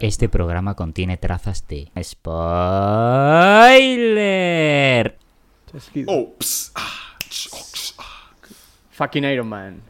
Este 0.00 0.28
programa 0.28 0.74
contiene 0.74 1.16
trazas 1.16 1.66
de 1.68 1.90
spoiler. 2.02 2.36
Ah, 6.74 7.16
ah. 7.98 8.30
Fucking 8.92 9.24
Iron 9.24 9.48
Man. 9.48 9.80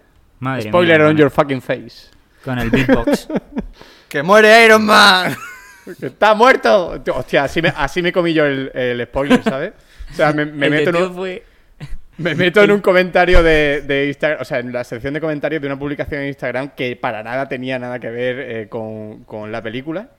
Madre 0.41 0.69
Spoiler 0.69 1.01
mía, 1.01 1.09
on 1.09 1.17
your 1.17 1.31
fucking 1.31 1.61
face. 1.61 2.09
Con 2.45 2.59
el 2.59 2.71
beatbox. 2.71 3.29
¡Que 4.09 4.23
muere 4.23 4.65
Iron 4.65 4.85
Man! 4.85 5.37
¡Que 5.99 6.07
¡Está 6.07 6.35
muerto! 6.35 7.01
Hostia, 7.15 7.45
así 7.45 7.63
me, 7.63 7.69
así 7.69 8.03
me 8.03 8.13
comí 8.13 8.33
yo 8.33 8.45
el, 8.45 8.71
el 8.75 9.05
spoiler, 9.07 9.43
¿sabes? 9.45 9.73
O 10.13 10.15
sea, 10.15 10.33
me, 10.33 10.45
me 10.47 10.67
El 10.67 10.73
de 10.73 10.79
meto, 10.87 10.91
en 10.99 11.05
un, 11.05 11.15
fue- 11.15 11.45
me 12.21 12.35
meto 12.35 12.63
en 12.63 12.71
un 12.71 12.81
comentario 12.81 13.43
de, 13.43 13.83
de 13.83 14.07
Instagram, 14.09 14.41
o 14.41 14.45
sea, 14.45 14.59
en 14.59 14.73
la 14.73 14.85
sección 14.85 15.15
de 15.15 15.21
comentarios 15.21 15.61
de 15.61 15.67
una 15.67 15.79
publicación 15.79 16.23
en 16.23 16.29
Instagram 16.29 16.71
que 16.77 16.95
para 16.97 17.23
nada 17.23 17.49
tenía 17.49 17.79
nada 17.79 17.99
que 17.99 18.11
ver 18.11 18.39
eh, 18.39 18.69
con, 18.69 19.25
con 19.25 19.51
la 19.51 19.63
película. 19.63 20.11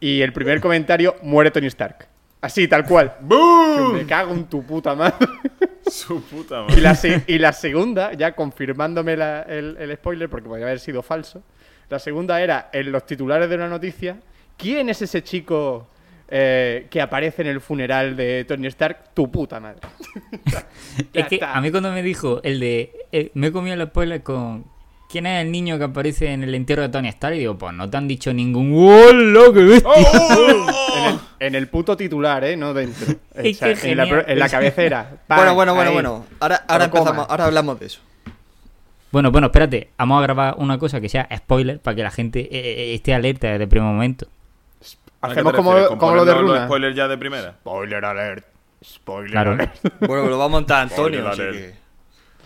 Y 0.00 0.20
el 0.22 0.32
primer 0.32 0.60
comentario, 0.60 1.16
muere 1.22 1.50
Tony 1.50 1.66
Stark. 1.66 2.06
Así, 2.40 2.68
tal 2.68 2.84
cual. 2.84 3.14
¡Boom! 3.20 3.94
Me 3.94 4.06
cago 4.06 4.32
en 4.32 4.44
tu 4.44 4.64
puta 4.64 4.94
madre. 4.94 5.26
Su 5.90 6.22
puta 6.22 6.60
Y 6.68 6.80
madre. 6.80 6.80
la, 6.82 7.22
y 7.26 7.38
la 7.38 7.52
segunda, 7.52 8.12
ya 8.12 8.32
confirmándome 8.32 9.16
la- 9.16 9.42
el, 9.42 9.76
el 9.80 9.96
spoiler, 9.96 10.28
porque 10.28 10.46
podría 10.48 10.66
haber 10.66 10.78
sido 10.78 11.02
falso. 11.02 11.42
La 11.90 11.98
segunda 11.98 12.40
era 12.40 12.68
en 12.72 12.92
los 12.92 13.04
titulares 13.06 13.48
de 13.48 13.56
una 13.56 13.66
noticia. 13.68 14.18
¿Quién 14.56 14.88
es 14.88 15.02
ese 15.02 15.22
chico 15.22 15.88
eh, 16.28 16.86
que 16.90 17.00
aparece 17.00 17.42
en 17.42 17.48
el 17.48 17.60
funeral 17.60 18.16
de 18.16 18.44
Tony 18.44 18.66
Stark? 18.68 19.14
Tu 19.14 19.30
puta 19.30 19.60
madre. 19.60 19.80
Es 21.12 21.26
que 21.26 21.40
a 21.42 21.60
mí 21.60 21.70
cuando 21.70 21.90
me 21.92 22.02
dijo 22.02 22.40
el 22.42 22.60
de... 22.60 22.92
eh, 23.12 23.30
me 23.34 23.48
he 23.48 23.52
comido 23.52 23.74
el 23.74 23.86
spoiler 23.88 24.22
con... 24.22 24.64
¿Quién 25.10 25.24
es 25.26 25.42
el 25.42 25.50
niño 25.50 25.78
que 25.78 25.84
aparece 25.84 26.32
en 26.32 26.42
el 26.42 26.54
entierro 26.54 26.82
de 26.82 26.90
Tony 26.90 27.08
Stark? 27.08 27.34
Y 27.34 27.38
digo, 27.38 27.56
pues 27.56 27.72
no 27.72 27.88
te 27.88 27.96
han 27.96 28.06
dicho 28.06 28.32
ningún... 28.34 28.72
¡Hola, 28.76 29.40
qué 29.54 29.62
bestia! 29.62 29.90
¡Oh! 29.90 30.66
En 30.98 31.04
el, 31.14 31.20
en 31.38 31.54
el 31.54 31.68
puto 31.68 31.96
titular, 31.96 32.42
¿eh? 32.44 32.56
No 32.56 32.74
dentro. 32.74 33.14
O 33.36 33.40
Es 33.40 33.58
sea, 33.58 33.72
que 33.72 33.92
en, 33.92 33.96
la, 33.96 34.24
en 34.26 34.38
la 34.38 34.48
cabecera. 34.48 35.18
Bueno, 35.28 35.54
bueno, 35.54 35.72
bueno, 35.74 35.90
ahí. 35.90 35.94
bueno. 35.94 36.26
Ahora, 36.40 36.64
ahora 36.66 36.86
empezamos, 36.86 37.26
ahora 37.30 37.44
hablamos 37.44 37.78
de 37.78 37.86
eso. 37.86 38.00
Bueno, 39.12 39.30
bueno, 39.30 39.46
espérate. 39.46 39.90
Vamos 39.96 40.18
a 40.18 40.22
grabar 40.22 40.54
una 40.58 40.76
cosa 40.76 41.00
que 41.00 41.08
sea 41.08 41.28
spoiler 41.36 41.78
para 41.80 41.94
que 41.94 42.02
la 42.02 42.10
gente 42.10 42.48
eh, 42.50 42.94
esté 42.94 43.14
alerta 43.14 43.48
desde 43.48 43.62
el 43.64 43.68
primer 43.68 43.88
momento. 43.88 44.26
¿A 45.20 45.26
qué 45.28 45.32
Hacemos 45.32 45.52
como, 45.54 45.72
como 45.98 46.14
lo 46.14 46.24
de 46.24 46.34
Runa. 46.34 46.64
spoiler 46.66 46.94
ya 46.94 47.08
de 47.08 47.18
primera? 47.18 47.52
Spoiler 47.60 48.04
alert. 48.04 48.46
Spoiler 48.84 49.30
Claro. 49.32 49.52
alert. 49.52 49.74
Bueno, 50.00 50.26
lo 50.26 50.38
va 50.38 50.44
a 50.44 50.48
montar 50.48 50.82
Antonio, 50.82 51.20
Spoiler 51.32 51.48
así 51.50 51.58
que... 51.58 51.88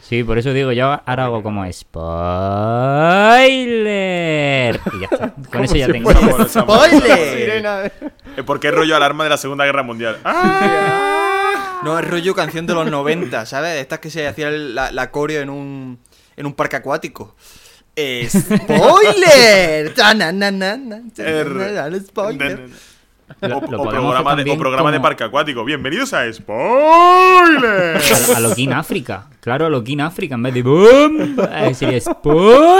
Sí, 0.00 0.24
por 0.24 0.36
eso 0.36 0.52
digo, 0.52 0.72
yo 0.72 1.00
ahora 1.06 1.24
hago 1.26 1.42
como 1.44 1.64
spoiler. 3.52 4.80
Y 4.92 5.00
ya 5.00 5.08
está. 5.10 5.32
Con 5.52 5.64
eso 5.64 5.76
ya 5.76 5.86
si 5.86 5.92
tengo. 5.92 6.10
¡Spoiler! 6.48 7.62
De- 7.62 7.92
Eh, 8.36 8.42
¿Por 8.42 8.58
qué 8.60 8.70
rollo 8.70 8.96
alarma 8.96 9.24
de 9.24 9.30
la 9.30 9.36
Segunda 9.36 9.64
Guerra 9.64 9.82
Mundial? 9.82 10.16
¡Ah! 10.24 11.80
No, 11.84 11.98
es 11.98 12.08
rollo 12.08 12.34
canción 12.34 12.66
de 12.66 12.74
los 12.74 12.90
90, 12.90 13.44
¿sabes? 13.46 13.78
Estas 13.80 13.98
que 13.98 14.08
se 14.10 14.26
hacía 14.26 14.50
la, 14.50 14.90
la 14.90 15.10
coreo 15.10 15.42
en 15.42 15.50
un, 15.50 15.98
en 16.36 16.46
un 16.46 16.54
parque 16.54 16.76
acuático. 16.76 17.34
¡Spoiler! 18.28 19.92
Ta, 19.96 20.14
Er- 21.18 21.46
spoiler. 22.00 22.68
O, 23.40 23.48
Lo- 23.48 23.58
o 23.58 23.60
lo 23.60 23.78
podemos 23.82 24.14
programa, 24.14 24.34
de, 24.36 24.42
o 24.50 24.56
parque 25.02 25.24
acuático. 25.24 25.64
Bienvenidos 25.64 26.12
a 26.14 26.30
Spoiler. 26.32 27.96
A, 28.34 28.36
a 28.36 28.40
lo 28.40 28.54
King 28.54 28.70
África. 28.70 29.26
Claro, 29.40 29.66
a 29.66 29.70
lo 29.70 29.84
King 29.84 29.98
África. 30.00 30.34
En 30.36 30.42
vez 30.42 30.54
de 30.54 30.62
boom, 30.62 31.36
eh, 31.50 31.74
sería 31.74 32.00
spoiler. 32.00 32.72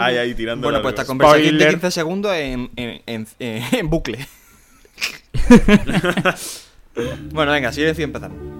Ahí, 0.00 0.16
ahí, 0.18 0.34
tirando 0.34 0.66
Bueno, 0.66 0.82
pues 0.82 0.92
esta 0.92 1.06
conversación 1.06 1.44
de 1.44 1.64
Spoiler. 1.64 1.70
15 1.80 1.90
segundos 1.90 2.34
en, 2.34 2.70
en, 2.76 3.02
en, 3.06 3.26
en- 3.38 3.62
en 3.74 3.88
bucle. 3.90 4.26
bueno, 7.32 7.52
venga, 7.52 7.72
silencio 7.72 8.02
y 8.02 8.04
empezamos. 8.04 8.51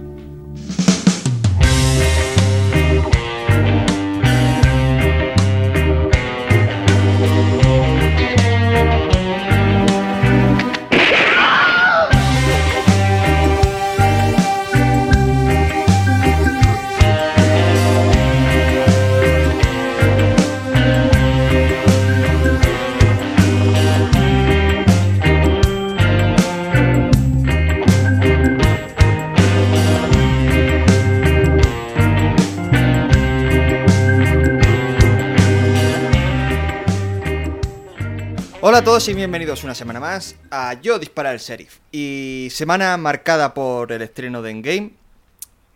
Hola 38.64 38.78
a 38.78 38.84
todos 38.84 39.08
y 39.08 39.14
bienvenidos 39.14 39.64
una 39.64 39.74
semana 39.74 39.98
más 39.98 40.36
a 40.48 40.74
Yo 40.74 41.00
Dispara 41.00 41.32
el 41.32 41.40
Sheriff. 41.40 41.78
Y 41.90 42.46
semana 42.52 42.96
marcada 42.96 43.54
por 43.54 43.90
el 43.90 44.02
estreno 44.02 44.40
de 44.40 44.52
Endgame. 44.52 44.92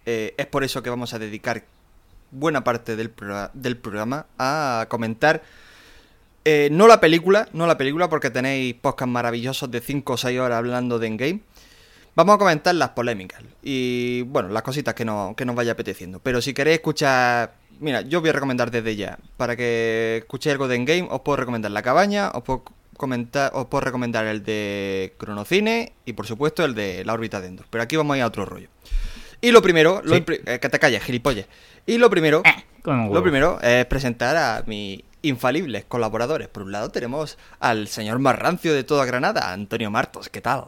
Eh, 0.07 0.35
es 0.37 0.47
por 0.47 0.63
eso 0.63 0.85
que 0.85 0.91
vamos 0.91 1.13
a 1.13 1.19
dedicar 1.19 1.65
buena 2.31 2.63
parte 2.63 2.95
del, 2.95 3.13
del 3.55 3.77
programa 3.77 4.27
a 4.39 4.87
comentar 4.89 5.43
eh, 6.45 6.69
no 6.71 6.87
la 6.87 7.01
película, 7.01 7.49
no 7.53 7.67
la 7.67 7.77
película 7.77 8.09
porque 8.09 8.31
tenéis 8.31 8.75
podcasts 8.75 9.11
maravillosos 9.11 9.69
de 9.69 9.81
5 9.81 10.13
o 10.13 10.17
6 10.17 10.39
horas 10.39 10.59
hablando 10.59 11.01
de 11.01 11.09
Endgame. 11.09 11.41
Vamos 12.15 12.37
a 12.37 12.39
comentar 12.39 12.73
las 12.77 12.91
polémicas 12.91 13.43
y, 13.65 14.23
bueno, 14.23 14.51
las 14.51 14.63
cositas 14.63 14.95
que, 14.95 15.05
no, 15.05 15.35
que 15.37 15.45
nos 15.45 15.57
vaya 15.57 15.73
apeteciendo. 15.73 16.21
Pero 16.21 16.41
si 16.41 16.55
queréis 16.55 16.77
escuchar... 16.77 17.53
Mira, 17.81 18.01
yo 18.03 18.21
voy 18.21 18.31
a 18.31 18.33
recomendar 18.33 18.71
desde 18.71 18.97
ya. 18.97 19.19
Para 19.37 19.57
que 19.57 20.19
escuchéis 20.23 20.53
algo 20.53 20.69
de 20.69 20.77
Endgame, 20.77 21.09
os 21.11 21.21
puedo 21.21 21.37
recomendar 21.37 21.71
La 21.71 21.83
Cabaña, 21.83 22.31
os 22.31 22.43
puedo, 22.43 22.65
comentar, 22.97 23.51
os 23.55 23.67
puedo 23.67 23.83
recomendar 23.83 24.27
el 24.27 24.43
de 24.45 25.15
Cronocine 25.19 25.93
y, 26.05 26.15
por 26.15 26.27
supuesto, 26.27 26.65
el 26.65 26.75
de 26.75 27.05
La 27.05 27.13
órbita 27.13 27.41
de 27.41 27.49
Endor. 27.49 27.67
Pero 27.71 27.83
aquí 27.83 27.97
vamos 27.97 28.15
a 28.15 28.19
ir 28.19 28.23
a 28.23 28.27
otro 28.27 28.45
rollo. 28.47 28.69
Y 29.41 29.51
lo 29.51 29.61
primero... 29.61 30.01
lo 30.05 30.17
Sí. 30.17 30.25
eh, 30.29 30.59
que 30.61 30.69
te 30.69 30.79
calles, 30.79 31.03
gilipollas. 31.03 31.47
Y 31.87 31.99
lo 31.99 32.09
primero... 32.09 32.43
Eh, 32.45 32.65
Lo 33.15 33.23
primero 33.23 33.61
es 33.61 33.85
presentar 33.87 34.37
a 34.37 34.63
mis 34.67 35.03
infalibles 35.23 35.85
colaboradores. 35.87 36.47
Por 36.49 36.63
un 36.63 36.71
lado 36.73 36.91
tenemos 36.91 37.37
al 37.59 37.89
señor 37.89 38.21
más 38.21 38.39
rancio 38.39 38.73
de 38.73 38.85
toda 38.85 39.05
Granada, 39.05 39.53
Antonio 39.53 39.91
Martos. 39.91 40.29
¿Qué 40.29 40.41
tal? 40.41 40.67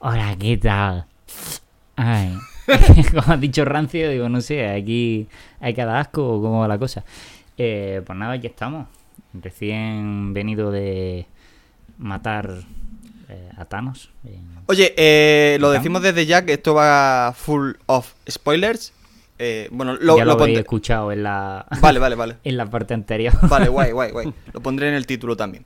Hola, 0.00 0.36
¿qué 0.38 0.58
tal? 0.58 1.06
Ay. 1.96 2.36
Como 3.10 3.32
has 3.32 3.40
dicho 3.40 3.64
rancio, 3.64 4.10
digo, 4.10 4.28
no 4.28 4.40
sé, 4.40 4.68
aquí 4.68 5.28
hay 5.60 5.74
cada 5.74 6.00
asco 6.00 6.36
o 6.36 6.42
cómo 6.42 6.60
va 6.60 6.68
la 6.68 6.78
cosa. 6.78 7.04
Eh, 7.58 8.02
pues 8.04 8.18
nada, 8.18 8.32
aquí 8.34 8.46
estamos. 8.46 8.88
Recién 9.32 10.32
venido 10.32 10.70
de 10.70 11.26
matar 11.98 12.50
eh, 13.28 13.50
a 13.56 13.64
Thanos. 13.64 14.10
Oye, 14.66 14.94
eh, 14.96 15.58
lo 15.60 15.70
decimos 15.70 16.02
desde 16.02 16.26
ya 16.26 16.44
que 16.44 16.54
esto 16.54 16.74
va 16.74 17.34
full 17.36 17.72
of 17.86 18.12
spoilers. 18.28 18.92
Eh, 19.38 19.68
bueno, 19.72 19.96
lo, 20.00 20.16
ya 20.16 20.24
lo, 20.24 20.36
lo 20.36 20.46
escuchado 20.46 21.10
en 21.10 21.24
la, 21.24 21.66
Vale, 21.80 21.98
vale, 21.98 22.14
vale. 22.14 22.36
en 22.44 22.56
la 22.56 22.66
parte 22.70 22.94
anterior. 22.94 23.34
Vale, 23.48 23.68
guay, 23.68 23.90
guay, 23.92 24.12
guay. 24.12 24.32
Lo 24.52 24.60
pondré 24.60 24.88
en 24.88 24.94
el 24.94 25.06
título 25.06 25.36
también. 25.36 25.64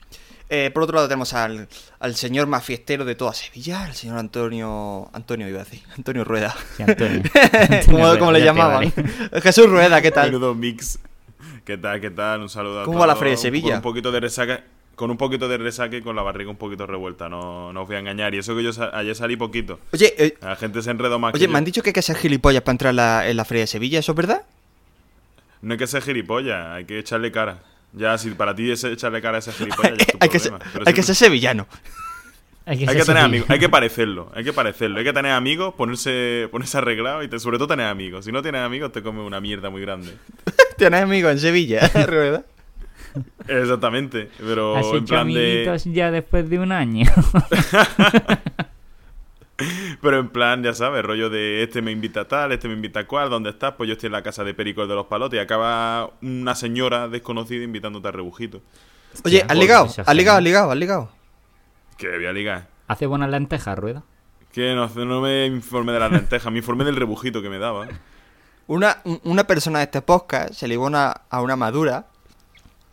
Eh, 0.50 0.70
por 0.72 0.82
otro 0.84 0.94
lado 0.96 1.08
tenemos 1.08 1.34
al, 1.34 1.68
al 2.00 2.14
señor 2.14 2.46
más 2.46 2.64
fiestero 2.64 3.04
de 3.04 3.14
toda 3.14 3.34
Sevilla, 3.34 3.86
el 3.86 3.94
señor 3.94 4.18
Antonio... 4.18 5.10
Antonio 5.12 5.46
iba 5.48 5.60
a 5.60 5.64
decir, 5.64 5.82
Antonio 5.96 6.24
Rueda. 6.24 6.56
Sí, 6.76 6.82
Antonio. 6.84 7.22
como, 7.22 7.42
Antonio 8.06 8.18
como 8.18 8.30
Rueda, 8.30 8.32
le 8.32 8.44
llamaban. 8.44 8.92
vale. 8.96 9.40
Jesús 9.42 9.68
Rueda, 9.68 10.00
¿qué 10.00 10.10
tal? 10.10 10.30
Menudo 10.32 10.54
mix. 10.54 10.98
¿Qué 11.66 11.76
tal, 11.76 12.00
qué 12.00 12.10
tal? 12.10 12.40
Un 12.40 12.48
saludo 12.48 12.80
a 12.80 12.84
¿Cómo 12.86 12.98
va 12.98 13.06
la. 13.06 13.14
Feria 13.16 13.32
de 13.32 13.36
Sevilla? 13.36 13.66
Con 13.68 13.76
un 13.76 13.82
poquito 13.82 14.10
de 14.10 14.20
resaca. 14.20 14.64
Con 14.96 15.10
un 15.10 15.16
poquito 15.18 15.48
de 15.48 15.58
resaca 15.58 15.96
y 15.96 16.02
con 16.02 16.16
la 16.16 16.22
barriga 16.22 16.50
un 16.50 16.56
poquito 16.56 16.84
revuelta, 16.86 17.28
no, 17.28 17.72
no 17.72 17.82
os 17.82 17.86
voy 17.86 17.96
a 17.96 17.98
engañar. 18.00 18.34
Y 18.34 18.38
eso 18.38 18.56
que 18.56 18.62
yo 18.64 18.72
sa- 18.72 18.90
ayer 18.96 19.14
salí 19.14 19.36
poquito. 19.36 19.78
Oye, 19.92 20.12
eh, 20.18 20.36
La 20.40 20.56
gente 20.56 20.80
se 20.82 20.90
enredó 20.90 21.18
más 21.20 21.34
oye, 21.34 21.40
que 21.42 21.46
yo. 21.46 21.52
me 21.52 21.58
han 21.58 21.64
dicho 21.64 21.82
que 21.82 21.90
hay 21.90 21.92
que 21.92 22.02
ser 22.02 22.16
gilipollas 22.16 22.62
para 22.62 22.72
entrar 22.72 22.90
en 22.90 22.96
la, 22.96 23.28
en 23.28 23.36
la 23.36 23.44
Feria 23.44 23.62
de 23.64 23.66
Sevilla, 23.68 23.98
¿eso 24.00 24.12
es 24.12 24.16
verdad? 24.16 24.42
No 25.60 25.72
hay 25.74 25.78
que 25.78 25.86
ser 25.86 26.02
gilipollas, 26.02 26.66
hay 26.68 26.84
que 26.84 26.98
echarle 26.98 27.30
cara. 27.30 27.58
Ya, 27.92 28.16
si 28.18 28.30
para 28.30 28.54
ti 28.54 28.70
es 28.70 28.84
echarle 28.84 29.20
cara 29.22 29.36
a 29.36 29.40
ese 29.40 29.52
gilipollas, 29.52 29.96
ya 29.98 30.04
es 30.04 30.06
tu 30.06 30.18
hay, 30.20 30.28
que 30.28 30.38
ser, 30.38 30.52
hay 30.86 30.94
que 30.94 31.02
ser 31.02 31.14
sevillano. 31.14 31.66
Hay 32.66 32.76
que, 32.76 32.82
Hay 32.82 32.88
tener 32.88 33.04
sevillano. 33.04 33.26
amigos, 33.26 33.50
hay 33.50 33.58
que 33.58 33.68
parecerlo, 33.70 34.30
hay 34.34 34.44
que 34.44 34.52
parecerlo, 34.52 34.98
hay 34.98 35.04
que 35.04 35.12
tener 35.14 35.32
amigos, 35.32 35.72
ponerse, 35.74 36.48
ponerse 36.50 36.76
arreglado 36.76 37.22
y 37.22 37.28
te- 37.28 37.38
sobre 37.38 37.56
todo 37.56 37.68
tener 37.68 37.86
amigos. 37.86 38.26
Si 38.26 38.32
no 38.32 38.42
tienes 38.42 38.60
amigos 38.60 38.92
te 38.92 39.02
comes 39.02 39.24
una 39.26 39.40
mierda 39.40 39.70
muy 39.70 39.80
grande. 39.80 40.14
Tienes 40.76 41.02
amigos 41.02 41.32
en 41.32 41.38
Sevilla, 41.40 41.88
Rueda. 42.06 42.44
Exactamente, 43.48 44.28
pero 44.38 44.76
¿Has 44.76 44.86
en 44.88 44.96
hecho 44.96 45.04
plan 45.06 45.32
de... 45.32 45.80
ya 45.86 46.10
después 46.10 46.48
de 46.50 46.58
un 46.58 46.70
año? 46.72 47.06
Pero 50.00 50.18
en 50.20 50.28
plan, 50.28 50.62
ya 50.62 50.72
sabes, 50.72 51.02
rollo 51.04 51.30
de 51.30 51.62
este 51.64 51.82
me 51.82 51.90
invita 51.90 52.20
a 52.20 52.28
tal, 52.28 52.52
este 52.52 52.68
me 52.68 52.74
invita 52.74 53.00
a 53.00 53.06
cual, 53.06 53.28
¿dónde 53.30 53.50
estás? 53.50 53.74
Pues 53.76 53.88
yo 53.88 53.94
estoy 53.94 54.06
en 54.06 54.12
la 54.12 54.22
casa 54.22 54.44
de 54.44 54.54
Perico 54.54 54.82
el 54.82 54.88
de 54.88 54.94
los 54.94 55.06
Palotes 55.06 55.36
y 55.36 55.40
acaba 55.40 56.10
una 56.22 56.54
señora 56.54 57.08
desconocida 57.08 57.64
invitándote 57.64 58.06
a 58.08 58.12
rebujito. 58.12 58.62
Oye, 59.24 59.44
¿has 59.48 59.56
ligado? 59.56 59.86
¿Has 60.06 60.14
ligado? 60.14 60.38
¿Has 60.38 60.42
ligado? 60.44 60.70
¿Has 60.70 60.76
ligado? 60.78 61.10
Que 61.96 62.08
voy 62.08 62.26
a 62.26 62.32
ligar. 62.32 62.68
Hace 62.86 63.06
buenas 63.06 63.30
lentejas, 63.30 63.76
rueda. 63.78 64.04
Que 64.52 64.74
no, 64.74 64.88
no 64.88 65.20
me 65.20 65.46
informé 65.46 65.92
de 65.92 65.98
las 66.00 66.12
lentejas, 66.12 66.52
me 66.52 66.58
informé 66.58 66.84
del 66.84 66.96
rebujito 66.96 67.42
que 67.42 67.48
me 67.50 67.58
daba. 67.58 67.88
Una, 68.68 68.98
un- 69.04 69.20
una 69.24 69.44
persona 69.46 69.78
de 69.80 69.86
este 69.86 70.02
podcast 70.02 70.54
se 70.54 70.68
ligó 70.68 70.86
una, 70.86 71.08
a 71.28 71.40
una 71.42 71.56
madura 71.56 72.06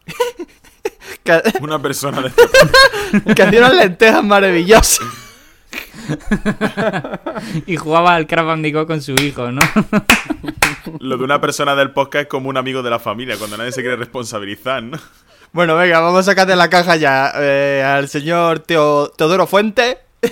que, 1.23 1.41
Una 1.61 1.81
persona 1.81 2.21
de 2.21 2.27
este 2.29 3.33
que 3.35 3.43
hacía 3.43 3.59
unas 3.59 3.75
lentejas 3.75 4.23
maravillosas. 4.23 4.99
Y 7.67 7.75
jugaba 7.77 8.15
al 8.15 8.27
Crash 8.27 8.45
Bandicoot 8.45 8.87
con 8.87 9.01
su 9.01 9.13
hijo, 9.13 9.51
¿no? 9.51 9.61
Lo 10.99 11.17
de 11.17 11.23
una 11.23 11.39
persona 11.41 11.75
del 11.75 11.91
podcast 11.91 12.23
es 12.23 12.27
como 12.29 12.49
un 12.49 12.57
amigo 12.57 12.81
de 12.83 12.89
la 12.89 12.99
familia, 12.99 13.35
cuando 13.37 13.57
nadie 13.57 13.71
se 13.71 13.81
quiere 13.81 13.95
responsabilizar, 13.97 14.83
¿no? 14.83 14.97
Bueno, 15.51 15.75
venga, 15.75 15.99
vamos 15.99 16.19
a 16.19 16.23
sacar 16.23 16.47
de 16.47 16.55
la 16.55 16.69
caja 16.69 16.95
ya 16.95 17.31
eh, 17.35 17.83
al 17.85 18.07
señor 18.09 18.59
Teo- 18.59 19.09
Teodoro 19.15 19.47
Fuente. 19.47 19.97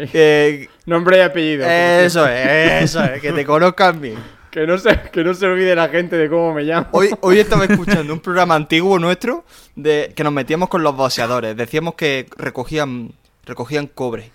Eh, 0.00 0.68
Nombre 0.86 1.18
y 1.18 1.20
apellido. 1.22 1.66
eso 1.68 2.24
es, 2.28 2.82
eso 2.84 3.02
es, 3.02 3.20
que 3.20 3.32
te 3.32 3.44
conozcan 3.44 4.00
bien. 4.00 4.16
Que 4.48 4.64
no, 4.64 4.78
se, 4.78 4.96
que 5.12 5.24
no 5.24 5.34
se 5.34 5.44
olvide 5.46 5.74
la 5.74 5.88
gente 5.88 6.16
de 6.16 6.28
cómo 6.28 6.54
me 6.54 6.62
llamo. 6.62 6.86
Hoy, 6.92 7.10
hoy 7.20 7.40
estaba 7.40 7.64
escuchando 7.64 8.12
un 8.12 8.20
programa 8.20 8.54
antiguo 8.54 8.98
nuestro 9.00 9.44
de 9.74 10.12
que 10.14 10.22
nos 10.22 10.32
metíamos 10.32 10.68
con 10.68 10.84
los 10.84 10.94
boxeadores. 10.94 11.56
Decíamos 11.56 11.94
que 11.94 12.26
recogían, 12.36 13.10
recogían 13.48 13.86
cobre. 13.88 14.30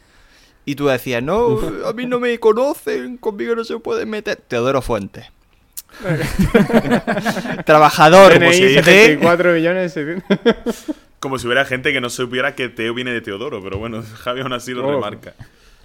Y 0.65 0.75
tú 0.75 0.87
decías, 0.87 1.21
no, 1.23 1.59
a 1.85 1.93
mí 1.93 2.05
no 2.05 2.19
me 2.19 2.37
conocen, 2.39 3.17
conmigo 3.17 3.55
no 3.55 3.63
se 3.63 3.77
pueden 3.79 4.09
meter. 4.09 4.37
Teodoro 4.37 4.81
Fuentes. 4.81 5.25
Trabajador, 7.65 8.33
como 8.33 8.51
se 8.51 8.57
DNI 8.59 8.67
dice. 8.67 8.83
74 8.83 9.53
millones. 9.53 9.95
Como 11.19 11.39
si 11.39 11.47
hubiera 11.47 11.63
gente 11.63 11.93
que 11.93 12.01
no 12.01 12.09
supiera 12.09 12.53
que 12.53 12.67
Teo 12.67 12.93
viene 12.93 13.11
de 13.13 13.21
Teodoro, 13.21 13.63
pero 13.63 13.77
bueno, 13.77 14.03
Javi 14.23 14.41
aún 14.41 14.51
así 14.51 14.73
lo 14.73 14.85
Oh. 14.85 14.91
remarca. 14.91 15.33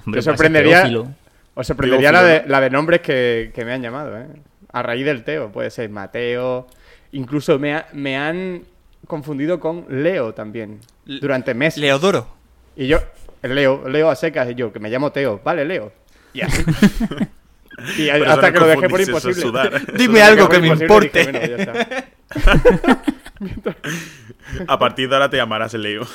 Hombre, 0.04 0.20
Te 0.20 0.24
sorprendería-. 0.24 0.90
Os 1.54 1.66
sorprendería 1.66 2.10
la 2.12 2.22
de, 2.24 2.42
la 2.48 2.60
de 2.60 2.70
nombres 2.70 3.00
que, 3.02 3.52
que 3.54 3.64
me 3.64 3.72
han 3.72 3.82
llamado, 3.82 4.16
¿eh? 4.18 4.26
A 4.72 4.82
raíz 4.82 5.04
del 5.04 5.22
Teo. 5.24 5.50
Puede 5.52 5.70
ser 5.70 5.90
Mateo. 5.90 6.66
Incluso 7.12 7.58
me, 7.58 7.74
ha- 7.74 7.86
me 7.92 8.16
han 8.16 8.62
confundido 9.06 9.60
con 9.60 9.86
Leo 9.88 10.34
también. 10.34 10.80
Durante 11.04 11.54
meses. 11.54 11.80
Leodoro. 11.80 12.26
Y 12.76 12.86
yo, 12.88 12.98
Leo, 13.42 13.88
Leo 13.88 14.10
a 14.10 14.16
secas, 14.16 14.50
y 14.50 14.54
yo, 14.54 14.72
que 14.72 14.80
me 14.80 14.90
llamo 14.90 15.12
Teo. 15.12 15.40
Vale, 15.44 15.64
Leo. 15.64 15.92
Y 16.32 16.40
así. 16.42 16.64
y 17.98 18.08
hasta 18.10 18.52
que 18.52 18.58
lo 18.60 18.66
dejé 18.66 18.88
por 18.88 19.00
imposible. 19.00 19.40
sudar. 19.40 19.92
Dime 19.94 20.22
algo 20.22 20.48
que 20.48 20.58
me 20.58 20.68
importe. 20.68 21.26
dije, 21.26 21.32
bueno, 21.32 21.64
ya 21.64 21.72
está. 21.72 22.08
A 24.66 24.78
partir 24.78 25.08
de 25.08 25.14
ahora 25.14 25.30
te 25.30 25.36
llamarás 25.36 25.74
Leo. 25.74 26.06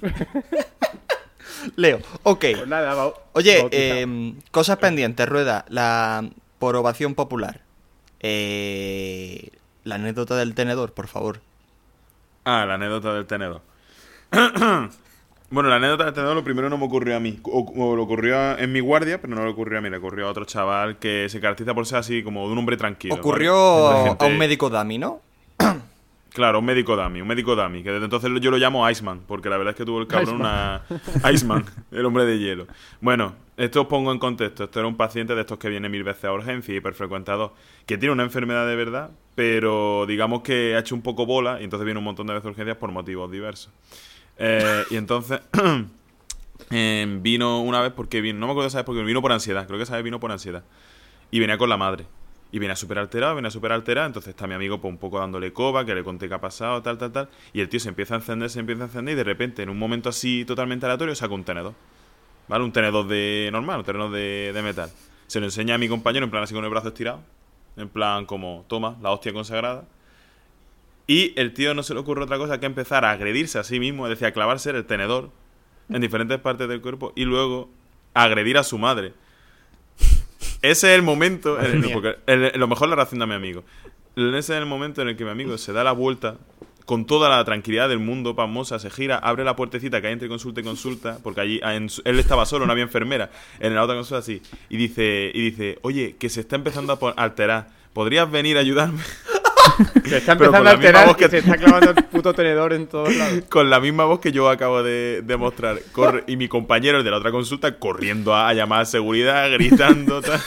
Leo. 1.76 2.00
Ok. 2.22 2.40
Pues 2.40 2.66
nada, 2.66 3.12
Oye, 3.32 3.66
eh, 3.70 4.34
cosas 4.50 4.78
pendientes, 4.78 5.28
Rueda. 5.28 5.64
La 5.68 6.28
por 6.58 6.76
ovación 6.76 7.14
popular. 7.14 7.60
Eh, 8.20 9.50
la 9.84 9.96
anécdota 9.96 10.36
del 10.36 10.54
tenedor, 10.54 10.92
por 10.92 11.08
favor. 11.08 11.40
Ah, 12.44 12.64
la 12.66 12.74
anécdota 12.74 13.14
del 13.14 13.26
tenedor. 13.26 13.62
bueno, 15.52 15.68
la 15.68 15.76
anécdota 15.76 16.06
del 16.06 16.14
tenedor 16.14 16.34
lo 16.34 16.42
primero 16.42 16.68
no 16.68 16.78
me 16.78 16.86
ocurrió 16.86 17.16
a 17.16 17.20
mí. 17.20 17.38
O, 17.44 17.72
o 17.76 17.94
lo 17.94 18.02
ocurrió 18.02 18.58
en 18.58 18.72
mi 18.72 18.80
guardia, 18.80 19.20
pero 19.20 19.34
no 19.34 19.44
le 19.44 19.50
ocurrió 19.50 19.78
a 19.78 19.82
mí. 19.82 19.90
Le 19.90 19.98
ocurrió 19.98 20.26
a 20.26 20.30
otro 20.30 20.44
chaval 20.44 20.98
que 20.98 21.28
se 21.28 21.40
caracteriza 21.40 21.74
por 21.74 21.86
ser 21.86 21.98
así 21.98 22.22
como 22.22 22.46
de 22.46 22.52
un 22.52 22.58
hombre 22.58 22.76
tranquilo. 22.76 23.14
Ocurrió 23.14 23.54
a 23.54 24.26
un 24.26 24.38
médico 24.38 24.68
Dami, 24.68 24.98
¿no? 24.98 25.20
Claro, 26.32 26.60
un 26.60 26.64
médico 26.64 26.96
dummy, 26.96 27.20
un 27.20 27.28
médico 27.28 27.54
dummy, 27.54 27.82
que 27.82 27.90
desde 27.90 28.04
entonces 28.04 28.30
yo 28.40 28.50
lo 28.50 28.56
llamo 28.56 28.88
Iceman, 28.88 29.20
porque 29.26 29.50
la 29.50 29.58
verdad 29.58 29.72
es 29.72 29.76
que 29.76 29.84
tuvo 29.84 30.00
el 30.00 30.06
cabrón 30.06 30.36
una... 30.36 30.82
Iceman, 31.30 31.66
el 31.90 32.06
hombre 32.06 32.24
de 32.24 32.38
hielo. 32.38 32.66
Bueno, 33.02 33.34
esto 33.58 33.82
os 33.82 33.86
pongo 33.86 34.12
en 34.12 34.18
contexto. 34.18 34.64
Esto 34.64 34.78
era 34.78 34.88
un 34.88 34.96
paciente 34.96 35.34
de 35.34 35.42
estos 35.42 35.58
que 35.58 35.68
viene 35.68 35.90
mil 35.90 36.04
veces 36.04 36.24
a 36.24 36.32
urgencia, 36.32 36.74
hiperfrecuentado, 36.74 37.52
que 37.84 37.98
tiene 37.98 38.14
una 38.14 38.22
enfermedad 38.22 38.66
de 38.66 38.76
verdad, 38.76 39.10
pero 39.34 40.06
digamos 40.06 40.40
que 40.40 40.74
ha 40.74 40.78
hecho 40.78 40.94
un 40.94 41.02
poco 41.02 41.26
bola 41.26 41.60
y 41.60 41.64
entonces 41.64 41.84
viene 41.84 41.98
un 41.98 42.04
montón 42.04 42.26
de 42.26 42.32
veces 42.32 42.46
a 42.46 42.50
urgencias 42.50 42.78
por 42.78 42.90
motivos 42.92 43.30
diversos. 43.30 43.70
Eh, 44.38 44.84
y 44.90 44.96
entonces... 44.96 45.40
eh, 46.70 47.06
vino 47.20 47.60
una 47.60 47.80
vez 47.80 47.92
porque 47.92 48.20
vino, 48.20 48.38
no 48.38 48.46
me 48.46 48.52
acuerdo 48.52 48.70
sabes 48.70 48.84
porque 48.84 49.02
vino 49.02 49.22
por 49.22 49.32
ansiedad, 49.32 49.66
creo 49.66 49.78
que 49.78 49.84
esa 49.84 49.94
vez 49.96 50.04
vino 50.04 50.20
por 50.20 50.32
ansiedad. 50.32 50.64
Y 51.30 51.40
venía 51.40 51.58
con 51.58 51.68
la 51.68 51.76
madre. 51.76 52.06
Y 52.50 52.58
venía 52.58 52.76
súper 52.76 52.98
alterado, 52.98 53.34
venía 53.34 53.50
súper 53.50 53.72
alterado. 53.72 54.06
Entonces 54.06 54.30
está 54.30 54.46
mi 54.46 54.54
amigo 54.54 54.78
pues, 54.80 54.92
un 54.92 54.98
poco 54.98 55.18
dándole 55.18 55.52
coba, 55.54 55.86
que 55.86 55.94
le 55.94 56.04
conté 56.04 56.28
qué 56.28 56.34
ha 56.34 56.40
pasado, 56.40 56.82
tal, 56.82 56.98
tal, 56.98 57.10
tal. 57.10 57.28
Y 57.54 57.60
el 57.62 57.70
tío 57.70 57.80
se 57.80 57.88
empieza 57.88 58.14
a 58.14 58.18
encender, 58.18 58.50
se 58.50 58.60
empieza 58.60 58.82
a 58.82 58.86
encender. 58.86 59.14
Y 59.14 59.16
de 59.16 59.24
repente, 59.24 59.62
en 59.62 59.70
un 59.70 59.78
momento 59.78 60.10
así 60.10 60.44
totalmente 60.44 60.84
aleatorio, 60.84 61.14
saca 61.14 61.32
un 61.32 61.44
tenedor. 61.44 61.72
¿Vale? 62.48 62.62
Un 62.64 62.72
tenedor 62.72 63.06
de 63.08 63.48
normal, 63.50 63.78
un 63.78 63.84
tenedor 63.86 64.10
de, 64.10 64.52
de 64.52 64.62
metal. 64.62 64.90
Se 65.26 65.40
lo 65.40 65.46
enseña 65.46 65.76
a 65.76 65.78
mi 65.78 65.88
compañero, 65.88 66.24
en 66.24 66.30
plan 66.30 66.42
así 66.42 66.52
con 66.52 66.62
el 66.64 66.70
brazo 66.70 66.88
estirado. 66.88 67.20
En 67.78 67.88
plan 67.88 68.26
como, 68.26 68.66
toma, 68.68 68.98
la 69.00 69.10
hostia 69.12 69.32
consagrada. 69.32 69.84
Y 71.06 71.32
el 71.38 71.52
tío 71.52 71.74
no 71.74 71.82
se 71.82 71.94
le 71.94 72.00
ocurre 72.00 72.22
otra 72.22 72.38
cosa 72.38 72.60
que 72.60 72.66
empezar 72.66 73.04
a 73.04 73.10
agredirse 73.10 73.58
a 73.58 73.64
sí 73.64 73.80
mismo, 73.80 74.06
es 74.06 74.10
decir, 74.10 74.26
a 74.26 74.32
clavarse 74.32 74.70
el 74.70 74.84
tenedor 74.84 75.30
en 75.88 76.00
diferentes 76.00 76.38
partes 76.38 76.68
del 76.68 76.80
cuerpo 76.80 77.12
y 77.16 77.24
luego 77.24 77.68
agredir 78.14 78.56
a 78.58 78.62
su 78.62 78.78
madre. 78.78 79.12
Ese 80.62 80.90
es 80.92 80.94
el 80.96 81.02
momento, 81.02 81.58
en 81.60 81.66
el- 81.72 81.78
mía. 81.80 81.92
porque 81.94 82.16
el- 82.26 82.52
lo 82.58 82.68
mejor 82.68 82.88
la 82.88 82.94
reacción 82.96 83.18
de 83.20 83.26
mi 83.26 83.34
amigo. 83.34 83.64
Ese 84.16 84.38
es 84.38 84.50
el 84.50 84.66
momento 84.66 85.02
en 85.02 85.08
el 85.08 85.16
que 85.16 85.24
mi 85.24 85.30
amigo 85.30 85.56
se 85.58 85.72
da 85.72 85.82
la 85.82 85.92
vuelta 85.92 86.36
con 86.84 87.06
toda 87.06 87.28
la 87.28 87.44
tranquilidad 87.44 87.88
del 87.88 87.98
mundo, 88.00 88.34
pasmosa, 88.36 88.78
se 88.78 88.90
gira, 88.90 89.16
abre 89.16 89.44
la 89.44 89.56
puertecita 89.56 90.00
que 90.00 90.08
hay 90.08 90.12
entre 90.12 90.28
consulta 90.28 90.60
y 90.60 90.64
consulta, 90.64 91.18
porque 91.22 91.40
allí 91.40 91.60
ah, 91.62 91.74
en 91.74 91.88
él 92.04 92.18
estaba 92.18 92.44
solo, 92.44 92.66
no 92.66 92.72
había 92.72 92.84
enfermera, 92.84 93.30
en 93.60 93.74
la 93.74 93.82
otra 93.82 93.94
consulta 93.94 94.18
así, 94.18 94.42
y 94.68 94.76
dice, 94.76 95.30
y 95.32 95.42
dice, 95.50 95.78
oye, 95.82 96.16
que 96.18 96.28
se 96.28 96.40
está 96.40 96.56
empezando 96.56 96.92
a 96.92 97.10
alterar, 97.22 97.68
¿podrías 97.92 98.30
venir 98.30 98.56
a 98.56 98.60
ayudarme? 98.60 99.00
Se 100.04 100.16
está 100.18 100.32
empezando 100.32 100.58
con 100.58 100.66
a 100.66 100.72
la 100.72 100.76
misma 100.76 100.88
alterar 100.88 101.06
voz 101.06 101.16
que 101.16 101.28
se 101.28 101.38
está 101.38 101.56
clavando 101.56 101.90
el 101.90 102.04
puto 102.04 102.32
tenedor 102.34 102.72
en 102.72 102.86
todos 102.86 103.14
lados. 103.16 103.42
con 103.48 103.70
la 103.70 103.80
misma 103.80 104.04
voz 104.04 104.20
que 104.20 104.32
yo 104.32 104.48
acabo 104.50 104.82
de, 104.82 105.22
de 105.24 105.36
mostrar. 105.36 105.78
Corre- 105.92 106.24
y 106.26 106.36
mi 106.36 106.48
compañero, 106.48 106.98
el 106.98 107.04
de 107.04 107.10
la 107.10 107.16
otra 107.18 107.30
consulta, 107.30 107.78
corriendo 107.78 108.34
a, 108.34 108.48
a 108.48 108.54
llamar 108.54 108.82
a 108.82 108.84
seguridad, 108.84 109.50
gritando. 109.52 110.20
tal. 110.22 110.40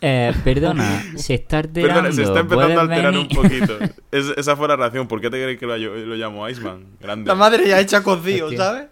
Eh, 0.00 0.32
perdona, 0.44 1.02
se 1.16 1.34
está 1.34 1.58
alterando. 1.58 1.94
Perdona, 1.94 2.12
se 2.14 2.22
está 2.22 2.40
empezando 2.40 2.80
a 2.80 2.86
¿puedes 2.86 2.90
alterar 3.00 3.14
un 3.16 3.28
venir? 3.28 3.36
poquito. 3.36 3.78
Es- 4.12 4.32
esa 4.36 4.56
fue 4.56 4.68
la 4.68 4.76
reacción. 4.76 5.08
¿Por 5.08 5.20
qué 5.20 5.28
te 5.30 5.42
crees 5.42 5.58
que 5.58 5.66
lo, 5.66 5.76
lo 5.76 6.14
llamo 6.14 6.48
Iceman? 6.48 6.84
Grande. 7.00 7.26
La 7.28 7.34
madre 7.34 7.66
ya 7.66 7.80
hecha 7.80 8.02
cocido. 8.02 8.50
¿sabes? 8.56 8.86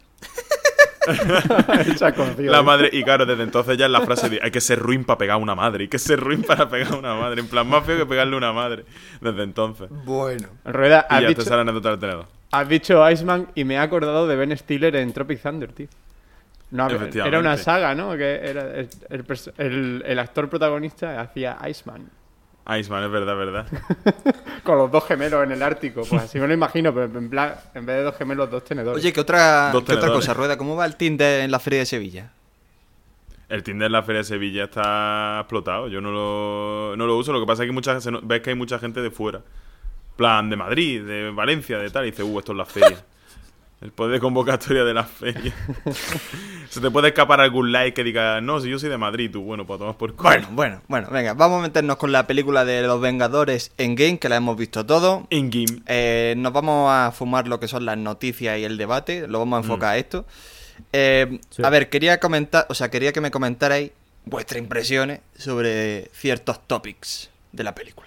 Hecha 1.87 2.13
con, 2.13 2.35
tío, 2.37 2.51
La 2.51 2.63
madre, 2.63 2.91
y 2.93 3.03
claro, 3.03 3.27
desde 3.27 3.43
entonces 3.43 3.77
ya 3.79 3.87
es 3.87 3.91
la 3.93 4.01
frase 4.03 4.29
de 4.29 4.41
hay 4.43 4.51
que 4.51 4.61
ser 4.61 4.79
ruin 4.79 5.05
para 5.05 5.19
pegar 5.19 5.35
a 5.35 5.39
una 5.39 5.55
madre, 5.55 5.85
hay 5.85 5.89
que 5.89 5.99
ser 5.99 6.21
ruin 6.21 6.43
para 6.43 6.69
pegar 6.69 6.93
a 6.93 6.97
una 6.97 7.15
madre. 7.15 7.41
En 7.41 7.49
plan, 7.49 7.67
más 7.69 7.85
feo 7.85 7.97
que 7.99 8.07
pegarle 8.07 8.35
a 8.35 8.39
una 8.39 8.53
madre. 8.53 8.85
Desde 9.21 9.43
entonces. 9.43 9.89
Bueno. 10.05 10.49
Rueda, 10.65 11.07
Y 11.11 11.15
ya 11.23 11.29
dicho, 11.29 11.43
te 11.43 11.49
sale 11.49 11.57
la 11.57 11.63
anécdota 11.63 11.91
del 11.91 11.99
tenedor. 12.01 12.27
has 12.53 12.69
dicho 12.69 13.11
Iceman 13.11 13.49
y 13.55 13.65
me 13.65 13.75
he 13.75 13.79
acordado 13.79 14.27
de 14.27 14.37
Ben 14.37 14.57
Stiller 14.57 14.97
en 14.97 15.13
Tropic 15.13 15.41
Thunder, 15.43 15.73
tío. 15.73 15.89
No, 16.71 16.89
era 16.91 17.39
una 17.39 17.57
saga, 17.57 17.95
¿no? 17.95 18.17
Que 18.17 18.35
era 18.43 18.63
el, 18.75 18.89
el- 19.59 20.03
el 20.05 20.19
actor 20.19 20.49
protagonista 20.49 21.21
hacía 21.21 21.57
Iceman. 21.69 22.09
Iceman, 22.69 23.05
es 23.05 23.11
verdad, 23.11 23.37
verdad. 23.37 23.67
Con 24.65 24.79
los 24.79 24.91
dos 24.91 25.07
gemelos 25.07 25.45
en 25.45 25.53
el 25.53 25.63
Ártico. 25.63 26.03
Pues 26.09 26.23
así 26.23 26.41
me 26.41 26.49
lo 26.49 26.55
imagino, 26.55 26.93
pero 26.93 27.07
en 27.07 27.31
plan, 27.31 27.55
en 27.75 27.87
vez 27.87 27.97
de 27.97 28.03
dos 28.03 28.17
gemelos, 28.17 28.51
dos 28.51 28.65
tenedores. 28.65 29.03
Oye, 29.03 29.13
¿qué 29.13 29.21
otra, 29.21 29.71
¿qué 29.73 29.93
otra 29.95 30.13
cosa, 30.13 30.35
Rueda? 30.35 30.59
¿Cómo 30.59 30.75
va 30.75 30.85
el 30.85 30.97
Tinder 30.97 31.43
en 31.43 31.51
la 31.51 31.61
Feria 31.61 31.81
de 31.81 31.87
Sevilla? 31.87 32.33
El 33.49 33.63
Tinder 33.63 33.87
en 33.87 33.93
la 33.93 34.03
Feria 34.03 34.23
de 34.23 34.25
Sevilla 34.25 34.65
está 34.65 35.39
explotado. 35.41 35.87
Yo 35.87 36.01
no 36.01 36.11
lo, 36.11 36.97
no 36.97 37.07
lo 37.07 37.17
uso. 37.17 37.33
Lo 37.33 37.39
que 37.39 37.47
pasa 37.47 37.63
es 37.63 37.69
que 37.69 37.73
mucha, 37.73 37.99
ves 38.23 38.41
que 38.41 38.51
hay 38.51 38.57
mucha 38.57 38.81
gente 38.81 39.01
de 39.01 39.11
fuera. 39.13 39.43
plan 40.17 40.51
de 40.51 40.57
Madrid, 40.57 41.05
de 41.05 41.31
Valencia, 41.31 41.79
de 41.79 41.89
tal. 41.91 42.07
Y 42.07 42.11
dice, 42.11 42.25
uh, 42.25 42.39
esto 42.41 42.53
es 42.53 42.59
la 42.59 42.67
feria. 42.67 42.99
El 43.83 43.93
poder 43.93 44.15
de 44.15 44.21
convocatoria 44.21 44.85
de 44.85 44.95
la 44.95 45.05
feria. 45.05 45.55
se 46.71 46.81
te 46.81 46.91
puede 46.91 47.09
escapar 47.09 47.43
algún 47.43 47.73
like 47.73 47.95
que 47.95 48.05
diga, 48.05 48.41
no, 48.41 48.59
si 48.61 48.71
yo 48.71 48.79
soy 48.79 48.89
de 48.89 48.97
Madrid, 48.97 49.31
tú, 49.31 49.43
bueno, 49.43 49.67
pues 49.67 49.79
tomas 49.79 49.97
por 49.97 50.15
culo. 50.15 50.31
Bueno, 50.31 50.49
bueno, 50.53 50.83
bueno, 50.89 51.09
venga, 51.11 51.35
vamos 51.35 51.59
a 51.59 51.63
meternos 51.63 51.97
con 51.97 52.11
la 52.11 52.27
película 52.27 52.65
de 52.65 52.83
los 52.83 53.01
Vengadores 53.03 53.73
en 53.77 53.95
Game, 53.95 54.19
que 54.19 54.31
la 54.31 54.37
hemos 54.37 54.57
visto 54.57 54.87
todo. 54.87 55.27
In-game. 55.29 55.83
Eh, 55.87 56.35
nos 56.39 56.55
vamos 56.55 56.91
a 56.91 57.13
fumar 57.13 57.49
lo 57.49 57.61
que 57.61 57.69
son 57.69 57.85
las 57.85 57.99
noticias 57.99 58.59
y 58.59 58.65
el 58.65 58.79
debate, 58.79 59.29
lo 59.29 59.41
vamos 59.41 59.59
a 59.59 59.61
enfocar 59.63 59.95
a 59.95 59.99
esto. 59.99 60.25
Eh, 60.93 61.39
Sí. 61.51 61.63
A 61.63 61.69
ver, 61.71 61.91
quería 61.91 62.19
comentar, 62.19 62.67
o 62.71 62.75
sea, 62.75 62.91
quería 62.91 63.13
que 63.13 63.21
me 63.21 63.31
comentarais 63.31 63.91
vuestras 64.25 64.61
impresiones 64.61 65.21
sobre 65.37 66.11
ciertos 66.15 66.67
topics 66.67 67.31
de 67.53 67.63
la 67.65 67.75
película. 67.75 68.06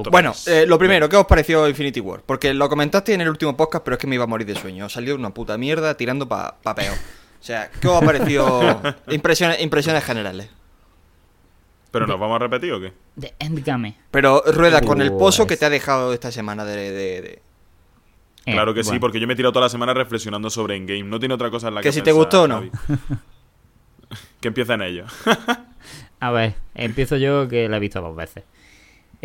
Oh, 0.00 0.10
Bueno, 0.10 0.32
eh, 0.46 0.64
lo 0.66 0.78
primero, 0.78 1.08
¿qué 1.08 1.16
os 1.16 1.26
pareció 1.26 1.68
Infinity 1.68 2.00
War? 2.00 2.22
Porque 2.24 2.52
lo 2.54 2.68
comentaste 2.68 3.14
en 3.14 3.20
el 3.20 3.28
último 3.28 3.56
podcast, 3.56 3.84
pero 3.84 3.94
es 3.96 4.00
que 4.00 4.06
me 4.06 4.14
iba 4.16 4.24
a 4.24 4.26
morir 4.26 4.46
de 4.46 4.54
sueño. 4.54 4.88
Salió 4.88 5.14
una 5.14 5.30
puta 5.30 5.56
mierda 5.58 5.96
tirando 5.96 6.28
pa, 6.28 6.56
pa 6.62 6.74
peor. 6.74 6.94
O 6.96 7.44
sea, 7.46 7.70
¿qué 7.80 7.88
os 7.88 8.02
ha 8.02 8.04
parecido? 8.04 8.80
impresiones, 9.08 9.60
impresiones 9.60 10.02
generales. 10.04 10.48
¿Pero 11.90 12.06
nos 12.06 12.18
vamos 12.18 12.36
a 12.36 12.38
repetir 12.40 12.72
o 12.72 12.80
qué? 12.80 12.92
De 13.14 13.34
Endgame. 13.38 13.96
Pero 14.10 14.42
rueda 14.46 14.80
con 14.80 15.00
el 15.00 15.12
pozo 15.12 15.44
que 15.44 15.48
Pues- 15.48 15.60
te 15.60 15.66
ha 15.66 15.70
dejado 15.70 16.12
esta 16.12 16.32
semana 16.32 16.64
de... 16.64 16.76
de- 16.90 17.22
de- 17.22 17.42
Eh, 18.46 18.52
Claro 18.52 18.74
que 18.74 18.82
sí, 18.82 18.88
bueno. 18.88 19.00
porque 19.00 19.20
yo 19.20 19.26
me 19.26 19.32
he 19.32 19.36
tirado 19.36 19.52
toda 19.52 19.66
la 19.66 19.70
semana 19.70 19.94
reflexionando 19.94 20.50
sobre 20.50 20.76
Endgame. 20.76 21.04
No 21.04 21.18
tiene 21.18 21.34
otra 21.34 21.50
cosa 21.50 21.68
en 21.68 21.76
la 21.76 21.80
que 21.80 21.88
Que 21.88 21.92
si 21.92 22.02
te 22.02 22.12
gustó 22.12 22.42
o 22.42 22.48
no. 22.48 22.62
Que 24.40 24.48
empieza 24.48 24.74
en 24.74 24.82
ello. 24.82 25.04
A 26.20 26.30
ver, 26.30 26.54
empiezo 26.74 27.16
yo 27.16 27.48
que 27.48 27.68
la 27.68 27.76
he 27.76 27.80
visto 27.80 28.00
dos 28.00 28.14
veces. 28.16 28.44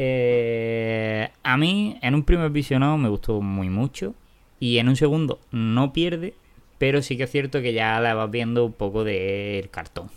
Eh, 0.02 1.30
a 1.44 1.58
mí, 1.58 2.00
en 2.02 2.16
un 2.16 2.24
primer 2.24 2.50
visionado 2.52 2.98
me 2.98 3.10
gustó 3.10 3.42
muy 3.42 3.70
mucho. 3.70 4.16
Y 4.58 4.78
en 4.78 4.88
un 4.88 4.96
segundo 4.96 5.40
no 5.52 5.92
pierde, 5.92 6.34
pero 6.78 7.02
sí 7.02 7.18
que 7.18 7.24
es 7.24 7.32
cierto 7.32 7.62
que 7.62 7.74
ya 7.74 8.00
la 8.00 8.14
vas 8.14 8.32
viendo 8.32 8.64
un 8.66 8.72
poco 8.74 9.04
del 9.04 9.70
cartón. 9.70 10.10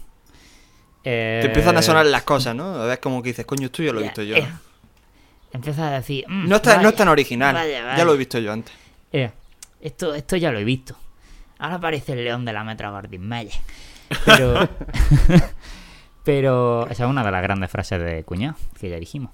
Eh, 1.03 1.41
Te 1.43 1.49
empiezan 1.49 1.77
a 1.77 1.83
sonar 1.83 2.07
las 2.07 2.23
cosas, 2.23 2.55
¿no? 2.55 2.75
A 2.77 2.87
ver 2.87 3.01
como 3.01 3.23
que 3.25 3.31
dices, 3.31 3.45
coño, 3.45 3.67
esto 3.67 3.83
ya 3.83 3.93
lo 3.93 3.99
he 4.01 4.05
visto 4.05 4.23
yo. 4.23 4.37
eh, 4.37 4.47
Empiezas 5.53 5.81
a 5.81 5.91
decir... 5.97 6.25
mm, 6.29 6.49
No, 6.49 6.57
está, 6.57 6.81
no 6.81 6.89
es 6.91 6.95
tan 6.95 7.09
original. 7.09 7.53
vaya, 7.55 7.97
Ya 7.97 8.05
lo 8.05 8.15
he 8.15 8.17
visto 8.17 8.39
yo 8.39 8.53
antes. 8.53 8.73
Eh, 9.13 9.31
esto, 9.81 10.15
esto 10.15 10.37
ya 10.37 10.53
lo 10.53 10.61
he 10.61 10.65
visto. 10.65 10.97
Ahora 11.59 11.77
aparece 11.77 12.13
el 12.13 12.23
león 12.25 12.45
de 12.45 12.53
la 12.53 12.63
Metra 12.63 12.91
Gordon 12.91 13.27
Mayer. 13.27 13.53
Pero. 14.25 14.69
pero. 16.25 16.87
Esa 16.89 17.05
es 17.05 17.11
una 17.11 17.25
de 17.25 17.31
las 17.31 17.43
grandes 17.43 17.71
frases 17.71 18.01
de 18.01 18.23
Cuñado, 18.25 18.57
que 18.81 18.89
ya 18.91 18.97
dijimos. 18.99 19.31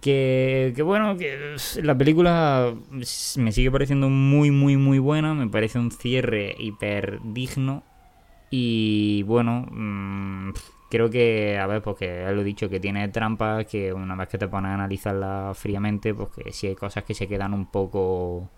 Que, 0.00 0.72
que 0.74 0.82
bueno, 0.82 1.16
que 1.16 1.56
la 1.82 1.96
película 1.96 2.74
me 2.90 3.52
sigue 3.52 3.70
pareciendo 3.70 4.08
muy, 4.08 4.50
muy, 4.50 4.76
muy 4.76 4.98
buena. 4.98 5.34
Me 5.34 5.46
parece 5.48 5.78
un 5.78 5.90
cierre 5.90 6.54
hiper 6.58 7.20
digno. 7.22 7.82
Y 8.50 9.22
bueno, 9.24 9.66
mm, 9.70 10.50
creo 10.90 11.10
que, 11.10 11.58
a 11.58 11.66
ver, 11.66 11.82
pues 11.82 11.96
que 11.98 12.22
ya 12.24 12.32
lo 12.32 12.40
he 12.40 12.44
dicho, 12.44 12.68
que 12.68 12.80
tiene 12.80 13.06
trampas, 13.08 13.66
que 13.66 13.92
una 13.92 14.16
vez 14.16 14.28
que 14.28 14.38
te 14.38 14.48
pones 14.48 14.70
a 14.70 14.74
analizarla 14.74 15.52
fríamente, 15.54 16.14
pues 16.14 16.30
que 16.30 16.52
sí 16.52 16.66
hay 16.68 16.74
cosas 16.74 17.04
que 17.04 17.14
se 17.14 17.28
quedan 17.28 17.52
un 17.54 17.66
poco 17.70 18.48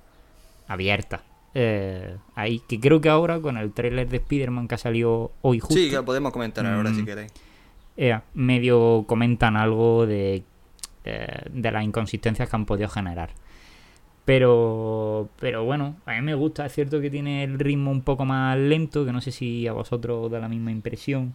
abiertas. 0.69 1.21
Eh, 1.55 2.17
ahí, 2.35 2.63
que 2.67 2.81
creo 2.81 3.01
que 3.03 3.11
ahora 3.11 3.39
con 3.41 3.59
el 3.59 3.73
tráiler 3.73 4.09
de 4.09 4.17
Spider-Man 4.19 4.69
que 4.69 4.77
ha 4.77 4.79
salido 4.79 5.33
hoy 5.43 5.59
justo, 5.61 5.75
Sí, 5.75 5.91
que 5.91 5.97
lo 5.97 6.05
podemos 6.07 6.33
comentar 6.33 6.65
ahora 6.65 6.89
Mm. 6.91 6.95
si 6.95 7.05
queréis. 7.05 7.33
eh, 7.99 8.19
medio 8.33 9.05
comentan 9.07 9.57
algo 9.59 10.07
de, 10.07 10.45
eh, 11.05 11.27
de 11.51 11.71
las 11.73 11.85
inconsistencias 11.85 12.49
que 12.49 12.57
han 12.57 12.67
podido 12.67 12.89
generar. 12.89 13.31
Pero, 14.25 15.29
pero 15.41 15.65
bueno, 15.65 15.97
a 16.07 16.13
mí 16.15 16.23
me 16.23 16.35
gusta, 16.35 16.65
es 16.67 16.73
cierto 16.73 17.01
que 17.01 17.11
tiene 17.11 17.43
el 17.45 17.59
ritmo 17.59 17.91
un 17.91 18.03
poco 18.03 18.25
más 18.25 18.57
lento, 18.57 19.05
que 19.05 19.13
no 19.13 19.21
sé 19.21 19.33
si 19.33 19.67
a 19.67 19.73
vosotros 19.73 20.27
os 20.27 20.31
da 20.31 20.39
la 20.39 20.49
misma 20.49 20.71
impresión. 20.71 21.35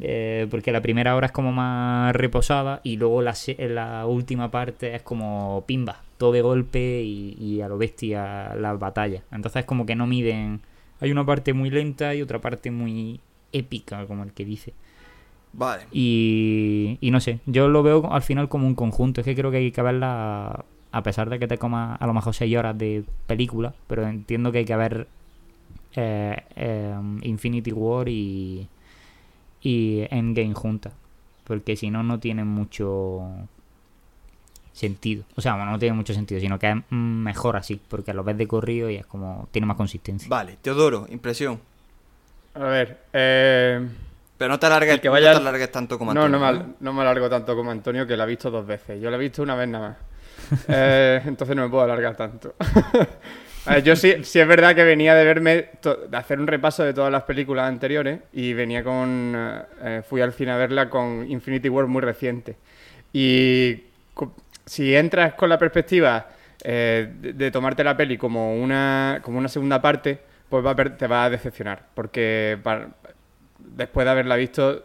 Eh, 0.00 0.46
porque 0.50 0.72
la 0.72 0.80
primera 0.80 1.16
hora 1.16 1.26
es 1.26 1.32
como 1.32 1.52
más 1.52 2.14
reposada 2.14 2.80
y 2.84 2.96
luego 2.96 3.22
la, 3.22 3.34
la 3.58 4.06
última 4.06 4.50
parte 4.50 4.94
es 4.94 5.02
como 5.02 5.64
pimba, 5.66 6.02
todo 6.16 6.32
de 6.32 6.42
golpe 6.42 7.02
y, 7.02 7.36
y 7.38 7.60
a 7.60 7.68
lo 7.68 7.76
bestia 7.78 8.54
las 8.54 8.78
batallas. 8.78 9.24
Entonces 9.32 9.64
como 9.64 9.86
que 9.86 9.96
no 9.96 10.06
miden. 10.06 10.60
Hay 11.00 11.10
una 11.10 11.24
parte 11.24 11.54
muy 11.54 11.70
lenta 11.70 12.14
y 12.14 12.22
otra 12.22 12.40
parte 12.40 12.70
muy 12.70 13.20
épica, 13.52 14.06
como 14.06 14.22
el 14.22 14.32
que 14.32 14.44
dice. 14.44 14.74
Vale. 15.52 15.84
Y, 15.92 16.98
y 17.00 17.10
no 17.10 17.20
sé, 17.20 17.40
yo 17.46 17.68
lo 17.68 17.82
veo 17.82 18.12
al 18.12 18.22
final 18.22 18.48
como 18.48 18.66
un 18.66 18.74
conjunto. 18.74 19.20
Es 19.20 19.24
que 19.24 19.34
creo 19.34 19.50
que 19.50 19.58
hay 19.58 19.72
que 19.72 19.82
verla, 19.82 20.64
a 20.92 21.02
pesar 21.02 21.28
de 21.28 21.38
que 21.38 21.48
te 21.48 21.58
coma 21.58 21.94
a 21.96 22.06
lo 22.06 22.14
mejor 22.14 22.34
6 22.34 22.56
horas 22.56 22.78
de 22.78 23.04
película, 23.26 23.74
pero 23.86 24.06
entiendo 24.06 24.52
que 24.52 24.58
hay 24.58 24.64
que 24.64 24.76
ver 24.76 25.08
eh, 25.94 26.42
eh, 26.56 26.94
Infinity 27.22 27.72
War 27.72 28.08
y, 28.08 28.68
y 29.62 30.06
Endgame 30.10 30.54
juntas. 30.54 30.92
Porque 31.44 31.76
si 31.76 31.90
no, 31.90 32.02
no 32.02 32.20
tienen 32.20 32.46
mucho 32.46 33.28
sentido. 34.72 35.24
O 35.36 35.40
sea, 35.40 35.56
bueno, 35.56 35.72
no 35.72 35.78
tiene 35.78 35.94
mucho 35.94 36.14
sentido, 36.14 36.40
sino 36.40 36.58
que 36.58 36.70
es 36.70 36.76
mejor 36.90 37.56
así, 37.56 37.80
porque 37.88 38.14
lo 38.14 38.22
ves 38.22 38.38
de 38.38 38.46
corrido 38.46 38.88
y 38.88 38.96
es 38.96 39.06
como, 39.06 39.48
tiene 39.50 39.66
más 39.66 39.76
consistencia. 39.76 40.28
Vale, 40.28 40.58
Teodoro, 40.62 41.06
impresión. 41.10 41.60
A 42.54 42.64
ver, 42.64 43.00
eh... 43.12 43.88
Pero 44.40 44.48
no 44.52 44.58
te 44.58 44.64
alargues, 44.64 45.02
vaya- 45.02 45.32
no 45.34 45.40
te 45.40 45.48
alargues 45.48 45.70
tanto 45.70 45.98
como 45.98 46.14
No, 46.14 46.26
no 46.26 46.42
Antonio, 46.46 46.66
me, 46.66 46.74
no 46.80 46.92
me 46.94 47.02
alargo 47.02 47.28
tanto 47.28 47.54
como 47.54 47.70
Antonio, 47.70 48.06
que 48.06 48.16
la 48.16 48.22
ha 48.22 48.26
visto 48.26 48.50
dos 48.50 48.66
veces. 48.66 48.98
Yo 48.98 49.10
la 49.10 49.16
he 49.18 49.20
visto 49.20 49.42
una 49.42 49.54
vez 49.54 49.68
nada 49.68 49.88
más. 49.90 49.96
Eh, 50.68 51.20
entonces 51.26 51.54
no 51.54 51.62
me 51.64 51.68
puedo 51.68 51.82
alargar 51.84 52.16
tanto. 52.16 52.54
Ver, 53.66 53.82
yo 53.84 53.94
sí, 53.94 54.24
sí 54.24 54.40
es 54.40 54.48
verdad 54.48 54.74
que 54.74 54.82
venía 54.82 55.14
de 55.14 55.24
verme, 55.26 55.68
de 56.08 56.16
hacer 56.16 56.40
un 56.40 56.46
repaso 56.46 56.82
de 56.82 56.94
todas 56.94 57.12
las 57.12 57.24
películas 57.24 57.68
anteriores 57.68 58.20
y 58.32 58.54
venía 58.54 58.82
con, 58.82 59.34
eh, 59.36 59.62
eh, 59.82 60.02
fui 60.08 60.22
al 60.22 60.32
cine 60.32 60.52
a 60.52 60.56
verla 60.56 60.88
con 60.88 61.30
Infinity 61.30 61.68
War 61.68 61.86
muy 61.86 62.00
reciente. 62.00 62.56
Y 63.12 63.84
si 64.64 64.94
entras 64.96 65.34
con 65.34 65.50
la 65.50 65.58
perspectiva 65.58 66.28
eh, 66.64 67.12
de, 67.20 67.32
de 67.34 67.50
tomarte 67.50 67.84
la 67.84 67.94
peli 67.96 68.16
como 68.16 68.54
una, 68.56 69.18
como 69.22 69.36
una 69.38 69.48
segunda 69.48 69.82
parte, 69.82 70.18
pues 70.48 70.64
va 70.64 70.70
a 70.70 70.76
per- 70.76 70.96
te 70.96 71.06
va 71.06 71.24
a 71.24 71.30
decepcionar. 71.30 71.82
Porque 71.94 72.58
para- 72.62 72.88
después 73.76 74.04
de 74.04 74.10
haberla 74.10 74.36
visto, 74.36 74.84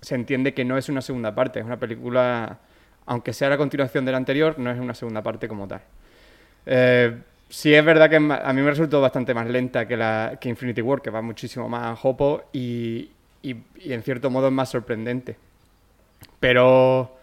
se 0.00 0.14
entiende 0.14 0.54
que 0.54 0.64
no 0.64 0.78
es 0.78 0.88
una 0.88 1.02
segunda 1.02 1.34
parte, 1.34 1.60
es 1.60 1.64
una 1.66 1.78
película, 1.78 2.58
aunque 3.06 3.32
sea 3.32 3.48
la 3.50 3.56
continuación 3.58 4.04
de 4.04 4.12
la 4.12 4.18
anterior, 4.18 4.58
no 4.58 4.70
es 4.70 4.78
una 4.78 4.94
segunda 4.94 5.22
parte 5.22 5.48
como 5.48 5.66
tal. 5.68 5.82
Eh, 6.66 7.16
sí 7.48 7.74
es 7.74 7.84
verdad 7.84 8.10
que 8.10 8.16
a 8.16 8.20
mí 8.20 8.62
me 8.62 8.70
resultó 8.70 9.00
bastante 9.00 9.34
más 9.34 9.46
lenta 9.48 9.86
que, 9.88 9.96
la, 9.96 10.38
que 10.40 10.48
Infinity 10.48 10.82
War, 10.82 11.02
que 11.02 11.10
va 11.10 11.22
muchísimo 11.22 11.68
más 11.68 11.86
a 11.92 11.96
jopo 11.96 12.44
y, 12.52 13.10
y- 13.42 13.56
en 13.92 14.02
cierto 14.02 14.30
modo 14.30 14.48
es 14.48 14.52
más 14.52 14.68
sorprendente. 14.70 15.36
Pero, 16.40 17.16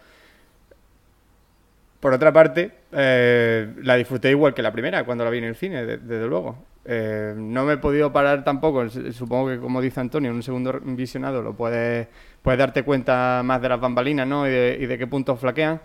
por 2.00 2.14
otra 2.14 2.32
parte, 2.32 2.72
eh, 2.92 3.74
la 3.82 3.96
disfruté 3.96 4.30
igual 4.30 4.54
que 4.54 4.62
la 4.62 4.72
primera 4.72 5.04
cuando 5.04 5.24
la 5.24 5.30
vi 5.32 5.40
en 5.40 5.46
el 5.46 5.56
cine, 5.56 5.86
de- 5.86 5.98
desde 5.98 6.28
luego. 6.28 6.58
Eh, 6.90 7.34
no 7.36 7.66
me 7.66 7.74
he 7.74 7.78
podido 7.78 8.14
parar 8.14 8.46
tampoco, 8.46 8.90
supongo 8.90 9.50
que 9.50 9.60
como 9.60 9.82
dice 9.82 10.00
Antonio, 10.00 10.30
en 10.30 10.38
un 10.38 10.44
segundo 10.44 10.80
visionado 10.84 11.42
lo 11.42 11.54
puedes, 11.54 12.08
puedes 12.42 12.58
darte 12.58 12.84
cuenta 12.84 13.42
más 13.44 13.62
de 13.62 13.68
las 13.68 13.82
bambalinas 13.82 14.26
¿no? 14.26 14.48
y, 14.48 14.52
de, 14.52 14.78
y 14.80 14.86
de 14.86 14.98
qué 14.98 15.06
puntos 15.06 15.38
flaquean, 15.38 15.82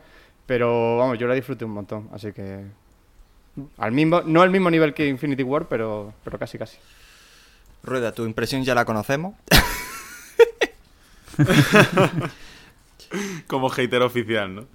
pero 0.47 0.99
vamos, 0.99 1.19
yo 1.19 1.27
la 1.27 1.35
disfruté 1.35 1.65
un 1.65 1.73
montón, 1.73 2.09
así 2.13 2.33
que 2.33 2.61
al 3.79 3.91
mismo, 3.91 4.23
no 4.25 4.43
al 4.43 4.51
mismo 4.51 4.71
nivel 4.71 4.95
que 4.95 5.09
Infinity 5.09 5.43
War, 5.43 5.67
pero, 5.67 6.15
pero 6.23 6.39
casi 6.39 6.57
casi. 6.57 6.79
Rueda, 7.83 8.13
tu 8.13 8.25
impresión 8.25 8.63
ya 8.63 8.77
la 8.77 8.85
conocemos. 8.85 9.35
Como 13.49 13.69
hater 13.71 14.03
oficial, 14.03 14.55
¿no? 14.55 14.67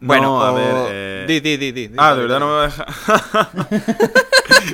Bueno, 0.00 0.24
No, 0.38 0.42
a 0.42 0.52
o- 0.52 0.54
ver. 0.54 0.74
eh, 0.90 1.24
di, 1.26 1.40
di, 1.40 1.56
di, 1.56 1.72
di, 1.72 1.94
Ah, 1.96 2.14
de 2.14 2.22
verdad 2.22 2.38
no 2.38 2.46
me 2.46 2.52
va 2.52 2.64
a 2.64 2.66
dejar. 2.66 2.86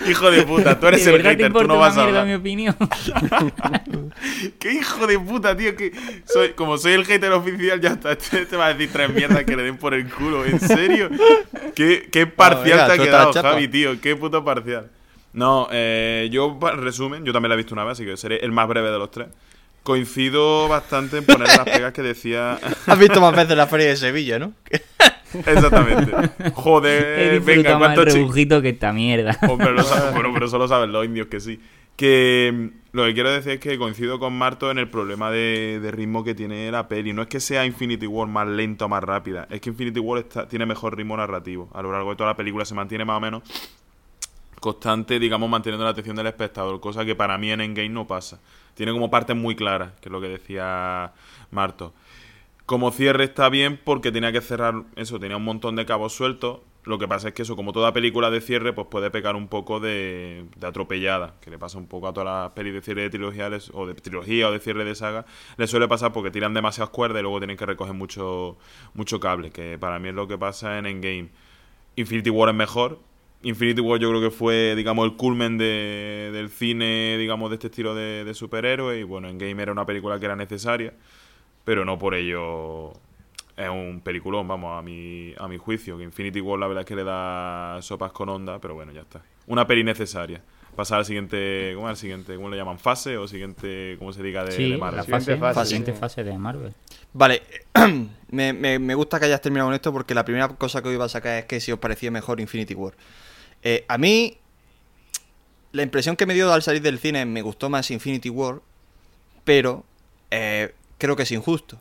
hijo 0.11 0.31
de 0.31 0.43
puta, 0.43 0.78
tú 0.78 0.87
eres 0.87 1.04
¿De 1.04 1.14
el 1.14 1.23
te 1.23 1.28
hater, 1.31 1.52
tú 1.52 1.64
no 1.64 1.78
vas 1.78 1.97
a 1.97 2.02
hablar. 2.04 2.26
mi 2.26 2.35
opinión? 2.35 2.76
¿Qué 4.59 4.73
hijo 4.73 5.07
de 5.07 5.19
puta, 5.19 5.57
tío? 5.57 5.75
Que 5.76 5.93
soy, 6.26 6.50
como 6.50 6.76
soy 6.78 6.93
el 6.93 7.04
hater 7.04 7.33
oficial, 7.33 7.81
ya 7.81 7.90
está. 7.93 8.12
Este 8.25 8.47
te 8.47 8.57
va 8.57 8.66
a 8.66 8.75
decir 8.75 8.90
tres 8.93 9.11
mierdas 9.14 9.45
que 9.45 9.57
le 9.57 9.62
den 9.62 9.76
por 9.78 9.95
el 9.95 10.09
culo. 10.12 10.45
¿En 10.45 10.61
serio? 10.61 11.09
¿Qué, 11.75 12.09
qué 12.11 12.26
parcial 12.26 12.78
venga, 12.78 12.87
te 12.87 12.93
ha 12.93 12.99
quedado. 13.04 13.33
Javi, 13.33 13.69
tío? 13.69 14.00
Qué 14.00 14.16
puto 14.16 14.45
parcial. 14.45 14.90
No, 15.33 15.69
eh, 15.73 16.28
yo, 16.31 16.59
resumen, 16.76 17.25
yo 17.25 17.33
también 17.33 17.49
la 17.49 17.54
he 17.54 17.59
visto 17.59 17.75
una 17.75 17.83
vez, 17.85 17.93
así 17.93 18.04
que 18.04 18.16
seré 18.16 18.37
el 18.45 18.52
más 18.52 18.69
breve 18.69 18.90
de 18.90 18.99
los 18.99 19.11
tres. 19.11 19.28
Coincido 19.85 20.67
bastante 20.67 21.19
en 21.19 21.25
poner 21.26 21.47
las 21.47 21.61
pegas 21.61 21.93
que 21.93 22.03
decía. 22.03 22.59
Has 22.87 22.99
visto 22.99 23.21
más 23.21 23.37
veces 23.37 23.57
la 23.57 23.67
feria 23.69 23.87
de 23.88 23.97
Sevilla, 23.97 24.38
¿no? 24.41 24.53
Exactamente. 25.35 26.12
Joder, 26.55 27.41
venga, 27.41 27.79
más 27.79 27.91
el 27.91 27.95
cuánto 27.97 28.05
rebujito 28.17 28.62
que 28.62 28.71
esta 28.71 28.93
mierda. 28.93 29.37
Hombre, 29.49 29.73
lo 29.73 29.83
sabe- 29.83 30.12
bueno, 30.12 30.31
pero 30.33 30.47
eso 30.47 30.59
lo 30.59 30.67
saben 30.69 30.91
los 30.91 31.05
indios 31.05 31.26
que 31.29 31.38
sí. 31.41 31.61
Que 31.97 32.50
mm, 32.53 32.97
lo 32.97 33.05
que 33.05 33.14
quiero 33.14 33.31
decir 33.31 33.53
es 33.53 33.61
que 33.61 33.76
coincido 33.79 34.19
con 34.19 34.33
Marto 34.37 34.71
en 34.71 34.79
el 34.79 34.88
problema 34.88 35.31
de, 35.31 35.79
de 35.83 35.91
ritmo 35.91 36.25
que 36.25 36.35
tiene 36.35 36.71
la 36.71 36.88
peli. 36.88 37.12
No 37.12 37.23
es 37.23 37.29
que 37.29 37.41
sea 37.41 37.64
Infinity 37.67 38.07
War 38.07 38.26
más 38.29 38.49
lenta 38.49 38.87
o 38.87 38.88
más 38.88 39.03
rápida, 39.05 39.47
es 39.50 39.61
que 39.61 39.71
Infinity 39.71 40.00
War 40.00 40.21
está- 40.21 40.49
tiene 40.49 40.67
mejor 40.67 40.97
ritmo 40.97 41.17
narrativo. 41.17 41.69
A 41.75 41.83
lo 41.83 41.93
largo 41.93 42.11
de 42.11 42.17
toda 42.17 42.31
la 42.31 42.37
película 42.37 42.64
se 42.64 42.75
mantiene 42.75 43.05
más 43.05 43.17
o 43.19 43.21
menos 43.21 43.43
constante, 44.64 45.18
digamos, 45.18 45.50
manteniendo 45.50 45.85
la 45.85 45.90
atención 45.90 46.16
del 46.16 46.26
espectador, 46.26 46.80
cosa 46.80 47.04
que 47.04 47.14
para 47.14 47.37
mí 47.37 47.50
en 47.50 47.61
Endgame 47.61 47.90
no 47.90 48.06
pasa. 48.06 48.40
Tiene 48.73 48.92
como 48.92 49.11
partes 49.11 49.37
muy 49.37 49.54
claras, 49.54 49.92
que 50.00 50.09
es 50.09 50.11
lo 50.11 50.23
que 50.23 50.28
decía 50.28 51.12
Marto. 51.50 51.92
Como 52.64 52.90
cierre 52.90 53.25
está 53.25 53.50
bien 53.50 53.78
porque 53.85 54.11
tenía 54.11 54.33
que 54.33 54.40
cerrar 54.40 54.85
eso, 54.97 55.21
tenía 55.21 55.37
un 55.37 55.44
montón 55.44 55.76
de 55.76 55.85
cabos 55.85 56.14
sueltos. 56.14 56.61
Lo 56.85 56.99
que 56.99 57.06
pasa 57.06 57.28
es 57.28 57.35
que 57.35 57.42
eso, 57.42 57.56
como 57.56 57.75
toda 57.75 57.92
película 57.92 58.30
de 58.30 58.40
cierre, 58.40 58.73
pues 58.73 58.87
puede 58.87 59.11
pecar 59.11 59.37
un 59.37 59.49
poco 59.49 59.80
de, 59.80 60.47
atropellada, 60.62 61.35
que 61.42 61.50
le 61.50 61.59
pasa 61.59 61.76
un 61.76 61.87
poco 61.87 62.09
a 62.09 62.14
todas 62.14 62.26
las 62.26 62.52
pelis 62.52 62.73
de 62.73 62.80
cierre 62.80 63.02
de 63.02 63.11
trilogía, 63.11 63.50
o 63.75 63.87
de 63.87 63.94
trilogía 63.94 64.49
o 64.49 64.52
de 64.52 64.61
cierre 64.61 64.87
de 64.87 64.94
saga, 64.94 65.26
les 65.59 65.68
suele 65.68 65.88
pasar 65.88 66.14
porque 66.14 66.30
tiran 66.30 66.54
demasiadas 66.54 66.88
cuerdas 66.88 67.21
y 67.21 67.23
luego 67.23 67.38
tienen 67.38 67.59
que 67.59 67.66
recoger 67.66 67.92
mucho, 67.92 68.56
mucho 68.94 69.21
cable, 69.21 69.50
que 69.50 69.76
para 69.78 69.99
mí 69.99 70.09
es 70.09 70.14
lo 70.14 70.26
que 70.26 70.38
pasa 70.38 70.78
en 70.78 70.87
Endgame. 70.87 71.28
Infinity 71.97 72.30
War 72.30 72.49
es 72.49 72.54
mejor, 72.54 72.99
Infinity 73.44 73.80
War 73.80 74.00
yo 74.00 74.08
creo 74.10 74.20
que 74.20 74.30
fue, 74.30 74.74
digamos, 74.76 75.04
el 75.06 75.16
culmen 75.16 75.58
de, 75.58 76.30
del 76.32 76.48
cine, 76.50 77.16
digamos, 77.18 77.50
de 77.50 77.54
este 77.56 77.68
estilo 77.68 77.94
de, 77.94 78.24
de 78.24 78.34
superhéroes. 78.34 79.00
Y 79.00 79.04
bueno, 79.04 79.28
en 79.28 79.38
Game 79.38 79.62
era 79.62 79.72
una 79.72 79.86
película 79.86 80.18
que 80.18 80.26
era 80.26 80.36
necesaria, 80.36 80.94
pero 81.64 81.84
no 81.84 81.98
por 81.98 82.14
ello 82.14 82.92
es 83.56 83.68
un 83.68 84.00
peliculón, 84.04 84.48
vamos, 84.48 84.78
a 84.78 84.82
mi, 84.82 85.34
a 85.38 85.48
mi 85.48 85.58
juicio. 85.58 85.98
Que 85.98 86.04
Infinity 86.04 86.40
War 86.40 86.58
la 86.58 86.66
verdad 86.68 86.82
es 86.82 86.86
que 86.88 86.96
le 86.96 87.04
da 87.04 87.78
sopas 87.82 88.12
con 88.12 88.28
onda, 88.28 88.60
pero 88.60 88.74
bueno, 88.74 88.92
ya 88.92 89.02
está. 89.02 89.22
Una 89.46 89.66
peli 89.66 89.84
necesaria. 89.84 90.42
Pasar 90.76 90.98
al 91.00 91.04
siguiente, 91.04 91.72
¿cómo 91.76 91.88
es 91.88 91.92
el 91.92 91.96
siguiente? 91.98 92.36
¿Cómo 92.36 92.50
le 92.50 92.56
llaman? 92.56 92.78
¿Fase 92.80 93.16
o 93.18 93.28
siguiente, 93.28 93.96
cómo 93.98 94.12
se 94.12 94.22
diga, 94.22 94.44
de, 94.44 94.52
Sí, 94.52 94.68
de 94.68 94.76
Marvel? 94.78 94.98
la 94.98 95.04
Siguiente 95.04 95.36
fase, 95.36 95.36
fase, 95.36 95.60
la 95.60 95.64
sí. 95.64 95.68
siguiente 95.68 95.92
fase 95.94 96.24
de 96.24 96.38
Marvel. 96.38 96.74
Vale, 97.12 97.42
me, 98.30 98.52
me- 98.52 98.78
me 98.78 98.94
gusta 98.94 99.18
que 99.18 99.26
hayas 99.26 99.40
terminado 99.40 99.68
con 99.68 99.74
esto 99.74 99.92
porque 99.92 100.14
la 100.14 100.24
primera 100.24 100.48
cosa 100.48 100.82
que 100.82 100.88
os 100.88 100.94
iba 100.94 101.04
a 101.04 101.08
sacar 101.08 101.38
es 101.38 101.44
que 101.46 101.60
si 101.60 101.72
os 101.72 101.78
parecía 101.78 102.10
mejor 102.10 102.40
Infinity 102.40 102.74
War. 102.74 102.94
Eh, 103.64 103.85
a 103.88 103.99
mí, 103.99 104.38
la 105.73 105.83
impresión 105.83 106.16
que 106.16 106.26
me 106.26 106.35
dio 106.35 106.52
al 106.52 106.62
salir 106.62 106.83
del 106.83 106.99
cine 106.99 107.25
me 107.26 107.42
gustó 107.42 107.68
más 107.68 107.90
Infinity 107.90 108.30
War, 108.30 108.61
pero 109.44 109.85
eh, 110.30 110.75
creo 110.99 111.16
que 111.16 111.25
es 111.25 111.33
injusto. 111.33 111.80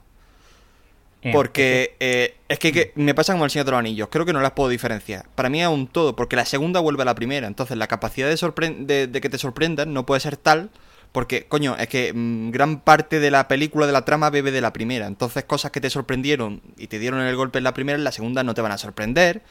Eh, 1.22 1.32
Porque 1.32 1.96
eh, 2.00 2.36
es 2.50 2.60
que, 2.60 2.74
que 2.74 2.92
me 2.96 3.14
pasa 3.14 3.32
como 3.34 3.46
el 3.46 3.52
Señor 3.52 3.66
de 3.66 3.72
los 3.72 3.80
Anillos, 3.80 4.10
creo 4.12 4.26
que 4.26 4.34
no 4.34 4.42
las 4.42 4.52
puedo 4.52 4.70
diferenciar. 4.70 5.26
Para 5.36 5.50
mí 5.50 5.62
es 5.62 5.68
un 5.68 5.88
todo, 5.88 6.16
porque 6.16 6.36
la 6.36 6.46
segunda 6.46 6.82
vuelve 6.82 7.04
a 7.04 7.06
la 7.06 7.16
primera, 7.16 7.48
entonces 7.48 7.78
la 7.78 7.88
capacidad 7.88 8.28
de, 8.28 8.76
de, 8.80 9.08
de 9.08 9.22
que 9.22 9.30
te 9.30 9.38
sorprendan 9.38 9.94
no 9.94 10.06
puede 10.06 10.20
ser 10.20 10.36
tal, 10.36 10.70
porque, 11.14 11.46
coño, 11.46 11.78
es 11.78 11.88
que 11.88 12.12
mm, 12.12 12.50
gran 12.50 12.82
parte 12.82 13.20
de 13.20 13.32
la 13.32 13.48
película, 13.48 13.86
de 13.86 13.94
la 13.94 14.04
trama, 14.04 14.32
bebe 14.32 14.52
de 14.52 14.62
la 14.62 14.74
primera. 14.74 15.06
Entonces 15.06 15.46
cosas 15.46 15.72
que 15.72 15.80
te 15.80 15.90
sorprendieron 15.92 16.62
y 16.76 16.88
te 16.88 17.00
dieron 17.00 17.22
el 17.22 17.36
golpe 17.36 17.60
en 17.60 17.64
la 17.64 17.74
primera, 17.74 17.98
en 17.98 18.04
la 18.04 18.12
segunda 18.12 18.44
no 18.44 18.54
te 18.56 18.62
van 18.62 18.72
a 18.72 18.78
sorprender. 18.80 19.44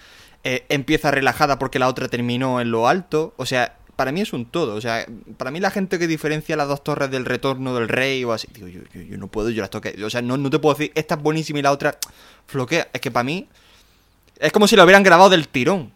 Eh, 0.44 0.64
empieza 0.68 1.10
relajada 1.10 1.58
porque 1.58 1.78
la 1.78 1.88
otra 1.88 2.08
terminó 2.08 2.60
en 2.60 2.70
lo 2.70 2.88
alto, 2.88 3.34
o 3.36 3.46
sea... 3.46 3.76
Para 3.94 4.10
mí 4.10 4.22
es 4.22 4.32
un 4.32 4.46
todo, 4.46 4.74
o 4.74 4.80
sea, 4.80 5.06
para 5.36 5.50
mí 5.50 5.60
la 5.60 5.70
gente 5.70 5.98
que 5.98 6.06
diferencia 6.06 6.56
las 6.56 6.66
dos 6.66 6.82
torres 6.82 7.10
del 7.10 7.26
retorno 7.26 7.74
del 7.74 7.88
rey 7.88 8.24
o 8.24 8.32
así, 8.32 8.48
digo, 8.52 8.66
yo, 8.66 8.80
yo, 8.90 9.18
no 9.18 9.28
puedo, 9.28 9.50
yo 9.50 9.60
las 9.60 9.68
toqué, 9.68 10.02
o 10.02 10.08
sea, 10.08 10.22
no, 10.22 10.38
no 10.38 10.48
te 10.48 10.58
puedo 10.58 10.74
decir, 10.74 10.92
esta 10.94 11.16
es 11.16 11.22
buenísima 11.22 11.58
y 11.58 11.62
la 11.62 11.70
otra 11.70 11.98
floquea. 12.46 12.88
Es 12.94 13.02
que 13.02 13.10
para 13.10 13.22
mí 13.22 13.46
es 14.40 14.50
como 14.50 14.66
si 14.66 14.76
lo 14.76 14.84
hubieran 14.84 15.02
grabado 15.02 15.28
del 15.28 15.46
tirón. 15.46 15.92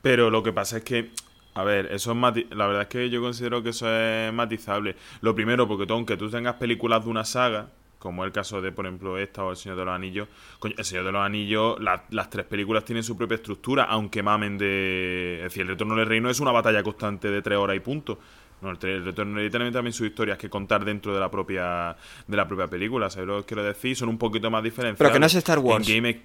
Pero 0.00 0.30
lo 0.30 0.42
que 0.42 0.50
pasa 0.50 0.78
es 0.78 0.82
que, 0.82 1.10
a 1.54 1.62
ver, 1.62 1.92
eso 1.92 2.12
es 2.12 2.16
mati- 2.16 2.48
la 2.54 2.66
verdad 2.66 2.82
es 2.82 2.88
que 2.88 3.10
yo 3.10 3.20
considero 3.20 3.62
que 3.62 3.68
eso 3.68 3.86
es 3.94 4.32
matizable. 4.32 4.96
Lo 5.20 5.34
primero, 5.34 5.68
porque 5.68 5.92
aunque 5.92 6.16
tú 6.16 6.30
tengas 6.30 6.54
películas 6.54 7.04
de 7.04 7.10
una 7.10 7.24
saga, 7.26 7.68
como 8.00 8.24
es 8.24 8.28
el 8.28 8.32
caso 8.32 8.60
de, 8.60 8.72
por 8.72 8.86
ejemplo, 8.86 9.16
esta 9.18 9.44
o 9.44 9.50
El 9.52 9.56
Señor 9.56 9.78
de 9.78 9.84
los 9.84 9.94
Anillos, 9.94 10.26
coño, 10.58 10.74
El 10.76 10.84
Señor 10.84 11.04
de 11.04 11.12
los 11.12 11.22
Anillos, 11.22 11.78
la- 11.80 12.02
las 12.10 12.28
tres 12.30 12.46
películas 12.46 12.84
tienen 12.84 13.04
su 13.04 13.16
propia 13.16 13.36
estructura, 13.36 13.84
aunque 13.84 14.22
mamen 14.22 14.58
de... 14.58 15.36
Es 15.36 15.42
decir, 15.44 15.62
El 15.62 15.68
Retorno 15.68 15.94
del 15.94 16.06
Reino 16.06 16.28
es 16.30 16.40
una 16.40 16.50
batalla 16.50 16.82
constante 16.82 17.30
de 17.30 17.42
tres 17.42 17.58
horas 17.58 17.76
y 17.76 17.80
punto. 17.80 18.18
No, 18.62 18.70
el, 18.70 18.78
el 18.82 19.04
Retorno 19.04 19.34
del 19.34 19.42
Rey 19.44 19.50
tiene 19.50 19.70
también 19.70 19.92
sus 19.92 20.06
historias 20.08 20.36
que 20.36 20.50
contar 20.50 20.84
dentro 20.84 21.14
de 21.14 21.20
la 21.20 21.30
propia 21.30 21.96
de 22.26 22.36
la 22.36 22.48
propia 22.48 22.66
película, 22.66 23.08
¿sabes 23.10 23.28
lo 23.28 23.40
que 23.40 23.46
quiero 23.46 23.62
decir? 23.64 23.94
Son 23.96 24.08
un 24.08 24.18
poquito 24.18 24.50
más 24.50 24.62
diferentes. 24.64 24.98
Pero 24.98 25.12
que 25.12 25.20
no 25.20 25.26
es 25.26 25.34
Star 25.36 25.58
Wars. 25.60 25.88
En 25.88 26.02
Game... 26.02 26.20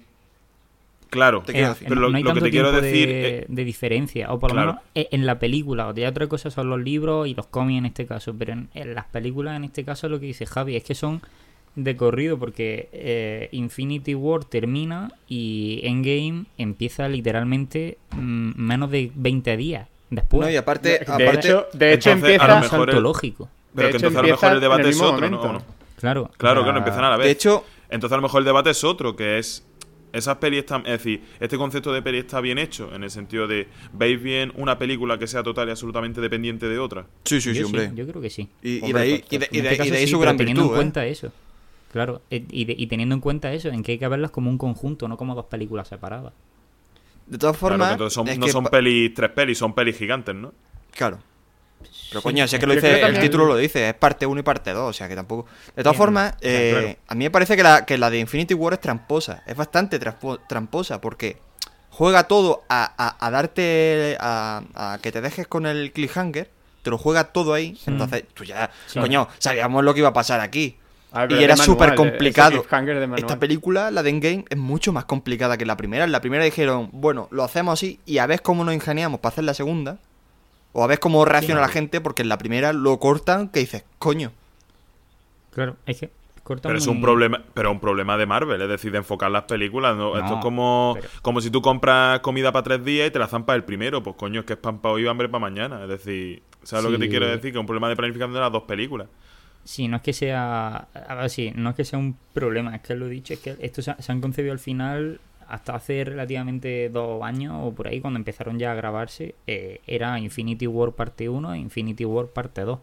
Claro, 1.08 1.42
Te 1.46 1.58
Eh, 1.62 1.72
pero 1.86 2.00
lo, 2.00 2.10
no 2.10 2.16
hay 2.16 2.24
lo 2.24 2.34
que 2.34 2.40
te 2.40 2.50
quiero 2.50 2.72
decir... 2.72 3.06
de, 3.08 3.28
eh, 3.38 3.46
de 3.48 3.64
diferencia, 3.64 4.32
o 4.32 4.40
por 4.40 4.50
lo 4.50 4.54
claro. 4.56 4.72
menos 4.72 4.82
eh, 4.94 5.08
en 5.12 5.24
la 5.24 5.38
película, 5.38 5.88
o 5.88 5.94
ya 5.94 6.08
otra 6.08 6.26
cosa 6.26 6.50
son 6.50 6.68
los 6.68 6.80
libros 6.80 7.28
y 7.28 7.34
los 7.34 7.46
cómics 7.46 7.78
en 7.78 7.86
este 7.86 8.06
caso, 8.06 8.34
pero 8.36 8.54
en, 8.54 8.68
en 8.74 8.94
las 8.94 9.04
películas 9.06 9.56
en 9.56 9.64
este 9.64 9.84
caso 9.84 10.08
lo 10.08 10.18
que 10.18 10.26
dice 10.26 10.46
Javi 10.46 10.74
es 10.74 10.82
que 10.84 10.96
son 10.96 11.22
de 11.76 11.96
corrido 11.96 12.38
porque 12.38 12.88
eh, 12.92 13.48
Infinity 13.52 14.14
War 14.14 14.44
termina 14.44 15.12
y 15.28 15.80
Endgame 15.84 16.46
empieza 16.58 17.08
literalmente 17.08 17.98
mm, 18.12 18.52
menos 18.60 18.90
de 18.90 19.12
20 19.14 19.56
días 19.56 19.88
después. 20.10 20.40
No, 20.46 20.50
y 20.50 20.56
aparte, 20.56 20.88
De, 21.00 21.04
aparte 21.06 21.38
hecho, 21.48 21.66
de 21.74 21.92
hecho 21.92 22.10
entonces, 22.10 22.40
a 22.40 22.44
empieza... 22.44 22.54
lo 22.54 22.60
mejor 22.60 22.90
el- 22.90 23.02
lógico. 23.02 23.48
Pero 23.74 23.88
De 23.88 23.92
que 23.92 23.96
hecho, 23.98 24.06
entonces 24.06 24.18
a 24.18 24.22
lo 24.22 24.28
mejor 24.28 24.48
el 24.48 24.54
empieza 24.54 24.60
debate 24.68 24.82
el 24.82 24.88
es 24.88 25.00
otro, 25.00 25.30
¿no? 25.30 25.36
momento. 25.36 25.48
¿O 25.48 25.52
no? 25.52 25.76
Claro. 25.96 26.30
Claro, 26.36 26.62
claro, 26.62 26.78
empiezan 26.78 27.04
a 27.04 27.10
la 27.10 27.16
vez. 27.16 27.26
de 27.26 27.32
hecho, 27.32 27.64
Entonces 27.90 28.12
a 28.14 28.16
lo 28.16 28.22
mejor 28.22 28.40
el 28.40 28.44
debate 28.46 28.70
es 28.70 28.82
otro, 28.84 29.14
que 29.14 29.38
es 29.38 29.66
esas 30.12 30.36
pelis 30.38 30.60
están, 30.60 30.80
es 30.86 30.92
decir, 30.92 31.20
este 31.40 31.58
concepto 31.58 31.92
de 31.92 32.00
peli 32.00 32.18
está 32.18 32.40
bien 32.40 32.56
hecho 32.56 32.94
en 32.94 33.04
el 33.04 33.10
sentido 33.10 33.46
de 33.46 33.68
veis 33.92 34.22
bien 34.22 34.50
una 34.56 34.78
película 34.78 35.18
que 35.18 35.26
sea 35.26 35.42
total 35.42 35.68
y 35.68 35.72
absolutamente 35.72 36.22
dependiente 36.22 36.66
de 36.68 36.78
otra. 36.78 37.04
sí, 37.24 37.38
sí, 37.40 37.52
sí, 37.52 37.60
yo, 37.60 37.66
hombre. 37.66 37.90
yo 37.94 38.06
creo 38.06 38.22
que 38.22 38.30
sí. 38.30 38.48
Y, 38.62 38.80
de 38.92 38.98
ahí, 38.98 39.24
y 39.30 39.36
de, 39.38 39.48
y 39.52 39.58
En 39.58 39.64
de- 39.64 39.70
este 39.72 39.86
y 39.86 39.90
de 39.90 39.96
ahí 39.98 40.06
sí, 40.06 40.10
su 40.12 40.18
gran 40.18 40.36
teniendo 40.38 40.62
virtud, 40.62 40.74
en 40.74 40.80
¿eh? 40.80 40.82
cuenta 40.84 41.06
eso. 41.06 41.32
Claro, 41.96 42.20
eh, 42.30 42.44
y, 42.50 42.66
de- 42.66 42.74
y 42.76 42.88
teniendo 42.88 43.14
en 43.14 43.22
cuenta 43.22 43.50
eso, 43.54 43.68
en 43.70 43.82
que 43.82 43.92
hay 43.92 43.98
que 43.98 44.06
verlas 44.06 44.30
como 44.30 44.50
un 44.50 44.58
conjunto, 44.58 45.08
no 45.08 45.16
como 45.16 45.34
dos 45.34 45.46
películas 45.46 45.88
separadas. 45.88 46.34
De 47.26 47.38
todas 47.38 47.56
formas, 47.56 47.88
que 47.88 47.92
entonces 47.94 48.12
son- 48.14 48.28
es 48.28 48.38
no 48.38 48.44
que 48.44 48.52
son 48.52 48.64
pelis, 48.66 49.14
tres 49.14 49.30
pelis, 49.30 49.56
son 49.56 49.72
pelis 49.74 49.96
gigantes, 49.96 50.34
¿no? 50.34 50.52
Claro. 50.90 51.18
Pero 52.10 52.20
coño, 52.20 52.46
sé 52.46 52.58
que 52.58 52.66
lo 52.66 52.74
dice, 52.74 53.00
el 53.00 53.18
título 53.18 53.46
lo 53.46 53.56
dice, 53.56 53.88
es 53.88 53.94
parte 53.94 54.26
1 54.26 54.40
y 54.40 54.42
parte 54.42 54.72
2, 54.72 54.90
o 54.90 54.92
sea 54.92 55.08
que 55.08 55.14
tampoco... 55.16 55.46
De 55.74 55.82
todas 55.82 55.94
Bien, 55.94 55.96
formas, 55.96 56.34
eh, 56.42 56.70
claro. 56.72 56.96
a 57.08 57.14
mí 57.14 57.24
me 57.24 57.30
parece 57.30 57.56
que 57.56 57.62
la, 57.62 57.86
que 57.86 57.96
la 57.96 58.10
de 58.10 58.18
Infinity 58.18 58.52
War 58.52 58.74
es 58.74 58.80
tramposa, 58.80 59.42
es 59.46 59.56
bastante 59.56 59.98
tramposa, 59.98 61.00
porque 61.00 61.38
juega 61.88 62.24
todo 62.28 62.62
a, 62.68 62.92
a- 62.98 63.26
a 63.26 63.30
darte, 63.30 64.18
a, 64.20 64.62
a 64.74 64.98
que 64.98 65.10
te 65.12 65.22
dejes 65.22 65.46
con 65.48 65.64
el 65.64 65.92
cliffhanger, 65.92 66.50
te 66.82 66.90
lo 66.90 66.98
juega 66.98 67.32
todo 67.32 67.54
ahí, 67.54 67.78
entonces 67.86 68.24
tú 68.34 68.44
ya, 68.44 68.70
Sí. 68.86 69.00
coño, 69.00 69.28
sabíamos 69.38 69.82
lo 69.82 69.94
que 69.94 70.00
iba 70.00 70.10
a 70.10 70.12
pasar 70.12 70.40
aquí. 70.40 70.76
Y 71.30 71.42
era 71.42 71.56
súper 71.56 71.88
ese 71.90 71.96
complicado. 71.96 72.64
Esta 73.16 73.38
película, 73.38 73.90
la 73.90 74.02
de 74.02 74.10
Endgame, 74.10 74.44
es 74.50 74.58
mucho 74.58 74.92
más 74.92 75.04
complicada 75.06 75.56
que 75.56 75.64
la 75.64 75.76
primera. 75.76 76.04
En 76.04 76.12
la 76.12 76.20
primera 76.20 76.44
dijeron, 76.44 76.90
bueno, 76.92 77.28
lo 77.30 77.42
hacemos 77.44 77.72
así 77.74 78.00
y 78.04 78.18
a 78.18 78.26
ver 78.26 78.42
cómo 78.42 78.64
nos 78.64 78.74
ingeniamos 78.74 79.20
para 79.20 79.32
hacer 79.32 79.44
la 79.44 79.54
segunda. 79.54 79.98
O 80.72 80.84
a 80.84 80.86
ver 80.86 80.98
cómo 81.00 81.24
reacciona 81.24 81.62
la 81.62 81.68
gente, 81.68 82.02
porque 82.02 82.20
en 82.20 82.28
la 82.28 82.36
primera 82.36 82.74
lo 82.74 82.98
cortan 82.98 83.48
que 83.48 83.60
dices, 83.60 83.84
coño. 83.98 84.30
Claro, 85.54 85.76
es 85.86 86.00
que 86.00 86.10
corta 86.42 86.68
Pero 86.68 86.78
es 86.78 86.86
muy- 86.86 86.96
un 86.96 87.00
problema, 87.02 87.42
pero 87.54 87.70
un 87.72 87.80
problema 87.80 88.18
de 88.18 88.26
Marvel, 88.26 88.60
es 88.60 88.68
decir, 88.68 88.92
de 88.92 88.98
enfocar 88.98 89.30
las 89.30 89.44
películas. 89.44 89.96
¿no? 89.96 90.10
No, 90.14 90.18
Esto 90.18 90.34
es 90.34 90.40
como, 90.42 90.92
pero- 91.00 91.08
como 91.22 91.40
si 91.40 91.50
tú 91.50 91.62
compras 91.62 92.20
comida 92.20 92.52
para 92.52 92.62
tres 92.62 92.84
días 92.84 93.08
y 93.08 93.10
te 93.10 93.18
la 93.18 93.26
zampas 93.26 93.56
el 93.56 93.64
primero. 93.64 94.02
Pues 94.02 94.16
coño, 94.16 94.40
es 94.40 94.46
que 94.46 94.52
es 94.52 94.58
pan 94.58 94.78
para 94.80 94.94
hoy 94.94 95.04
y 95.04 95.08
hambre 95.08 95.28
para 95.30 95.40
mañana. 95.40 95.82
Es 95.84 95.88
decir, 95.88 96.42
¿sabes 96.62 96.84
lo 96.84 96.90
que 96.90 96.98
te 96.98 97.04
Sí. 97.04 97.10
quiero 97.10 97.26
decir? 97.26 97.52
Que 97.52 97.58
es 97.58 97.60
un 97.60 97.66
problema 97.66 97.88
de 97.88 97.96
planificación 97.96 98.34
de 98.34 98.40
las 98.40 98.52
dos 98.52 98.64
películas. 98.64 99.08
Sí, 99.66 99.88
no 99.88 99.96
es 99.96 100.02
que 100.02 100.12
sea. 100.12 100.76
A 100.94 101.14
ver, 101.16 101.30
sí, 101.30 101.52
no 101.56 101.70
es 101.70 101.76
que 101.76 101.84
sea 101.84 101.98
un 101.98 102.16
problema, 102.32 102.76
es 102.76 102.82
que 102.82 102.94
lo 102.94 103.06
he 103.06 103.10
dicho, 103.10 103.34
es 103.34 103.40
que 103.40 103.56
esto 103.60 103.82
se, 103.82 103.90
ha- 103.92 104.00
se 104.00 104.12
han 104.12 104.20
concebido 104.20 104.52
al 104.52 104.60
final, 104.60 105.20
hasta 105.48 105.74
hace 105.74 106.04
relativamente 106.04 106.88
dos 106.88 107.22
años 107.24 107.54
o 107.64 107.72
por 107.74 107.88
ahí, 107.88 108.00
cuando 108.00 108.18
empezaron 108.18 108.58
ya 108.58 108.72
a 108.72 108.74
grabarse, 108.76 109.34
eh, 109.46 109.80
era 109.86 110.18
Infinity 110.20 110.66
War 110.68 110.92
parte 110.92 111.28
1 111.28 111.54
e 111.54 111.58
Infinity 111.58 112.04
War 112.04 112.28
parte 112.28 112.62
2. 112.62 112.78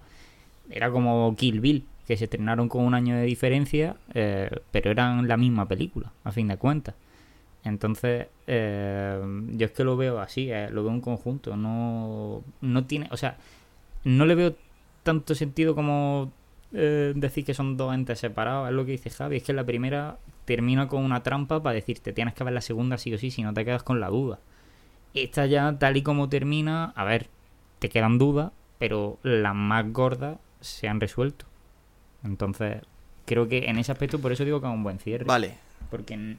Era 0.70 0.92
como 0.92 1.36
Kill 1.38 1.62
Bill, 1.62 1.86
que 2.08 2.18
se 2.18 2.26
estrenaron 2.26 2.70
con 2.70 2.84
un 2.86 2.96
año 2.96 3.16
de 3.18 3.24
diferencia, 3.26 3.98
eh, 4.14 4.50
pero 4.72 4.92
eran 4.92 5.28
la 5.28 5.38
misma 5.38 5.68
película, 5.68 6.12
a 6.26 6.32
fin 6.34 6.48
de 6.50 6.58
cuentas. 6.58 6.96
Entonces, 7.64 8.28
eh, 8.48 9.22
yo 9.54 9.66
es 9.68 9.72
que 9.72 9.84
lo 9.86 9.98
veo 9.98 10.20
así, 10.20 10.52
eh, 10.52 10.70
lo 10.72 10.84
veo 10.84 10.92
un 10.92 11.02
conjunto, 11.02 11.56
no, 11.58 12.44
no 12.62 12.86
tiene, 12.86 13.08
o 13.12 13.18
sea, 13.18 13.38
no 14.04 14.26
le 14.26 14.36
veo 14.36 14.56
tanto 15.04 15.36
sentido 15.36 15.76
como 15.76 16.32
eh, 16.74 17.14
decir 17.16 17.46
que 17.46 17.54
son 17.54 17.78
dos 17.78 17.94
entes 17.94 18.20
separados, 18.20 18.68
es 18.68 18.74
lo 18.74 18.86
que 18.86 18.92
dice 18.92 19.10
Javi, 19.10 19.38
es 19.38 19.44
que 19.44 19.54
la 19.54 19.64
primera 19.64 20.18
termina 20.46 20.88
con 20.88 21.04
una 21.04 21.24
trampa 21.24 21.62
para 21.62 21.76
decirte 21.76 22.14
tienes 22.14 22.34
que 22.34 22.44
ver 22.44 22.54
la 22.54 22.62
segunda 22.62 22.98
sí 22.98 23.14
o 23.14 23.18
sí, 23.18 23.32
si 23.32 23.44
no 23.44 23.54
te 23.54 23.64
quedas 23.64 23.84
con 23.84 24.00
la 24.00 24.10
duda. 24.10 24.40
Esta 25.14 25.46
ya, 25.46 25.78
tal 25.78 25.98
y 25.98 26.02
como 26.02 26.30
termina, 26.30 26.92
a 26.96 27.04
ver, 27.04 27.28
te 27.80 27.90
quedan 27.90 28.18
dudas, 28.18 28.52
pero 28.80 29.20
las 29.24 29.54
más 29.54 29.92
gordas 29.92 30.38
se 30.60 30.88
han 30.88 31.00
resuelto. 31.00 31.46
Entonces, 32.24 32.82
creo 33.26 33.48
que 33.48 33.70
en 33.70 33.78
ese 33.78 33.92
aspecto, 33.92 34.20
por 34.20 34.32
eso 34.32 34.44
digo 34.44 34.60
que 34.60 34.68
es 34.68 34.74
un 34.74 34.84
buen 34.84 35.00
cierre. 35.00 35.26
Vale. 35.26 35.58
Porque 35.92 36.38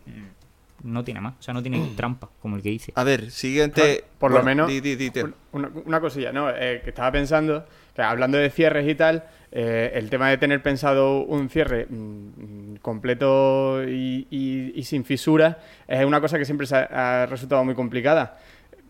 no 0.84 1.02
tiene 1.02 1.20
más, 1.20 1.34
o 1.38 1.42
sea, 1.42 1.52
no 1.54 1.62
tiene 1.62 1.80
trampa, 1.96 2.28
como 2.40 2.56
el 2.56 2.62
que 2.62 2.68
dice. 2.70 2.92
A 2.94 3.02
ver, 3.04 3.30
siguiente. 3.30 4.04
Por 4.18 4.30
lo 4.30 4.36
bueno, 4.42 4.46
menos, 4.46 4.68
di- 4.68 4.80
di- 4.80 4.96
di, 4.96 5.10
Teo. 5.10 5.24
un- 5.24 5.34
una, 5.52 5.70
una 5.86 6.00
cosilla, 6.00 6.30
¿no? 6.32 6.50
Eh, 6.50 6.80
que 6.84 6.90
estaba 6.90 7.10
pensando, 7.10 7.66
que 7.94 8.02
hablando 8.02 8.38
de 8.38 8.50
cierres 8.50 8.88
y 8.88 8.94
tal, 8.94 9.24
eh, 9.50 9.92
el 9.94 10.10
tema 10.10 10.28
de 10.30 10.38
tener 10.38 10.62
pensado 10.62 11.22
un 11.24 11.48
cierre 11.48 11.86
mm, 11.88 12.76
completo 12.82 13.82
y, 13.88 14.26
y- 14.30 14.72
y 14.74 14.82
sin 14.84 15.04
fisuras 15.04 15.56
es 15.88 16.04
una 16.04 16.20
cosa 16.20 16.38
que 16.38 16.44
siempre 16.44 16.66
se 16.66 16.76
ha, 16.76 17.22
ha 17.22 17.26
resultado 17.26 17.64
muy 17.64 17.74
complicada. 17.74 18.38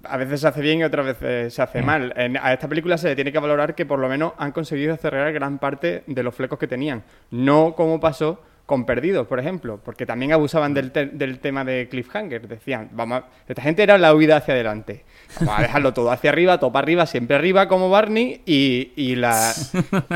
A 0.06 0.16
veces 0.18 0.40
se 0.42 0.48
hace 0.48 0.60
bien 0.60 0.80
y 0.80 0.84
otras 0.84 1.06
veces 1.06 1.54
se 1.54 1.62
hace 1.62 1.80
Mm. 1.82 1.86
mal. 1.86 2.12
En- 2.16 2.36
a 2.36 2.52
esta 2.52 2.68
película 2.68 2.98
se 2.98 3.08
le 3.08 3.14
tiene 3.14 3.32
que 3.32 3.38
valorar 3.38 3.74
que 3.74 3.86
por 3.86 3.98
lo 3.98 4.08
menos 4.08 4.32
han 4.38 4.52
conseguido 4.52 4.96
cerrar 4.96 5.32
gran 5.32 5.58
parte 5.58 6.02
de 6.06 6.22
los 6.22 6.34
flecos 6.34 6.58
que 6.58 6.66
tenían. 6.66 7.02
No 7.30 7.74
como 7.74 8.00
pasó 8.00 8.42
con 8.66 8.86
Perdidos, 8.86 9.26
por 9.26 9.38
ejemplo, 9.38 9.78
porque 9.84 10.06
también 10.06 10.32
abusaban 10.32 10.72
del, 10.72 10.90
te- 10.90 11.06
del 11.06 11.38
tema 11.38 11.64
de 11.64 11.86
cliffhanger. 11.90 12.48
Decían, 12.48 12.88
vamos, 12.92 13.18
a- 13.22 13.24
esta 13.46 13.60
gente 13.60 13.82
era 13.82 13.98
la 13.98 14.14
huida 14.14 14.36
hacia 14.38 14.54
adelante. 14.54 15.04
Vamos 15.40 15.58
a 15.58 15.62
dejarlo 15.62 15.92
todo 15.92 16.10
hacia 16.10 16.30
arriba, 16.30 16.58
todo 16.58 16.72
para 16.72 16.84
arriba, 16.84 17.04
siempre 17.06 17.36
arriba 17.36 17.68
como 17.68 17.90
Barney 17.90 18.40
y, 18.46 18.92
y 18.96 19.16
la 19.16 19.52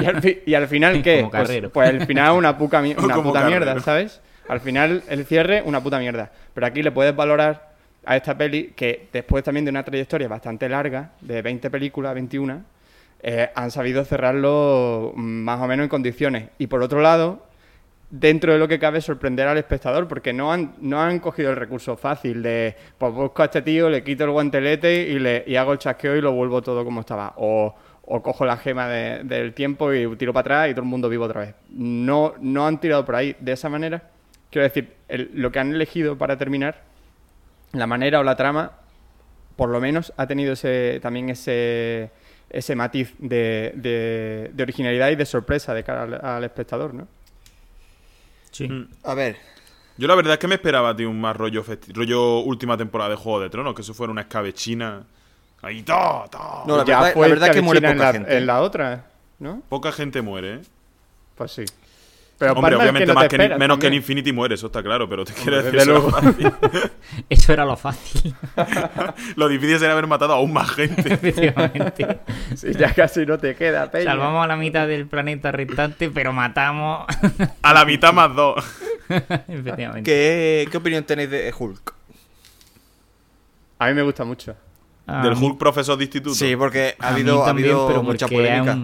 y 0.00 0.04
al, 0.06 0.22
fi- 0.22 0.38
y 0.46 0.54
al 0.54 0.66
final 0.68 1.02
qué? 1.02 1.26
Pues, 1.30 1.48
pues 1.72 1.88
al 1.90 2.06
final 2.06 2.32
una, 2.36 2.56
puca 2.56 2.80
mi- 2.80 2.94
una 2.98 3.16
puta 3.22 3.44
mierda. 3.46 3.78
¿sabes? 3.80 4.20
Al 4.48 4.60
final 4.60 5.02
el 5.10 5.26
cierre 5.26 5.60
una 5.64 5.82
puta 5.82 5.98
mierda. 5.98 6.32
Pero 6.54 6.66
aquí 6.66 6.82
le 6.82 6.90
puedes 6.90 7.14
valorar 7.14 7.68
a 8.06 8.16
esta 8.16 8.38
peli 8.38 8.72
que 8.74 9.08
después 9.12 9.44
también 9.44 9.66
de 9.66 9.70
una 9.70 9.82
trayectoria 9.84 10.26
bastante 10.26 10.70
larga, 10.70 11.10
de 11.20 11.42
20 11.42 11.68
películas, 11.68 12.14
21, 12.14 12.62
eh, 13.22 13.50
han 13.54 13.70
sabido 13.70 14.02
cerrarlo 14.06 15.12
más 15.16 15.60
o 15.60 15.66
menos 15.66 15.84
en 15.84 15.90
condiciones. 15.90 16.48
Y 16.56 16.68
por 16.68 16.82
otro 16.82 17.02
lado, 17.02 17.46
dentro 18.10 18.52
de 18.52 18.58
lo 18.58 18.68
que 18.68 18.78
cabe 18.78 19.00
sorprender 19.00 19.46
al 19.48 19.58
espectador, 19.58 20.08
porque 20.08 20.32
no 20.32 20.52
han, 20.52 20.74
no 20.80 21.00
han 21.00 21.18
cogido 21.18 21.50
el 21.50 21.56
recurso 21.56 21.96
fácil 21.96 22.42
de, 22.42 22.74
pues 22.96 23.12
busco 23.12 23.42
a 23.42 23.46
este 23.46 23.62
tío, 23.62 23.90
le 23.90 24.02
quito 24.02 24.24
el 24.24 24.30
guantelete 24.30 25.02
y, 25.08 25.18
le, 25.18 25.44
y 25.46 25.56
hago 25.56 25.72
el 25.72 25.78
chasqueo 25.78 26.16
y 26.16 26.20
lo 26.20 26.32
vuelvo 26.32 26.62
todo 26.62 26.84
como 26.84 27.00
estaba. 27.00 27.34
O, 27.36 27.74
o 28.10 28.22
cojo 28.22 28.46
la 28.46 28.56
gema 28.56 28.88
de- 28.88 29.22
del 29.24 29.52
tiempo 29.52 29.92
y 29.92 30.16
tiro 30.16 30.32
para 30.32 30.40
atrás 30.40 30.70
y 30.70 30.72
todo 30.72 30.82
el 30.82 30.88
mundo 30.88 31.08
vivo 31.10 31.24
otra 31.26 31.40
vez. 31.42 31.54
No, 31.70 32.32
no 32.40 32.66
han 32.66 32.80
tirado 32.80 33.04
por 33.04 33.14
ahí 33.16 33.36
de 33.40 33.52
esa 33.52 33.68
manera. 33.68 34.02
Quiero 34.50 34.64
decir, 34.64 34.94
el- 35.08 35.30
lo 35.34 35.52
que 35.52 35.58
han 35.58 35.74
elegido 35.74 36.16
para 36.16 36.38
terminar, 36.38 36.82
la 37.72 37.86
manera 37.86 38.20
o 38.20 38.22
la 38.22 38.34
trama, 38.36 38.72
por 39.56 39.68
lo 39.68 39.80
menos 39.80 40.14
ha 40.16 40.26
tenido 40.26 40.54
ese, 40.54 41.00
también 41.02 41.28
ese, 41.28 42.10
ese 42.48 42.74
matiz 42.74 43.14
de, 43.18 43.72
de- 43.76 44.50
de 44.54 44.62
originalidad 44.62 45.10
y 45.10 45.16
de 45.16 45.26
sorpresa 45.26 45.74
de 45.74 45.84
cara 45.84 46.04
al, 46.04 46.24
al 46.24 46.44
espectador, 46.44 46.94
¿no? 46.94 47.06
Sí. 48.50 48.68
Mm. 48.68 48.88
A 49.04 49.14
ver, 49.14 49.36
Yo 49.96 50.06
la 50.06 50.14
verdad 50.14 50.34
es 50.34 50.38
que 50.38 50.46
me 50.48 50.54
esperaba, 50.54 50.94
tío, 50.94 51.10
un 51.10 51.20
más 51.20 51.36
rollo, 51.36 51.64
rollo 51.92 52.38
última 52.40 52.76
temporada 52.76 53.10
de 53.10 53.16
Juego 53.16 53.40
de 53.40 53.50
Tronos, 53.50 53.74
que 53.74 53.82
eso 53.82 53.94
fuera 53.94 54.10
una 54.12 54.22
escabechina. 54.22 55.02
Ahí, 55.60 55.82
ta, 55.82 56.24
ta. 56.30 56.62
No, 56.66 56.76
la 56.76 56.84
Ya 56.84 56.98
verdad- 57.00 57.12
fue 57.14 57.26
la 57.28 57.34
verdad 57.34 57.48
es 57.48 57.54
que 57.56 57.62
muere 57.62 57.80
poca 57.80 57.90
en 57.92 57.98
la, 57.98 58.12
gente. 58.12 58.36
En 58.36 58.46
la 58.46 58.60
otra, 58.60 59.06
¿no? 59.40 59.62
Poca 59.68 59.90
gente 59.90 60.22
muere, 60.22 60.54
¿eh? 60.54 60.60
Pues 61.34 61.50
sí. 61.52 61.64
Pero 62.38 62.52
Hombre, 62.52 62.76
obviamente 62.76 63.06
no 63.06 63.14
más 63.14 63.28
que 63.28 63.36
menos 63.36 63.78
que 63.78 63.88
en. 63.88 63.94
Infinity 63.94 64.32
muere, 64.32 64.54
eso 64.54 64.68
está 64.68 64.80
claro, 64.80 65.08
pero 65.08 65.24
te 65.24 65.32
quiero 65.32 65.58
Hombre, 65.58 65.72
decir, 65.72 65.90
eso 65.90 65.98
era 65.98 66.10
fácil. 66.10 66.52
Eso 67.28 67.52
era 67.52 67.64
lo 67.64 67.76
fácil, 67.76 68.34
lo 69.36 69.48
difícil 69.48 69.78
sería 69.78 69.92
haber 69.92 70.06
matado 70.06 70.34
aún 70.34 70.52
más 70.52 70.70
gente. 70.70 71.00
efectivamente. 71.14 72.20
Sí, 72.54 72.72
ya 72.74 72.94
casi 72.94 73.26
no 73.26 73.38
te 73.38 73.56
queda, 73.56 73.90
peña. 73.90 74.04
Salvamos 74.04 74.44
a 74.44 74.46
la 74.46 74.56
mitad 74.56 74.86
del 74.86 75.06
planeta 75.06 75.50
restante, 75.50 76.10
pero 76.10 76.32
matamos. 76.32 77.06
A 77.60 77.74
la 77.74 77.84
mitad 77.84 78.12
más 78.12 78.32
dos. 78.34 78.64
efectivamente. 79.08 80.08
¿qué, 80.08 80.68
qué 80.70 80.76
opinión 80.76 81.02
tenéis 81.02 81.30
de 81.30 81.52
Hulk? 81.58 81.94
A 83.80 83.86
mí 83.88 83.94
me 83.94 84.02
gusta 84.02 84.24
mucho. 84.24 84.54
Ah, 85.08 85.22
Del 85.22 85.34
Hulk 85.34 85.58
profesor 85.58 85.96
de 85.96 86.04
instituto. 86.04 86.34
Sí, 86.36 86.54
porque 86.54 86.94
ha 86.98 87.08
habido, 87.08 87.44
ha 87.44 87.50
habido 87.50 87.88
pero 87.88 88.02
mucha 88.02 88.28
polémica. 88.28 88.78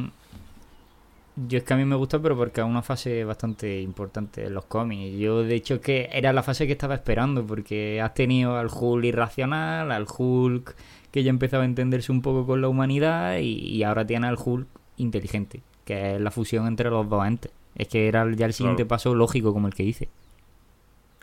Yo 1.36 1.58
es 1.58 1.64
que 1.64 1.74
a 1.74 1.76
mí 1.76 1.84
me 1.84 1.96
gusta, 1.96 2.20
pero 2.22 2.36
porque 2.36 2.60
es 2.60 2.66
una 2.66 2.82
fase 2.82 3.24
bastante 3.24 3.80
importante 3.80 4.44
en 4.46 4.54
los 4.54 4.66
cómics. 4.66 5.18
Yo, 5.18 5.42
de 5.42 5.56
hecho, 5.56 5.74
es 5.74 5.80
que 5.80 6.08
era 6.12 6.32
la 6.32 6.44
fase 6.44 6.66
que 6.66 6.72
estaba 6.72 6.94
esperando, 6.94 7.44
porque 7.44 8.00
has 8.00 8.14
tenido 8.14 8.56
al 8.56 8.68
Hulk 8.72 9.04
irracional, 9.04 9.90
al 9.90 10.06
Hulk 10.16 10.76
que 11.10 11.22
ya 11.24 11.30
empezaba 11.30 11.62
a 11.64 11.66
entenderse 11.66 12.12
un 12.12 12.22
poco 12.22 12.46
con 12.46 12.60
la 12.60 12.68
humanidad, 12.68 13.38
y, 13.38 13.58
y 13.58 13.82
ahora 13.82 14.06
tiene 14.06 14.26
al 14.28 14.36
Hulk 14.42 14.66
inteligente, 14.96 15.62
que 15.84 16.14
es 16.16 16.20
la 16.20 16.30
fusión 16.30 16.66
entre 16.68 16.90
los 16.90 17.08
dos 17.08 17.26
entes. 17.26 17.52
Es 17.74 17.88
que 17.88 18.06
era 18.08 18.24
ya 18.34 18.46
el 18.46 18.52
siguiente 18.52 18.82
Claro. 18.82 18.88
paso 18.88 19.14
lógico, 19.14 19.52
como 19.52 19.66
el 19.66 19.74
que 19.74 19.82
hice. 19.82 20.08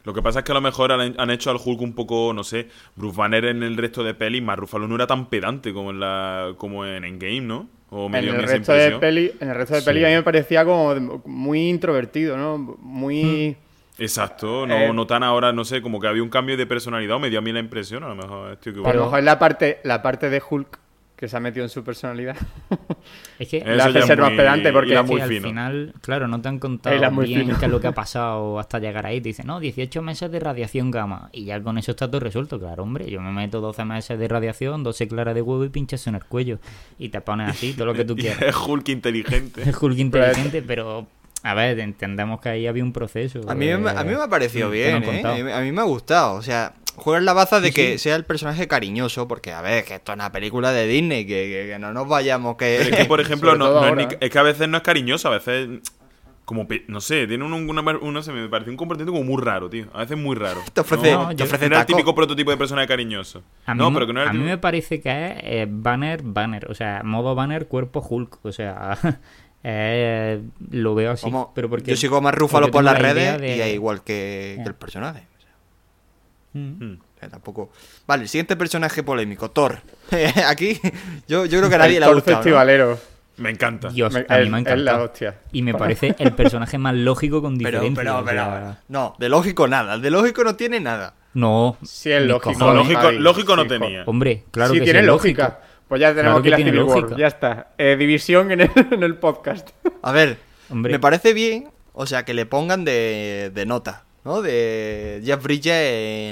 Lo 0.04 0.14
que 0.14 0.22
pasa 0.22 0.40
es 0.40 0.46
que 0.46 0.52
a 0.52 0.56
lo 0.56 0.62
mejor 0.62 0.92
han, 0.92 1.14
han 1.20 1.30
hecho 1.30 1.52
al 1.52 1.58
Hulk 1.64 1.80
un 1.82 1.94
poco, 1.94 2.34
no 2.34 2.44
sé, 2.44 2.68
Bruce 2.96 3.18
Banner 3.18 3.46
en 3.46 3.64
el 3.64 3.78
resto 3.78 4.04
de 4.04 4.14
pelis, 4.16 4.42
más 4.42 4.58
Ruffalo 4.58 4.88
no 4.88 4.96
era 4.96 5.06
tan 5.08 5.28
pedante 5.28 5.74
como 5.74 5.92
en 5.92 6.00
la 6.00 6.54
como 6.58 6.86
en 6.86 7.06
Endgame, 7.06 7.42
¿no? 7.42 7.68
O 7.94 8.08
me 8.08 8.20
En 8.20 8.24
dio 8.26 8.34
el, 8.36 8.44
resto 8.44 8.72
de 8.72 8.92
peli, 9.00 9.34
en 9.42 9.50
el 9.50 9.56
resto 9.56 9.76
de 9.76 9.82
Sí. 9.82 9.86
peli 9.86 10.06
a 10.06 10.08
mí 10.08 10.14
me 10.14 10.24
parecía 10.24 10.64
como 10.64 10.96
muy 11.26 11.70
introvertido, 11.70 12.38
¿no? 12.38 12.58
Muy... 12.58 13.58
Exacto, 14.00 14.66
no, 14.66 14.74
Eh, 14.76 14.94
no 14.94 15.06
tan 15.06 15.24
ahora, 15.24 15.52
no 15.52 15.66
sé, 15.66 15.82
como 15.82 16.00
que 16.00 16.08
había 16.08 16.24
un 16.24 16.30
cambio 16.30 16.56
de 16.56 16.66
personalidad, 16.66 17.18
o 17.18 17.20
me 17.20 17.30
dio 17.30 17.40
a 17.40 17.42
mí 17.42 17.52
la 17.52 17.60
impresión, 17.60 18.04
a 18.06 18.08
lo 18.08 18.16
mejor 18.16 18.54
estoy 18.54 18.74
A 18.86 18.94
lo 18.94 19.04
mejor 19.04 19.20
es 19.20 19.26
la 19.26 19.38
parte, 19.38 19.80
la 19.84 20.02
parte 20.02 20.30
de 20.30 20.42
Hulk 20.50 20.80
que 21.22 21.28
se 21.30 21.38
ha 21.38 21.40
metido 21.40 21.64
en 21.64 21.70
su 21.70 21.84
personalidad. 21.84 22.36
Es 23.40 23.48
que 23.48 23.64
le 23.64 23.82
hace 23.82 24.02
ser 24.04 24.20
más 24.20 24.32
pedante 24.32 24.72
porque- 24.72 25.02
muy 25.02 25.22
al 25.22 25.30
fino. 25.30 25.48
final, 25.48 25.94
claro, 26.02 26.28
no 26.28 26.40
te 26.42 26.50
han 26.50 26.60
contado 26.60 26.96
bien 27.22 27.42
fino. 27.42 27.58
qué 27.60 27.66
es 27.66 27.72
lo 27.72 27.80
que 27.80 27.88
ha 27.88 27.92
pasado 27.94 28.60
hasta 28.60 28.78
llegar 28.80 29.06
ahí. 29.06 29.20
Te 29.22 29.30
dicen, 29.30 29.48
no, 29.48 29.60
18 29.60 30.02
meses 30.02 30.32
de 30.32 30.40
radiación 30.40 30.92
gamma. 30.92 31.30
Y 31.32 31.46
ya 31.46 31.62
con 31.62 31.78
eso 31.80 31.92
está 31.92 32.08
todo 32.08 32.20
resuelto. 32.20 32.60
Claro, 32.60 32.84
hombre, 32.84 33.10
yo 33.10 33.22
me 33.22 33.32
meto 33.32 33.62
12 33.62 33.86
meses 33.86 34.20
de 34.20 34.28
radiación, 34.28 34.84
12 34.84 35.08
claras 35.08 35.34
de 35.36 35.42
huevo 35.42 35.64
y 35.66 35.70
pinchas 35.70 36.06
en 36.08 36.16
el 36.16 36.24
cuello. 36.26 36.60
Y 37.00 37.10
te 37.10 37.22
pones 37.22 37.50
así, 37.50 37.74
todo 37.74 37.86
lo 37.88 37.94
que 37.94 38.06
tú 38.06 38.16
quieras. 38.18 38.42
es 38.42 38.56
Hulk 38.56 38.90
inteligente. 38.90 39.62
Es 39.68 39.82
Hulk 39.82 39.98
inteligente, 39.98 40.62
pero... 40.62 41.08
A 41.44 41.56
ver, 41.56 41.80
entendemos 41.80 42.40
que 42.40 42.50
ahí 42.50 42.68
había 42.68 42.84
un 42.84 42.94
proceso. 42.94 43.42
A 43.50 43.56
mí, 43.56 43.66
me- 43.76 43.90
a 43.90 44.04
mí 44.04 44.12
me 44.14 44.22
ha 44.22 44.28
parecido 44.28 44.72
eh, 44.74 44.92
no 44.92 45.00
bien, 45.00 45.04
¿eh? 45.04 45.06
contado. 45.24 45.34
A 45.34 45.38
mí, 45.44 45.52
a 45.52 45.60
mí 45.62 45.72
me 45.72 45.82
ha 45.82 45.86
gustado. 45.86 46.36
O 46.36 46.42
sea, 46.44 46.74
juegas 46.96 47.24
la 47.24 47.34
baza 47.34 47.60
de 47.60 47.70
Sí, 47.70 47.74
que 47.74 47.92
sí. 47.94 47.98
sea 48.00 48.16
el 48.16 48.26
personaje 48.26 48.68
cariñoso, 48.68 49.28
porque, 49.28 49.52
a 49.52 49.62
ver, 49.62 49.84
que 49.86 49.96
esto 49.96 50.12
es 50.12 50.16
una 50.16 50.32
película 50.32 50.72
de 50.72 50.88
Disney, 50.88 51.26
que, 51.26 51.34
que- 51.66 51.72
que 51.74 51.80
no 51.80 51.94
nos 51.94 52.08
vayamos, 52.08 52.56
que... 52.58 52.78
Pero 52.84 52.90
es 52.92 53.02
que, 53.02 53.06
por 53.06 53.20
ejemplo, 53.22 53.56
no, 53.56 53.86
es, 53.88 53.96
ni- 53.96 54.16
es 54.20 54.30
que 54.30 54.40
a 54.40 54.44
veces 54.44 54.68
no 54.70 54.78
es 54.78 54.84
cariñoso, 54.84 55.28
a 55.28 55.32
veces 55.32 55.68
como, 56.44 56.68
no 56.88 57.00
sé, 57.00 57.28
tiene 57.28 57.46
un, 57.46 57.54
una, 57.54 57.82
una- 58.00 58.22
se 58.24 58.34
me 58.34 58.50
parece 58.50 58.70
un 58.72 58.76
comportamiento 58.76 59.14
como 59.18 59.24
muy 59.24 59.42
raro, 59.42 59.70
tío. 59.70 59.86
A 59.94 60.00
veces 60.00 60.18
muy 60.18 60.36
raro. 60.36 60.60
te 60.74 60.82
ofrece, 60.82 61.14
No, 61.14 61.34
te 61.34 61.44
ofrece 61.44 61.70
No 61.70 61.76
era 61.76 61.82
el 61.82 61.86
típico 61.86 62.14
prototipo 62.14 62.52
de 62.52 62.58
personaje 62.58 62.88
cariñoso. 62.90 63.42
A 63.66 63.74
mí, 63.74 63.78
no, 63.80 63.90
me- 63.90 63.96
pero 63.96 64.08
que 64.08 64.14
no 64.14 64.22
era 64.22 64.30
a 64.32 64.34
el 64.34 64.38
mí 64.40 64.44
típico- 64.44 64.56
me 64.56 64.58
parece 64.58 65.00
que 65.02 65.10
es 65.10 65.38
eh, 65.44 65.68
banner, 65.70 66.22
banner. 66.24 66.70
O 66.70 66.76
sea, 66.76 67.04
modo 67.06 67.36
banner, 67.36 67.68
cuerpo 67.68 68.06
Hulk. 68.08 68.40
O 68.44 68.52
sea, 68.52 68.98
eh, 69.64 70.42
lo 70.72 70.94
veo 70.96 71.12
así. 71.12 71.24
Como- 71.24 71.54
pero 71.54 71.70
porque, 71.70 71.92
yo 71.92 71.96
sigo 71.98 72.20
más 72.22 72.34
Rúfalo 72.36 72.70
por 72.70 72.84
las 72.84 72.96
la 72.96 73.00
redes 73.00 73.40
de- 73.40 73.56
y 73.56 73.62
es 73.62 73.74
igual 73.74 74.04
que, 74.04 74.62
el 74.66 74.76
personaje. 74.76 75.24
Mm. 76.54 76.84
Mm. 76.84 77.00
o 77.16 77.20
sea, 77.20 77.30
tampoco... 77.30 77.72
Vale, 78.08 78.24
el 78.24 78.30
siguiente 78.30 78.56
personaje 78.56 79.04
polémico, 79.04 79.52
Thor. 79.52 79.80
Aquí 80.48 80.80
yo, 81.28 81.46
yo 81.46 81.60
creo 81.60 81.70
que 81.70 81.76
a 81.76 81.80
nadie 81.80 81.94
el 81.96 82.00
le 82.02 82.06
ha 82.06 82.08
Thor 82.10 82.16
gustado. 82.16 82.38
¿no? 82.38 82.44
festivalero. 82.44 83.00
Me 83.38 83.50
encanta. 83.50 83.90
Dios, 83.90 84.14
Me- 84.14 84.26
a 84.28 84.38
mí 84.40 84.50
me 84.50 84.60
es 84.62 84.80
la 84.80 85.02
hostia. 85.02 85.40
Y 85.52 85.62
me 85.62 85.74
parece 85.74 86.16
el 86.20 86.34
personaje 86.34 86.78
más 86.78 86.94
lógico 86.94 87.42
con 87.42 87.58
diferencia. 87.58 87.92
pero, 87.96 88.24
pero, 88.26 88.76
no, 88.90 89.16
de 89.18 89.30
lógico 89.30 89.68
nada, 89.68 89.98
de 89.98 90.12
lógico 90.12 90.44
no 90.44 90.56
tiene 90.56 90.80
nada. 90.80 91.16
No. 91.34 91.78
Sí, 91.84 92.12
es 92.12 92.22
lógico. 92.24 92.60
No, 92.60 92.74
lógico, 92.74 93.56
no 93.56 93.64
sí, 93.64 93.70
tenía. 93.70 94.04
Hombre, 94.06 94.44
claro 94.52 94.74
sí, 94.74 94.80
que 94.80 94.84
tiene 94.86 95.00
sí, 95.00 95.06
lógica. 95.06 95.44
lógico. 95.44 95.62
Pues 95.88 96.02
ya 96.02 96.14
tenemos 96.14 96.42
Claro 96.42 96.56
aquí 96.56 96.64
la 96.64 96.72
Civil 96.72 96.84
War. 96.84 97.18
Ya 97.18 97.28
está. 97.28 97.68
Eh, 97.78 97.96
división 97.98 98.52
en 98.52 98.62
el, 98.62 98.72
en 98.92 99.02
el 99.04 99.16
podcast. 99.16 99.70
A 100.02 100.12
ver, 100.12 100.38
Hombre. 100.70 100.92
me 100.92 101.00
parece 101.00 101.34
bien, 101.34 101.70
o 101.94 102.06
sea, 102.06 102.24
que 102.26 102.34
le 102.34 102.46
pongan 102.46 102.86
de, 102.86 103.52
de 103.54 103.66
nota, 103.66 104.04
¿no? 104.24 104.42
De 104.42 105.22
Jeff 105.26 105.42
Bridges 105.44 105.74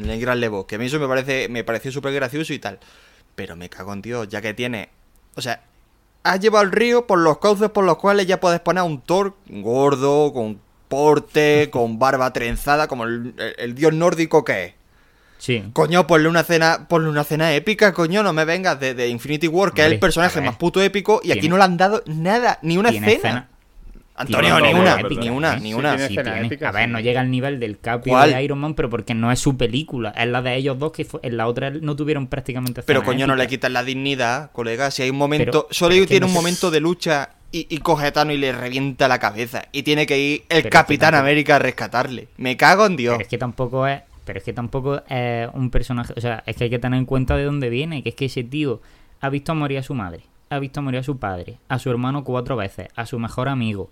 en 0.04 0.10
el 0.10 0.20
Gran 0.20 0.40
Levo, 0.40 0.66
que 0.68 0.76
a 0.76 0.78
mí 0.78 0.86
eso 0.86 1.00
me 1.00 1.08
parece 1.08 1.48
me 1.50 1.64
pareció 1.64 1.92
súper 1.92 2.14
gracioso 2.14 2.54
y 2.54 2.60
tal. 2.60 2.80
Pero 3.36 3.56
me 3.56 3.70
cago 3.70 3.94
en 3.94 4.02
Dios, 4.02 4.28
ya 4.28 4.42
que 4.42 4.54
tiene... 4.54 4.90
O 5.36 5.42
sea, 5.42 5.62
has 6.24 6.40
llevado 6.40 6.66
el 6.66 6.72
río 6.72 7.08
por 7.08 7.20
los 7.20 7.38
cauces 7.40 7.70
por 7.70 7.86
los 7.86 7.98
cuales 7.98 8.28
ya 8.28 8.40
puedes 8.40 8.60
poner 8.60 8.80
a 8.82 8.84
un 8.84 9.02
Thor 9.02 9.36
gordo, 9.48 10.34
con 10.34 10.60
porte, 10.90 11.70
con 11.72 12.00
barba 12.00 12.34
trenzada, 12.34 12.88
como 12.88 13.06
el, 13.06 13.34
el- 13.38 13.56
el 13.58 13.76
dios 13.76 13.94
nórdico 13.94 14.44
que 14.44 14.66
es. 14.66 14.74
Sí. 15.38 15.64
Coño, 15.72 16.06
ponle 16.06 16.28
una 16.28 16.44
cena, 16.44 16.88
ponle 16.90 17.08
una 17.10 17.24
cena 17.24 17.54
épica, 17.54 17.94
coño, 17.94 18.24
no 18.24 18.34
me 18.34 18.44
vengas 18.44 18.78
de, 18.80 18.94
de 18.94 19.08
Infinity 19.08 19.48
War, 19.48 19.72
que 19.72 19.82
es 19.82 19.86
el 19.88 20.00
personaje 20.02 20.40
más 20.48 20.58
puto 20.58 20.82
épico, 20.82 21.22
y 21.24 21.32
aquí 21.32 21.48
no 21.48 21.58
le 21.58 21.64
han 21.64 21.78
dado 21.78 22.04
nada, 22.08 22.60
ni 22.62 22.78
una 22.78 22.90
escena- 23.06 23.50
Antonio, 24.20 24.60
ni 24.60 24.74
una, 24.74 24.98
ni 25.02 25.30
una, 25.30 25.56
ni 25.58 25.74
una. 25.74 25.90
tiene 25.96 26.08
Sí, 26.08 26.14
escena 26.14 26.32
tiene. 26.34 26.48
épica, 26.48 26.70
A 26.70 26.72
ver, 26.74 26.86
sí. 26.86 26.92
no 26.92 27.00
llega 27.00 27.22
al 27.22 27.32
nivel 27.32 27.60
del 27.60 27.80
Capi 27.80 28.10
¿Cuál? 28.10 28.34
de 28.34 28.44
Iron 28.44 28.60
Man, 28.60 28.74
pero 28.76 28.90
porque 28.90 29.14
no 29.14 29.32
es 29.32 29.40
su 29.40 29.58
película. 29.58 30.10
Es 30.18 30.28
la 30.28 30.42
de 30.42 30.56
ellos 30.56 30.78
dos, 30.78 30.92
que 30.92 31.06
fue- 31.06 31.20
en 31.24 31.38
la 31.38 31.48
otra 31.48 31.70
no 31.72 31.96
tuvieron 31.96 32.28
prácticamente 32.28 32.84
Pero 32.84 33.04
coño, 33.04 33.26
no 33.28 33.36
le 33.36 33.48
quitas 33.48 33.72
la 33.72 33.84
dignidad, 33.84 34.52
colega. 34.52 34.92
Si 34.92 35.02
hay 35.04 35.10
un 35.10 35.18
momento. 35.18 35.46
Pero- 35.46 35.68
solo 35.72 35.96
que 35.96 36.06
tiene 36.08 36.22
no 36.22 36.26
un 36.28 36.34
se- 36.34 36.38
momento 36.38 36.70
de 36.72 36.80
lucha 36.82 37.30
y, 37.52 37.66
y 37.74 37.78
coge 37.80 38.08
a 38.08 38.12
Thanos 38.14 38.36
y 38.36 38.38
le 38.38 38.52
revienta 38.52 39.08
la 39.08 39.20
cabeza. 39.20 39.64
Y 39.72 39.84
tiene 39.84 40.06
que 40.06 40.20
ir 40.20 40.34
el 40.42 40.46
Pero 40.48 40.58
es 40.60 40.64
que 40.66 40.70
Capitán 40.70 41.12
tampoco- 41.14 41.22
América 41.26 41.56
a 41.56 41.60
rescatarle. 41.60 42.28
Me 42.38 42.58
cago 42.58 42.86
en 42.86 42.96
Dios. 42.98 43.14
Pero 43.14 43.24
es 43.24 43.30
que 43.30 43.38
tampoco 43.38 43.88
es. 43.88 44.02
Pero 44.26 44.38
es 44.38 44.44
que 44.46 44.54
tampoco 44.54 45.02
es 45.10 45.50
un 45.54 45.72
personaje. 45.72 46.14
O 46.16 46.22
sea, 46.22 46.44
es 46.46 46.56
que 46.56 46.66
hay 46.66 46.70
que 46.70 46.78
tener 46.78 47.00
en 47.00 47.06
cuenta 47.06 47.36
de 47.36 47.46
dónde 47.46 47.70
viene. 47.70 48.04
Que 48.04 48.10
es 48.10 48.16
que 48.16 48.26
ese 48.26 48.44
tío 48.44 48.82
ha 49.22 49.30
visto 49.30 49.56
morir 49.56 49.80
a 49.80 49.84
su 49.84 49.96
madre, 49.96 50.22
ha 50.52 50.60
visto 50.60 50.82
morir 50.84 51.00
a 51.00 51.04
su 51.04 51.18
padre, 51.18 51.58
a 51.68 51.80
su 51.80 51.90
hermano 51.90 52.24
cuatro 52.24 52.56
veces, 52.56 52.90
a 52.96 53.06
su 53.08 53.18
mejor 53.18 53.50
amigo. 53.50 53.90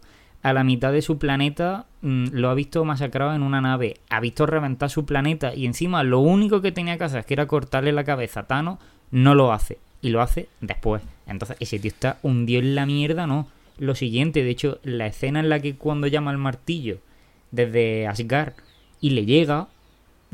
A 0.48 0.54
la 0.54 0.64
mitad 0.64 0.94
de 0.94 1.02
su 1.02 1.18
planeta 1.18 1.88
mm, 2.02 2.28
lo 2.32 2.50
ha 2.50 2.54
visto 2.54 2.86
masacrado 2.86 3.36
en 3.36 3.44
una 3.44 3.60
nave. 3.60 3.98
Ha 4.10 4.22
visto 4.22 4.46
reventar 4.46 4.90
su 4.90 5.06
planeta. 5.06 5.54
Y 5.54 5.66
encima 5.66 6.04
lo 6.04 6.22
único 6.22 6.62
que 6.62 6.72
tenía 6.72 6.98
que 6.98 7.04
hacer, 7.04 7.26
que 7.26 7.34
era 7.34 7.48
cortarle 7.48 7.92
la 7.92 8.06
cabeza 8.06 8.40
a 8.40 8.48
Thanos, 8.48 8.80
no 9.12 9.36
lo 9.36 9.52
hace. 9.52 9.78
Y 10.02 10.08
lo 10.08 10.22
hace 10.22 10.48
después. 10.62 11.02
Entonces, 11.26 11.58
ese 11.60 11.80
tío 11.80 11.90
está 11.90 12.20
hundido 12.24 12.62
en 12.62 12.76
la 12.76 12.86
mierda, 12.86 13.28
¿no? 13.28 13.50
Lo 13.78 13.94
siguiente, 13.94 14.42
de 14.42 14.50
hecho, 14.50 14.80
la 14.84 15.08
escena 15.08 15.42
en 15.42 15.50
la 15.50 15.60
que 15.60 15.76
cuando 15.76 16.08
llama 16.08 16.32
al 16.32 16.38
martillo 16.38 17.00
desde 17.52 18.08
Asgard 18.08 18.54
y 19.02 19.10
le 19.10 19.26
llega, 19.26 19.68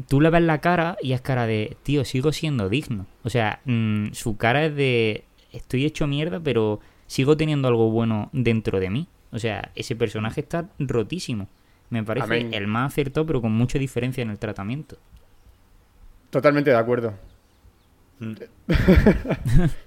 tú 0.07 0.21
le 0.21 0.29
ves 0.29 0.43
la 0.43 0.61
cara 0.61 0.95
y 1.01 1.13
es 1.13 1.21
cara 1.21 1.47
de, 1.47 1.75
tío, 1.81 2.05
sigo 2.05 2.31
siendo 2.33 2.69
digno. 2.69 3.07
O 3.23 3.31
sea, 3.31 3.61
mm, 3.65 4.11
su 4.11 4.37
cara 4.37 4.63
es 4.63 4.75
de, 4.75 5.23
estoy 5.51 5.85
hecho 5.85 6.05
mierda, 6.05 6.39
pero 6.39 6.81
sigo 7.07 7.35
teniendo 7.35 7.67
algo 7.67 7.89
bueno 7.89 8.29
dentro 8.31 8.79
de 8.79 8.91
mí. 8.91 9.07
O 9.33 9.39
sea, 9.39 9.71
ese 9.75 9.95
personaje 9.95 10.41
está 10.41 10.69
rotísimo. 10.79 11.47
Me 11.89 12.03
parece 12.03 12.25
Amén. 12.25 12.53
el 12.53 12.67
más 12.67 12.93
acertado, 12.93 13.25
pero 13.25 13.41
con 13.41 13.51
mucha 13.51 13.79
diferencia 13.79 14.21
en 14.21 14.29
el 14.29 14.39
tratamiento. 14.39 14.97
Totalmente 16.29 16.69
de 16.69 16.77
acuerdo. 16.77 17.13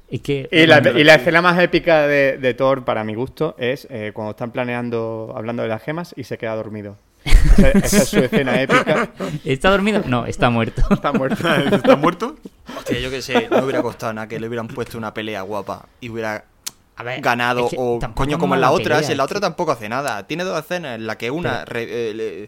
Es 0.09 0.21
que. 0.21 0.49
Y 0.53 0.67
la, 0.67 0.79
y 0.79 1.03
la 1.03 1.17
escena 1.17 1.43
más 1.43 1.59
épica 1.59 2.07
de, 2.07 2.39
de 2.39 2.55
Thor, 2.55 2.85
para 2.85 3.03
mi 3.03 3.15
gusto, 3.15 3.57
es 3.59 3.89
eh, 3.91 4.13
cuando 4.15 4.31
están 4.33 4.53
planeando, 4.53 5.33
hablando 5.37 5.63
de 5.65 5.69
las 5.69 5.83
gemas 5.83 6.15
y 6.17 6.25
se 6.25 6.39
queda 6.39 6.55
dormido. 6.55 6.97
Esa, 7.25 7.71
esa 7.71 7.97
es 8.03 8.09
su 8.09 8.19
escena 8.19 8.61
épica. 8.63 9.11
¿Está 9.45 9.71
dormido? 9.71 10.03
No, 10.07 10.27
está 10.27 10.49
muerto. 10.51 10.83
Está 10.91 11.13
muerto. 11.13 11.49
¿Estás 11.55 11.99
muerto? 11.99 12.37
Hostia, 12.77 13.01
yo 13.01 13.11
qué 13.11 13.21
sé, 13.21 13.49
no 13.51 13.65
hubiera 13.65 13.83
costado 13.83 14.13
nada 14.13 14.29
que 14.29 14.39
le 14.39 14.47
hubieran 14.47 14.69
puesto 14.69 14.97
una 14.97 15.13
pelea 15.13 15.43
guapa 15.43 15.89
y 16.01 16.09
hubiera 16.09 16.45
A 16.97 17.03
ver, 17.03 17.21
ganado 17.21 17.65
es 17.67 17.71
que 17.71 17.77
o 17.79 17.99
coño 18.15 18.33
es 18.37 18.39
como 18.39 18.55
en 18.55 18.61
la 18.63 18.71
otra, 18.71 18.97
pelea, 18.97 19.03
si 19.03 19.13
en 19.13 19.19
la 19.19 19.25
es 19.25 19.27
otra 19.31 19.41
tampoco 19.41 19.73
hace 19.73 19.89
nada. 19.89 20.27
Tiene 20.27 20.45
dos 20.45 20.59
escenas 20.59 20.97
en 20.97 21.07
la 21.07 21.17
que 21.19 21.31
una 21.31 21.65
re- 21.65 22.11
eh, 22.11 22.15
le- 22.15 22.43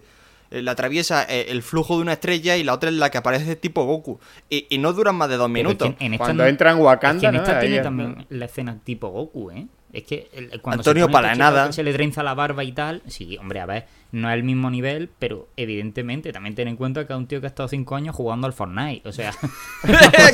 eh, 0.51 0.63
la 0.63 0.71
atraviesa 0.73 1.25
eh, 1.29 1.47
el 1.51 1.63
flujo 1.63 1.97
de 1.97 2.03
una 2.03 2.15
estrella 2.15 2.57
y 2.57 2.65
la 2.65 2.73
otra 2.73 2.89
es 2.89 2.97
la 2.97 3.11
que 3.11 3.19
aparece 3.19 3.57
tipo 3.57 3.85
Goku. 3.85 4.19
Y, 4.49 4.67
y 4.71 4.79
no 4.79 4.95
duran 4.95 5.15
más 5.17 5.29
de 5.29 5.37
dos 5.37 5.51
Pero 5.53 5.71
es 5.71 5.77
que 5.77 5.85
minutos. 5.85 6.03
en 6.07 6.15
esta 6.15 6.25
Cuando 6.25 6.43
no- 6.45 6.49
entra 6.49 6.71
en 6.73 6.79
es 6.79 6.83
Wakanda, 6.85 7.21
que 7.21 7.27
en 7.27 7.35
¿no? 7.35 7.39
esta 7.41 7.55
Ahí 7.57 7.61
tiene 7.61 7.77
es- 7.77 7.83
también 7.83 8.27
la 8.31 8.45
escena 8.47 8.79
tipo 8.83 9.09
Goku, 9.09 9.51
¿eh? 9.51 9.67
Es 9.92 10.03
que 10.05 10.29
el- 10.35 10.61
cuando 10.61 10.81
Antonio, 10.83 11.05
se 11.07 11.11
pone 11.11 11.12
para 11.12 11.33
este 11.33 11.42
chico 11.44 11.51
nada. 11.51 11.72
se 11.72 11.83
le 11.83 11.92
trenza 11.94 12.22
la 12.22 12.35
barba 12.35 12.62
y 12.64 12.72
tal, 12.72 13.03
sí, 13.07 13.38
hombre, 13.38 13.61
a 13.61 13.66
ver, 13.66 13.87
no 14.12 14.29
es 14.29 14.35
el 14.35 14.42
mismo 14.42 14.70
nivel, 14.70 15.09
pero 15.18 15.48
evidentemente 15.57 16.31
también 16.33 16.55
ten 16.55 16.68
en 16.68 16.77
cuenta 16.77 17.07
que 17.07 17.12
es 17.14 17.18
un 17.18 17.27
tío 17.27 17.40
que 17.40 17.46
ha 17.46 17.48
estado 17.48 17.68
cinco 17.68 17.94
años 17.96 18.14
jugando 18.14 18.46
al 18.46 18.53
Fortnite, 18.53 19.09
o 19.09 19.12
sea, 19.12 19.33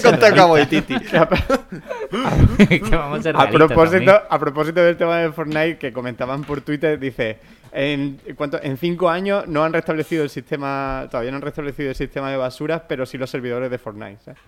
Contra 0.02 0.28
el 0.28 0.34
cabo 0.34 0.56
de 0.56 0.66
Titi. 0.66 0.94
que 0.98 2.96
vamos 2.96 3.20
a 3.20 3.22
ser 3.22 3.36
A 3.36 3.40
realistas 3.46 3.68
propósito, 3.68 4.04
también. 4.04 4.16
a 4.28 4.38
propósito 4.38 4.80
del 4.82 4.96
tema 4.96 5.18
de 5.18 5.32
Fortnite 5.32 5.78
que 5.78 5.92
comentaban 5.92 6.42
por 6.44 6.60
Twitter, 6.60 6.98
dice, 6.98 7.38
en, 7.72 8.18
cuanto, 8.36 8.60
en 8.62 8.76
cinco 8.76 9.08
años 9.08 9.46
no 9.48 9.64
han 9.64 9.72
restablecido 9.72 10.22
el 10.24 10.30
sistema, 10.30 11.06
todavía 11.10 11.30
no 11.30 11.36
han 11.38 11.42
restablecido 11.42 11.90
el 11.90 11.96
sistema 11.96 12.30
de 12.30 12.36
basuras, 12.36 12.82
pero 12.88 13.06
sí 13.06 13.18
los 13.18 13.30
servidores 13.30 13.70
de 13.70 13.78
Fortnite. 13.78 14.18
¿sabes? 14.24 14.40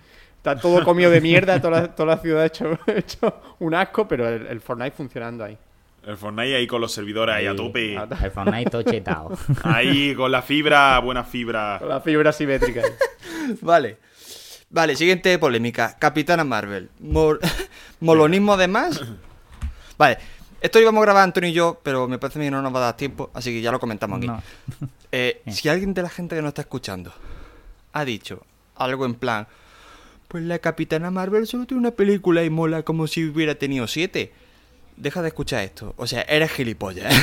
Está 0.50 0.60
todo 0.60 0.84
comido 0.84 1.10
de 1.10 1.20
mierda, 1.20 1.60
toda 1.60 1.80
la, 1.82 1.88
toda 1.94 2.14
la 2.14 2.18
ciudad 2.22 2.44
hecho, 2.44 2.78
hecho 2.86 3.40
un 3.58 3.74
asco, 3.74 4.06
pero 4.06 4.28
el, 4.28 4.46
el 4.46 4.60
Fortnite 4.60 4.92
funcionando 4.96 5.44
ahí. 5.44 5.58
El 6.06 6.16
Fortnite 6.16 6.54
ahí 6.54 6.66
con 6.68 6.80
los 6.80 6.92
servidores 6.92 7.34
ahí 7.34 7.46
a 7.46 7.56
tope. 7.56 7.94
El 7.96 8.30
Fortnite 8.30 8.70
todo 8.70 8.82
chetado. 8.82 9.36
Ahí 9.64 10.14
con 10.14 10.30
la 10.30 10.40
fibra, 10.40 11.00
buena 11.00 11.24
fibra. 11.24 11.78
Con 11.80 11.88
la 11.88 12.00
fibra 12.00 12.30
simétrica. 12.32 12.82
Vale. 13.60 13.96
Vale, 14.70 14.94
siguiente 14.94 15.36
polémica. 15.40 15.96
Capitana 15.98 16.44
Marvel. 16.44 16.90
Mol- 17.02 17.40
¿Molonismo 17.98 18.56
de 18.56 18.68
más? 18.68 19.00
Vale. 19.98 20.18
Esto 20.60 20.78
íbamos 20.80 21.00
a 21.00 21.06
grabar 21.06 21.24
Antonio 21.24 21.50
y 21.50 21.52
yo, 21.52 21.80
pero 21.82 22.06
me 22.06 22.18
parece 22.18 22.38
que 22.40 22.50
no 22.52 22.62
nos 22.62 22.72
va 22.72 22.78
a 22.78 22.82
dar 22.82 22.96
tiempo, 22.96 23.30
así 23.34 23.50
que 23.52 23.60
ya 23.60 23.70
lo 23.72 23.78
comentamos 23.80 24.18
aquí. 24.18 24.26
No. 24.28 24.40
Eh, 25.12 25.42
si 25.48 25.68
alguien 25.68 25.92
de 25.92 26.02
la 26.02 26.08
gente 26.08 26.34
que 26.36 26.42
nos 26.42 26.48
está 26.50 26.62
escuchando 26.62 27.12
ha 27.92 28.04
dicho 28.04 28.42
algo 28.76 29.04
en 29.06 29.14
plan, 29.16 29.46
pues 30.28 30.44
la 30.44 30.58
Capitana 30.58 31.10
Marvel 31.10 31.46
solo 31.46 31.66
tiene 31.66 31.80
una 31.80 31.90
película 31.92 32.44
y 32.44 32.50
mola 32.50 32.82
como 32.82 33.06
si 33.06 33.24
hubiera 33.24 33.54
tenido 33.54 33.86
siete, 33.86 34.32
deja 34.96 35.22
de 35.22 35.28
escuchar 35.28 35.62
esto. 35.64 35.94
O 35.96 36.06
sea, 36.06 36.22
eres 36.22 36.50
gilipollas. 36.52 37.14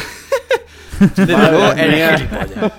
Desde 1.15 1.37
luego, 1.37 1.71
eres 1.73 2.21
gilipollas. 2.21 2.71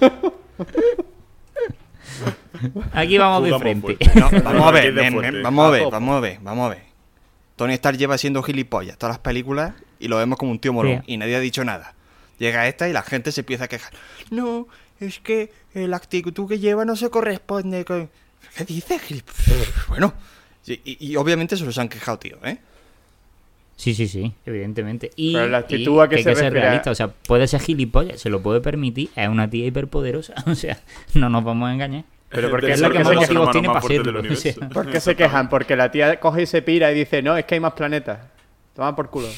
Aquí 2.92 3.18
vamos 3.18 3.44
de 3.48 3.58
frente. 3.58 3.98
No, 4.14 4.30
vamos 4.42 4.66
a 4.68 4.70
ver, 4.70 4.94
vamos 4.94 5.24
a 5.24 5.70
ver, 5.70 5.90
vamos 5.90 6.16
a 6.16 6.20
ver, 6.20 6.38
vamos 6.42 6.66
a 6.66 6.68
ver. 6.74 6.82
Tony 7.56 7.74
Stark 7.74 7.96
lleva 7.98 8.18
siendo 8.18 8.42
gilipollas 8.42 8.96
todas 8.98 9.14
las 9.14 9.18
películas 9.20 9.74
y 10.00 10.08
lo 10.08 10.16
vemos 10.16 10.38
como 10.38 10.50
un 10.50 10.58
tío 10.58 10.72
molón 10.72 11.02
Sí. 11.06 11.12
y 11.14 11.16
nadie 11.18 11.36
ha 11.36 11.40
dicho 11.40 11.64
nada. 11.64 11.94
Llega 12.38 12.66
esta 12.66 12.88
y 12.88 12.92
la 12.92 13.02
gente 13.02 13.30
se 13.32 13.42
empieza 13.42 13.64
a 13.64 13.68
quejar. 13.68 13.92
No, 14.30 14.66
es 14.98 15.20
que 15.20 15.52
la 15.74 15.96
actitud 15.96 16.48
que 16.48 16.58
lleva 16.58 16.84
no 16.84 16.96
se 16.96 17.10
corresponde 17.10 17.84
con... 17.84 18.10
¿Qué 18.56 18.64
dices, 18.64 19.00
gilipollas? 19.02 19.86
Bueno, 19.88 20.14
y, 20.66 21.16
obviamente 21.16 21.56
se 21.56 21.64
los 21.64 21.76
han 21.78 21.88
quejado, 21.88 22.18
tío, 22.18 22.36
¿eh? 22.44 22.58
Sí, 23.76 23.92
sí, 23.94 24.06
sí, 24.06 24.32
evidentemente. 24.46 25.10
Y, 25.16 25.34
Pero 25.34 25.48
la 25.48 25.58
actitud 25.58 25.96
y 25.96 26.00
a 26.00 26.08
qué 26.08 26.16
que 26.16 26.22
se 26.22 26.28
hay 26.28 26.34
que 26.34 26.40
ser 26.40 26.52
realista, 26.52 26.90
o 26.90 26.94
sea, 26.94 27.08
puede 27.08 27.48
ser 27.48 27.60
gilipollas, 27.60 28.20
se 28.20 28.30
lo 28.30 28.40
puede 28.40 28.60
permitir, 28.60 29.10
es 29.16 29.28
una 29.28 29.50
tía 29.50 29.66
hiperpoderosa, 29.66 30.34
o 30.46 30.54
sea, 30.54 30.78
no 31.14 31.28
nos 31.28 31.44
vamos 31.44 31.68
a 31.68 31.74
engañar. 31.74 32.04
Pero 32.30 32.50
porque 32.50 32.72
es 32.72 32.80
la 32.80 32.90
que 32.90 32.98
que 32.98 33.04
más 33.04 33.14
motivos 33.14 33.50
tiene 33.52 33.68
para 33.68 33.80
fuerte 33.80 34.04
serlo, 34.04 34.22
del 34.22 34.32
o 34.32 34.36
sea. 34.36 34.52
universo. 34.52 34.74
¿Por 34.74 34.90
qué 34.90 35.00
se 35.00 35.14
quejan? 35.14 35.48
Porque 35.48 35.76
la 35.76 35.90
tía 35.90 36.18
coge 36.18 36.42
y 36.42 36.46
se 36.46 36.62
pira 36.62 36.90
y 36.90 36.94
dice, 36.94 37.22
no, 37.22 37.36
es 37.36 37.44
que 37.44 37.54
hay 37.54 37.60
más 37.60 37.74
planetas. 37.74 38.20
Toma 38.74 38.96
por 38.96 39.10
culo. 39.10 39.28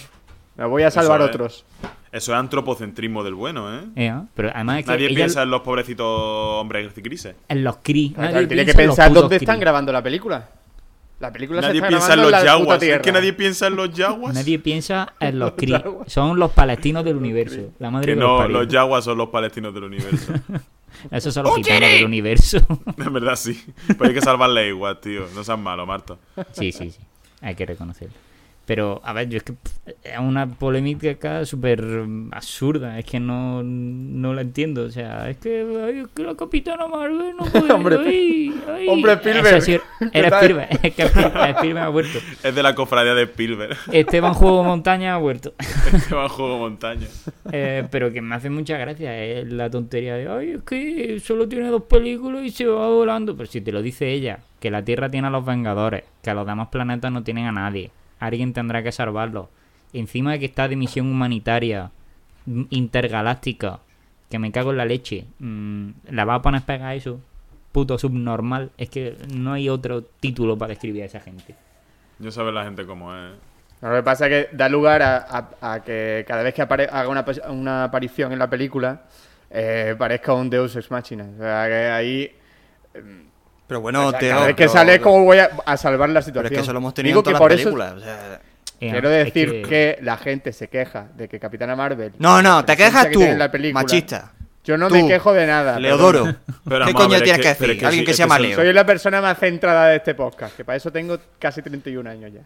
Me 0.56 0.64
voy 0.64 0.82
a 0.82 0.90
salvar 0.90 1.20
Eso 1.20 1.28
otros. 1.28 1.64
Eso 2.12 2.32
es 2.32 2.38
antropocentrismo 2.38 3.22
del 3.24 3.34
bueno, 3.34 3.74
¿eh? 3.74 3.84
Eh, 3.96 4.10
¿no? 4.10 4.28
Pero 4.34 4.50
además 4.54 4.78
es 4.80 4.84
que 4.86 4.90
Nadie 4.92 5.06
ella 5.06 5.14
piensa 5.16 5.42
en 5.42 5.50
los 5.50 5.60
pobrecitos 5.62 6.06
hombres 6.06 6.94
grises. 6.94 7.34
en 7.48 7.64
los 7.64 7.76
Kree, 7.82 8.12
Claro, 8.14 8.32
nadie 8.32 8.46
tiene 8.46 8.64
que 8.64 8.74
piensa 8.74 8.82
en 8.82 8.86
los 8.88 8.96
pensar 8.96 9.12
dónde 9.12 9.36
están 9.36 9.60
grabando 9.60 9.92
la 9.92 10.02
película. 10.02 10.48
La 11.18 11.32
película 11.32 11.62
Nadie 11.62 11.72
se 11.72 11.76
está 11.78 11.88
piensa 11.88 12.12
en 12.14 12.20
los 12.20 12.30
yaguas. 12.44 12.82
Es 12.82 13.00
que 13.00 13.12
nadie 13.12 13.32
piensa 13.32 13.66
en 13.68 13.76
los 13.76 13.92
yaguas. 13.92 14.34
Nadie 14.34 14.58
piensa 14.58 15.14
en 15.18 15.38
los 15.38 15.56
yaguas. 15.58 16.12
Son 16.12 16.38
los 16.38 16.50
palestinos 16.52 17.04
del 17.04 17.16
universo. 17.16 17.70
La 17.78 17.90
madre 17.90 18.12
Que 18.12 18.20
no, 18.20 18.46
los 18.48 18.68
yaguas 18.68 19.04
son 19.04 19.16
los 19.18 19.28
palestinos 19.30 19.72
del 19.72 19.84
universo. 19.84 20.32
Esos 21.10 21.32
son 21.34 21.44
los 21.44 21.56
gitanos 21.56 21.88
del 21.88 22.04
universo. 22.04 22.58
En 22.98 23.12
verdad 23.12 23.36
sí. 23.36 23.62
Pero 23.86 24.04
hay 24.06 24.14
que 24.14 24.20
salvarle 24.20 24.68
igual, 24.68 24.98
tío. 25.00 25.26
No 25.34 25.42
seas 25.42 25.58
malo, 25.58 25.86
Marta. 25.86 26.16
sí, 26.52 26.70
sí, 26.72 26.90
sí. 26.90 27.00
Hay 27.40 27.54
que 27.54 27.64
reconocerlo. 27.66 28.14
Pero, 28.66 29.00
a 29.04 29.12
ver, 29.12 29.28
yo 29.28 29.36
es 29.36 29.44
que 29.44 29.54
es 30.02 30.18
una 30.18 30.48
polémica 30.48 31.08
acá 31.08 31.44
súper 31.44 31.84
absurda. 32.32 32.98
Es 32.98 33.04
que 33.04 33.20
no, 33.20 33.62
no 33.62 34.34
la 34.34 34.40
entiendo. 34.40 34.82
O 34.82 34.90
sea, 34.90 35.30
es 35.30 35.36
que, 35.36 35.64
ay, 35.86 36.00
es 36.00 36.08
que 36.08 36.24
la 36.24 36.34
capitana 36.34 36.88
Marvel 36.88 37.36
no 37.38 37.44
puede. 37.52 37.72
Hombre, 37.72 37.96
ay, 38.04 38.60
ay. 38.68 38.88
hombre, 38.88 39.12
Spielberg. 39.12 39.62
sí, 39.62 39.78
¿Qué 40.12 40.18
era? 40.18 40.40
Spielberg. 40.40 40.68
Es 40.82 40.94
que 40.94 41.02
Spielberg 41.50 41.78
ha 41.78 41.88
vuelto. 41.88 42.18
Es 42.42 42.54
de 42.54 42.62
la 42.62 42.74
cofradía 42.74 43.14
de 43.14 43.22
Spielberg. 43.22 43.76
Esteban 43.92 44.34
Juego 44.34 44.64
Montaña 44.64 45.14
ha 45.14 45.18
va 46.14 46.24
a 46.24 46.28
juego 46.28 46.58
montaña. 46.58 47.06
Eh, 47.52 47.86
pero 47.90 48.12
que 48.12 48.20
me 48.20 48.34
hace 48.34 48.50
mucha 48.50 48.76
gracia 48.78 49.16
es 49.22 49.50
la 49.50 49.70
tontería 49.70 50.14
de, 50.16 50.28
ay, 50.28 50.50
es 50.52 50.62
que 50.62 51.20
solo 51.20 51.48
tiene 51.48 51.68
dos 51.68 51.82
películas 51.82 52.44
y 52.44 52.50
se 52.50 52.66
va 52.66 52.88
volando. 52.88 53.36
Pero 53.36 53.48
si 53.48 53.60
te 53.60 53.72
lo 53.72 53.82
dice 53.82 54.10
ella, 54.12 54.40
que 54.60 54.70
la 54.70 54.84
Tierra 54.84 55.10
tiene 55.10 55.28
a 55.28 55.30
los 55.30 55.44
Vengadores, 55.44 56.04
que 56.22 56.30
a 56.30 56.34
los 56.34 56.46
demás 56.46 56.68
planetas 56.68 57.12
no 57.12 57.22
tienen 57.22 57.46
a 57.46 57.52
nadie, 57.52 57.90
alguien 58.18 58.52
tendrá 58.52 58.82
que 58.82 58.92
salvarlos. 58.92 59.46
Encima 59.92 60.32
de 60.32 60.38
que 60.40 60.46
está 60.46 60.68
de 60.68 60.76
misión 60.76 61.06
humanitaria 61.10 61.90
mm, 62.46 62.64
intergaláctica, 62.70 63.80
que 64.30 64.38
me 64.38 64.50
cago 64.52 64.70
en 64.72 64.76
la 64.78 64.84
leche, 64.84 65.24
mm, 65.38 65.88
la 66.10 66.24
va 66.24 66.34
a 66.36 66.42
poner 66.42 66.62
pega 66.62 66.88
a 66.88 66.94
eso, 66.94 67.20
puto 67.72 67.98
subnormal. 67.98 68.70
Es 68.78 68.90
que 68.90 69.16
no 69.34 69.52
hay 69.52 69.68
otro 69.68 70.02
título 70.02 70.56
para 70.58 70.70
describir 70.70 71.02
a 71.02 71.06
esa 71.06 71.20
gente. 71.20 71.54
Yo 72.18 72.30
sabe 72.30 72.50
la 72.52 72.64
gente 72.64 72.84
cómo 72.86 73.14
es. 73.14 73.32
Lo 73.82 73.92
que 73.94 74.02
pasa 74.02 74.26
es 74.26 74.46
que 74.48 74.56
da 74.56 74.68
lugar 74.70 75.02
a, 75.02 75.18
a- 75.60 75.74
a 75.74 75.82
que 75.82 76.24
cada 76.26 76.42
vez 76.42 76.54
que 76.54 76.62
apare- 76.62 76.88
haga 76.90 77.08
una, 77.50 77.84
aparición 77.84 78.32
en 78.32 78.38
la 78.38 78.48
película 78.48 79.02
eh, 79.50 79.94
parezca 79.98 80.32
un 80.32 80.48
Deus 80.50 80.74
Ex 80.76 80.90
Machina. 80.90 81.28
O 81.34 81.38
sea, 81.38 81.66
que 81.68 81.74
ahí... 81.74 82.32
Pero 83.66 83.80
bueno, 83.80 84.06
o 84.06 84.10
sea, 84.10 84.18
Teo, 84.20 84.34
cada 84.34 84.46
vez 84.46 84.56
que 84.56 84.62
pero- 84.64 84.72
sale 84.72 84.94
es 84.94 85.00
como 85.00 85.24
voy 85.24 85.38
a, 85.38 85.50
a 85.64 85.76
salvar 85.76 86.08
la 86.08 86.20
Pero 86.20 86.24
situación. 86.26 86.52
es 86.52 86.58
que 86.58 86.62
eso 86.62 86.72
lo 86.72 86.78
hemos 86.78 86.94
tenido 86.94 87.10
Digo 87.10 87.20
en 87.20 87.24
todas 87.24 87.38
que 87.38 87.42
por 87.42 87.50
las 87.50 87.60
eso 87.60 87.70
películas. 87.70 87.92
o 87.94 88.00
sea, 88.00 88.40
Eh, 88.78 88.90
quiero 88.90 89.10
es 89.10 89.24
decir 89.26 89.50
que- 89.50 89.62
que... 89.62 89.98
la 90.02 90.16
gente 90.18 90.52
se 90.52 90.68
queja 90.68 91.06
de 91.16 91.28
que 91.28 91.40
Capitana 91.40 91.74
Marvel... 91.74 92.12
No, 92.18 92.42
no, 92.42 92.64
te 92.64 92.76
quejas 92.76 93.06
que 93.06 93.12
tú, 93.12 93.20
la 93.36 93.50
película- 93.50 93.82
machista. 93.82 94.32
Yo 94.64 94.76
no 94.76 94.88
Tú, 94.88 94.94
me 94.96 95.06
quejo 95.06 95.32
de 95.32 95.46
nada. 95.46 95.78
Leodoro. 95.78 96.24
Pero 96.68 96.86
¿Qué 96.86 96.92
coño 96.92 97.10
ver, 97.10 97.18
es 97.18 97.22
tienes 97.22 97.40
que, 97.40 97.52
que- 97.52 97.54
pero 97.54 97.68
decir? 97.68 97.70
es 97.70 97.78
que 97.78 97.86
Alguien 97.86 98.02
sí, 98.02 98.04
que 98.04 98.10
es 98.10 98.16
se 98.16 98.22
llama 98.24 98.38
Leo. 98.40 98.56
Soy 98.56 98.72
la 98.72 98.84
persona 98.84 99.20
más 99.22 99.38
centrada 99.38 99.86
de 99.86 99.96
este 99.98 100.16
podcast, 100.16 100.56
que 100.56 100.64
para 100.64 100.74
eso 100.74 100.90
tengo 100.90 101.16
casi 101.38 101.62
31 101.62 102.10
años 102.10 102.32
ya. 102.34 102.40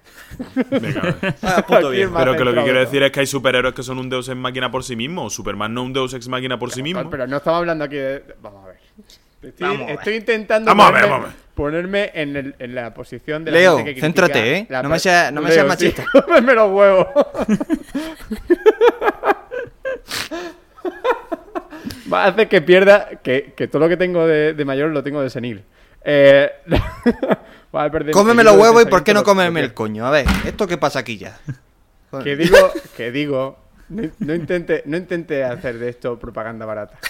Venga. 0.78 1.16
Ah, 1.42 1.64
puto 1.66 1.88
Pero 1.90 2.37
que 2.37 2.44
lo 2.44 2.52
que 2.52 2.62
quiero 2.62 2.78
de 2.80 2.85
decir 2.85 3.02
es 3.02 3.11
que 3.11 3.20
hay 3.20 3.26
superhéroes 3.26 3.74
que 3.74 3.83
son 3.83 3.98
un 3.98 4.11
deus 4.11 4.28
ex 4.28 4.37
máquina 4.37 4.70
por 4.70 4.85
sí 4.85 4.96
mismo. 4.96 5.30
Superman 5.30 5.72
no 5.72 5.80
es 5.80 5.87
un 5.87 5.92
deus 5.94 6.12
ex 6.12 6.28
máquina 6.28 6.59
por 6.59 6.70
sí 6.70 6.83
mismo. 6.83 7.09
Pero 7.09 7.26
no 7.26 7.38
estamos 7.38 7.59
hablando 7.61 7.85
aquí 7.87 7.96
de... 7.96 8.22
Vamos 8.42 8.64
a 8.66 8.68
ver. 8.68 8.80
Estoy, 9.42 9.68
Vamos 9.68 10.07
intentando 10.07 10.68
Vamos 10.68 10.87
a 10.87 10.90
ver, 10.90 11.00
ponerme, 11.55 11.98
vamos 12.00 12.11
en, 12.14 12.37
el- 12.37 12.55
en 12.59 12.74
la 12.74 12.92
posición 12.92 13.44
de 13.44 13.50
la 13.53 13.59
Leo, 13.59 13.76
gente 13.79 13.94
que 13.94 14.00
céntrate, 14.00 14.57
¿eh? 14.59 14.66
la 14.68 14.83
No 14.83 14.90
me 14.90 14.98
seas- 14.98 15.33
no 15.33 15.40
me 15.40 15.48
Leo, 15.48 15.62
sí, 15.62 15.68
machista. 15.68 16.05
cómeme 16.12 16.55
los 16.55 16.70
huevos. 16.70 17.07
Va 22.12 22.24
a 22.24 22.26
hacer 22.29 22.48
que 22.48 22.61
pierda, 22.61 23.09
que, 23.22 23.55
que 23.57 23.68
todo 23.68 23.81
lo 23.83 23.88
que 23.88 23.96
tengo 23.96 24.26
de, 24.26 24.53
de 24.55 24.64
mayor 24.64 24.90
lo 24.90 25.03
tengo 25.03 25.22
de 25.22 25.31
senil. 25.31 25.64
Eh, 26.05 26.50
va 27.74 27.85
a 27.85 27.90
perder 27.90 28.12
Cómeme 28.12 28.42
los 28.44 28.57
huevos 28.57 28.83
y 28.83 28.87
¿por 28.87 29.05
qué 29.05 29.14
no 29.14 29.22
comerme 29.22 29.61
el 29.61 29.72
coño? 29.74 30.07
A 30.07 30.11
ver, 30.11 30.26
¿esto 30.44 30.66
qué 30.66 30.76
pasa 30.76 30.98
aquí 30.98 31.16
ya? 31.18 31.38
Que 32.24 32.37
digo, 32.37 32.57
que 32.96 33.11
digo, 33.12 33.59
no, 33.88 34.03
no 34.18 34.35
intente, 34.35 34.83
no 34.87 34.96
intente 34.96 35.44
hacer 35.44 35.79
de 35.79 35.88
esto 35.90 36.18
propaganda 36.18 36.66
barata. 36.66 36.98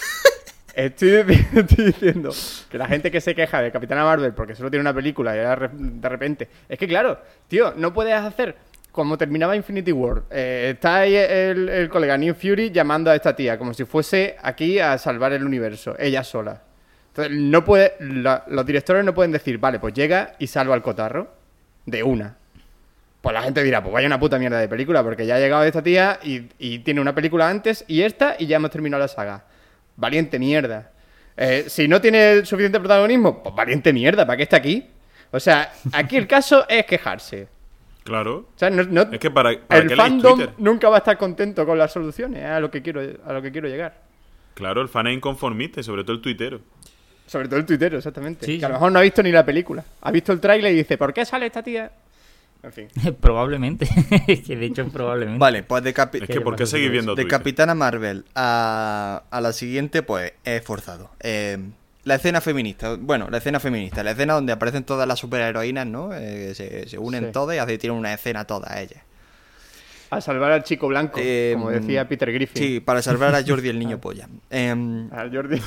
Estoy, 0.75 1.09
dic- 1.23 1.47
estoy 1.57 1.85
diciendo 1.85 2.31
que 2.69 2.77
la 2.77 2.87
gente 2.87 3.11
que 3.11 3.19
se 3.21 3.35
queja 3.35 3.61
de 3.61 3.71
Capitana 3.71 4.03
Marvel 4.03 4.33
porque 4.33 4.55
solo 4.55 4.69
tiene 4.71 4.81
una 4.81 4.93
película 4.93 5.35
y 5.35 5.39
ahora 5.39 5.69
de 5.73 6.09
repente. 6.09 6.47
Es 6.69 6.79
que 6.79 6.87
claro, 6.87 7.19
tío, 7.47 7.73
no 7.75 7.93
puedes 7.93 8.13
hacer 8.15 8.55
como 8.91 9.17
terminaba 9.17 9.55
Infinity 9.55 9.91
War. 9.91 10.23
Eh, 10.31 10.71
está 10.73 10.97
ahí 10.97 11.15
el, 11.15 11.69
el 11.69 11.89
colega 11.89 12.17
New 12.17 12.33
Fury 12.33 12.71
llamando 12.71 13.09
a 13.11 13.15
esta 13.15 13.35
tía 13.35 13.57
como 13.57 13.73
si 13.73 13.85
fuese 13.85 14.35
aquí 14.41 14.79
a 14.79 14.97
salvar 14.97 15.33
el 15.33 15.43
universo, 15.45 15.95
ella 15.99 16.23
sola. 16.23 16.61
Entonces, 17.09 17.35
no 17.37 17.65
puede, 17.65 17.93
los 17.99 18.65
directores 18.65 19.03
no 19.03 19.13
pueden 19.13 19.33
decir, 19.33 19.57
vale, 19.57 19.79
pues 19.79 19.93
llega 19.93 20.35
y 20.39 20.47
salva 20.47 20.73
al 20.75 20.81
cotarro. 20.81 21.33
de 21.85 22.03
una. 22.03 22.37
Pues 23.21 23.33
la 23.33 23.41
gente 23.43 23.61
dirá, 23.63 23.81
pues 23.83 23.93
vaya 23.93 24.07
una 24.07 24.19
puta 24.19 24.39
mierda 24.39 24.57
de 24.59 24.67
película, 24.69 25.03
porque 25.03 25.25
ya 25.25 25.35
ha 25.35 25.39
llegado 25.39 25.63
esta 25.63 25.83
tía 25.83 26.19
y, 26.23 26.43
y 26.57 26.79
tiene 26.79 27.01
una 27.01 27.13
película 27.13 27.49
antes 27.49 27.83
y 27.87 28.01
esta 28.03 28.35
y 28.39 28.47
ya 28.47 28.55
hemos 28.55 28.71
terminado 28.71 29.01
la 29.01 29.07
saga. 29.09 29.43
Valiente 29.95 30.39
mierda. 30.39 30.91
Eh, 31.37 31.65
si 31.67 31.87
no 31.87 31.99
tiene 32.01 32.45
suficiente 32.45 32.79
protagonismo, 32.79 33.41
pues 33.41 33.55
valiente 33.55 33.93
mierda, 33.93 34.25
¿para 34.25 34.37
qué 34.37 34.43
está 34.43 34.57
aquí? 34.57 34.85
O 35.31 35.39
sea, 35.39 35.71
aquí 35.93 36.17
el 36.17 36.27
caso 36.27 36.67
es 36.67 36.85
quejarse. 36.85 37.47
Claro. 38.03 38.49
O 38.55 38.59
sea, 38.59 38.69
no- 38.69 38.83
no- 38.83 39.03
Es 39.13 39.19
que 39.19 39.31
para, 39.31 39.57
para 39.67 39.81
el 39.81 39.95
fandom 39.95 40.39
nunca 40.57 40.89
va 40.89 40.95
a 40.95 40.99
estar 40.99 41.17
contento 41.17 41.65
con 41.65 41.77
las 41.77 41.91
soluciones, 41.93 42.43
es 42.43 42.49
a 42.49 42.59
lo 42.59 42.69
que 42.71 42.81
quiero, 42.81 43.01
a 43.25 43.33
lo 43.33 43.41
que 43.41 43.51
quiero 43.51 43.67
llegar. 43.67 43.95
Claro, 44.55 44.81
el 44.81 44.89
fan 44.89 45.07
es 45.07 45.13
inconformista 45.15 45.81
sobre 45.83 46.03
todo 46.03 46.15
el 46.17 46.21
tuitero. 46.21 46.59
Sobre 47.27 47.47
todo 47.47 47.59
el 47.59 47.65
tuitero, 47.65 47.97
exactamente. 47.97 48.45
Sí, 48.45 48.59
que 48.59 48.65
a 48.65 48.67
lo 48.67 48.73
mejor 48.75 48.91
no 48.91 48.99
ha 48.99 49.03
visto 49.03 49.23
ni 49.23 49.31
la 49.31 49.45
película. 49.45 49.83
Ha 50.01 50.11
visto 50.11 50.33
el 50.33 50.41
tráiler 50.41 50.73
y 50.73 50.77
dice, 50.77 50.97
¿por 50.97 51.13
qué 51.13 51.23
sale 51.23 51.45
esta 51.45 51.63
tía? 51.63 51.89
En 52.63 52.71
fin. 52.73 52.87
probablemente. 53.21 53.87
Es 54.27 54.41
que 54.47 54.55
de 54.55 54.65
hecho, 54.67 54.87
probablemente. 54.89 55.39
Vale, 55.39 55.63
pues 55.63 55.83
de, 55.83 55.89
Es 55.89 56.27
que 56.29 56.41
¿por 56.41 56.55
qué 56.55 56.65
seguís 56.65 56.91
viendo 56.91 57.15
de 57.15 57.23
Twitter? 57.23 57.37
Capitana 57.39 57.73
Marvel 57.75 58.25
a, 58.35 59.23
a 59.29 59.41
la 59.41 59.53
siguiente, 59.53 60.03
pues 60.03 60.33
es 60.43 60.63
forzado. 60.63 61.09
Eh, 61.21 61.57
la 62.03 62.15
escena 62.15 62.41
feminista, 62.41 62.95
bueno, 62.99 63.27
la 63.29 63.37
escena 63.37 63.59
feminista, 63.59 64.03
la 64.03 64.11
escena 64.11 64.33
donde 64.33 64.53
aparecen 64.53 64.83
todas 64.83 65.07
las 65.07 65.19
superheroínas, 65.19 65.85
¿no? 65.85 66.13
Eh, 66.13 66.53
se, 66.55 66.89
se 66.89 66.97
unen 66.97 67.25
Sí. 67.25 67.31
todas 67.31 67.55
y 67.55 67.59
hace, 67.59 67.77
tienen 67.77 67.97
una 67.99 68.13
escena 68.13 68.45
todas 68.45 68.75
ellas. 68.77 69.03
A 70.09 70.19
salvar 70.19 70.51
al 70.51 70.63
chico 70.63 70.87
blanco, 70.87 71.19
Eh, 71.21 71.51
como 71.53 71.69
decía 71.69 72.07
Peter 72.07 72.31
Griffin. 72.33 72.61
Sí, 72.61 72.79
para 72.79 73.01
salvar 73.01 73.33
a 73.35 73.43
Jordi 73.45 73.69
el 73.69 73.79
niño 73.79 73.99
polla. 73.99 74.27
Em, 74.49 75.09
Al 75.13 75.33
Jordi. 75.33 75.61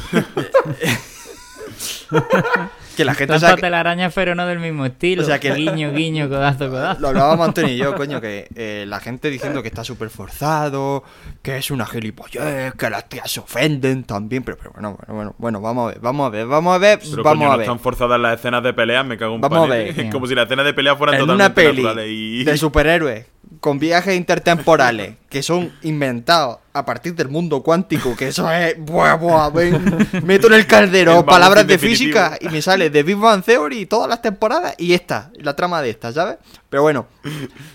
Que 2.96 3.04
la 3.04 3.14
gente 3.14 3.38
sabe 3.38 3.56
que- 3.56 3.62
telarañas, 3.62 4.12
pero 4.14 4.34
no 4.34 4.46
del 4.46 4.58
mismo 4.60 4.86
estilo. 4.86 5.22
O 5.22 5.24
sea 5.26 5.40
que- 5.40 5.52
Guiño, 5.54 5.92
guiño, 5.92 6.28
codazo, 6.28 6.68
codazo. 6.70 7.00
Lo 7.00 7.08
hablábamos 7.08 7.48
Antonio 7.48 7.72
y 7.72 7.76
yo, 7.76 7.94
coño, 7.96 8.20
que 8.20 8.46
eh, 8.54 8.84
la 8.88 9.00
gente 9.00 9.30
diciendo 9.30 9.62
que 9.62 9.68
está 9.68 9.84
súper 9.84 10.10
forzado, 10.10 11.02
que 11.42 11.56
es 11.58 11.70
una 11.70 11.86
gilipollez, 11.86 12.74
que 12.74 12.90
las 12.90 13.08
tías 13.08 13.30
se 13.30 13.40
ofenden 13.40 14.04
también, 14.04 14.42
pero, 14.42 14.56
pero 14.58 14.72
bueno, 14.72 14.96
bueno, 15.06 15.14
bueno, 15.14 15.34
bueno, 15.38 15.60
vamos 15.60 15.84
a 15.84 15.92
ver, 15.94 16.00
vamos 16.00 16.26
a 16.26 16.30
ver, 16.30 16.46
vamos 16.46 16.74
a 16.74 16.78
ver, 16.78 16.98
Pero 17.00 17.22
vamos 17.22 17.38
coño, 17.38 17.46
a 17.48 17.52
no 17.52 17.58
ver. 17.58 17.64
están 17.66 17.80
forzadas 17.80 18.20
las 18.20 18.38
escenas 18.38 18.62
de 18.62 18.72
peleas, 18.72 19.04
me 19.06 19.16
cago 19.18 19.34
en 19.34 19.40
Vamos 19.40 19.58
a 19.58 19.68
panete. 19.68 19.92
ver. 19.92 20.00
Es 20.06 20.12
como 20.12 20.26
si 20.26 20.34
las 20.34 20.44
escenas 20.46 20.64
de 20.66 20.74
pelea 20.74 20.96
fueran 20.96 21.16
En 21.16 21.22
una 21.22 21.32
totalmente 21.48 21.62
peli 21.62 21.82
naturales 21.82 22.10
y... 22.10 22.44
de 22.44 22.56
superhéroes 22.58 23.26
con 23.60 23.78
viajes 23.78 24.16
intertemporales 24.16 25.14
que 25.28 25.42
son 25.42 25.72
inventados 25.82 26.58
a 26.72 26.84
partir 26.84 27.14
del 27.14 27.28
mundo 27.28 27.62
cuántico, 27.62 28.16
que 28.16 28.28
eso 28.28 28.50
es, 28.50 28.74
buah, 28.78 29.14
buah, 29.14 29.48
ven, 29.50 30.08
meto 30.24 30.48
en 30.48 30.54
el 30.54 30.66
caldero 30.66 31.20
El 31.20 31.24
palabras 31.24 31.66
de 31.66 31.74
definitivo. 31.74 32.18
física 32.20 32.38
y 32.40 32.48
me 32.48 32.60
sale 32.62 32.90
de 32.90 33.02
Big 33.02 33.16
Bang 33.16 33.42
Theory 33.44 33.86
todas 33.86 34.08
las 34.08 34.20
temporadas 34.22 34.74
y 34.78 34.92
esta, 34.92 35.30
la 35.36 35.54
trama 35.56 35.80
de 35.82 35.90
esta, 35.90 36.12
¿sabes? 36.12 36.36
Pero 36.68 36.82
bueno, 36.82 37.06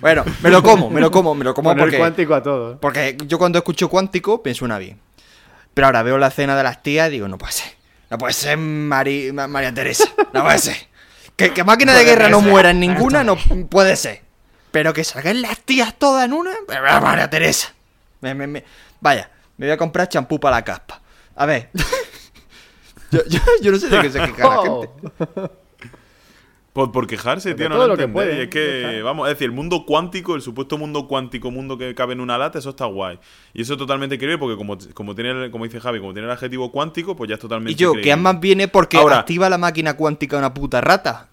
bueno, 0.01 0.25
me 0.43 0.49
lo 0.49 0.62
como, 0.62 0.89
me 0.89 0.99
lo 1.01 1.12
como, 1.12 1.34
me 1.34 1.43
lo 1.45 1.53
como 1.53 1.69
Poner 1.69 1.86
porque... 1.86 1.97
cuántico 1.97 2.36
a 2.36 2.43
todo. 2.43 2.79
Porque 2.79 3.15
yo 3.25 3.38
cuando 3.39 3.58
escucho 3.58 3.89
cuántico 3.89 4.41
me 4.43 4.53
suena 4.53 4.77
bien. 4.77 4.99
Pero 5.73 5.88
ahora 5.88 6.03
veo 6.03 6.17
la 6.17 6.27
escena 6.27 6.58
de 6.58 6.63
las 6.63 6.84
tías 6.84 7.08
y 7.08 7.12
digo, 7.13 7.27
no 7.29 7.38
puede 7.38 7.53
ser. 7.53 7.71
No 8.10 8.17
puede 8.17 8.34
ser 8.34 8.58
Mari- 8.58 9.32
María 9.32 9.73
Teresa. 9.73 10.05
No 10.34 10.43
puede 10.43 10.58
ser. 10.58 10.75
Que, 11.38 11.53
que 11.53 11.63
máquina 11.63 11.93
de 11.93 12.03
guerra 12.03 12.27
no 12.27 12.41
muera 12.41 12.71
en 12.71 12.82
ninguna 12.82 13.23
no 13.23 13.38
puede 13.69 13.95
ser. 13.95 14.23
Pero 14.71 14.93
que 14.93 15.03
salgan 15.03 15.41
las 15.41 15.60
tías 15.60 15.97
todas 15.97 16.25
en 16.25 16.34
una. 16.34 16.51
María 17.01 17.29
Teresa. 17.29 17.73
Me- 18.21 18.36
me- 18.36 18.47
me- 18.47 18.63
Vaya, 19.01 19.29
me 19.58 19.65
voy 19.65 19.73
a 19.73 19.77
comprar 19.77 20.08
champú 20.10 20.39
para 20.39 20.58
la 20.58 20.63
caspa. 20.63 21.01
A 21.36 21.45
ver. 21.45 21.69
yo, 23.12 23.21
yo- 23.27 23.39
yo 23.62 23.71
no 23.71 23.77
sé 23.79 23.88
de 23.89 24.01
qué 24.01 24.10
se 24.12 24.19
queja 24.19 24.47
la 24.47 24.60
Oh. 24.60 24.82
gente. 24.82 24.89
Por, 26.73 26.91
por 26.91 27.08
quejarse, 27.08 27.55
tío, 27.55 27.67
no 27.67 27.75
todo 27.75 27.88
lo 27.88 27.93
lo 27.93 27.97
que 27.97 28.03
entendéis. 28.03 28.29
puede, 28.29 28.43
Es 28.43 28.49
que, 28.95 29.01
vamos, 29.01 29.27
es 29.27 29.34
decir, 29.34 29.45
el 29.45 29.51
mundo 29.55 29.86
cuántico, 29.88 30.36
el 30.36 30.41
supuesto 30.41 30.77
mundo 30.77 31.08
cuántico, 31.08 31.49
mundo 31.49 31.77
que 31.77 31.95
cabe 31.95 32.13
en 32.13 32.21
una 32.21 32.38
lata, 32.38 32.60
eso 32.60 32.69
está 32.69 32.86
guay. 32.86 33.19
Y 33.55 33.63
eso 33.63 33.73
es 33.73 33.79
totalmente 33.79 34.17
creíble 34.17 34.38
porque, 34.38 34.55
como, 34.55 34.77
como, 34.93 35.15
tiene, 35.15 35.32
el- 35.45 35.51
como 35.51 35.63
dice 35.65 35.79
Javi, 35.79 35.99
como 35.99 36.13
tiene 36.13 36.27
el 36.27 36.32
adjetivo 36.32 36.71
cuántico, 36.71 37.15
pues 37.15 37.27
ya 37.27 37.36
es 37.36 37.41
totalmente 37.41 37.71
Y 37.73 37.75
yo, 37.75 37.89
que 37.91 38.01
creíble. 38.01 38.13
además 38.13 38.39
viene 38.39 38.67
porque 38.67 38.97
Ahora- 38.97 39.19
activa 39.19 39.49
la 39.49 39.58
máquina 39.58 39.95
cuántica 39.97 40.38
una 40.38 40.53
puta 40.53 40.79
rata. 40.79 41.27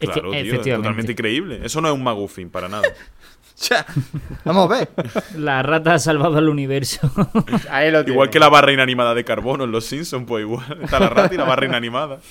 Es 0.00 0.08
que, 0.10 0.14
Claro, 0.14 0.30
tío, 0.30 0.38
es 0.40 0.46
efectivamente, 0.46 0.76
totalmente 0.88 1.14
creíble. 1.14 1.60
Eso 1.64 1.80
no 1.80 1.88
es 1.88 1.94
un 1.94 2.02
maguffin, 2.02 2.50
para 2.50 2.68
nada. 2.68 2.82
Vamos 4.44 4.70
a 4.70 4.78
ver. 4.78 4.88
la 5.36 5.62
rata 5.64 5.94
ha 5.94 5.98
salvado 5.98 6.38
al 6.38 6.48
universo. 6.48 7.10
Ahí 7.70 7.90
lo 7.90 8.02
igual 8.02 8.30
que 8.30 8.38
la 8.38 8.48
barra 8.48 8.72
inanimada 8.72 9.14
de 9.14 9.24
carbono 9.24 9.64
en 9.64 9.72
Los 9.72 9.84
Simpsons, 9.86 10.24
pues 10.28 10.42
igual. 10.42 10.78
Está 10.82 11.00
la 11.00 11.08
rata 11.08 11.34
y 11.34 11.38
la 11.38 11.44
barra 11.44 11.66
inanimada. 11.66 12.20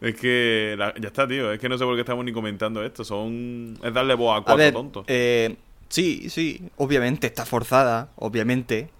Es 0.00 0.16
que 0.16 0.74
la- 0.76 0.92
ya 1.00 1.08
está, 1.08 1.26
tío. 1.26 1.50
Es 1.52 1.58
que 1.58 1.68
no 1.68 1.78
sé 1.78 1.84
por 1.84 1.94
qué 1.94 2.00
estamos 2.02 2.24
ni 2.26 2.32
comentando 2.32 2.84
esto. 2.84 3.04
Son 3.04 3.78
es 3.82 3.94
darle 3.94 4.14
voz 4.14 4.34
a 4.34 4.38
A 4.38 4.42
cuatro 4.42 4.56
ver, 4.58 4.72
tontos. 4.74 5.04
eh, 5.08 5.56
sí, 5.88 6.28
sí, 6.28 6.68
obviamente 6.76 7.26
está 7.26 7.46
forzada, 7.46 8.10
obviamente. 8.16 8.90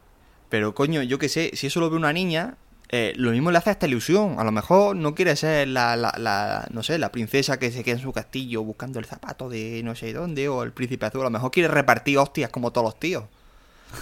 Pero 0.48 0.74
coño, 0.74 1.02
yo 1.02 1.18
qué 1.18 1.28
sé, 1.28 1.50
si 1.54 1.66
eso 1.66 1.80
lo 1.80 1.90
ve 1.90 1.96
una 1.96 2.12
niña, 2.12 2.56
eh, 2.90 3.12
lo 3.16 3.30
mismo 3.32 3.50
le 3.50 3.58
hace 3.58 3.70
esta 3.70 3.86
ilusión. 3.86 4.36
A 4.38 4.44
lo 4.44 4.52
mejor 4.52 4.94
no 4.96 5.14
quiere 5.14 5.34
ser 5.36 5.68
la, 5.68 5.96
la, 5.96 6.14
la- 6.18 6.66
no 6.70 6.82
sé, 6.82 6.98
la 6.98 7.10
princesa 7.10 7.58
que 7.58 7.70
se 7.72 7.82
queda 7.82 7.96
en 7.96 8.02
su 8.02 8.12
castillo 8.12 8.62
buscando 8.62 8.98
el 8.98 9.04
zapato 9.06 9.48
de 9.48 9.80
no 9.84 9.94
sé 9.94 10.12
dónde, 10.12 10.48
o 10.48 10.62
el 10.62 10.72
príncipe 10.72 11.06
azul. 11.06 11.22
A 11.22 11.24
lo 11.24 11.30
mejor 11.30 11.50
quiere 11.50 11.68
repartir 11.68 12.18
hostias 12.18 12.50
como 12.50 12.70
todos 12.70 12.84
los 12.86 13.00
tíos. 13.00 13.24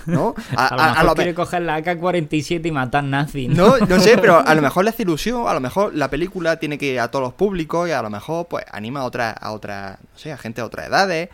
¿No? 0.06 0.34
A, 0.56 0.66
A, 0.68 0.76
lo 0.76 0.82
mejor 0.82 0.98
a 0.98 1.02
lo 1.04 1.08
me- 1.10 1.14
quiere 1.16 1.34
coger 1.34 1.62
la 1.62 1.76
AK-47 1.76 2.64
y 2.66 2.70
matar 2.70 3.04
nazis. 3.04 3.50
no, 3.50 3.76
no 3.78 4.00
sé, 4.00 4.16
pero 4.18 4.38
a 4.38 4.54
lo 4.54 4.62
mejor 4.68 4.84
le 4.84 4.90
hace 4.90 5.02
ilusión, 5.02 5.46
a 5.46 5.52
lo 5.54 5.60
mejor 5.60 5.94
la 5.94 6.08
película 6.08 6.56
tiene 6.58 6.78
que 6.78 6.86
ir 6.94 7.00
a 7.00 7.10
todos 7.10 7.22
los 7.24 7.34
públicos 7.34 7.88
y 7.88 7.92
a 7.92 8.00
lo 8.00 8.08
mejor 8.08 8.46
pues 8.48 8.64
anima 8.72 9.00
a 9.00 9.04
otra, 9.04 9.30
a 9.32 9.52
otra, 9.52 9.98
no 10.00 10.18
sé, 10.18 10.32
a 10.32 10.38
gente 10.38 10.62
de 10.62 10.66
otras 10.66 10.86
edades, 10.88 11.28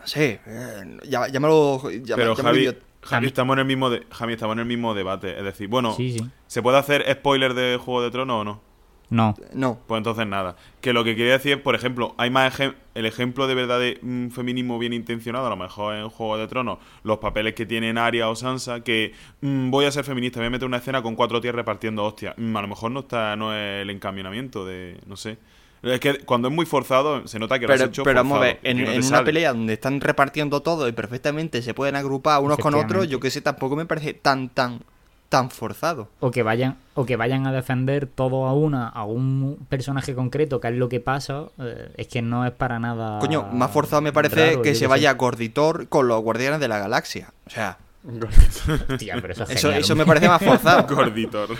no 0.00 0.06
sé, 0.06 0.40
eh, 0.46 0.98
ya- 1.06 1.28
llámalo, 1.28 1.80
Pero 1.84 2.02
llámalo 2.04 2.36
Javi, 2.36 2.58
idiota. 2.60 2.78
Javi, 3.08 3.26
estamos 3.26 3.54
en 3.54 3.60
el 3.60 3.64
mismo 3.66 3.90
de, 3.90 4.06
Javi, 4.10 4.32
estamos 4.34 4.54
en 4.54 4.60
el 4.60 4.66
mismo 4.66 4.94
debate. 4.94 5.36
Es 5.38 5.44
decir, 5.44 5.68
bueno, 5.68 5.92
Sí, 5.94 6.18
sí. 6.18 6.30
¿se 6.46 6.62
puede 6.62 6.78
hacer 6.78 7.04
spoiler 7.10 7.54
de 7.54 7.78
Juego 7.82 8.02
de 8.02 8.10
Tronos 8.10 8.40
o 8.40 8.44
no? 8.44 8.68
No. 9.10 9.34
No, 9.54 9.78
Pues 9.86 9.96
entonces 9.98 10.26
nada. 10.26 10.56
Que 10.82 10.92
lo 10.92 11.02
que 11.02 11.16
quería 11.16 11.32
decir 11.32 11.52
es, 11.56 11.58
por 11.62 11.74
ejemplo, 11.74 12.14
hay 12.18 12.28
más 12.28 12.60
ejem- 12.60 12.74
el 12.94 13.06
ejemplo 13.06 13.46
de 13.46 13.54
verdad 13.54 13.80
de 13.80 13.98
un 14.02 14.30
feminismo 14.30 14.78
bien 14.78 14.92
intencionado, 14.92 15.46
a 15.46 15.50
lo 15.50 15.56
mejor 15.56 15.94
en 15.94 16.10
Juego 16.10 16.36
de 16.36 16.46
Tronos, 16.46 16.78
los 17.04 17.16
papeles 17.16 17.54
que 17.54 17.64
tienen 17.64 17.96
Arya 17.96 18.28
o 18.28 18.36
Sansa, 18.36 18.84
que 18.84 19.14
mm, 19.40 19.70
voy 19.70 19.86
a 19.86 19.92
ser 19.92 20.04
feminista, 20.04 20.40
voy 20.40 20.48
a 20.48 20.50
meter 20.50 20.66
una 20.66 20.76
escena 20.76 21.00
con 21.00 21.14
cuatro 21.16 21.40
tías 21.40 21.54
repartiendo 21.54 22.04
hostias. 22.04 22.34
Mm, 22.36 22.54
a 22.54 22.60
lo 22.60 22.68
mejor 22.68 22.90
no 22.90 23.00
está, 23.00 23.34
no 23.36 23.54
es 23.54 23.80
el 23.80 23.88
encaminamiento 23.88 24.66
de, 24.66 25.00
no 25.06 25.16
sé. 25.16 25.38
Es 25.82 26.00
que 26.00 26.18
cuando 26.20 26.48
es 26.48 26.54
muy 26.54 26.66
forzado, 26.66 27.26
se 27.26 27.38
nota 27.38 27.58
que 27.58 27.66
lo 27.66 27.72
has 27.72 27.80
pero, 27.80 27.90
hecho 27.90 28.02
pero 28.02 28.16
vamos 28.20 28.38
a 28.38 28.40
ver, 28.40 28.60
en, 28.62 28.78
no 28.78 28.84
te 28.86 28.94
en 28.96 29.04
una 29.04 29.24
pelea 29.24 29.52
donde 29.52 29.74
están 29.74 30.00
repartiendo 30.00 30.60
todo 30.60 30.88
y 30.88 30.92
perfectamente 30.92 31.62
se 31.62 31.74
pueden 31.74 31.96
agrupar 31.96 32.42
unos 32.42 32.58
con 32.58 32.74
otros, 32.74 33.08
yo 33.08 33.20
que 33.20 33.30
sé, 33.30 33.40
tampoco 33.40 33.76
me 33.76 33.86
parece 33.86 34.14
tan, 34.14 34.48
tan, 34.48 34.80
tan 35.28 35.50
forzado. 35.50 36.08
O 36.20 36.30
que 36.30 36.42
vayan, 36.42 36.76
o 36.94 37.06
que 37.06 37.16
vayan 37.16 37.46
a 37.46 37.52
defender 37.52 38.06
todo 38.06 38.46
a 38.46 38.54
una, 38.54 38.88
a 38.88 39.04
un 39.04 39.66
personaje 39.68 40.14
concreto, 40.14 40.60
que 40.60 40.68
es 40.68 40.74
lo 40.74 40.88
que 40.88 41.00
pasa, 41.00 41.44
eh, 41.58 41.92
es 41.96 42.08
que 42.08 42.22
no 42.22 42.44
es 42.44 42.52
para 42.52 42.78
nada. 42.78 43.18
Coño, 43.20 43.44
más 43.52 43.70
forzado 43.70 44.02
me 44.02 44.12
parece 44.12 44.50
raro, 44.50 44.62
que 44.62 44.74
se 44.74 44.86
vaya 44.86 45.12
sé. 45.12 45.16
Gorditor 45.16 45.88
con 45.88 46.08
los 46.08 46.20
Guardianes 46.22 46.60
de 46.60 46.68
la 46.68 46.78
Galaxia. 46.78 47.32
O 47.46 47.50
sea, 47.50 47.78
pero 48.02 49.32
eso 49.32 49.50
es 49.50 49.64
eso, 49.64 49.96
me 49.96 50.06
parece 50.06 50.28
más 50.28 50.42
forzado. 50.42 50.86
Gorditor. 50.94 51.50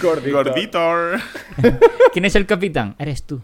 Gorditor. 0.00 0.44
Gorditor. 0.44 1.20
¿Quién 2.12 2.24
es 2.24 2.36
el 2.36 2.46
capitán? 2.46 2.94
Eres 2.98 3.24
tú. 3.24 3.40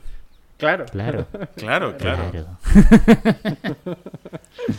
Claro. 0.62 0.86
Claro, 0.92 1.26
Claro, 1.56 1.96
claro. 1.98 2.30
claro. 2.30 2.46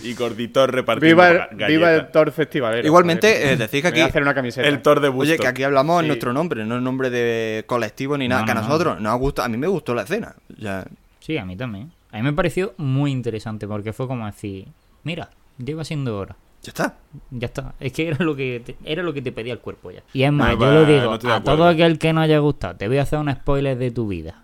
Y 0.02 0.14
Gorditor 0.14 0.72
repartiendo 0.72 1.22
Viva 1.24 1.48
el, 1.52 1.68
viva. 1.68 2.08
Thor 2.12 2.32
festivalero. 2.32 2.88
Igualmente, 2.88 3.52
eh, 3.52 3.58
decir 3.58 3.82
que 3.82 3.90
Me 3.90 3.92
voy 3.92 4.00
a 4.00 4.04
aquí- 4.06 4.10
hacer 4.12 4.22
una 4.22 4.34
camiseta. 4.34 4.68
El 4.68 4.82
Thor 4.82 5.00
de 5.02 5.10
Busto. 5.10 5.32
Oye, 5.34 5.38
que 5.40 5.48
aquí 5.48 5.64
hablamos 5.64 6.02
en 6.02 6.08
nuestro 6.08 6.32
nombre, 6.34 6.66
no 6.66 6.78
en 6.78 6.84
nombre 6.84 7.10
de 7.10 7.66
colectivo 7.68 8.18
ni 8.18 8.28
nada. 8.28 8.42
No, 8.42 8.46
que 8.46 8.52
a 8.52 8.56
no, 8.56 8.62
no. 8.62 8.68
nosotros 8.68 9.02
nos 9.02 9.20
gusta, 9.20 9.44
a 9.46 9.50
mí 9.50 9.58
me 9.58 9.68
gustó 9.68 9.94
la 9.94 10.04
escena. 10.04 10.36
Ya, 10.58 10.86
Sí, 11.20 11.38
a 11.38 11.46
mí 11.46 11.56
también. 11.56 11.92
A 12.12 12.18
mí 12.18 12.24
me 12.24 12.34
pareció 12.34 12.74
muy 12.78 13.12
interesante 13.12 13.68
porque 13.68 13.92
fue 13.94 14.08
como 14.08 14.26
decir, 14.26 14.68
mira, 15.04 15.30
lleva 15.58 15.84
siendo 15.84 16.18
hora. 16.18 16.36
ya 16.62 16.70
está. 16.70 16.96
Ya 17.32 17.46
está. 17.48 17.74
Es 17.80 17.92
que 17.94 18.08
era 18.10 18.24
lo 18.24 18.36
que 18.36 18.62
te, 18.66 18.76
era 18.86 19.04
lo 19.04 19.14
que 19.14 19.22
te 19.22 19.32
pedía 19.32 19.54
el 19.54 19.60
cuerpo 19.60 19.92
ya. 19.92 20.04
Y 20.14 20.24
es 20.24 20.32
más, 20.32 20.50
No, 20.50 20.60
yo 20.60 20.66
va, 20.68 20.74
lo 20.74 20.86
digo, 20.86 21.18
no 21.24 21.34
a 21.34 21.44
todo 21.44 21.66
aquel 21.68 21.98
que 22.00 22.14
no 22.14 22.22
haya 22.22 22.40
gustado, 22.40 22.76
te 22.76 22.88
voy 22.88 22.98
a 23.00 23.02
hacer 23.04 23.20
un 23.20 23.32
spoiler 23.34 23.78
de 23.78 23.92
tu 23.92 24.08
vida. 24.08 24.44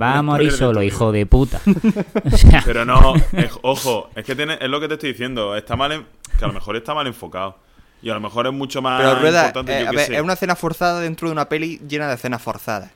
Va 0.00 0.18
a 0.18 0.22
morir 0.22 0.50
de 0.50 0.56
solo, 0.58 0.82
hijo 0.82 1.12
de 1.12 1.24
puta. 1.26 1.60
o 2.32 2.36
sea, 2.36 2.62
Pero 2.64 2.84
no, 2.84 3.14
es- 3.32 3.52
ojo, 3.62 4.10
es 4.16 4.24
que 4.24 4.34
tiene, 4.34 4.58
es 4.60 4.68
lo 4.68 4.80
que 4.80 4.88
te 4.88 4.94
estoy 4.94 5.10
diciendo. 5.12 5.56
Está 5.56 5.76
mal, 5.76 5.92
en- 5.92 6.06
que 6.38 6.44
a 6.44 6.48
lo 6.48 6.54
mejor 6.54 6.74
está 6.76 6.94
mal 6.94 7.06
enfocado. 7.06 7.56
Y 8.02 8.10
a 8.10 8.14
lo 8.14 8.20
mejor 8.20 8.46
es 8.46 8.52
mucho 8.52 8.82
más 8.82 9.00
Pero 9.00 9.14
Rueda, 9.20 9.40
importante. 9.46 9.78
eh, 9.78 9.82
yo 9.84 9.88
a 9.88 9.92
ver, 9.92 10.06
sé. 10.06 10.16
es 10.16 10.20
una 10.20 10.32
escena 10.34 10.56
forzada 10.56 11.00
dentro 11.00 11.28
de 11.28 11.32
una 11.32 11.48
peli 11.48 11.80
llena 11.88 12.08
de 12.08 12.14
escenas 12.16 12.42
forzadas. 12.42 12.90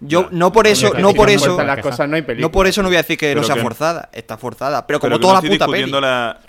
Yo 0.00 0.22
Ya. 0.22 0.28
no 0.32 0.50
por 0.50 0.66
eso, 0.66 0.94
no 0.98 1.12
por 1.12 1.28
eso, 1.28 1.62
las 1.62 1.78
cosas 1.80 2.08
no 2.08 2.16
hay 2.16 2.22
película. 2.22 2.48
no 2.48 2.50
por 2.50 2.66
eso 2.66 2.82
no 2.82 2.88
voy 2.88 2.96
a 2.96 3.00
decir 3.02 3.18
que 3.18 3.34
no 3.34 3.42
Pero 3.42 3.46
sea 3.46 3.54
que- 3.56 3.60
forzada. 3.62 4.08
Está 4.12 4.38
forzada, 4.38 4.86
pero 4.86 4.98
Pero 4.98 5.10
como 5.12 5.18
que 5.18 5.22
toda 5.22 5.34
no 5.34 5.42
la 5.42 5.50
puta 5.52 5.66
peli. 5.66 5.90
la... 5.90 6.40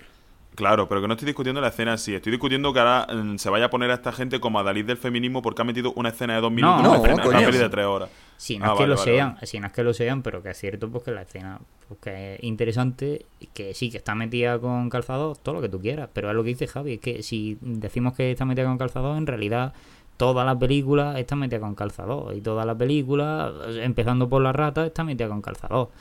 Claro, 0.55 0.87
pero 0.87 1.01
que 1.01 1.07
no 1.07 1.13
estoy 1.13 1.25
discutiendo 1.27 1.59
la 1.61 1.67
escena 1.69 1.93
así. 1.93 2.13
Estoy 2.15 2.31
discutiendo 2.31 2.73
que 2.73 2.79
ahora 2.79 3.07
mm, 3.13 3.37
se 3.37 3.49
vaya 3.49 3.65
a 3.65 3.69
poner 3.69 3.89
a 3.91 3.95
esta 3.95 4.11
gente 4.11 4.39
como 4.39 4.59
a 4.59 4.63
Dalí 4.63 4.83
del 4.83 4.97
feminismo 4.97 5.41
porque 5.41 5.61
ha 5.61 5.65
metido 5.65 5.91
una 5.95 6.09
escena 6.09 6.35
de 6.35 6.41
dos 6.41 6.51
minutos 6.51 6.81
No, 6.83 6.83
en 6.83 6.89
una, 6.89 6.97
no, 6.97 7.03
escena- 7.05 7.23
en 7.23 7.27
una 7.29 7.37
coño. 7.37 7.47
peli 7.47 7.57
de 7.57 7.69
tres 7.69 7.85
horas. 7.85 8.09
Si 8.41 8.57
no 8.57 8.65
Ah, 8.65 8.67
es 8.69 8.73
que 8.73 8.83
vale, 8.83 8.87
lo 8.87 8.95
vale, 8.99 9.11
sean, 9.11 9.33
vale. 9.35 9.45
si 9.45 9.59
no 9.59 9.67
es 9.67 9.73
que 9.73 9.83
lo 9.83 9.93
sean, 9.93 10.23
pero 10.23 10.41
que 10.41 10.49
es 10.49 10.57
cierto 10.57 10.89
pues 10.89 11.03
que 11.03 11.11
la 11.11 11.21
escena 11.21 11.59
pues, 11.87 11.99
que 11.99 12.33
es 12.33 12.43
interesante, 12.43 13.27
que 13.53 13.75
sí, 13.75 13.91
que 13.91 13.97
está 13.97 14.15
metida 14.15 14.57
con 14.57 14.89
calzado, 14.89 15.35
todo 15.35 15.53
lo 15.53 15.61
que 15.61 15.69
tú 15.69 15.79
quieras, 15.79 16.09
pero 16.11 16.27
es 16.27 16.35
lo 16.35 16.41
que 16.41 16.49
dice 16.49 16.65
Javi, 16.65 16.93
es 16.93 16.99
que 16.99 17.21
si 17.21 17.59
decimos 17.61 18.15
que 18.15 18.31
está 18.31 18.43
metida 18.45 18.65
con 18.65 18.79
calzado, 18.79 19.15
en 19.15 19.27
realidad 19.27 19.73
toda 20.17 20.43
la 20.43 20.57
película 20.57 21.19
está 21.19 21.35
metida 21.35 21.59
con 21.59 21.75
calzado, 21.75 22.33
y 22.33 22.41
toda 22.41 22.65
la 22.65 22.73
película, 22.73 23.53
empezando 23.83 24.27
por 24.27 24.41
la 24.41 24.51
rata, 24.53 24.87
está 24.87 25.03
metida 25.03 25.27
con 25.27 25.43
calzado. 25.43 25.91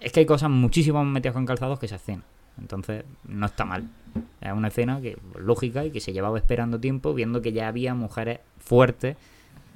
Es 0.00 0.10
que 0.10 0.18
hay 0.18 0.26
cosas 0.26 0.50
muchísimo 0.50 1.04
más 1.04 1.12
metidas 1.12 1.34
con 1.34 1.46
calzados 1.46 1.78
que 1.78 1.86
esa 1.86 1.96
escena. 1.96 2.24
Entonces, 2.60 3.04
no 3.28 3.46
está 3.46 3.64
mal. 3.64 3.88
Es 4.40 4.52
una 4.52 4.68
escena 4.68 5.00
que 5.00 5.16
lógica 5.38 5.84
y 5.84 5.92
que 5.92 6.00
se 6.00 6.12
llevaba 6.12 6.36
esperando 6.36 6.80
tiempo, 6.80 7.14
viendo 7.14 7.40
que 7.40 7.52
ya 7.52 7.68
había 7.68 7.94
mujeres 7.94 8.40
fuertes 8.58 9.16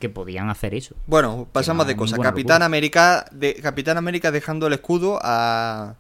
que 0.04 0.10
podían 0.10 0.50
hacer 0.50 0.74
eso. 0.74 0.94
Bueno, 1.06 1.48
pasamos 1.50 1.86
de 1.86 1.96
cosas. 1.96 2.18
Capitán 2.18 2.56
locura. 2.56 2.66
América, 2.66 3.24
de, 3.32 3.54
Capitán 3.54 3.96
América 3.96 4.30
dejando 4.30 4.66
el 4.66 4.74
escudo 4.74 5.18
a, 5.22 5.94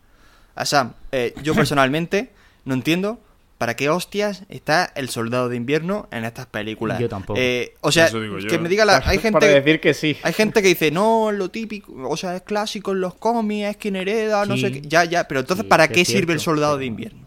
a 0.54 0.64
Sam. 0.66 0.92
Eh, 1.12 1.34
yo 1.42 1.54
personalmente 1.54 2.30
no 2.66 2.74
entiendo 2.74 3.18
para 3.56 3.76
qué 3.76 3.88
hostias 3.88 4.42
está 4.50 4.92
el 4.94 5.08
soldado 5.08 5.48
de 5.48 5.56
invierno 5.56 6.06
en 6.10 6.24
estas 6.26 6.44
películas. 6.46 6.98
Yo 6.98 7.08
tampoco. 7.08 7.38
Eh, 7.40 7.74
o 7.80 7.90
sea, 7.92 8.10
que 8.10 8.58
me 8.58 8.68
diga 8.68 8.84
la, 8.84 9.02
hay 9.06 9.18
gente 9.18 9.38
Para 9.40 9.46
decir 9.52 9.80
que 9.80 9.94
sí. 9.94 10.16
hay 10.22 10.32
gente 10.34 10.60
que 10.60 10.68
dice, 10.68 10.90
no, 10.90 11.32
lo 11.32 11.48
típico, 11.48 11.92
o 12.08 12.16
sea, 12.18 12.36
es 12.36 12.42
clásico 12.42 12.92
en 12.92 13.00
los 13.00 13.14
cómics, 13.14 13.68
es 13.70 13.76
quien 13.78 13.96
hereda, 13.96 14.44
no 14.44 14.56
sé 14.58 14.70
qué. 14.70 14.80
Ya, 14.82 15.04
ya, 15.04 15.26
pero 15.28 15.40
entonces, 15.40 15.64
Sí, 15.64 15.68
¿para 15.68 15.88
qué 15.88 16.04
sirve 16.04 16.34
el 16.34 16.40
soldado 16.40 16.72
pero- 16.74 16.80
de 16.80 16.86
invierno? 16.86 17.24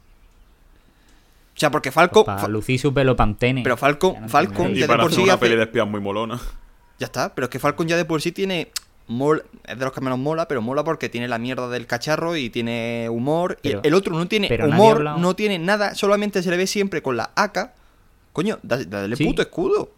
O 1.56 1.60
sea, 1.60 1.72
porque 1.72 1.92
Falco. 1.92 2.24
para 2.24 2.38
Fa- 2.40 2.48
lucir 2.48 2.80
su 2.80 2.94
pelo 2.94 3.16
pantene. 3.16 3.64
Pero 3.64 3.78
Falcon- 3.78 4.14
Ya 4.14 4.20
no 4.22 4.30
Falcon 4.30 4.56
entendéis. 4.58 4.78
Y 4.78 4.82
de 4.82 4.88
para 4.88 5.02
por 5.04 5.12
hacer 5.12 5.18
sí 5.18 5.24
una 5.24 5.34
hace- 5.34 5.40
peli 5.42 5.56
de 5.56 5.64
espías 5.64 5.88
muy 5.88 6.00
molona. 6.00 6.40
Ya 7.00 7.06
está, 7.06 7.34
pero 7.36 7.46
es 7.46 7.50
que 7.50 7.60
Falcon 7.60 7.88
ya 7.88 7.96
de 7.98 8.06
por 8.06 8.22
sí 8.22 8.32
tiene. 8.32 8.70
mol- 9.10 9.44
es 9.66 9.80
de 9.80 9.86
los 9.86 9.94
que 9.94 10.02
menos 10.02 10.20
mola, 10.20 10.50
pero 10.50 10.62
mola 10.62 10.84
porque 10.84 11.08
tiene 11.08 11.30
la 11.30 11.38
mierda 11.38 11.70
del 11.70 11.88
cacharro 11.88 12.36
y 12.36 12.50
tiene 12.50 13.08
humor. 13.10 13.58
Pero- 13.62 13.80
y 13.84 13.88
el 13.88 13.94
otro 13.94 14.14
no 14.18 14.28
tiene 14.28 14.50
humor, 14.66 15.02
no 15.18 15.34
tiene 15.36 15.60
nada, 15.60 15.96
solamente 15.96 16.44
se 16.44 16.50
le 16.50 16.58
ve 16.58 16.68
siempre 16.68 17.02
con 17.02 17.16
la 17.16 17.32
AK. 17.36 17.72
Coño, 18.34 18.60
da- 18.64 18.84
dale 18.84 19.16
Sí. 19.16 19.24
puto 19.26 19.42
escudo. 19.42 19.92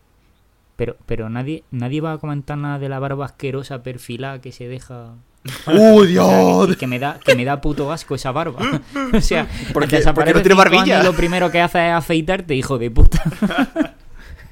Pero, 0.75 0.95
pero 1.07 1.27
nadie, 1.29 1.63
nadie 1.71 2.01
va 2.01 2.13
a 2.13 2.17
comentar 2.19 2.57
nada 2.57 2.77
de 2.79 2.87
la 2.87 2.99
barba 2.99 3.25
asquerosa 3.25 3.81
perfilada 3.81 4.39
que 4.41 4.51
se 4.51 4.67
deja. 4.67 5.15
¡Uh, 5.67 6.01
O 6.01 6.03
sea, 6.03 6.07
Dios! 6.07 6.67
que, 6.67 6.75
que 6.77 6.87
me 6.87 6.99
da, 6.99 7.19
que 7.19 7.33
me 7.33 7.45
da 7.45 7.59
puto 7.61 7.91
asco 7.91 8.13
esa 8.13 8.31
barba. 8.31 8.59
o 9.13 9.21
sea, 9.21 9.47
Porque- 9.73 9.95
desaparece 9.97 10.33
porque 10.33 10.33
no 10.33 10.41
tiene 10.41 10.55
barbilla. 10.55 11.01
y 11.01 11.03
lo 11.03 11.13
primero 11.13 11.49
que 11.49 11.59
hace 11.61 11.87
es 11.87 11.93
afeitarte, 11.95 12.53
hijo 12.55 12.77
de 12.77 12.91
puta. 12.91 13.23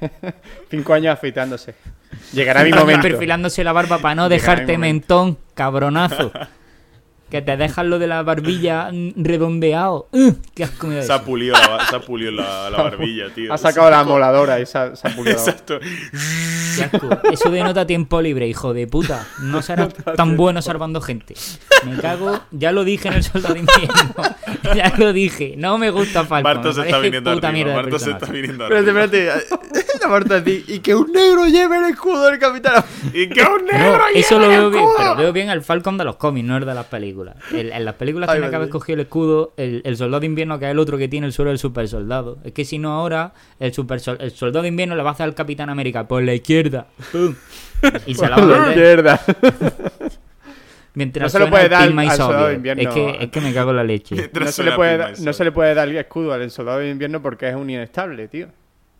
Cinco 0.70 0.94
años 0.94 1.12
afeitándose. 1.14 1.74
Llegará 2.32 2.64
mi 2.64 2.72
momento. 2.72 3.02
Perfilándose 3.02 3.64
la 3.64 3.72
barba 3.72 3.98
para 3.98 4.14
no 4.14 4.28
Llegará 4.28 4.52
dejarte 4.54 4.78
mentón, 4.78 5.38
cabronazo. 5.54 6.32
Que 7.30 7.42
te 7.42 7.58
dejas 7.58 7.84
lo 7.84 7.98
de 7.98 8.06
la 8.06 8.22
barbilla 8.22 8.90
redondeado. 9.14 10.08
¡Qué 10.54 10.64
asco 10.64 10.86
me 10.86 10.94
da 10.94 11.02
Se 11.02 11.12
ha 11.12 11.22
pulido 11.22 11.54
la, 11.56 11.84
se 11.84 11.96
ha 11.96 12.00
pulido 12.00 12.32
la, 12.32 12.70
la 12.70 12.78
barbilla, 12.82 13.26
tío. 13.34 13.52
Ha 13.52 13.58
sacado 13.58 13.90
la 13.90 14.02
moladora 14.02 14.58
y 14.60 14.64
se 14.64 14.78
ha, 14.78 14.96
se 14.96 15.06
ha 15.08 15.14
pulido. 15.14 15.36
Exacto. 15.36 15.78
Qué 15.78 16.84
asco. 16.84 17.10
Eso 17.30 17.50
denota 17.50 17.86
tiempo 17.86 18.22
libre, 18.22 18.48
hijo 18.48 18.72
de 18.72 18.86
puta. 18.86 19.26
No 19.42 19.60
serás 19.60 19.92
tan 20.16 20.38
bueno 20.38 20.62
salvando 20.62 21.02
gente. 21.02 21.34
Me 21.84 21.98
cago. 22.00 22.40
Ya 22.50 22.72
lo 22.72 22.82
dije 22.84 23.08
en 23.08 23.14
el 23.14 23.22
soldado 23.22 23.52
de 23.52 23.60
invierno. 23.60 24.14
Ya 24.74 24.94
lo 24.96 25.12
dije. 25.12 25.52
No 25.58 25.76
me 25.76 25.90
gusta 25.90 26.24
Falcon. 26.24 26.54
Marta 26.54 26.72
se 26.72 26.80
está 26.80 26.98
viniendo 26.98 27.30
arriba. 27.30 27.74
Marta 27.74 27.98
se 27.98 28.10
está 28.12 28.24
viniendo 28.24 28.64
Espérate, 28.64 28.88
arriba. 28.90 29.04
espérate. 29.04 29.48
La 29.74 29.87
Y 30.66 30.78
que 30.80 30.94
un 30.94 31.12
negro 31.12 31.46
lleve 31.46 31.78
el 31.78 31.84
escudo 31.86 32.26
del 32.26 32.38
capitán. 32.38 32.84
Y 33.12 33.28
que 33.28 33.40
un 33.42 33.66
No, 33.66 33.72
negro 33.78 34.02
eso 34.14 34.38
lleve 34.38 34.46
lo 34.46 34.52
el 34.52 34.60
veo 34.60 34.70
bien, 34.70 34.82
escudo. 34.84 34.96
pero 34.98 35.16
veo 35.16 35.32
bien 35.32 35.50
al 35.50 35.62
Falcon 35.62 35.98
de 35.98 36.04
los 36.04 36.16
cómics, 36.16 36.46
no 36.46 36.56
el 36.56 36.64
de 36.66 36.74
las 36.74 36.86
películas. 36.86 37.36
El- 37.52 37.72
en 37.72 37.84
las 37.84 37.94
películas 37.94 38.30
tiene 38.30 38.48
que 38.50 38.56
haber 38.56 38.68
cogido 38.68 38.94
el 38.94 39.00
escudo 39.00 39.52
el, 39.56 39.82
el 39.84 39.96
soldado 39.96 40.20
de 40.20 40.26
invierno, 40.26 40.58
que 40.58 40.66
es 40.66 40.70
el 40.70 40.78
otro 40.78 40.98
que 40.98 41.08
tiene 41.08 41.26
el 41.26 41.32
suelo 41.32 41.50
del 41.50 41.58
super 41.58 41.86
soldado. 41.88 42.38
Es 42.44 42.52
que 42.52 42.64
si 42.64 42.78
no 42.78 42.92
ahora, 42.92 43.32
el, 43.60 43.72
super 43.72 44.00
sol- 44.00 44.18
el 44.20 44.30
soldado 44.30 44.62
de 44.62 44.68
invierno 44.68 44.94
le 44.96 45.02
va 45.02 45.10
a 45.10 45.12
hacer 45.12 45.24
al 45.24 45.34
Capitán 45.34 45.70
América 45.70 46.06
por 46.06 46.22
la 46.22 46.34
izquierda. 46.34 46.86
¡Pum! 47.12 47.34
Y 48.06 48.14
se 48.14 48.28
la 48.28 48.36
va 48.36 48.42
a 48.42 48.46
volver. 48.46 48.76
Mierda. 48.76 49.20
Mientras 50.94 51.22
No 51.24 51.28
se 51.28 51.38
lo 51.38 51.44
suena 51.44 51.50
puede 51.50 51.64
el 51.64 51.70
dar 51.70 51.82
al 52.10 52.16
soldado 52.16 52.48
de 52.48 52.54
invierno. 52.54 52.82
Es 52.82 52.88
que, 52.88 53.16
es 53.24 53.30
que 53.30 53.40
me 53.40 53.54
cago 53.54 53.70
en 53.70 53.76
la 53.76 53.84
leche. 53.84 54.16
No 54.16 54.64
le 54.64 54.72
puede, 54.72 54.96
da- 54.96 55.12
no 55.20 55.32
se 55.32 55.44
le 55.44 55.52
puede 55.52 55.74
dar 55.74 55.88
el 55.88 55.96
escudo 55.96 56.32
al 56.32 56.50
soldado 56.50 56.78
de 56.78 56.90
invierno 56.90 57.22
porque 57.22 57.48
es 57.48 57.54
un 57.54 57.70
inestable, 57.70 58.26
tío. 58.26 58.48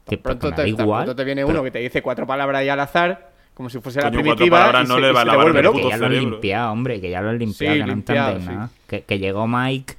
Que 0.09 0.19
pronto, 0.19 0.53
te, 0.53 0.69
igual. 0.69 1.05
pronto 1.05 1.17
te 1.17 1.25
viene 1.25 1.43
pero- 1.43 1.55
uno 1.59 1.63
que 1.65 1.71
te 1.71 1.79
dice 1.81 2.03
cuatro 2.03 2.27
palabras 2.27 2.61
ahí 2.61 2.69
al 2.69 2.81
azar, 2.81 3.31
como 3.55 3.69
si 3.71 3.81
fuese 3.81 4.01
la 4.01 4.11
Coño, 4.11 4.21
primitiva, 4.23 4.59
palabras 4.59 4.85
y 4.85 4.89
no 4.89 4.95
se, 4.97 5.01
le 5.01 5.09
y 5.09 5.13
va 5.13 5.15
se 5.15 5.21
a 5.21 5.25
te 5.25 5.27
lavar 5.31 5.45
vuelve 5.47 5.59
el 5.61 5.65
loco. 5.65 5.79
que 5.79 5.89
ya 5.89 5.97
lo 5.97 6.07
han 6.07 6.13
limpiado, 6.19 6.73
hombre, 6.73 7.01
que 7.01 7.11
ya 7.11 7.21
lo 7.21 7.29
han 7.31 7.39
limpiado, 7.39 7.75
Sí, 7.75 7.81
que 7.81 7.87
no 7.87 7.93
entendéis 7.93 8.45
sí. 8.45 8.49
nada. 8.51 8.71
Que, 8.87 9.03
que 9.03 9.19
llegó 9.19 9.47
Mike 9.49 9.95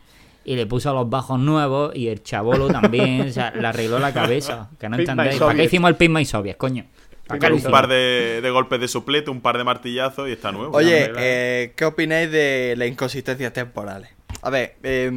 y 0.45 0.55
le 0.55 0.65
puso 0.65 0.93
los 0.93 1.09
bajos 1.09 1.39
nuevos 1.39 1.95
y 1.95 2.07
el 2.07 2.23
chabolo 2.23 2.67
también, 2.71 3.27
o 3.27 3.31
sea, 3.31 3.51
le 3.51 3.67
arregló 3.67 3.99
la 3.99 4.13
cabeza. 4.13 4.69
Que 4.79 4.89
no 4.89 4.97
entendéis. 4.97 5.37
¿Para 5.39 5.55
qué 5.55 5.63
hicimos 5.65 5.89
el 5.89 5.95
Pin 5.97 6.11
My 6.13 6.25
Soviet, 6.25 6.57
coño? 6.57 6.85
¿Para 7.27 7.39
qué 7.39 7.47
Con 7.47 7.59
lo 7.59 7.65
un 7.65 7.71
par 7.71 7.87
de, 7.87 8.39
de 8.41 8.49
golpes 8.49 8.79
de 8.79 8.87
soplete, 8.87 9.29
un 9.29 9.41
par 9.41 9.57
de 9.57 9.63
martillazos 9.63 10.27
y 10.27 10.31
está 10.31 10.51
nuevo. 10.51 10.75
Oye, 10.75 11.11
eh, 11.17 11.73
¿qué 11.75 11.85
opináis 11.85 12.31
de 12.31 12.73
las 12.75 12.87
inconsistencias 12.87 13.53
temporales? 13.53 14.09
A 14.41 14.49
ver, 14.49 14.77
eh, 14.81 15.11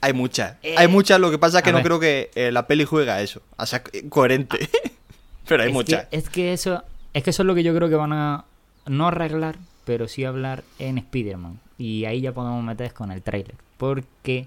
hay 0.00 0.12
muchas. 0.12 0.56
Eh, 0.62 0.74
hay 0.78 0.88
muchas, 0.88 1.20
lo 1.20 1.30
que 1.30 1.38
pasa 1.38 1.58
es 1.58 1.64
que 1.64 1.70
no 1.72 1.78
ver. 1.78 1.84
creo 1.86 2.00
que 2.00 2.30
eh, 2.34 2.50
la 2.52 2.66
peli 2.66 2.84
juega 2.84 3.14
a 3.14 3.22
eso. 3.22 3.42
O 3.56 3.66
sea, 3.66 3.82
co- 3.82 3.90
coherente. 4.08 4.58
Pero 5.48 5.62
hay 5.62 5.68
es 5.68 5.74
muchas. 5.74 6.06
Que, 6.06 6.16
es 6.16 6.28
que 6.28 6.52
eso 6.52 6.82
es 7.14 7.22
que 7.22 7.30
eso 7.30 7.42
es 7.42 7.46
lo 7.46 7.54
que 7.54 7.62
yo 7.62 7.74
creo 7.74 7.88
que 7.88 7.94
van 7.94 8.12
a 8.12 8.44
no 8.86 9.08
arreglar, 9.08 9.56
pero 9.84 10.06
sí 10.08 10.24
hablar 10.24 10.62
en 10.78 10.98
Spider-Man. 10.98 11.58
Y 11.78 12.04
ahí 12.04 12.20
ya 12.20 12.32
podemos 12.32 12.62
meter 12.62 12.92
con 12.92 13.10
el 13.10 13.22
tráiler. 13.22 13.54
Porque 13.78 14.46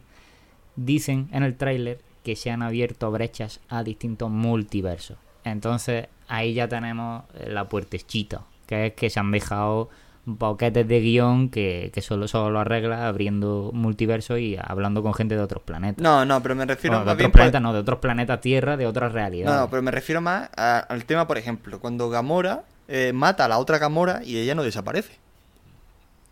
dicen 0.76 1.28
en 1.32 1.44
el 1.44 1.58
tráiler 1.58 2.00
que 2.24 2.36
se 2.36 2.52
han 2.52 2.62
abierto 2.62 3.10
brechas 3.12 3.60
a 3.70 3.84
distintos 3.84 4.30
multiversos. 4.30 5.18
Entonces 5.44 6.08
ahí 6.28 6.54
ya 6.54 6.68
tenemos 6.68 7.24
la 7.48 7.66
puertecita, 7.68 8.44
que 8.68 8.88
es 8.88 8.94
que 8.94 9.10
se 9.10 9.20
han 9.20 9.32
dejado 9.32 9.90
boquetes 10.26 10.88
de 10.88 11.00
guion 11.00 11.50
que, 11.50 11.90
que 11.94 12.02
solo, 12.02 12.28
solo 12.28 12.52
lo 12.52 12.60
arregla 12.60 13.08
abriendo 13.08 13.72
multiversos 13.74 14.40
y 14.40 14.56
hablando 14.62 15.02
con 15.02 15.14
gente 15.14 15.36
de 15.36 15.42
otros 15.42 15.64
planetas. 15.64 16.02
No, 16.04 16.26
no, 16.26 16.42
pero 16.44 16.56
me 16.56 16.66
refiero 16.66 16.98
Bueno, 16.98 17.02
de 17.02 17.06
más 17.06 17.14
otros 17.14 17.18
bien... 17.18 17.32
por- 17.32 17.38
planetas, 17.40 17.62
no, 17.62 17.74
de 17.74 17.80
otros 17.80 18.00
planetas 18.00 18.42
Tierra, 18.42 18.78
de 18.78 18.86
otras 18.86 19.12
realidades. 19.14 19.56
No, 19.56 19.62
no, 19.62 19.70
pero 19.70 19.82
me 19.82 19.92
refiero 19.92 20.22
más 20.22 20.50
a- 20.56 20.80
al 20.80 21.06
tema, 21.06 21.28
por 21.28 21.38
ejemplo, 21.38 21.80
cuando 21.80 22.10
Gamora 22.10 22.64
eh, 22.88 23.12
mata 23.14 23.46
a 23.46 23.48
la 23.48 23.58
otra 23.58 23.78
Gamora 23.80 24.22
y 24.24 24.38
ella 24.38 24.54
no 24.54 24.64
desaparece. 24.64 25.14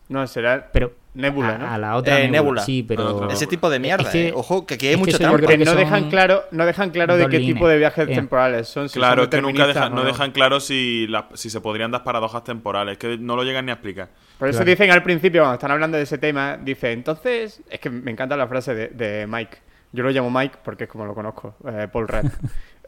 No, 0.08 0.26
será 0.26 0.68
Pero 0.72 0.92
Nebula, 1.12 1.54
a, 1.56 1.58
¿no? 1.58 1.66
a 1.72 1.78
la 1.78 1.96
otra 1.96 2.18
Eh, 2.20 2.22
Nebula. 2.28 2.38
Nebula. 2.42 2.62
Sí, 2.62 2.84
pero... 2.86 3.16
Otra 3.16 3.32
Ese 3.32 3.46
tipo 3.48 3.68
de 3.68 3.78
mierda, 3.80 4.04
Es 4.04 4.10
que- 4.10 4.28
eh. 4.28 4.32
Ojo, 4.34 4.64
que 4.64 4.74
aquí 4.74 4.86
hay 4.86 4.94
es 4.94 5.00
trampa. 5.00 5.16
creo 5.18 5.30
Porque 5.48 5.58
que 5.58 5.64
no 5.64 5.74
dejan 5.74 6.08
claro, 6.08 6.44
no 6.52 6.64
dejan 6.66 6.90
claro 6.90 7.16
de 7.16 7.26
qué 7.28 7.38
líneas. 7.38 7.54
tipo 7.54 7.68
de 7.68 7.78
viajes 7.78 8.08
Eh. 8.08 8.14
temporales 8.14 8.68
son. 8.68 8.88
Si 8.88 8.98
Claro, 8.98 9.22
son 9.22 9.24
es 9.24 9.30
que 9.30 9.42
nunca 9.42 9.66
dejan, 9.66 9.94
no 9.94 10.04
dejan 10.04 10.30
claro 10.30 10.60
si, 10.60 11.06
la- 11.08 11.28
si 11.34 11.50
se 11.50 11.60
podrían 11.60 11.90
dar 11.90 12.04
paradojas 12.04 12.44
temporales. 12.44 12.96
que 12.98 13.18
no 13.18 13.34
lo 13.36 13.42
llegan 13.42 13.64
ni 13.66 13.70
a 13.72 13.74
explicar. 13.74 14.08
Por 14.38 14.48
eso 14.48 14.58
Claro. 14.58 14.70
dicen 14.70 14.90
al 14.92 15.02
principio, 15.02 15.40
cuando 15.42 15.54
están 15.54 15.70
hablando 15.72 15.96
de 15.96 16.04
ese 16.04 16.18
tema, 16.18 16.56
dice, 16.56 16.92
entonces, 16.92 17.60
es 17.68 17.80
que 17.80 17.90
me 17.90 18.10
encanta 18.12 18.36
la 18.36 18.46
frase 18.46 18.74
de, 18.74 18.88
de 18.88 19.26
Mike. 19.26 19.58
Yo 19.92 20.04
lo 20.04 20.10
llamo 20.10 20.30
Mike 20.30 20.58
porque 20.64 20.84
es 20.84 20.90
como 20.90 21.04
lo 21.06 21.14
conozco, 21.14 21.56
eh, 21.66 21.88
Paul 21.92 22.06
Rudd. 22.06 22.30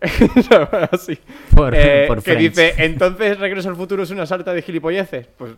Así. 0.93 1.19
Por- 1.55 1.75
Eh, 1.77 2.05
por 2.09 2.23
que 2.23 2.37
dice, 2.37 2.75
entonces 2.79 3.39
Regreso 3.39 3.69
al 3.69 3.77
Futuro 3.77 4.03
es 4.03 4.11
una 4.11 4.27
sarta 4.27 4.53
de 4.53 4.63
gilipolleces. 4.63 5.27
Pues 5.37 5.53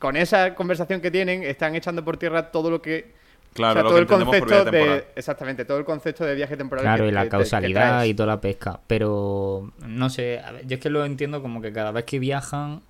con 0.00 0.16
esa 0.16 0.56
conversación 0.56 1.00
que 1.00 1.12
tienen, 1.12 1.44
están 1.44 1.76
echando 1.76 2.04
por 2.04 2.16
tierra 2.16 2.50
todo 2.50 2.70
lo 2.72 2.82
que... 2.82 3.12
Claro, 3.52 3.72
o 3.72 3.74
sea, 3.74 3.82
lo 3.82 3.88
todo 3.88 3.96
que 3.96 4.00
el 4.02 4.06
por 4.06 4.24
concepto 4.24 4.70
de... 4.70 5.04
Exactamente, 5.16 5.64
todo 5.64 5.78
el 5.78 5.84
concepto 5.84 6.24
de 6.24 6.34
viaje 6.34 6.56
temporal. 6.56 6.84
Claro, 6.84 7.04
que- 7.04 7.10
y 7.10 7.12
la 7.12 7.22
que- 7.24 7.28
causalidad 7.28 8.04
y 8.04 8.14
toda 8.14 8.26
la 8.28 8.40
pesca. 8.40 8.80
Pero 8.86 9.72
no 9.86 10.08
sé, 10.10 10.40
ver, 10.52 10.66
yo 10.66 10.74
es 10.76 10.80
que 10.80 10.88
lo 10.90 11.04
entiendo 11.04 11.42
como 11.42 11.60
que 11.60 11.72
cada 11.72 11.92
vez 11.92 12.04
que 12.04 12.18
viajan 12.18 12.80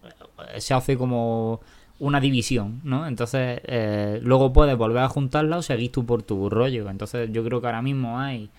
eh, 0.54 0.60
se 0.60 0.72
hace 0.74 0.96
como 0.96 1.60
una 1.98 2.20
división, 2.20 2.80
¿no? 2.84 3.06
Entonces 3.06 3.60
eh, 3.64 4.20
luego 4.22 4.52
puedes 4.52 4.76
volver 4.76 5.02
a 5.02 5.08
juntarla 5.08 5.56
o 5.58 5.62
seguís 5.62 5.92
tú 5.92 6.04
por 6.06 6.22
tu 6.22 6.48
rollo. 6.48 6.88
Entonces 6.90 7.30
yo 7.32 7.42
creo 7.44 7.60
que 7.60 7.66
ahora 7.66 7.82
mismo 7.82 8.18
hay 8.20 8.50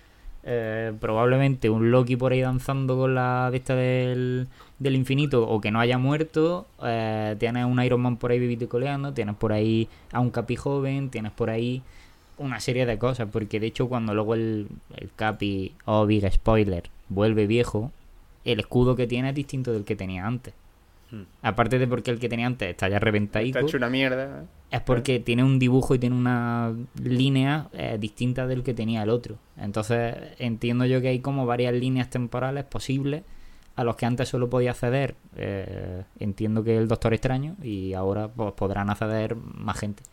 eh, 0.44 0.94
probablemente 1.00 1.70
un 1.70 1.92
Loki 1.92 2.16
por 2.16 2.32
ahí 2.32 2.42
danzando 2.42 2.98
con 2.98 3.14
la 3.14 3.50
de 3.52 3.58
esta 3.58 3.76
del, 3.76 4.48
del 4.82 4.96
infinito 4.96 5.48
o 5.48 5.62
que 5.62 5.70
no 5.72 5.80
haya 5.80 5.98
muerto. 5.98 6.66
eh, 6.84 7.36
tienes 7.40 7.66
un 7.66 7.82
Iron 7.84 8.02
Man 8.02 8.18
por 8.18 8.32
ahí 8.32 8.40
vivito 8.40 8.66
y 8.66 8.68
coleando. 8.68 9.14
Tienes 9.14 9.36
por 9.36 9.54
ahí 9.54 9.88
a 10.12 10.20
un 10.20 10.32
Capi 10.32 10.56
joven. 10.56 11.10
Tienes 11.10 11.32
por 11.32 11.50
ahí 11.52 11.84
una 12.38 12.60
serie 12.60 12.86
de 12.86 12.98
cosas. 12.98 13.30
Porque 13.32 13.60
de 13.60 13.68
hecho, 13.68 13.88
cuando 13.88 14.14
luego 14.16 14.34
el, 14.34 14.68
el 14.98 15.10
Capi, 15.16 15.74
oh, 15.86 16.06
big 16.08 16.30
spoiler, 16.32 16.84
vuelve 17.10 17.46
viejo, 17.46 17.92
el 18.44 18.60
escudo 18.60 18.96
que 18.96 19.06
tiene 19.06 19.30
es 19.30 19.36
distinto 19.36 19.72
del 19.72 19.84
que 19.84 19.96
tenía 19.96 20.26
antes. 20.26 20.54
Hmm. 21.12 21.24
Aparte 21.44 21.78
de 21.78 21.88
porque 21.88 22.10
el 22.10 22.20
que 22.20 22.30
tenía 22.30 22.48
antes 22.48 22.70
está 22.70 22.90
ya 22.90 22.98
reventadico, 22.98 23.60
Está 23.60 23.68
hecho 23.68 23.78
una 23.78 23.90
mierda. 23.90 24.46
es 24.72 24.82
porque 24.82 25.20
tiene 25.20 25.44
un 25.44 25.60
dibujo 25.60 25.94
y 25.94 26.00
tiene 26.00 26.16
una 26.16 26.74
línea 27.04 27.68
eh, 27.74 27.98
distinta 28.00 28.48
del 28.48 28.64
que 28.64 28.74
tenía 28.74 29.04
el 29.04 29.10
otro. 29.10 29.36
Entonces 29.58 30.16
entiendo 30.40 30.86
yo 30.86 31.02
que 31.02 31.10
hay 31.10 31.20
como 31.20 31.46
varias 31.46 31.74
líneas 31.76 32.10
temporales 32.10 32.64
posibles 32.64 33.24
a 33.76 33.84
los 33.84 33.96
que 33.96 34.06
antes 34.06 34.28
solo 34.30 34.50
podía 34.50 34.72
acceder, 34.72 35.16
eh, 35.38 36.04
entiendo 36.20 36.64
que 36.64 36.78
el 36.78 36.88
Doctor 36.88 37.14
Extraño, 37.14 37.56
y 37.64 37.94
ahora 37.94 38.28
pues, 38.28 38.54
podrán 38.54 38.90
acceder 38.90 39.36
más 39.36 39.80
gente. 39.80 40.04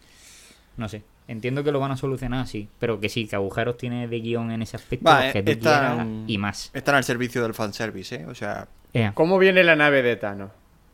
No 0.76 0.88
sé. 0.88 1.02
Entiendo 1.26 1.62
que 1.62 1.72
lo 1.72 1.80
van 1.80 1.90
a 1.90 1.96
solucionar 1.96 2.40
así, 2.40 2.68
pero 2.78 3.00
que 3.00 3.08
sí, 3.10 3.26
que 3.26 3.36
agujeros 3.36 3.76
tiene 3.76 4.08
de 4.08 4.20
guion 4.20 4.50
en 4.50 4.62
ese 4.62 4.76
aspecto, 4.76 5.04
Va, 5.10 5.30
que 5.32 5.42
tú 5.42 5.50
están- 5.52 5.96
quieras 5.96 6.24
y 6.26 6.38
más. 6.38 6.70
Están 6.72 6.94
al 6.94 7.04
servicio 7.04 7.42
del 7.42 7.52
fanservice, 7.52 8.14
¿eh? 8.16 8.26
O 8.26 8.34
sea, 8.34 8.68
Ea. 8.94 9.12
¿Cómo 9.14 9.38
viene 9.38 9.62
la 9.64 9.76
nave 9.76 10.00
de 10.02 10.16
Thanos? 10.16 10.50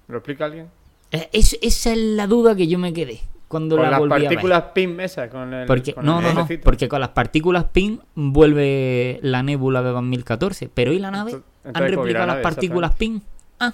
¿Lo 0.09 0.17
explica 0.19 0.47
alguien? 0.47 0.67
Eh, 1.13 1.29
es- 1.33 1.57
esa 1.63 1.93
es 1.93 1.99
la 1.99 2.27
duda 2.27 2.57
que 2.57 2.67
yo 2.67 2.79
me 2.81 2.93
quedé 2.93 3.21
cuando 3.47 3.77
Con 3.77 3.85
la 3.85 3.91
las 3.93 4.01
volví 4.01 4.13
a 4.15 4.17
ver. 4.19 4.25
partículas 4.31 4.63
PIM 4.75 4.99
esas, 5.01 5.31
con 5.31 5.55
el. 5.55 5.67
Porque, 5.69 5.95
con 5.95 6.05
no, 6.05 6.19
el 6.19 6.25
no, 6.35 6.35
no, 6.43 6.49
porque 6.65 6.89
con 6.89 6.99
las 7.01 7.11
partículas 7.11 7.67
PIN 7.73 8.01
vuelve 8.17 9.21
la 9.23 9.45
nébula 9.45 9.83
de 9.83 9.91
2014, 9.91 10.69
pero 10.75 10.93
¿y 10.93 10.99
la 10.99 11.13
nave? 11.13 11.41
Entonces- 11.65 11.77
¿Han 11.77 11.83
entonces, 11.83 11.97
¿cómo 11.97 12.09
irá 12.09 12.21
replicado 12.21 12.27
la 12.27 12.35
las 12.35 12.43
partículas 12.43 12.95
PIN? 12.95 13.23
Ah, 13.61 13.73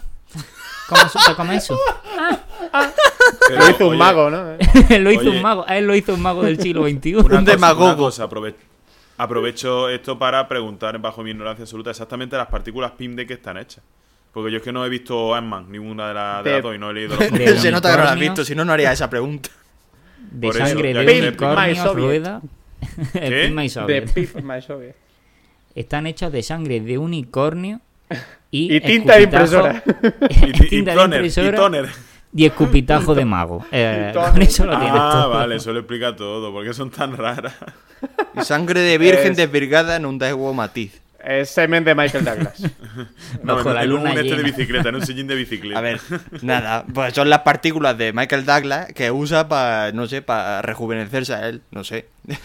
¿cómo 0.89 1.09
se 1.09 1.35
come 1.35 1.57
eso? 1.57 1.79
Pero, 3.49 3.61
Lo 3.65 3.71
hizo 3.71 3.89
un 3.89 3.99
mago, 3.99 4.31
¿no? 4.31 4.45
lo 5.01 5.11
hizo 5.11 5.21
Oye. 5.23 5.31
un 5.31 5.43
mago, 5.43 5.67
él 5.67 5.87
lo 5.87 5.95
hizo 5.95 6.15
un 6.15 6.23
mago 6.23 6.43
del 6.43 6.61
siglo 6.61 6.87
XXI. 6.89 7.15
Una 7.17 7.39
Un 7.39 7.45
demagogo. 7.45 8.09
aprove- 8.11 8.55
aprovecho 9.19 9.89
esto 9.89 10.19
para 10.19 10.47
preguntar, 10.49 10.99
bajo 10.99 11.23
mi 11.23 11.31
ignorancia 11.31 11.65
absoluta, 11.65 11.91
exactamente 11.91 12.37
las 12.37 12.47
partículas 12.49 12.93
PIM 12.93 13.17
de 13.17 13.27
qué 13.27 13.35
están 13.35 13.57
hechas. 13.57 13.83
Porque 14.33 14.53
yo 14.53 14.59
es 14.59 14.63
que 14.63 14.71
no 14.73 14.85
he 14.87 14.89
visto 14.89 15.35
Ant-Man, 15.35 15.67
ninguna 15.73 16.09
de, 16.09 16.15
las 16.15 16.45
de 16.45 16.51
De- 16.51 16.57
las 16.57 16.63
dos, 16.63 16.75
y 16.77 16.79
no 16.79 16.91
he 16.91 16.95
leído 16.95 17.17
los 17.19 17.31
De 17.33 17.59
se 17.59 17.71
nota 17.73 17.91
que 17.91 17.97
no 17.97 18.03
lo 18.05 18.09
has 18.11 18.19
visto, 18.19 18.45
si 18.45 18.55
no, 18.55 18.65
no 18.65 18.73
haría 18.73 18.93
esa 18.93 19.11
pregunta. 19.11 19.51
De 20.31 20.47
Por 20.47 20.57
eso, 20.57 20.67
sangre 20.67 20.95
ya 20.95 21.01
de 21.01 21.29
unicornio, 21.29 21.93
rueda. 21.95 22.41
¿Qué? 23.13 23.51
De. 23.87 24.03
Pip. 24.03 24.37
Están 25.75 26.07
hechas 26.07 26.33
de 26.33 26.43
sangre 26.43 26.81
de 26.81 26.99
unicornio 26.99 27.81
y, 28.51 28.75
Y 28.77 28.81
tinta 28.81 29.17
de 29.17 29.23
impresora. 29.25 29.83
Y, 30.31 30.49
y, 30.65 30.69
tinta 30.69 30.91
de 30.93 30.97
toner, 30.97 31.19
impresora 31.21 31.49
y 31.49 31.55
toner. 31.61 31.89
y 32.35 32.47
escupitajo 32.47 33.15
de 33.15 33.25
mago. 33.25 33.65
Eh, 33.73 34.13
con 34.15 34.43
eso 34.43 34.65
lo 34.67 34.77
tienes 34.79 34.95
Ah, 35.01 35.11
todo. 35.25 35.31
vale, 35.31 35.57
eso 35.57 35.73
lo 35.73 35.81
explica 35.81 36.15
todo. 36.17 36.53
¿Por 36.53 36.65
qué 36.65 36.75
son 36.75 36.91
tan 36.91 37.17
raras? 37.17 37.55
Y 38.35 38.43
sangre 38.43 38.81
de 38.81 38.99
virgen 38.99 39.33
Es- 39.33 39.37
desvirgada 39.37 39.97
en 39.97 40.07
un 40.07 40.19
Daewoo 40.19 40.53
matiz. 40.55 41.01
Es 41.25 41.51
semen 41.51 41.85
de 41.85 41.95
Michael 41.95 42.25
Douglas. 42.25 42.63
Bajo 43.43 43.69
en, 43.69 43.75
la 43.75 43.85
en 43.85 43.93
un 43.93 43.97
luna 43.99 44.15
este 44.15 44.37
de 44.37 44.43
bicicleta, 44.43 44.89
en 44.89 44.95
un 44.97 45.07
sillín 45.07 45.27
de 45.27 45.35
bicicleta. 45.35 45.79
A 45.79 45.83
ver, 45.83 46.01
nada, 46.43 46.85
pues 46.93 47.13
son 47.15 47.29
las 47.29 47.41
partículas 47.41 47.97
de 47.99 48.13
Michael 48.13 48.45
Douglas 48.47 48.93
que 48.95 49.11
usa 49.11 49.47
para, 49.49 49.93
no 49.93 50.07
sé, 50.07 50.23
para 50.23 50.63
rejuvenecerse 50.63 51.35
a 51.35 51.49
él, 51.49 51.63
no 51.71 51.85
sé. 51.85 52.07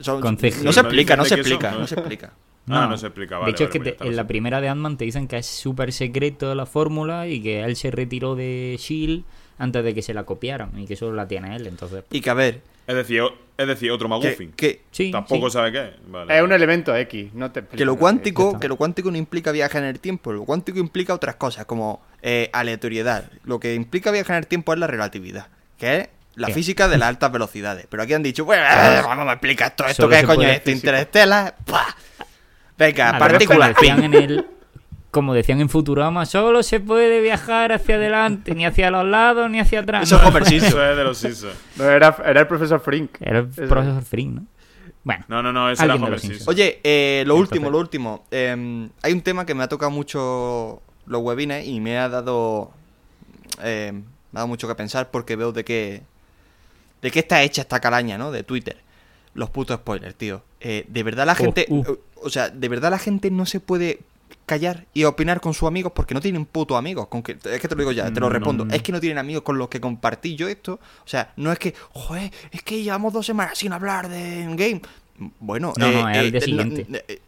Son- 0.00 0.20
no 0.20 0.36
se 0.38 0.50
¿No 0.62 0.70
explica, 0.70 1.16
no 1.16 1.24
se 1.24 1.34
explica, 1.34 1.70
son? 1.72 1.80
no 1.80 1.86
se 1.86 1.94
explica. 1.96 2.32
Ah, 2.70 2.86
no 2.88 2.96
se 2.98 3.06
explica, 3.06 3.38
vale, 3.38 3.46
de 3.46 3.50
hecho, 3.52 3.64
vale, 3.64 3.68
es 3.68 3.72
que 3.72 3.80
pues 3.80 3.96
te- 3.98 4.08
en 4.08 4.16
la 4.16 4.26
primera 4.26 4.60
de 4.60 4.68
Ant-Man 4.68 4.96
te 4.98 5.04
dicen 5.06 5.26
que 5.26 5.38
es 5.38 5.46
súper 5.46 5.90
secreto 5.92 6.54
la 6.54 6.66
fórmula 6.66 7.26
y 7.26 7.42
que 7.42 7.62
él 7.64 7.76
se 7.76 7.90
retiró 7.90 8.34
de 8.36 8.74
S.H.I.E.L.D. 8.74 9.24
antes 9.58 9.82
de 9.84 9.94
que 9.94 10.02
se 10.02 10.12
la 10.14 10.24
copiaran 10.24 10.78
y 10.78 10.86
que 10.86 10.94
solo 10.94 11.14
la 11.14 11.26
tiene 11.26 11.56
él. 11.56 11.66
Entonces, 11.66 12.04
Y 12.10 12.20
que 12.20 12.28
a 12.30 12.34
ver, 12.34 12.60
Es 12.88 12.94
decir, 12.94 13.22
es 13.58 13.66
decir, 13.66 13.90
otro 13.90 14.06
que, 14.06 14.10
Maguffin. 14.10 14.52
que, 14.52 14.80
sí. 14.90 15.10
Tampoco 15.10 15.50
sí. 15.50 15.52
sabe 15.52 15.72
qué. 15.72 15.90
Vale. 16.06 16.34
es 16.34 16.42
un 16.42 16.52
elemento 16.52 16.96
X, 16.96 17.34
no 17.34 17.52
te 17.52 17.60
que 17.60 17.84
lo 17.84 17.92
explico, 17.92 17.96
cuántico, 17.98 18.58
que 18.58 18.66
lo 18.66 18.76
cuántico 18.76 19.10
no 19.10 19.18
implica 19.18 19.52
viaje 19.52 19.76
en 19.76 19.84
el 19.84 20.00
tiempo, 20.00 20.32
lo 20.32 20.44
cuántico 20.44 20.78
implica 20.78 21.12
otras 21.12 21.34
cosas, 21.34 21.66
como 21.66 22.00
eh, 22.22 22.48
aleatoriedad. 22.54 23.30
Lo 23.44 23.60
que 23.60 23.74
implica 23.74 24.10
viaje 24.10 24.32
en 24.32 24.38
el 24.38 24.46
tiempo 24.46 24.72
es 24.72 24.78
la 24.78 24.86
relatividad, 24.86 25.48
que 25.76 25.96
es 25.98 26.08
la 26.34 26.46
¿Qué? 26.46 26.54
física 26.54 26.88
de 26.88 26.96
las 26.96 27.10
altas 27.10 27.30
velocidades. 27.30 27.86
Pero 27.90 28.02
aquí 28.02 28.14
han 28.14 28.22
dicho, 28.22 28.46
bueno, 28.46 28.64
vamos 28.64 29.28
a 29.28 29.32
explicar 29.32 29.68
esto, 29.68 29.84
esto 29.86 30.08
qué 30.08 30.22
coño 30.24 30.48
es 30.48 30.56
esto, 30.56 30.70
física. 30.70 30.88
interestela. 30.88 31.54
¡Pah! 31.66 31.94
Venga, 32.78 33.18
partículas 33.18 33.76
en 33.82 34.14
el 34.14 34.46
como 35.10 35.32
decían 35.34 35.60
en 35.60 35.68
Futurama, 35.68 36.26
solo 36.26 36.62
se 36.62 36.80
puede 36.80 37.20
viajar 37.20 37.72
hacia 37.72 37.94
adelante, 37.96 38.54
ni 38.54 38.66
hacia 38.66 38.90
los 38.90 39.04
lados, 39.06 39.50
ni 39.50 39.58
hacia 39.60 39.80
atrás. 39.80 40.02
Eso 40.04 40.16
es 40.16 40.22
Homer 40.26 40.44
Simpson. 40.44 40.68
Eso 40.68 40.84
es 40.90 40.96
de 40.96 41.04
los 41.04 41.18
Simpsons. 41.18 41.54
No, 41.76 41.84
era, 41.84 42.16
era 42.26 42.40
el 42.40 42.46
profesor 42.46 42.80
Frink. 42.80 43.10
Era 43.20 43.38
el 43.40 43.48
Eso. 43.50 43.66
profesor 43.68 44.02
Frink, 44.02 44.34
¿no? 44.34 44.46
Bueno, 45.04 45.24
No, 45.28 45.42
no, 45.42 45.52
no, 45.52 45.70
ese 45.70 45.84
era 45.84 45.94
Homer 45.94 46.20
Simpson. 46.20 46.48
Oye, 46.48 46.80
eh, 46.84 47.24
lo 47.26 47.34
Entonces- 47.34 47.52
último, 47.52 47.70
lo 47.70 47.78
último. 47.78 48.24
Eh, 48.30 48.88
hay 49.02 49.12
un 49.12 49.22
tema 49.22 49.46
que 49.46 49.54
me 49.54 49.62
ha 49.64 49.68
tocado 49.68 49.90
mucho 49.90 50.82
los 51.06 51.22
webines 51.22 51.66
y 51.66 51.80
me 51.80 51.96
ha 51.98 52.08
dado. 52.08 52.70
eh, 53.62 53.92
me 53.92 54.00
ha 54.38 54.40
dado 54.40 54.48
mucho 54.48 54.68
que 54.68 54.74
pensar 54.74 55.10
porque 55.10 55.36
veo 55.36 55.52
de 55.52 55.64
qué. 55.64 56.02
de 57.00 57.10
qué 57.10 57.20
está 57.20 57.42
hecha 57.42 57.62
esta 57.62 57.80
calaña, 57.80 58.18
¿no? 58.18 58.30
De 58.30 58.42
Twitter. 58.42 58.76
Los 59.34 59.48
putos 59.50 59.76
spoilers, 59.78 60.16
tío. 60.16 60.42
Eh, 60.60 60.84
de 60.88 61.02
verdad 61.02 61.24
la 61.26 61.32
Uh, 61.32 61.36
gente. 61.36 61.66
uh. 61.70 61.84
O 62.20 62.28
sea, 62.28 62.50
de 62.50 62.68
verdad 62.68 62.90
la 62.90 62.98
gente 62.98 63.30
no 63.30 63.46
se 63.46 63.60
puede 63.60 64.00
callar 64.48 64.86
y 64.92 65.04
opinar 65.04 65.40
con 65.40 65.54
sus 65.54 65.68
amigos 65.68 65.92
porque 65.94 66.12
no 66.14 66.20
tienen 66.20 66.44
putos 66.46 66.76
amigos. 66.76 67.06
Con 67.06 67.22
que, 67.22 67.32
es 67.32 67.60
que 67.60 67.68
te 67.68 67.76
lo 67.76 67.82
digo 67.82 67.92
ya, 67.92 68.12
te 68.12 68.18
lo 68.18 68.26
No, 68.26 68.30
respondo. 68.30 68.64
no. 68.64 68.74
Es 68.74 68.82
que 68.82 68.90
no 68.90 68.98
tienen 68.98 69.18
amigos 69.18 69.44
con 69.44 69.56
los 69.58 69.68
que 69.68 69.80
compartí 69.80 70.34
yo 70.34 70.48
esto. 70.48 70.80
O 71.04 71.08
sea, 71.08 71.32
no 71.36 71.52
es 71.52 71.60
que, 71.60 71.72
joder, 71.92 72.32
es 72.50 72.62
que 72.64 72.82
llevamos 72.82 73.12
dos 73.12 73.24
semanas 73.24 73.56
sin 73.58 73.72
hablar 73.72 74.08
de 74.08 74.44
game. 74.56 74.82
Bueno, 75.38 75.72
No, 75.76 75.92
no, 75.92 76.08
eh, 76.08 76.12
es 76.12 76.18
al 76.18 76.26
eh, 76.26 76.30
día 76.32 76.40
no- 76.40 76.44
siguiente. 76.46 76.86
eh, 76.92 77.04
eh, 77.08 77.20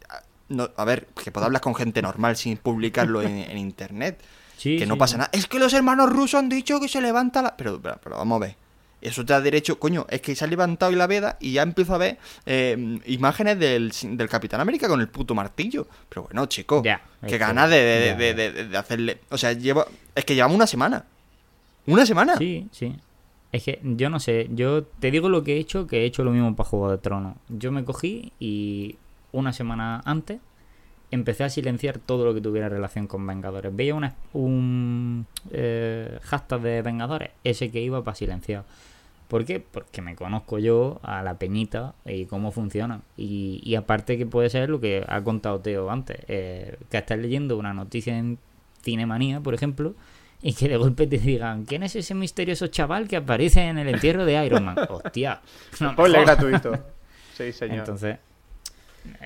no, 0.48 0.68
a 0.76 0.84
ver, 0.84 1.06
que 1.22 1.30
puedo 1.30 1.46
hablar 1.46 1.60
con 1.62 1.76
gente 1.76 2.02
normal 2.02 2.36
sin 2.36 2.56
publicarlo 2.56 3.22
en, 3.22 3.38
en 3.38 3.56
internet. 3.56 4.20
sí, 4.56 4.76
que 4.78 4.86
no 4.86 4.94
sí, 4.94 4.98
pasa 4.98 5.12
sí. 5.12 5.18
nada. 5.18 5.30
Es 5.32 5.46
que 5.46 5.58
los 5.60 5.72
hermanos 5.74 6.10
rusos 6.10 6.38
han 6.40 6.48
dicho 6.48 6.80
que 6.80 6.88
se 6.88 7.00
levanta 7.00 7.40
la. 7.42 7.56
Pero, 7.56 7.80
pero, 7.80 7.98
pero 8.02 8.16
vamos 8.16 8.36
a 8.36 8.46
ver. 8.46 8.56
Eso 9.00 9.24
te 9.24 9.32
da 9.32 9.40
derecho, 9.40 9.78
coño, 9.78 10.06
es 10.10 10.20
que 10.20 10.34
se 10.34 10.44
ha 10.44 10.48
levantado 10.48 10.92
y 10.92 10.96
la 10.96 11.06
veda 11.06 11.36
y 11.40 11.52
ya 11.52 11.62
empiezo 11.62 11.94
a 11.94 11.98
ver 11.98 12.18
eh, 12.44 12.98
imágenes 13.06 13.58
del, 13.58 13.90
del 14.02 14.28
Capitán 14.28 14.60
América 14.60 14.88
con 14.88 15.00
el 15.00 15.08
puto 15.08 15.34
martillo. 15.34 15.86
Pero 16.08 16.24
bueno, 16.24 16.44
chico, 16.46 16.82
Ya, 16.84 16.96
es 17.22 17.26
qué 17.26 17.26
que- 17.28 17.38
ganas 17.38 17.70
de, 17.70 18.14
de- 18.16 18.34
de- 18.34 18.52
de 18.68 18.76
hacerle. 18.76 19.18
O 19.30 19.38
sea, 19.38 19.52
llevo, 19.52 19.86
es 20.14 20.24
que 20.24 20.34
llevamos 20.34 20.56
una 20.56 20.66
semana. 20.66 21.04
¿Una 21.86 22.04
semana? 22.04 22.36
Sí, 22.36 22.68
sí. 22.72 22.94
Es 23.52 23.64
que 23.64 23.80
yo 23.82 24.10
no 24.10 24.20
sé, 24.20 24.48
yo 24.52 24.84
te 24.84 25.10
digo 25.10 25.28
lo 25.28 25.42
que 25.42 25.56
he 25.56 25.58
hecho, 25.58 25.86
que 25.86 26.02
he 26.02 26.04
hecho 26.04 26.22
lo 26.22 26.30
mismo 26.30 26.54
para 26.54 26.68
Juego 26.68 26.90
de 26.90 26.98
Tronos. 26.98 27.36
Yo 27.48 27.72
me 27.72 27.84
cogí 27.84 28.32
y 28.38 28.96
una 29.32 29.52
semana 29.52 30.02
antes 30.04 30.40
empecé 31.10 31.42
a 31.42 31.48
silenciar 31.50 31.98
todo 31.98 32.24
lo 32.24 32.32
que 32.34 32.40
tuviera 32.40 32.68
relación 32.68 33.08
con 33.08 33.26
Vengadores. 33.26 33.74
Veía 33.74 33.96
una, 33.96 34.14
un 34.32 35.26
eh, 35.50 36.18
hashtag 36.22 36.60
de 36.60 36.82
Vengadores, 36.82 37.30
ese 37.42 37.70
que 37.72 37.80
iba 37.80 38.04
para 38.04 38.14
silenciar. 38.14 38.64
¿Por 39.30 39.44
qué? 39.44 39.60
Porque 39.60 40.02
me 40.02 40.16
conozco 40.16 40.58
yo 40.58 40.98
a 41.04 41.22
la 41.22 41.38
peñita 41.38 41.94
y 42.04 42.26
cómo 42.26 42.50
funciona. 42.50 43.00
Y, 43.16 43.60
y 43.64 43.76
aparte 43.76 44.18
que 44.18 44.26
puede 44.26 44.50
ser 44.50 44.68
lo 44.68 44.80
que 44.80 45.04
ha 45.08 45.22
contado 45.22 45.60
Teo 45.60 45.88
antes, 45.88 46.18
eh, 46.26 46.76
que 46.90 46.98
estás 46.98 47.16
leyendo 47.18 47.56
una 47.56 47.72
noticia 47.72 48.18
en 48.18 48.38
Cinemanía, 48.82 49.40
por 49.40 49.54
ejemplo, 49.54 49.94
y 50.42 50.52
que 50.54 50.68
de 50.68 50.76
golpe 50.76 51.06
te 51.06 51.18
digan, 51.18 51.64
¿quién 51.64 51.84
es 51.84 51.94
ese 51.94 52.14
misterioso 52.14 52.66
chaval 52.66 53.06
que 53.06 53.16
aparece 53.16 53.62
en 53.62 53.78
el 53.78 53.88
entierro 53.88 54.24
de 54.24 54.44
Iron 54.44 54.64
Man? 54.64 54.76
Hostia. 54.88 55.40
no 55.78 55.94
jodas. 55.94 56.24
gratuito. 56.24 56.72
Sí, 57.34 57.52
señor. 57.52 57.78
Entonces... 57.78 58.18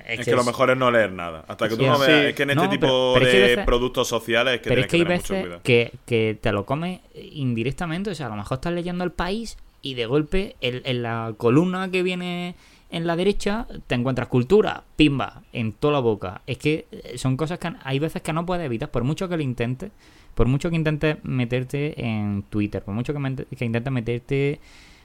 Es, 0.07 0.23
que, 0.23 0.31
lo 0.33 0.43
mejor 0.45 0.69
es 0.69 0.77
no 0.77 0.89
leer 0.89 1.11
nada. 1.11 1.43
Hasta 1.49 1.67
que 1.67 1.75
tú 1.75 1.81
Sí, 1.81 1.87
no 1.89 1.97
sí. 1.97 2.07
veas. 2.09 2.25
Es 2.27 2.35
que 2.35 2.43
en 2.43 2.51
este 2.51 2.63
No, 2.63 2.69
tipo 2.69 2.87
pero- 2.87 3.13
pero 3.15 3.25
es 3.25 3.31
que 3.31 3.37
de 3.39 3.43
hay 3.43 3.49
veces- 3.51 3.65
productos 3.65 4.07
sociales 4.07 4.53
es 4.55 4.61
que 4.61 4.69
Pero 4.69 4.85
tienes 4.85 4.85
es 4.85 4.91
que 4.91 4.95
hay 4.95 5.01
que 5.01 5.05
tener 5.05 5.17
mucho 5.17 5.33
veces 5.33 5.43
cuidado. 5.45 5.61
que, 5.63 5.91
que 6.05 6.37
te 6.39 6.51
lo 6.53 6.65
comes 6.65 7.01
indirectamente. 7.15 8.09
O 8.11 8.15
sea, 8.15 8.27
a 8.27 8.29
lo 8.29 8.35
mejor 8.35 8.55
estás 8.55 8.71
leyendo 8.71 9.03
el 9.03 9.11
país 9.11 9.57
y 9.85 9.93
de 9.93 10.07
golpe 10.07 10.55
en 10.61 11.03
la 11.03 11.35
columna 11.37 11.91
que 11.91 12.01
viene 12.01 12.55
en 12.89 13.05
la 13.05 13.15
derecha 13.15 13.67
te 13.85 13.93
encuentras 13.93 14.29
cultura, 14.29 14.83
pimba, 14.95 15.43
en 15.53 15.73
toda 15.73 15.93
la 15.93 15.99
boca. 15.99 16.41
Es 16.47 16.57
que 16.57 16.87
eh, 16.91 17.17
son 17.19 17.37
cosas 17.37 17.59
que 17.59 17.71
hay 17.83 17.99
veces 17.99 18.23
que 18.23 18.33
no 18.33 18.47
puedes 18.47 18.65
evitar, 18.65 18.89
por 18.89 19.03
mucho 19.03 19.29
que 19.29 19.37
lo 19.37 19.43
intentes, 19.43 19.91
por 20.33 20.47
mucho 20.47 20.71
que 20.71 20.75
intentes 20.75 21.23
meterte 21.23 22.03
en 22.03 22.43
Twitter, 22.49 22.81
por 22.83 22.95
mucho 22.95 23.13
que, 23.13 23.45
que 23.55 23.65
intentes 23.65 23.93
meterte, 23.93 24.59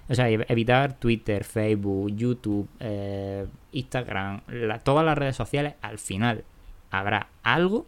o 0.09 0.15
sea, 0.15 0.31
ev- 0.31 0.47
evitar 0.49 0.99
Twitter, 0.99 1.45
Facebook, 1.45 2.17
YouTube, 2.17 2.67
eh, 2.81 3.47
Instagram, 3.73 4.41
todas 4.83 5.05
las 5.05 5.19
redes 5.19 5.37
sociales, 5.37 5.75
al 5.83 5.99
final 5.99 6.45
habrá 6.91 7.29
algo 7.43 7.87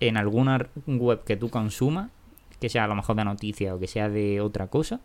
en 0.00 0.16
alguna 0.16 0.66
web 0.86 1.24
que 1.24 1.36
tú 1.36 1.50
consumas, 1.50 2.10
que 2.58 2.70
sea 2.70 2.84
a 2.84 2.88
lo 2.88 2.94
mejor 2.94 3.16
de 3.16 3.24
noticias 3.24 3.74
o 3.74 3.78
que 3.78 3.86
sea 3.86 4.08
de 4.08 4.40
otra 4.40 4.68
cosa, 4.68 5.00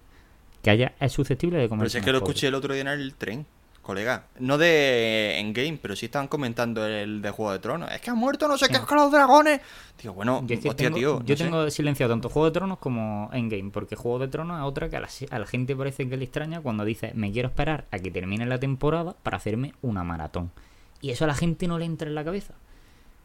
que 0.67 0.71
haya 0.71 0.93
es 0.99 1.13
susceptible 1.13 1.57
de 1.57 1.69
comer. 1.69 1.83
Pero 1.83 1.89
si 1.91 1.97
es 1.99 2.03
que 2.03 2.11
lo 2.11 2.17
escuché 2.17 2.47
el 2.47 2.55
otro 2.55 2.73
día 2.73 2.81
en 2.81 2.87
el 2.89 3.13
tren, 3.15 3.45
colega. 3.81 4.25
No 4.39 4.57
de 4.57 5.39
en 5.39 5.53
game, 5.53 5.79
pero 5.81 5.95
sí 5.95 6.07
estaban 6.07 6.27
comentando 6.27 6.85
el 6.85 7.21
de 7.21 7.31
Juego 7.31 7.53
de 7.53 7.59
Tronos. 7.59 7.89
Es 7.89 8.01
que 8.01 8.09
han 8.09 8.17
muerto 8.17 8.45
no 8.49 8.57
sé 8.57 8.67
qué 8.67 8.75
Sí. 8.75 8.81
con 8.85 8.97
los 8.97 9.09
dragones. 9.09 9.61
Digo, 10.01 10.13
bueno, 10.13 10.43
Yo, 10.45 10.55
es 10.55 10.65
hostia, 10.65 10.87
tengo, 10.87 10.97
tío. 10.97 11.19
yo 11.23 11.33
no 11.33 11.37
sé. 11.37 11.43
tengo 11.45 11.69
silenciado 11.69 12.11
tanto 12.11 12.27
Juego 12.27 12.47
de 12.47 12.51
Tronos 12.51 12.79
como 12.79 13.29
Endgame, 13.31 13.71
porque 13.71 13.95
Juego 13.95 14.19
de 14.19 14.27
Tronos 14.27 14.59
es 14.59 14.65
otra 14.65 14.89
que 14.89 14.97
a 14.97 14.99
la, 14.99 15.07
a 15.31 15.39
la 15.39 15.45
gente 15.47 15.73
parece 15.73 16.09
que 16.09 16.17
le 16.17 16.25
extraña 16.25 16.59
cuando 16.59 16.83
dice 16.83 17.13
me 17.15 17.31
quiero 17.31 17.47
esperar 17.47 17.85
a 17.91 17.99
que 17.99 18.11
termine 18.11 18.45
la 18.45 18.59
temporada 18.59 19.15
para 19.23 19.37
hacerme 19.37 19.73
una 19.81 20.03
maratón. 20.03 20.51
Y 20.99 21.11
eso 21.11 21.23
a 21.23 21.27
la 21.27 21.35
gente 21.35 21.65
no 21.69 21.79
le 21.79 21.85
entra 21.85 22.09
en 22.09 22.15
la 22.15 22.25
cabeza. 22.25 22.55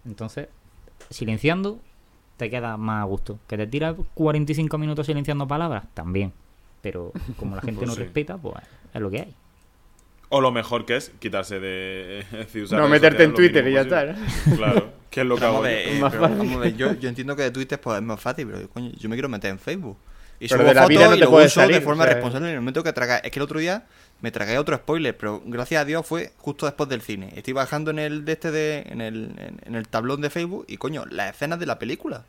Entonces, 0.07 0.47
silenciando, 1.11 1.81
te 2.37 2.51
queda 2.51 2.77
más 2.77 3.03
a 3.03 3.05
gusto. 3.07 3.39
Que 3.49 3.57
te 3.57 3.67
tiras 3.67 3.97
45 4.15 4.79
minutos 4.79 5.07
silenciando 5.07 5.49
palabras, 5.49 5.85
también. 5.95 6.33
Pero 6.83 7.13
como 7.39 7.57
la 7.57 7.63
gente 7.63 7.79
Pues 7.79 7.89
no 7.89 7.95
sí. 7.95 8.01
respeta, 8.03 8.37
pues 8.37 8.57
es 8.93 9.01
lo 9.01 9.11
que 9.11 9.21
hay. 9.21 9.35
O 10.29 10.41
lo 10.41 10.51
mejor 10.51 10.87
que 10.87 10.97
es 10.97 11.11
quitarse 11.19 11.61
de. 11.61 12.25
usar 12.63 12.81
No 12.81 12.89
meterte 12.89 13.23
en 13.25 13.35
Twitter 13.35 13.67
y 13.69 13.73
ya 13.75 13.83
está, 13.83 14.07
posible. 14.07 14.31
Claro. 14.57 14.93
Que 15.11 15.21
es 15.21 15.27
lo 15.27 15.39
que 15.39 15.45
hago 15.45 15.61
yo. 15.63 15.63
ver, 15.63 15.89
eh, 15.89 15.99
Más 16.01 16.11
pero 16.11 16.23
fácil. 16.23 16.39
vamos 16.39 16.57
a 16.57 16.61
ver, 16.61 16.77
yo, 16.77 16.95
yo 16.95 17.09
entiendo 17.09 17.37
que 17.37 17.43
de 17.43 17.51
Twitter 17.51 17.79
pues, 17.81 17.99
es 17.99 18.03
más 18.03 18.19
fácil, 18.21 18.47
pero 18.51 18.69
coño, 18.71 18.91
yo 18.99 19.09
me 19.11 19.15
quiero 19.17 19.29
meter 19.29 19.51
en 19.51 19.59
Facebook. 19.59 19.99
Y 20.41 20.49
Pero 20.49 20.63
subo 20.63 20.69
de 20.69 20.75
la 20.75 20.83
fotos 20.83 20.89
vida 20.89 21.09
no 21.09 21.19
te 21.19 21.19
lo 21.19 21.31
puedes 21.31 21.53
uso 21.53 21.61
de 21.61 21.67
salir, 21.67 21.83
forma 21.83 22.03
o 22.03 22.07
sea, 22.07 22.15
responsable 22.15 22.49
en 22.49 22.55
el 22.55 22.61
momento 22.61 22.83
que 22.83 22.93
traga. 22.93 23.19
Es 23.19 23.31
que 23.31 23.39
el 23.39 23.43
otro 23.45 23.61
día 23.61 23.85
me 24.23 24.31
tragué 24.33 24.59
otro 24.59 24.75
spoiler, 24.77 25.17
pero 25.17 25.43
gracias 25.45 25.83
a 25.83 25.85
Dios 25.85 26.05
fue 26.07 26.33
justo 26.39 26.67
después 26.67 26.89
del 26.89 27.03
cine. 27.03 27.33
Estoy 27.37 27.53
bajando 27.53 27.91
en 27.91 27.99
el 27.99 28.25
de 28.25 28.33
este 28.33 28.51
de, 28.51 28.85
en 28.89 29.01
el, 29.03 29.35
en, 29.39 29.61
en 29.65 29.75
el 29.77 29.87
tablón 29.87 30.21
de 30.23 30.31
Facebook 30.31 30.65
y 30.67 30.79
coño, 30.79 31.05
las 31.11 31.35
escenas 31.35 31.61
de 31.61 31.67
la 31.67 31.79
película. 31.79 32.25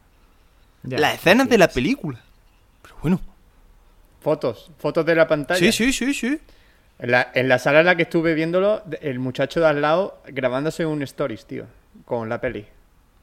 Ya. 0.83 0.99
las 0.99 1.15
escenas 1.15 1.47
de 1.49 1.57
la 1.57 1.69
película. 1.69 2.19
Pero 2.81 2.95
bueno. 3.01 3.21
Fotos, 4.23 4.71
fotos 4.77 5.05
de 5.05 5.15
la 5.15 5.27
pantalla. 5.27 5.59
Sí, 5.59 5.71
sí, 5.71 5.91
sí, 5.93 6.13
sí. 6.13 6.39
En 6.99 7.11
la, 7.11 7.29
en 7.33 7.49
la 7.49 7.59
sala 7.59 7.81
en 7.81 7.85
la 7.87 7.95
que 7.95 8.03
estuve 8.03 8.33
viéndolo, 8.33 8.81
el 9.01 9.19
muchacho 9.19 9.59
de 9.59 9.67
al 9.67 9.81
lado 9.81 10.21
grabándose 10.27 10.85
un 10.85 11.01
stories, 11.03 11.45
tío, 11.45 11.65
con 12.05 12.29
la 12.29 12.39
peli. 12.39 12.65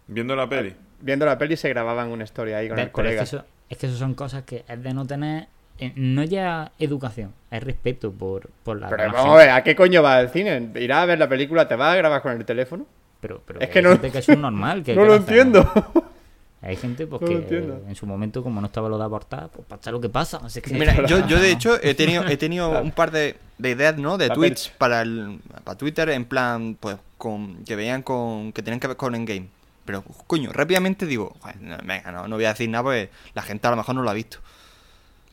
Viendo 0.07 0.37
la 0.37 0.49
peli. 0.49 0.75
Viendo 1.01 1.25
la 1.25 1.39
peli 1.39 1.57
se 1.57 1.69
grababan 1.71 2.09
un 2.11 2.21
story 2.23 2.53
ahí 2.53 2.69
con 2.69 2.77
Ve- 2.77 2.83
el 2.83 2.89
es 2.89 2.93
colega. 2.93 3.17
que, 3.19 3.25
eso, 3.25 3.45
es 3.71 3.79
que 3.79 3.87
eso 3.87 3.97
son 3.97 4.13
cosas 4.15 4.43
que 4.43 4.65
es 4.69 4.83
de 4.83 4.93
no 4.93 5.07
tener. 5.07 5.47
eh, 5.79 5.93
no 5.97 6.23
ya 6.25 6.73
educación, 6.79 7.33
es 7.51 7.63
respeto 7.63 8.13
por, 8.13 8.51
por 8.63 8.79
la. 8.79 8.89
Pero 8.91 9.11
vamos 9.13 9.35
a 9.35 9.39
ver, 9.39 9.51
¿a 9.51 9.63
qué 9.65 9.75
coño 9.75 10.03
vas 10.03 10.19
al 10.19 10.29
cine? 10.31 10.71
¿Irás 10.75 10.99
a 10.99 11.07
ver 11.07 11.19
la 11.19 11.29
película? 11.29 11.67
¿Te 11.67 11.77
vas 11.77 11.95
a 11.95 11.97
grabar 11.97 12.21
con 12.21 12.33
el 12.33 12.45
teléfono? 12.45 12.85
Pero, 13.23 13.41
pero 13.47 13.61
Es 13.61 13.71
que 13.71 13.81
no- 13.81 13.99
que 13.99 14.09
es 14.19 14.29
normal. 14.37 14.83
Que, 14.83 14.95
no 14.97 15.03
que 15.03 15.09
lo 15.09 15.15
entiendo. 15.15 15.73
Hay 16.63 16.77
gente 16.77 17.07
pues, 17.07 17.23
No 17.23 17.27
que 17.29 17.35
entiendo. 17.37 17.83
en 17.89 17.95
su 17.95 18.07
momento, 18.07 18.43
como 18.43 18.61
no 18.61 18.67
estaba 18.67 18.89
lo 18.91 18.99
de 18.99 19.05
aportar, 19.05 19.49
pues 19.49 19.67
pasa 19.67 19.91
lo 19.91 20.01
que 20.01 20.11
pasa. 20.11 20.41
Así 20.45 20.61
que- 20.61 20.75
Mira, 20.75 21.07
yo, 21.07 21.27
yo 21.27 21.41
de 21.41 21.51
hecho 21.53 21.81
he 21.83 21.95
tenido, 21.95 22.27
he 22.29 22.37
tenido 22.37 22.83
un 22.83 22.91
par 22.93 23.11
de, 23.11 23.37
de 23.57 23.71
ideas, 23.71 23.97
¿no? 23.97 24.19
De 24.19 24.29
La 24.29 24.35
tweets 24.35 24.69
para, 24.77 25.01
el, 25.01 25.41
para 25.65 25.79
Twitter 25.79 26.11
en 26.11 26.27
plan, 26.27 26.77
pues, 26.79 26.97
con 27.17 27.65
que 27.65 27.77
veían 27.77 28.03
con, 28.03 28.53
que 28.53 28.63
tenían 28.63 28.79
que 28.79 28.89
ver 28.89 28.97
con 28.99 29.15
Endgame. 29.15 29.49
Pero, 29.87 30.03
coño, 30.27 30.53
rápidamente 30.53 31.07
digo, 31.07 31.35
"Joder, 31.41 31.61
no, 31.63 31.79
venga, 31.83 32.13
no, 32.13 32.29
no 32.29 32.37
voy 32.37 32.45
a 32.45 32.51
decir 32.51 32.69
nada 32.69 32.85
porque 32.85 33.09
la 33.35 33.41
gente 33.43 33.67
a 33.67 33.71
lo 33.71 33.77
mejor 33.79 33.95
no 33.95 34.03
lo 34.03 34.11
ha 34.11 34.15
visto. 34.15 34.39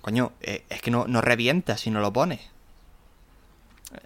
Coño, 0.02 0.32
eh, 0.40 0.64
es 0.70 0.82
que 0.82 0.92
no, 0.92 1.06
no 1.08 1.20
revienta 1.20 1.76
si 1.78 1.92
no 1.92 2.00
lo 2.00 2.14
pones. 2.14 2.40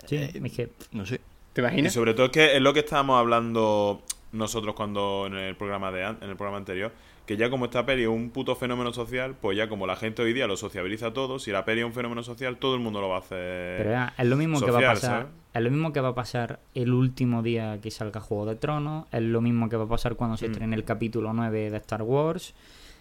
Sí, 0.07 0.15
Eh, 0.17 0.31
es 0.43 0.51
que 0.53 0.69
No 0.91 1.05
sé. 1.05 1.21
¿Te 1.53 1.61
Y 1.61 1.63
imaginas? 1.63 1.93
sobre 1.93 2.13
todo 2.13 2.27
es 2.27 2.31
que 2.31 2.55
es 2.55 2.61
lo 2.61 2.73
que 2.73 2.79
estábamos 2.79 3.19
hablando 3.19 4.01
nosotros 4.31 4.73
cuando 4.75 5.25
en 5.27 5.35
el 5.35 5.55
programa 5.55 5.91
de 5.91 6.05
an- 6.05 6.17
en 6.21 6.29
el 6.29 6.35
programa 6.35 6.57
anterior, 6.57 6.91
que 7.25 7.37
ya 7.37 7.49
como 7.49 7.65
esta 7.65 7.85
peli 7.85 8.03
es 8.03 8.07
un 8.09 8.29
puto 8.31 8.55
fenómeno 8.55 8.91
social, 8.93 9.35
pues 9.39 9.57
ya 9.57 9.69
como 9.69 9.87
la 9.87 9.95
gente 9.95 10.21
hoy 10.21 10.33
día 10.33 10.47
lo 10.47 10.57
sociabiliza 10.57 11.13
todo, 11.13 11.39
si 11.39 11.51
la 11.51 11.63
peli 11.65 11.81
es 11.81 11.85
un 11.85 11.93
fenómeno 11.93 12.23
social, 12.23 12.57
todo 12.57 12.75
el 12.75 12.81
mundo 12.81 12.99
lo 13.01 13.09
va 13.09 13.17
a 13.17 13.19
hacer. 13.19 13.77
Pero 13.77 13.91
ya, 13.91 14.13
es 14.17 14.25
lo 14.27 14.35
mismo 14.35 14.59
que 14.59 14.71
va 14.71 14.79
a 14.79 14.81
pasar. 14.93 15.11
¿sabes? 15.11 15.27
Es 15.53 15.61
lo 15.61 15.69
mismo 15.69 15.93
que 15.93 15.99
va 16.01 16.09
a 16.09 16.15
pasar 16.15 16.59
el 16.75 16.93
último 16.93 17.43
día 17.43 17.79
que 17.81 17.91
salga 17.91 18.21
Juego 18.21 18.45
de 18.45 18.55
Tronos. 18.55 19.05
Es 19.11 19.21
lo 19.21 19.41
mismo 19.41 19.69
que 19.69 19.77
va 19.77 19.83
a 19.83 19.87
pasar 19.87 20.15
cuando 20.15 20.37
se 20.37 20.47
Mm. 20.47 20.51
estrene 20.51 20.75
el 20.75 20.83
capítulo 20.83 21.33
9 21.33 21.69
de 21.69 21.77
Star 21.77 22.01
Wars. 22.03 22.53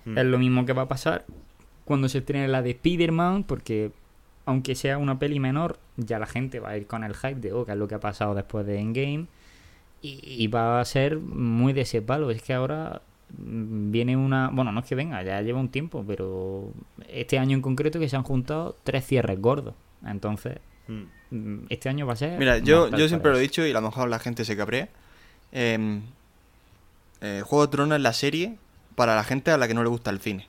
Mm. 0.04 0.18
Es 0.18 0.24
lo 0.26 0.38
mismo 0.38 0.66
que 0.66 0.72
va 0.72 0.82
a 0.82 0.88
pasar 0.88 1.24
cuando 1.84 2.08
se 2.08 2.18
estrene 2.18 2.48
la 2.48 2.62
de 2.62 2.70
Spider-Man. 2.70 3.44
Porque 3.44 3.92
aunque 4.46 4.74
sea 4.74 4.98
una 4.98 5.18
peli 5.18 5.38
menor, 5.40 5.78
ya 5.96 6.18
la 6.18 6.26
gente 6.26 6.58
va 6.60 6.70
a 6.70 6.76
ir 6.76 6.86
con 6.86 7.04
el 7.04 7.14
hype 7.14 7.36
de, 7.36 7.52
oh, 7.52 7.64
qué 7.64 7.72
es 7.72 7.78
lo 7.78 7.86
que 7.88 7.94
ha 7.94 8.00
pasado 8.00 8.34
después 8.34 8.66
de 8.66 8.80
Endgame. 8.80 9.26
Y, 10.02 10.18
y 10.24 10.46
va 10.48 10.80
a 10.80 10.84
ser 10.84 11.18
muy 11.18 11.72
de 11.72 11.82
ese 11.82 12.02
palo. 12.02 12.30
Es 12.30 12.42
que 12.42 12.52
ahora 12.54 13.02
viene 13.36 14.16
una. 14.16 14.50
Bueno, 14.50 14.72
no 14.72 14.80
es 14.80 14.86
que 14.86 14.94
venga, 14.94 15.22
ya 15.22 15.40
lleva 15.42 15.60
un 15.60 15.68
tiempo, 15.70 16.04
pero 16.06 16.72
este 17.08 17.38
año 17.38 17.54
en 17.56 17.62
concreto 17.62 17.98
que 17.98 18.08
se 18.08 18.16
han 18.16 18.22
juntado 18.22 18.76
tres 18.84 19.06
cierres 19.06 19.40
gordos. 19.40 19.74
Entonces, 20.06 20.58
Mm. 20.88 21.02
Mm, 21.30 21.66
Este 21.68 21.88
año 21.88 22.04
va 22.06 22.14
a 22.14 22.16
ser. 22.16 22.36
Mira, 22.38 22.58
yo, 22.58 22.88
yo 22.88 23.06
siempre 23.06 23.30
lo 23.30 23.38
he 23.38 23.40
dicho 23.40 23.64
y 23.64 23.70
a 23.70 23.74
lo 23.74 23.82
mejor 23.82 24.08
la 24.08 24.18
gente 24.18 24.44
se 24.44 24.56
cabrea. 24.56 24.88
Eh, 25.52 26.00
eh, 27.20 27.42
Juego 27.44 27.66
de 27.66 27.70
Tronos 27.70 27.96
es 27.96 28.02
la 28.02 28.12
serie 28.12 28.56
para 28.96 29.14
la 29.14 29.22
gente 29.22 29.52
a 29.52 29.56
la 29.58 29.68
que 29.68 29.74
no 29.74 29.84
le 29.84 29.88
gusta 29.88 30.10
el 30.10 30.18
cine. 30.18 30.48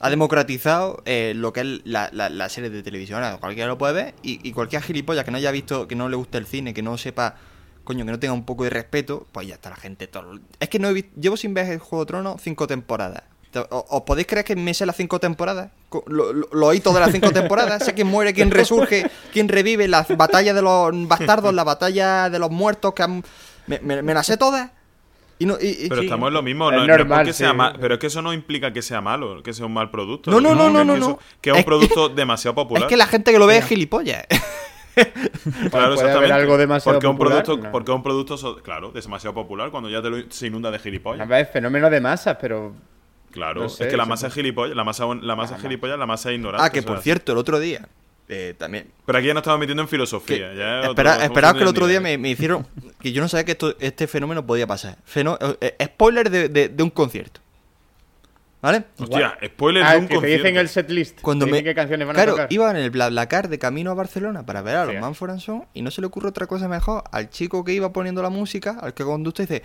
Ha 0.00 0.10
democratizado 0.10 1.02
eh, 1.06 1.34
lo 1.36 1.52
que 1.52 1.60
es 1.60 1.66
la, 1.84 2.10
la, 2.12 2.28
la 2.28 2.48
serie 2.48 2.68
de 2.68 2.82
televisión. 2.82 3.22
Cualquiera 3.38 3.68
lo 3.68 3.78
puede 3.78 3.92
ver 3.92 4.14
y, 4.22 4.46
y 4.46 4.52
cualquier 4.52 4.82
gilipollas 4.82 5.24
que 5.24 5.30
no 5.30 5.36
haya 5.36 5.52
visto, 5.52 5.86
que 5.86 5.94
no 5.94 6.08
le 6.08 6.16
guste 6.16 6.38
el 6.38 6.46
cine, 6.46 6.74
que 6.74 6.82
no 6.82 6.98
sepa, 6.98 7.36
coño, 7.84 8.04
que 8.04 8.10
no 8.12 8.18
tenga 8.18 8.34
un 8.34 8.44
poco 8.44 8.64
de 8.64 8.70
respeto, 8.70 9.26
pues 9.32 9.46
ya 9.46 9.54
está 9.54 9.70
la 9.70 9.76
gente. 9.76 10.06
Todo... 10.06 10.38
Es 10.58 10.68
que 10.68 10.78
no 10.78 10.88
he 10.88 10.92
visto, 10.92 11.10
llevo 11.20 11.36
sin 11.36 11.54
ver 11.54 11.70
el 11.70 11.78
Juego 11.78 12.04
de 12.04 12.08
Tronos 12.08 12.40
cinco 12.42 12.66
temporadas. 12.66 13.22
¿Os 13.70 14.02
podéis 14.02 14.26
creer 14.26 14.44
que 14.44 14.56
me 14.56 14.74
sé 14.74 14.84
las 14.84 14.96
cinco 14.96 15.20
temporadas? 15.20 15.70
Lo, 16.06 16.32
lo, 16.32 16.48
lo 16.50 16.66
oí 16.66 16.80
todas 16.80 17.00
las 17.00 17.12
cinco 17.12 17.30
temporadas. 17.30 17.84
sé 17.84 17.94
quién 17.94 18.08
muere, 18.08 18.32
quién 18.34 18.50
resurge, 18.50 19.08
quién 19.32 19.48
revive, 19.48 19.86
las 19.86 20.08
batallas 20.16 20.56
de 20.56 20.62
los 20.62 20.90
bastardos, 21.06 21.54
la 21.54 21.62
batalla 21.62 22.30
de 22.30 22.38
los 22.40 22.50
muertos 22.50 22.94
que 22.94 23.02
han... 23.04 23.22
Me, 23.68 23.78
me- 23.78 24.02
me 24.02 24.12
las 24.12 24.26
sé 24.26 24.36
todas. 24.36 24.70
Y 25.38 25.46
no, 25.46 25.56
y- 25.60 25.84
y- 25.84 25.88
Pero 25.88 26.00
Sí. 26.00 26.06
estamos 26.06 26.28
en 26.28 26.34
lo 26.34 26.42
mismo, 26.42 26.68
Es 26.70 26.76
no, 26.78 26.86
no 26.86 26.92
es 26.92 26.98
normal, 26.98 27.18
porque 27.20 27.32
sea 27.32 27.50
sí. 27.50 27.56
ma- 27.56 27.74
pero 27.80 27.94
es 27.94 28.00
que 28.00 28.06
eso 28.08 28.22
no 28.22 28.32
implica 28.32 28.72
que 28.72 28.82
sea 28.82 29.00
malo, 29.00 29.40
que 29.42 29.52
sea 29.52 29.66
un 29.66 29.72
mal 29.74 29.90
producto. 29.90 30.30
No, 30.32 30.40
no, 30.40 30.54
no, 30.54 30.68
no, 30.70 30.80
que 30.80 30.84
no, 30.86 30.94
eso- 30.96 31.08
no. 31.10 31.18
Que 31.40 31.50
es 31.50 31.56
un 31.56 31.60
que- 31.62 31.64
producto 31.64 32.08
demasiado 32.08 32.54
popular. 32.56 32.82
es 32.84 32.88
que 32.88 32.96
la 32.96 33.06
gente 33.06 33.30
que 33.32 33.38
lo 33.38 33.46
ve 33.46 33.58
es 33.58 33.66
gilipollas. 33.66 34.24
Claro, 35.70 35.70
puede 35.70 35.84
haber 35.84 35.92
exactamente. 35.92 36.32
algo 36.32 36.56
demasiado 36.58 36.94
porque 36.96 37.06
un 37.06 37.16
popular, 37.16 37.42
producto, 37.42 37.64
no. 37.66 37.72
porque 37.72 37.92
un 37.92 38.02
producto, 38.02 38.36
so- 38.38 38.56
claro, 38.62 38.92
demasiado 38.92 39.34
popular 39.34 39.70
cuando 39.70 39.88
ya 39.90 40.00
te 40.02 40.10
lo, 40.10 40.16
se 40.30 40.46
inunda 40.46 40.70
de 40.70 40.76
A 40.76 40.80
gilipollas. 40.80 41.26
ver, 41.28 41.46
fenómeno 41.46 41.90
de 41.90 42.00
masas, 42.00 42.36
pero 42.40 42.74
Claro, 43.30 43.62
no 43.62 43.68
sé, 43.68 43.84
es 43.84 43.90
que 43.90 43.96
la 43.96 44.06
masa 44.06 44.28
es 44.28 44.34
gilipollas, 44.34 44.76
la 44.76 44.84
masa, 44.84 45.06
la 45.20 45.34
masa 45.36 45.56
es 45.56 45.62
gilipollas, 45.62 45.98
la 45.98 46.06
masa 46.06 46.30
es 46.30 46.36
ignorante. 46.36 46.64
Ah, 46.64 46.70
que 46.70 46.82
por 46.82 46.98
es 46.98 47.02
cierto, 47.02 47.32
el 47.32 47.38
otro 47.38 47.58
día... 47.58 47.88
eh, 48.28 48.54
también... 48.56 48.90
Pero 49.04 49.18
aquí 49.18 49.26
ya 49.26 49.34
nos 49.34 49.40
estamos 49.42 49.58
metiendo 49.58 49.82
en 49.82 49.86
que- 49.88 49.90
filosofía. 49.90 50.54
ya 50.54 50.74
es 50.80 50.88
otro- 50.88 50.90
espera, 50.92 51.10
estamos 51.10 51.24
esperaos 51.30 51.54
que 51.56 51.62
el 51.62 51.68
otro 51.68 51.86
día 51.88 52.00
me, 52.00 52.16
me 52.16 52.30
hicieron... 52.30 52.64
Que 53.00 53.10
yo 53.12 53.20
no 53.20 53.28
sabía 53.28 53.44
que 53.44 53.52
esto, 53.52 53.74
este 53.80 54.06
fenómeno 54.06 54.46
podía 54.46 54.66
pasar. 54.68 54.96
Feno- 55.04 55.36
eh, 55.60 55.74
eh, 55.78 55.84
spoiler 55.86 56.30
de, 56.30 56.48
de- 56.48 56.68
de 56.68 56.82
un 56.84 56.90
concierto. 56.90 57.40
¿Vale? 58.64 58.84
Hostia, 58.98 59.36
spoiler 59.44 59.82
ah, 59.84 59.92
de 59.92 59.98
un 59.98 60.08
que 60.08 60.18
te 60.18 60.26
dicen 60.26 60.56
el 60.56 60.70
setlist. 60.70 61.20
Cuando 61.20 61.44
te 61.44 61.50
me... 61.50 61.58
dicen 61.58 61.70
qué 61.70 61.74
canciones 61.74 62.06
van 62.06 62.14
claro, 62.14 62.32
a 62.32 62.34
tocar. 62.36 62.52
iba 62.52 62.70
en 62.70 62.76
el 62.78 62.90
BlaBlaCar 62.90 63.50
de 63.50 63.58
camino 63.58 63.90
a 63.90 63.94
Barcelona 63.94 64.46
para 64.46 64.62
ver 64.62 64.76
a 64.76 64.84
los 64.86 64.94
Sí. 64.94 65.00
Manford 65.02 65.32
and 65.32 65.40
Son 65.40 65.66
y 65.74 65.82
no 65.82 65.90
se 65.90 66.00
le 66.00 66.06
ocurre 66.06 66.30
otra 66.30 66.46
cosa 66.46 66.66
mejor 66.66 67.04
al 67.12 67.28
chico 67.28 67.62
que 67.62 67.74
iba 67.74 67.92
poniendo 67.92 68.22
la 68.22 68.30
música, 68.30 68.78
al 68.80 68.94
que 68.94 69.04
conduce, 69.04 69.42
dice 69.42 69.62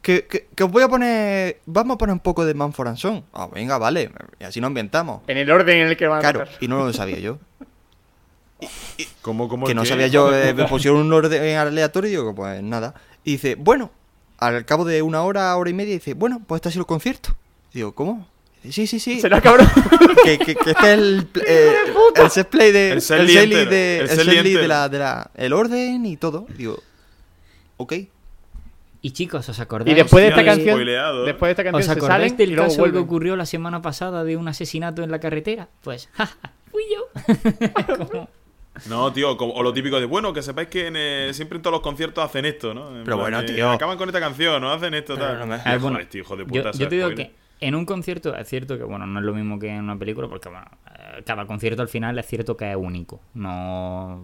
que, 0.00 0.24
que, 0.26 0.46
que 0.54 0.64
os 0.64 0.70
voy 0.70 0.82
a 0.82 0.88
poner, 0.88 1.60
vamos 1.66 1.96
a 1.96 1.98
poner 1.98 2.14
un 2.14 2.20
poco 2.20 2.46
de 2.46 2.54
Manford 2.54 2.88
and 2.88 2.96
Son. 2.96 3.22
Ah, 3.34 3.48
venga, 3.52 3.76
vale, 3.76 4.10
y 4.40 4.44
así 4.44 4.62
nos 4.62 4.68
ambientamos. 4.68 5.20
En 5.26 5.36
el 5.36 5.50
orden 5.50 5.80
en 5.82 5.88
el 5.88 5.96
que 5.98 6.06
van 6.06 6.20
a 6.20 6.22
Claro, 6.22 6.44
y 6.58 6.68
no 6.68 6.78
lo 6.86 6.92
sabía 6.94 7.18
yo. 7.18 7.36
¿Cómo, 9.20 9.48
cómo 9.50 9.66
que 9.66 9.74
no 9.74 9.82
qué? 9.82 9.88
sabía 9.88 10.06
yo, 10.06 10.34
eh, 10.34 10.54
me 10.54 10.64
pusieron 10.64 11.00
un 11.00 11.12
orden 11.12 11.54
aleatorio 11.58 12.08
y 12.08 12.12
digo, 12.12 12.34
pues 12.34 12.62
nada. 12.62 12.94
Y 13.24 13.32
dice, 13.32 13.56
bueno, 13.56 13.90
al 14.38 14.64
cabo 14.64 14.86
de 14.86 15.02
una 15.02 15.20
hora, 15.22 15.54
hora 15.54 15.68
y 15.68 15.74
media, 15.74 15.92
dice, 15.92 16.14
bueno, 16.14 16.40
pues 16.46 16.60
este 16.60 16.70
ha 16.70 16.72
sido 16.72 16.82
el 16.82 16.86
concierto. 16.86 17.36
Digo, 17.74 17.94
¿cómo? 17.94 18.26
Sí, 18.70 18.86
sí, 18.86 18.98
sí. 18.98 19.20
Será 19.20 19.40
cabrón. 19.40 19.66
que, 20.24 20.38
que, 20.38 20.54
que 20.54 20.70
este 20.70 20.86
es 20.86 20.92
el, 20.92 21.28
eh, 21.46 21.72
el 22.16 22.30
set 22.30 22.48
play 22.48 22.72
de 22.72 22.90
El 22.92 23.00
set 23.02 23.20
el 23.20 23.28
set 23.28 23.48
de 23.68 23.98
el 24.00 24.08
set 24.08 24.42
de 24.42 24.68
la, 24.68 24.88
de 24.88 24.98
la 24.98 25.30
el 25.34 25.52
orden 25.52 26.04
y 26.06 26.16
todo 26.16 26.46
digo 26.56 26.82
ok 27.76 27.92
Y 29.00 29.10
chicos, 29.12 29.48
¿os 29.48 29.60
acordáis? 29.60 29.92
Y 29.92 29.94
después 30.00 30.22
de 30.24 30.30
esta 30.30 30.44
canción, 30.44 30.74
spoileado. 30.74 31.24
después 31.24 31.48
de 31.48 31.52
esta 31.52 31.62
canción 31.64 31.80
¿Os 31.80 31.86
se 31.86 31.92
acordáis 31.92 32.32
salen 32.32 32.36
del 32.36 32.56
caso 32.56 32.82
que 32.92 32.98
ocurrió 32.98 33.36
la 33.36 33.46
semana 33.46 33.80
pasada 33.80 34.24
de 34.24 34.36
un 34.36 34.48
asesinato 34.48 35.02
en 35.02 35.10
la 35.12 35.20
carretera? 35.20 35.68
Pues, 35.82 36.08
jaja, 36.14 36.52
fui 36.70 36.82
yo. 36.92 37.96
Como- 37.96 38.28
No, 38.88 39.12
tío, 39.12 39.36
o 39.36 39.62
lo 39.62 39.72
típico 39.72 39.98
de, 40.00 40.06
bueno, 40.06 40.32
que 40.32 40.42
sepáis 40.42 40.68
que 40.68 40.86
en, 40.88 40.94
eh, 40.96 41.30
siempre 41.32 41.56
en 41.56 41.62
todos 41.62 41.72
los 41.72 41.80
conciertos 41.80 42.24
hacen 42.24 42.44
esto, 42.44 42.74
¿no? 42.74 42.88
En 42.88 43.04
Pero 43.04 43.16
plan, 43.16 43.18
bueno, 43.20 43.40
eh, 43.40 43.44
tío. 43.44 43.70
Acaban 43.70 43.96
con 43.98 44.08
esta 44.08 44.20
canción, 44.20 44.60
¿no? 44.60 44.70
Hacen 44.72 44.94
esto, 44.94 45.14
Pero 45.14 45.26
tal. 45.26 45.38
no 45.40 45.46
me- 45.46 45.78
Joder, 45.80 46.06
tío, 46.06 46.22
hijo 46.22 46.36
de 46.36 46.42
yo, 46.44 46.48
puta, 46.48 46.70
yo 46.72 46.88
te 46.88 46.94
digo 46.96 47.08
spoiler. 47.08 47.28
que 47.30 47.37
en 47.60 47.74
un 47.74 47.84
concierto 47.84 48.36
es 48.36 48.48
cierto 48.48 48.78
que, 48.78 48.84
bueno, 48.84 49.06
no 49.06 49.18
es 49.20 49.24
lo 49.24 49.34
mismo 49.34 49.58
que 49.58 49.68
en 49.68 49.84
una 49.84 49.98
película, 49.98 50.28
porque, 50.28 50.48
bueno, 50.48 50.66
eh, 50.86 51.22
cada 51.24 51.46
concierto 51.46 51.82
al 51.82 51.88
final 51.88 52.18
es 52.18 52.26
cierto 52.26 52.56
que 52.56 52.70
es 52.70 52.76
único. 52.76 53.20
No 53.34 54.22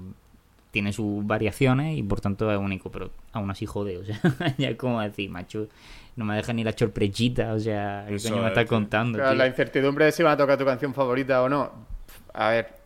tiene 0.70 0.92
sus 0.92 1.24
variaciones 1.24 1.96
y 1.96 2.02
por 2.02 2.20
tanto 2.20 2.50
es 2.50 2.58
único, 2.58 2.90
pero 2.90 3.10
aún 3.32 3.48
así 3.50 3.64
jode, 3.64 3.96
o 3.98 4.04
sea, 4.04 4.20
ya 4.58 4.70
es 4.70 4.76
como 4.76 5.00
decir, 5.00 5.30
macho, 5.30 5.68
no 6.16 6.24
me 6.24 6.34
deja 6.34 6.52
ni 6.52 6.64
la 6.64 6.72
sorpresita, 6.76 7.52
o 7.54 7.60
sea, 7.60 8.06
¿qué 8.08 8.16
coño 8.18 8.36
me 8.36 8.42
es, 8.42 8.48
estás 8.48 8.64
tío. 8.64 8.68
contando? 8.70 9.18
Tío? 9.18 9.34
la 9.34 9.46
incertidumbre 9.46 10.06
de 10.06 10.12
si 10.12 10.24
van 10.24 10.32
a 10.32 10.36
tocar 10.36 10.58
tu 10.58 10.64
canción 10.64 10.92
favorita 10.92 11.42
o 11.42 11.48
no. 11.48 11.70
A 12.32 12.48
ver. 12.50 12.83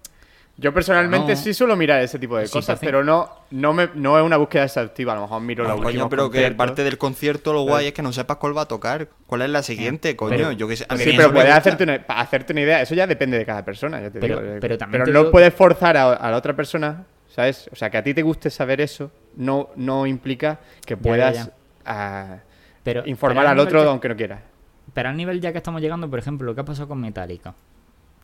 Yo 0.60 0.74
personalmente 0.74 1.34
No. 1.34 1.40
sí 1.40 1.54
suelo 1.54 1.76
mirar 1.76 2.02
ese 2.02 2.18
tipo 2.18 2.36
de 2.36 2.48
Sí, 2.48 2.52
cosas, 2.52 2.80
pero 2.80 3.04
no, 3.04 3.30
no, 3.52 3.72
me, 3.72 3.90
no 3.94 4.18
es 4.18 4.24
una 4.24 4.36
búsqueda 4.36 4.64
exhaustiva. 4.64 5.12
A 5.12 5.14
lo 5.16 5.22
mejor 5.22 5.40
miro 5.40 5.62
la 5.62 5.70
No, 5.70 5.74
última. 5.76 5.92
coño 5.92 6.08
pero 6.08 6.30
que 6.32 6.50
parte 6.50 6.82
del 6.82 6.98
concierto 6.98 7.52
lo 7.52 7.62
guay 7.62 7.86
es 7.86 7.92
que 7.92 8.02
no 8.02 8.12
sepas 8.12 8.38
cuál 8.38 8.56
va 8.58 8.62
a 8.62 8.66
tocar 8.66 9.08
cuál 9.28 9.42
es 9.42 9.50
la 9.50 9.62
siguiente 9.62 10.16
coño 10.16 10.30
pero- 10.36 10.52
yo 10.52 10.66
que 10.66 10.74
sé 10.74 10.84
a 10.88 10.96
mí 10.96 11.04
Sí, 11.04 11.12
pero 11.16 11.32
puedes 11.32 11.52
hacerte 11.54 11.84
una, 11.84 12.04
para 12.04 12.20
hacerte 12.22 12.52
una 12.54 12.62
idea. 12.62 12.82
Eso 12.82 12.96
ya 12.96 13.06
depende 13.06 13.38
de 13.38 13.46
cada 13.46 13.64
persona, 13.64 14.00
ya 14.00 14.10
te 14.10 14.18
Pero- 14.18 14.40
digo. 14.40 14.54
eh. 14.56 14.58
pero 14.60 14.76
también 14.76 15.04
te 15.04 15.12
no 15.12 15.20
digo- 15.20 15.30
puedes 15.30 15.54
forzar 15.54 15.96
a, 15.96 16.12
a 16.14 16.30
la 16.30 16.36
otra 16.36 16.56
persona, 16.56 17.04
¿sabes? 17.28 17.70
O 17.72 17.76
sea, 17.76 17.88
que 17.88 17.98
a 17.98 18.02
ti 18.02 18.12
te 18.12 18.22
guste 18.22 18.50
saber 18.50 18.80
eso 18.80 19.12
no, 19.36 19.68
no 19.76 20.06
implica 20.08 20.58
que 20.84 20.96
ya, 20.96 21.00
puedas 21.00 21.36
ya. 21.36 21.52
ah, 21.86 22.36
Pero, 22.82 23.04
informar 23.06 23.44
pero 23.44 23.50
al 23.52 23.58
otro 23.60 23.82
que- 23.82 23.88
aunque 23.88 24.08
no 24.08 24.16
quieras. 24.16 24.40
Pero 24.92 25.08
al 25.10 25.16
nivel 25.16 25.40
ya 25.40 25.52
que 25.52 25.58
estamos 25.58 25.80
llegando, 25.80 26.10
por 26.10 26.18
ejemplo, 26.18 26.46
lo 26.46 26.54
que 26.56 26.62
ha 26.62 26.64
pasado 26.64 26.88
con 26.88 27.00
Metallica. 27.00 27.54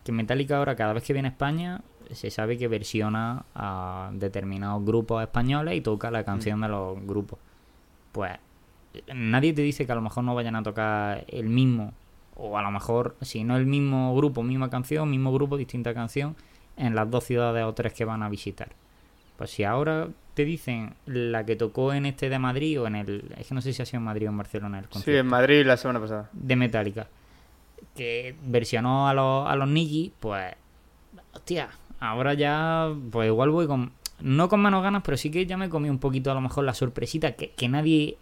Que 0.02 0.12
Metallica 0.12 0.56
ahora, 0.58 0.74
cada 0.74 0.92
vez 0.94 1.02
que 1.04 1.12
viene 1.12 1.28
a 1.28 1.30
España, 1.30 1.80
se 2.12 2.30
sabe 2.30 2.58
que 2.58 2.68
versiona 2.68 3.44
a 3.54 4.10
determinados 4.14 4.84
grupos 4.84 5.22
españoles 5.22 5.76
y 5.76 5.80
toca 5.80 6.10
la 6.10 6.24
canción 6.24 6.60
de 6.60 6.68
los 6.68 7.04
grupos. 7.06 7.38
Pues 8.12 8.32
nadie 9.12 9.52
te 9.52 9.62
dice 9.62 9.86
que 9.86 9.92
a 9.92 9.96
lo 9.96 10.00
mejor 10.02 10.24
no 10.24 10.34
vayan 10.34 10.56
a 10.56 10.62
tocar 10.62 11.24
el 11.28 11.48
mismo, 11.48 11.92
o 12.36 12.56
a 12.58 12.62
lo 12.62 12.70
mejor, 12.70 13.16
si 13.22 13.44
no 13.44 13.56
el 13.56 13.66
mismo 13.66 14.14
grupo, 14.14 14.42
misma 14.42 14.70
canción, 14.70 15.10
mismo 15.10 15.32
grupo, 15.32 15.56
distinta 15.56 15.94
canción, 15.94 16.36
en 16.76 16.94
las 16.94 17.10
dos 17.10 17.24
ciudades 17.24 17.64
o 17.64 17.72
tres 17.74 17.92
que 17.92 18.04
van 18.04 18.22
a 18.22 18.28
visitar. 18.28 18.68
Pues 19.36 19.50
si 19.50 19.64
ahora 19.64 20.08
te 20.34 20.44
dicen 20.44 20.94
la 21.06 21.44
que 21.44 21.56
tocó 21.56 21.92
en 21.92 22.06
este 22.06 22.28
de 22.28 22.38
Madrid 22.38 22.80
o 22.80 22.86
en 22.86 22.94
el. 22.96 23.32
Es 23.36 23.48
que 23.48 23.54
no 23.54 23.60
sé 23.60 23.72
si 23.72 23.82
ha 23.82 23.86
sido 23.86 23.98
en 23.98 24.04
Madrid 24.04 24.26
o 24.26 24.30
en 24.30 24.36
Barcelona 24.36 24.78
el 24.78 24.84
Sí, 24.84 24.90
concierto 24.90 25.20
en 25.20 25.26
Madrid 25.26 25.66
la 25.66 25.76
semana 25.76 26.00
pasada. 26.00 26.30
de 26.32 26.56
Metallica, 26.56 27.08
que 27.96 28.36
versionó 28.44 29.08
a 29.08 29.14
los, 29.14 29.48
a 29.48 29.56
los 29.56 29.68
Niji, 29.68 30.12
pues. 30.20 30.54
Hostia, 31.32 31.68
ahora 32.00 32.34
ya. 32.34 32.92
Pues 33.10 33.28
igual 33.28 33.50
voy 33.50 33.66
con. 33.66 33.92
No 34.20 34.48
con 34.48 34.62
menos 34.62 34.82
ganas, 34.82 35.02
pero 35.04 35.16
sí 35.16 35.30
que 35.30 35.44
ya 35.44 35.56
me 35.56 35.68
comí 35.68 35.90
un 35.90 35.98
poquito 35.98 36.30
a 36.30 36.34
lo 36.34 36.40
mejor 36.40 36.64
la 36.64 36.74
sorpresita 36.74 37.32
que, 37.32 37.50
que 37.50 37.68
nadie 37.68 38.16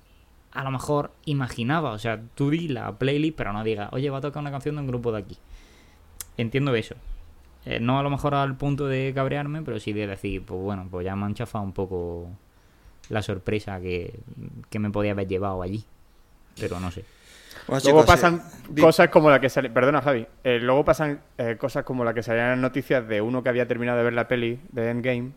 a 0.53 0.65
lo 0.65 0.71
mejor 0.71 1.13
imaginaba. 1.25 1.93
O 1.93 1.99
sea, 1.99 2.21
tú 2.35 2.51
di 2.51 2.69
la 2.69 2.99
playlist, 2.99 3.37
pero 3.37 3.53
no 3.53 3.63
digas, 3.65 3.91
oye, 3.93 4.11
va 4.11 4.19
a 4.19 4.21
tocar 4.21 4.41
una 4.41 4.51
canción 4.51 4.77
de 4.77 4.83
un 4.83 4.87
grupo 4.87 5.13
de 5.13 5.19
aquí. 5.19 5.37
Entiendo 6.37 6.75
eso. 6.75 6.95
Eh, 7.65 7.79
no 7.79 7.99
a 7.99 8.03
lo 8.03 8.11
mejor 8.11 8.35
al 8.35 8.57
punto 8.57 8.87
de 8.87 9.13
cabrearme, 9.15 9.63
pero 9.63 9.79
sí 9.79 9.93
de 9.93 10.07
decir, 10.07 10.43
pues 10.45 10.61
bueno, 10.61 10.89
pues 10.91 11.05
ya 11.05 11.15
me 11.15 11.27
han 11.27 11.35
chafado 11.35 11.65
un 11.65 11.73
poco 11.73 12.29
la 13.09 13.23
sorpresa 13.23 13.81
que, 13.81 14.19
que 14.71 14.79
me 14.79 14.91
podía 14.91 15.13
haber 15.13 15.29
llevado 15.29 15.63
allí. 15.63 15.85
Pero 16.59 16.81
no 16.81 16.91
sé. 16.91 17.05
Bueno, 17.67 17.83
Luego 17.85 18.01
chicos, 18.01 18.07
pasan 18.07 18.43
eh, 18.77 18.81
cosas 18.81 19.09
como 19.09 19.31
la 19.31 19.41
que 19.41 19.49
sale. 19.49 19.71
Perdona, 19.71 20.01
Javi. 20.03 20.27
Eh, 20.45 20.59
luego 20.61 20.85
pasan 20.85 21.21
eh, 21.39 21.57
cosas 21.59 21.85
como 21.85 22.05
la 22.05 22.15
que 22.15 22.23
salían 22.23 22.47
en 22.47 22.51
las 22.53 22.59
noticias 22.61 23.07
de 23.09 23.21
uno 23.21 23.43
que 23.43 23.49
había 23.49 23.67
terminado 23.67 23.99
de 23.99 24.05
ver 24.05 24.13
la 24.13 24.29
peli 24.29 24.59
de 24.71 24.91
Endgame 24.91 25.31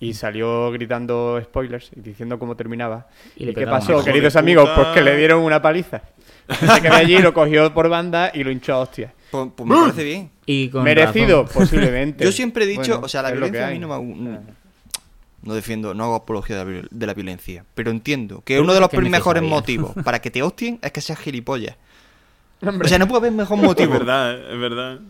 y 0.00 0.14
salió 0.14 0.70
gritando 0.72 1.40
spoilers 1.42 1.90
y 1.94 2.00
diciendo 2.00 2.38
cómo 2.38 2.56
terminaba. 2.56 3.06
Y 3.36 3.44
¿Y, 3.44 3.46
le 3.46 3.54
qué 3.54 3.66
pasó, 3.66 3.92
a- 3.92 3.94
¡Hijo 3.96 4.04
de 4.04 4.12
queridos 4.12 4.36
amigos? 4.36 4.68
Pues 4.74 4.88
que 4.88 5.00
le 5.00 5.16
dieron 5.16 5.42
una 5.42 5.62
paliza. 5.62 6.02
Se 6.48 6.80
quedó 6.82 6.94
allí, 6.94 7.18
lo 7.18 7.32
cogió 7.32 7.72
por 7.72 7.88
banda 7.88 8.30
y 8.34 8.42
lo 8.42 8.50
hinchó 8.50 8.74
a 8.74 8.78
hostias. 8.80 9.12
Pues, 9.30 9.48
pues 9.56 9.68
me 9.68 9.76
parece 9.76 10.04
bien. 10.04 10.30
Y 10.44 10.68
con 10.68 10.82
Merecido, 10.82 11.44
razón. 11.44 11.62
posiblemente. 11.62 12.24
Yo 12.24 12.32
siempre 12.32 12.64
he 12.64 12.66
dicho, 12.66 12.92
Bueno, 12.94 13.06
o 13.06 13.08
sea, 13.08 13.22
la 13.22 13.28
es 13.30 13.36
lo 13.36 13.46
que 13.46 13.52
violencia 13.52 13.68
a 13.68 13.70
mí 13.70 13.78
no 13.78 14.02
me... 14.02 14.40
No, 15.42 15.54
defiendo, 15.54 15.92
no 15.94 16.04
hago 16.04 16.14
apología 16.14 16.56
de 16.56 16.64
la, 16.64 16.70
viol- 16.70 16.88
de 16.90 17.06
la 17.06 17.14
violencia, 17.14 17.64
pero 17.74 17.90
entiendo 17.90 18.42
que 18.44 18.54
Pero 18.54 18.62
uno 18.62 18.72
de 18.72 18.76
es 18.78 18.80
los 18.80 18.90
que 18.90 18.96
es 18.96 19.02
mejores 19.10 19.42
motivos 19.42 19.92
para 20.04 20.20
que 20.20 20.30
te 20.30 20.42
hostien 20.42 20.78
es 20.82 20.92
que 20.92 21.00
seas 21.00 21.18
gilipollas. 21.18 21.76
Hombre, 22.64 22.86
O 22.86 22.88
sea, 22.88 22.98
no 22.98 23.08
puede 23.08 23.18
haber 23.18 23.32
mejor 23.32 23.58
Es 23.60 23.64
motivo. 23.64 23.92
verdad, 23.94 24.52
es 24.52 24.58
verdad. 24.60 25.00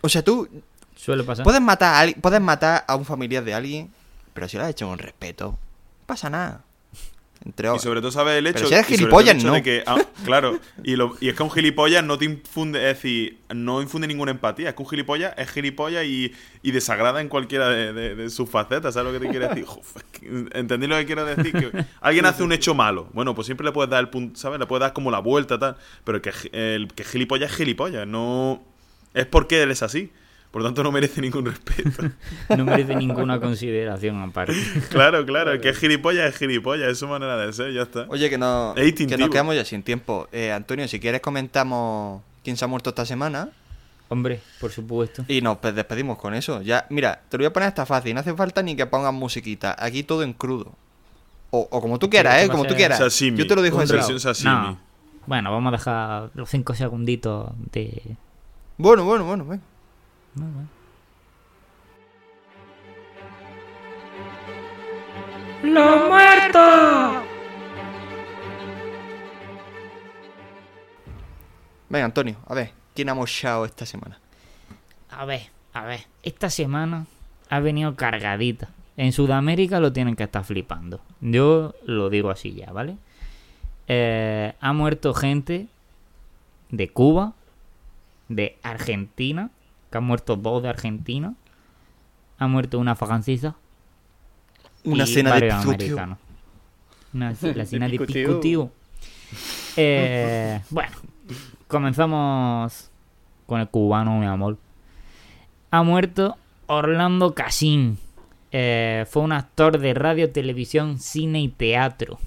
O 0.00 0.08
sea, 0.08 0.22
tú 0.22 0.48
Suele 0.94 1.24
pasar. 1.24 1.42
puedes 1.44 1.60
matar 1.60 2.08
a, 2.08 2.12
puedes 2.20 2.40
matar 2.40 2.84
a 2.86 2.94
un 2.94 3.04
familiar 3.04 3.42
de 3.42 3.52
alguien, 3.54 3.90
pero 4.32 4.48
si 4.48 4.56
lo 4.56 4.62
has 4.62 4.70
hecho 4.70 4.86
con 4.86 4.98
respeto, 4.98 5.46
no 5.50 6.06
pasa 6.06 6.30
nada. 6.30 6.62
Entre 7.42 7.74
Y 7.74 7.78
sobre 7.78 8.00
todo 8.00 8.10
sabes 8.12 8.36
el 8.38 8.46
hecho, 8.46 8.56
Pero 8.56 8.68
si 8.68 8.74
eres 8.74 8.86
gilipollas, 8.86 9.42
no. 9.42 9.54
de 9.54 9.62
que, 9.62 9.82
ah, 9.86 9.96
claro, 10.26 10.60
y, 10.84 10.96
lo- 10.96 11.16
y 11.22 11.30
es 11.30 11.34
que 11.34 11.42
un 11.42 11.50
gilipollas 11.50 12.04
no 12.04 12.18
te 12.18 12.26
infunde, 12.26 12.78
es 12.90 12.96
decir, 12.96 13.38
no 13.54 13.80
infunde 13.80 14.06
ninguna 14.06 14.30
empatía. 14.30 14.68
Es 14.68 14.74
que 14.74 14.82
un 14.82 14.88
gilipollas 14.90 15.32
es 15.38 15.50
gilipollas 15.50 16.04
y, 16.04 16.32
y 16.62 16.70
desagrada 16.72 17.22
en 17.22 17.28
cualquiera 17.28 17.70
de, 17.70 17.94
de- 17.94 18.14
de 18.14 18.28
sus 18.28 18.50
facetas. 18.50 18.92
¿Sabes 18.92 19.12
lo 19.14 19.18
que 19.18 19.24
te 19.26 19.30
quiero 19.30 19.48
decir? 19.48 19.64
¿Entendí 20.52 20.86
lo 20.86 20.96
que 20.96 21.06
quiero 21.06 21.24
decir? 21.24 21.52
Que 21.52 21.84
alguien 22.02 22.26
hace 22.26 22.42
un 22.42 22.52
hecho 22.52 22.74
malo. 22.74 23.08
Bueno, 23.14 23.34
pues 23.34 23.46
siempre 23.46 23.64
le 23.64 23.72
puedes 23.72 23.90
dar 23.90 24.00
el 24.00 24.10
punto, 24.10 24.38
¿sabes? 24.38 24.58
Le 24.60 24.66
puedes 24.66 24.80
dar 24.82 24.92
como 24.92 25.10
la 25.10 25.20
vuelta, 25.20 25.58
tal. 25.58 25.76
Pero 26.04 26.20
que, 26.20 26.32
el 26.52 26.88
que 26.88 27.04
gilipollas 27.04 27.50
es 27.52 27.56
gilipollas. 27.56 28.06
No. 28.06 28.62
Es 29.14 29.24
porque 29.24 29.62
él 29.62 29.70
es 29.70 29.82
así. 29.82 30.12
Por 30.50 30.62
lo 30.62 30.68
tanto, 30.68 30.82
no 30.82 30.90
merece 30.90 31.20
ningún 31.20 31.46
respeto. 31.46 32.10
No 32.56 32.64
merece 32.64 32.96
ninguna 32.96 33.38
consideración 33.40 34.20
aparte. 34.20 34.54
claro, 34.90 35.24
claro. 35.24 35.52
El 35.52 35.60
que 35.60 35.68
es 35.68 35.78
gilipollas 35.78 36.28
es 36.28 36.36
gilipollas. 36.36 36.88
Es 36.88 36.98
su 36.98 37.06
manera 37.06 37.36
de 37.36 37.52
ser, 37.52 37.72
ya 37.72 37.82
está. 37.82 38.06
Oye, 38.08 38.28
que, 38.28 38.38
no, 38.38 38.74
Es 38.76 38.94
que 38.94 39.16
nos 39.16 39.30
quedamos 39.30 39.54
ya 39.54 39.64
sin 39.64 39.82
tiempo. 39.82 40.28
Eh, 40.32 40.50
Antonio, 40.50 40.88
si 40.88 40.98
quieres 40.98 41.20
comentamos 41.20 42.22
quién 42.42 42.56
se 42.56 42.64
ha 42.64 42.68
muerto 42.68 42.90
esta 42.90 43.06
semana 43.06 43.50
Hombre, 44.12 44.40
por 44.60 44.72
supuesto. 44.72 45.24
y 45.28 45.40
nos 45.40 45.58
pues, 45.58 45.72
despedimos 45.72 46.18
con 46.18 46.34
eso. 46.34 46.62
Ya, 46.62 46.84
mira, 46.90 47.22
te 47.28 47.38
lo 47.38 47.42
voy 47.42 47.46
a 47.46 47.52
poner 47.52 47.68
hasta 47.68 47.86
fácil, 47.86 48.12
no 48.12 48.20
hace 48.20 48.34
falta 48.34 48.60
ni 48.60 48.74
que 48.74 48.84
pongas 48.86 49.14
musiquita. 49.14 49.76
Aquí 49.78 50.02
todo 50.02 50.24
en 50.24 50.32
crudo. 50.32 50.72
O, 51.52 51.68
o 51.70 51.80
como 51.80 51.96
tú 52.00 52.10
quieras, 52.10 52.42
¿eh? 52.42 52.48
Como 52.48 52.64
tú 52.64 52.74
quieras. 52.74 52.98
sashimi. 52.98 53.38
Yo 53.38 53.46
te 53.46 53.54
lo 53.54 53.62
versión 53.62 54.18
sashimi. 54.18 54.50
No. 54.50 54.78
Bueno, 55.26 55.52
vamos 55.52 55.72
a 55.72 55.76
dejar 55.76 56.30
los 56.34 56.50
cinco 56.50 56.74
segunditos 56.74 57.52
de... 57.70 58.16
Bueno, 58.78 59.04
bueno, 59.04 59.24
bueno, 59.24 59.44
venga. 59.44 59.62
No, 60.34 60.46
bueno. 60.46 60.68
¡Los 65.62 66.08
muertos! 66.08 67.24
Venga, 71.88 72.04
Antonio, 72.04 72.36
a 72.46 72.54
ver, 72.54 72.72
¿quién 72.94 73.08
ha 73.08 73.14
mochado 73.14 73.64
esta 73.64 73.84
semana? 73.84 74.18
A 75.10 75.24
ver, 75.24 75.50
a 75.72 75.84
ver. 75.84 76.06
Esta 76.22 76.48
semana 76.48 77.06
ha 77.48 77.60
venido 77.60 77.96
cargadita. 77.96 78.68
En 78.96 79.12
Sudamérica 79.12 79.80
lo 79.80 79.92
tienen 79.92 80.14
que 80.14 80.22
estar 80.22 80.44
flipando. 80.44 81.00
Yo 81.20 81.74
lo 81.84 82.08
digo 82.10 82.30
así 82.30 82.54
ya, 82.54 82.72
¿vale? 82.72 82.96
Eh, 83.88 84.54
ha 84.60 84.72
muerto 84.72 85.14
gente 85.14 85.66
de 86.70 86.88
Cuba, 86.90 87.32
de 88.28 88.56
Argentina, 88.62 89.50
que 89.90 89.98
han 89.98 90.04
muerto 90.04 90.36
dos 90.36 90.62
de 90.62 90.68
Argentina. 90.68 91.34
Ha 92.38 92.46
muerto 92.46 92.78
una 92.78 92.94
francesa. 92.94 93.56
Una 94.84 95.06
cena 95.06 95.34
de 95.36 95.50
americanos. 95.50 96.18
Una, 97.12 97.34
la 97.54 97.66
cena 97.66 97.88
de 97.88 97.98
picotío. 97.98 98.70
Eh, 99.76 100.60
bueno, 100.70 100.96
comenzamos 101.66 102.90
con 103.46 103.60
el 103.60 103.68
cubano, 103.68 104.18
mi 104.18 104.26
amor. 104.26 104.58
Ha 105.70 105.82
muerto 105.82 106.36
Orlando 106.66 107.34
Casín. 107.34 107.98
Eh, 108.52 109.06
fue 109.08 109.22
un 109.22 109.32
actor 109.32 109.78
de 109.78 109.94
radio, 109.94 110.30
televisión, 110.30 110.98
cine 110.98 111.40
y 111.40 111.48
teatro. 111.48 112.18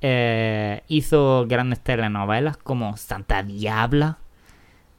Eh, 0.00 0.82
hizo 0.88 1.46
grandes 1.46 1.80
telenovelas 1.80 2.56
como 2.56 2.96
Santa 2.96 3.42
Diabla, 3.42 4.18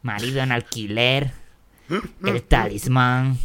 Marido 0.01 0.41
en 0.41 0.51
Alquiler, 0.51 1.31
El 2.25 2.43
Talismán, 2.43 3.37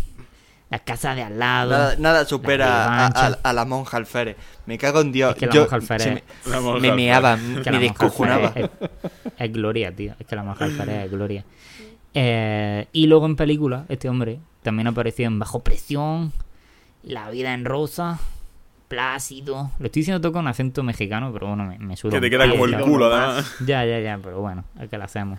La 0.71 0.79
Casa 0.81 1.15
de 1.15 1.23
Al 1.23 1.39
lado. 1.39 1.71
Nada, 1.71 1.97
nada 1.99 2.25
supera 2.25 2.85
a, 2.85 3.09
revancha. 3.11 3.41
a- 3.43 3.49
a 3.51 3.53
la 3.53 3.65
monja 3.65 3.97
alférez. 3.97 4.37
Me 4.67 4.77
cago 4.79 5.01
en 5.01 5.13
Dios. 5.13 5.33
Es 5.33 5.39
que 5.39 5.47
la 5.47 5.53
Yo- 5.53 5.61
monja 5.63 5.77
alférez- 5.79 6.15
me, 6.15 6.51
La 6.51 6.61
monja 6.61 6.81
me 6.81 6.93
meaba, 6.93 7.35
Es 7.35 7.61
que 7.65 7.71
me 7.71 7.79
descojonaba. 7.79 8.53
Es, 8.55 8.71
es 9.39 9.53
gloria, 9.53 9.95
tío. 9.95 10.15
Es 10.19 10.27
que 10.27 10.37
la 10.37 10.43
monja 10.43 10.65
alférez 10.65 11.05
es 11.07 11.11
gloria. 11.11 11.45
Eh, 12.15 12.87
y 12.93 13.07
luego 13.07 13.27
en 13.27 13.37
películas, 13.37 13.85
este 13.89 14.09
hombre 14.09 14.41
también 14.63 14.87
apareció 14.89 15.27
en 15.27 15.39
Bajo 15.39 15.61
Presión, 15.61 16.33
La 17.03 17.31
Vida 17.31 17.55
en 17.55 17.65
Rosa, 17.65 18.19
Plácido. 18.89 19.71
Lo 19.79 19.87
estoy 19.87 20.01
diciendo 20.01 20.21
todo 20.21 20.33
con 20.33 20.49
acento 20.49 20.83
mexicano, 20.83 21.31
pero 21.33 21.49
bueno, 21.49 21.65
me, 21.67 21.79
me 21.79 21.97
suda 21.97 22.13
Que 22.13 22.21
te 22.23 22.31
queda 22.31 22.49
como 22.51 22.65
el 22.65 22.79
culo, 22.81 23.07
además. 23.15 23.55
Ya, 23.67 23.85
ya, 23.85 24.01
ya, 24.01 24.19
pero 24.23 24.41
bueno, 24.41 24.65
es 24.81 24.89
que 24.89 24.97
lo 24.99 25.05
hacemos. 25.05 25.39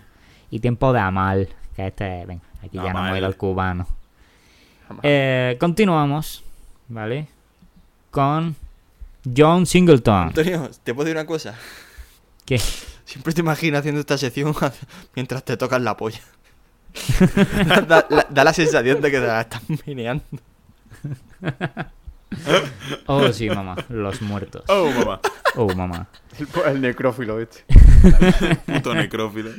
Y 0.51 0.59
Tiempo 0.59 0.93
de 0.93 0.99
Amal, 0.99 1.49
que 1.79 1.87
este, 1.87 2.25
ven, 2.25 2.41
aquí 2.61 2.75
ya 2.77 2.91
no 2.91 3.05
hemos 3.05 3.17
ido 3.17 3.27
al 3.27 3.37
cubano. 3.37 3.87
Eh, 5.01 5.55
continuamos, 5.59 6.43
¿vale? 6.89 7.27
Con 8.11 8.55
John 9.35 9.65
Singleton. 9.65 10.27
Antonio, 10.27 10.69
¿te 10.83 10.93
puedo 10.93 11.05
decir 11.05 11.17
una 11.17 11.25
cosa? 11.25 11.55
¿Qué? 12.45 12.59
Siempre 13.05 13.33
te 13.33 13.39
imagino 13.41 13.77
haciendo 13.77 14.01
esta 14.01 14.17
sección 14.17 14.53
mientras 15.15 15.43
te 15.45 15.55
tocas 15.55 15.81
la 15.81 15.95
polla. 15.95 16.19
da, 17.87 18.05
la, 18.09 18.27
da 18.29 18.43
la 18.43 18.53
sensación 18.53 18.99
de 18.99 19.11
que 19.11 19.19
te 19.19 19.27
la 19.27 19.41
estás 19.41 19.61
meneando. 19.85 20.25
Oh, 23.07 23.33
sí, 23.33 23.49
mamá, 23.49 23.75
los 23.89 24.21
muertos. 24.21 24.63
Oh, 24.67 24.87
mamá. 24.91 25.19
Oh, 25.55 25.73
mamá. 25.73 26.07
El, 26.37 26.47
el 26.75 26.81
necrófilo 26.81 27.39
este. 27.39 27.65
Puto 28.67 28.93
necrófilo. 28.93 29.49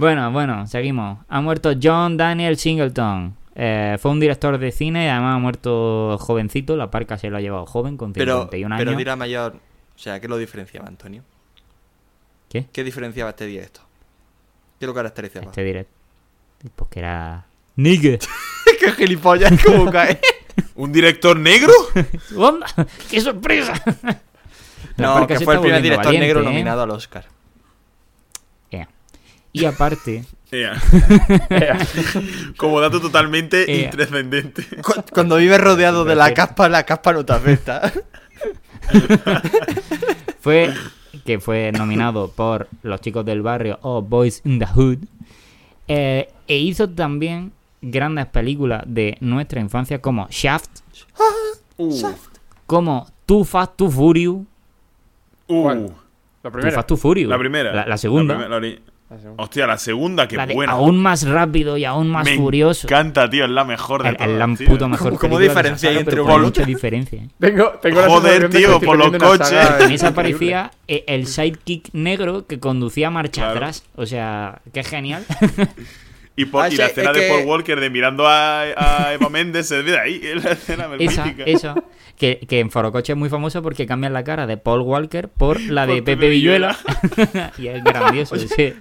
Bueno, 0.00 0.30
bueno, 0.32 0.66
seguimos. 0.66 1.18
Ha 1.28 1.42
muerto 1.42 1.72
John 1.80 2.16
Daniel 2.16 2.56
Singleton. 2.56 3.36
Eh, 3.54 3.98
fue 4.00 4.10
un 4.10 4.18
director 4.18 4.56
de 4.56 4.72
cine 4.72 5.04
y 5.04 5.08
además 5.08 5.36
ha 5.36 5.38
muerto 5.38 6.16
jovencito. 6.18 6.74
La 6.74 6.90
parca 6.90 7.18
se 7.18 7.28
lo 7.28 7.36
ha 7.36 7.42
llevado 7.42 7.66
joven, 7.66 7.98
con 7.98 8.14
Pero, 8.14 8.44
51 8.44 8.76
pero 8.78 8.90
años. 8.90 8.98
dirá 8.98 9.16
mayor. 9.16 9.56
O 9.94 9.98
sea, 9.98 10.18
¿qué 10.18 10.26
lo 10.26 10.38
diferenciaba, 10.38 10.88
Antonio? 10.88 11.22
¿Qué? 12.48 12.66
¿Qué 12.72 12.82
diferenciaba 12.82 13.28
este 13.28 13.44
día 13.44 13.60
esto? 13.60 13.82
¿Qué 14.78 14.86
lo 14.86 14.94
caracterizaba? 14.94 15.44
Este 15.44 15.62
directo. 15.62 15.92
Pues 16.74 16.90
que 16.90 17.00
era. 17.00 17.44
¡Nigga! 17.76 18.18
¡Qué 18.80 18.92
gilipollas! 18.92 19.52
¿Cómo 19.62 19.90
cae? 19.90 20.18
¿Un 20.76 20.92
director 20.92 21.38
negro? 21.38 21.72
¡Onda! 22.38 22.66
¡Qué 23.10 23.20
sorpresa! 23.20 23.74
La 24.96 25.20
no, 25.20 25.26
que 25.26 25.38
fue 25.40 25.56
el 25.56 25.60
primer 25.60 25.82
director 25.82 26.06
valiente, 26.06 26.26
negro 26.26 26.40
¿eh? 26.40 26.44
nominado 26.44 26.82
al 26.82 26.90
Oscar. 26.90 27.26
Y 29.52 29.64
aparte. 29.64 30.24
Como 32.56 32.80
dato 32.80 33.00
totalmente 33.00 33.70
intrascendente. 33.84 34.64
Cu- 34.82 35.02
Cuando 35.12 35.36
vives 35.36 35.60
rodeado 35.60 36.04
de 36.04 36.14
la 36.14 36.32
caspa, 36.34 36.68
la 36.68 36.84
caspa 36.84 37.12
no 37.12 37.24
te 37.24 37.32
afecta. 37.32 37.92
fue 40.40 40.72
que 41.24 41.38
fue 41.40 41.70
nominado 41.72 42.30
por 42.32 42.68
Los 42.82 43.00
Chicos 43.00 43.24
del 43.24 43.42
Barrio 43.42 43.78
o 43.82 44.02
Boys 44.02 44.40
in 44.44 44.58
the 44.58 44.66
Hood. 44.66 44.98
Eh, 45.88 46.28
e 46.46 46.56
hizo 46.58 46.88
también 46.88 47.52
grandes 47.82 48.26
películas 48.26 48.82
de 48.86 49.16
nuestra 49.20 49.60
infancia 49.60 50.00
como 50.00 50.26
Shaft, 50.30 50.80
Uh, 51.82 52.12
como 52.66 53.06
Too 53.24 53.42
Fast, 53.42 53.74
Too 53.76 53.90
Furious. 53.90 54.36
uh. 55.48 55.68
La 56.42 56.50
Too 56.50 56.52
primera. 56.52 56.74
Fast, 56.74 56.88
Too 56.88 56.96
Furious. 56.98 57.30
la 57.30 57.38
primera. 57.38 57.72
La, 57.72 57.86
la 57.86 57.96
segunda. 57.96 58.36
La 58.48 58.60
Hostia, 59.38 59.66
la 59.66 59.76
segunda, 59.76 60.28
qué 60.28 60.36
la 60.36 60.46
de 60.46 60.54
buena. 60.54 60.72
aún 60.72 60.96
más 61.02 61.26
rápido 61.26 61.76
y 61.76 61.84
aún 61.84 62.08
más 62.08 62.24
Me 62.24 62.36
furioso. 62.36 62.86
encanta, 62.86 63.28
tío, 63.28 63.44
es 63.44 63.50
la 63.50 63.64
mejor 63.64 64.02
de 64.04 64.10
es 64.10 64.16
todas. 64.16 64.38
puto 64.68 64.88
mejor 64.88 65.08
¿Cómo- 65.18 65.38
diferenciáis 65.40 65.96
saga, 65.96 66.00
entre 66.10 66.22
y 66.22 66.24
mucha 66.46 66.64
diferencia. 66.64 67.22
Tengo, 67.40 67.70
tengo 67.82 68.00
la 68.02 68.06
Joder, 68.08 68.48
que 68.48 68.58
tío, 68.58 68.80
por 68.80 68.96
los 68.96 69.10
coches. 69.18 69.48
saga 69.48 69.84
En 69.84 69.90
esa 69.92 70.08
aparecía 70.08 70.70
el 71.08 71.26
sidekick 71.26 71.88
negro 71.92 72.46
que 72.46 72.60
conducía 72.60 73.10
marcha 73.10 73.42
Claro. 73.42 73.56
atrás. 73.56 73.84
O 73.96 74.06
sea, 74.06 74.60
qué 74.72 74.84
genial. 74.84 75.24
Y, 76.36 76.44
por- 76.46 76.62
Ah, 76.64 76.68
y 76.68 76.72
sí, 76.72 76.76
la 76.78 76.84
es 76.86 76.90
escena 76.92 77.12
de 77.12 77.20
que- 77.20 77.28
Paul 77.28 77.44
Walker 77.46 77.78
de 77.80 77.90
mirando 77.90 78.26
a, 78.26 78.62
a 78.62 79.12
Eva 79.14 79.28
Méndez 79.28 79.66
se 79.68 79.82
ve 79.82 79.90
de 79.92 79.98
ahí. 79.98 80.20
Es 80.22 80.42
la 80.44 80.52
escena 80.52 80.88
esa, 80.98 81.34
esa. 81.44 81.74
Que, 82.16 82.38
que 82.48 82.60
en 82.60 82.70
Forocoche 82.70 83.12
es 83.12 83.18
muy 83.18 83.28
famoso 83.30 83.62
porque 83.62 83.86
cambian 83.86 84.12
la 84.12 84.22
cara 84.24 84.46
de 84.46 84.56
Paul 84.58 84.82
Walker 84.82 85.28
por 85.28 85.60
la 85.60 85.86
de 85.86 85.94
Por 85.96 86.04
Pepe 86.04 86.16
Pepe 86.16 86.28
Villuela. 86.30 86.76
y 87.58 87.66
es 87.68 87.82
grandioso, 87.82 88.36
sí. 88.36 88.74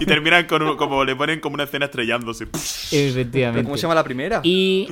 Y 0.00 0.06
terminan 0.06 0.46
con 0.46 0.62
un- 0.62 0.76
como 0.76 1.04
le 1.04 1.14
ponen 1.16 1.40
como 1.40 1.54
una 1.54 1.64
escena 1.64 1.86
estrellándose. 1.86 2.46
¿Pero 2.46 2.62
Efectivamente. 2.92 3.64
¿Cómo 3.64 3.76
se 3.76 3.82
llama 3.82 3.94
la 3.94 4.04
primera? 4.04 4.40
Y 4.42 4.88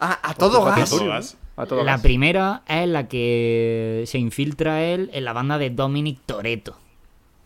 Ah, 0.00 0.18
a 0.22 0.34
todo 0.34 0.66
A 0.66 0.76
gas. 0.76 0.90
todo 0.90 1.06
gas. 1.06 1.38
A 1.56 1.66
todo 1.66 1.84
la 1.84 1.92
gas. 1.92 2.02
primera 2.02 2.62
es 2.68 2.88
la 2.88 3.06
que 3.08 4.02
se 4.06 4.18
infiltra 4.18 4.82
él 4.82 5.08
en 5.14 5.24
la 5.24 5.32
banda 5.32 5.56
de 5.56 5.70
Dominic 5.70 6.18
Toretto. 6.26 6.76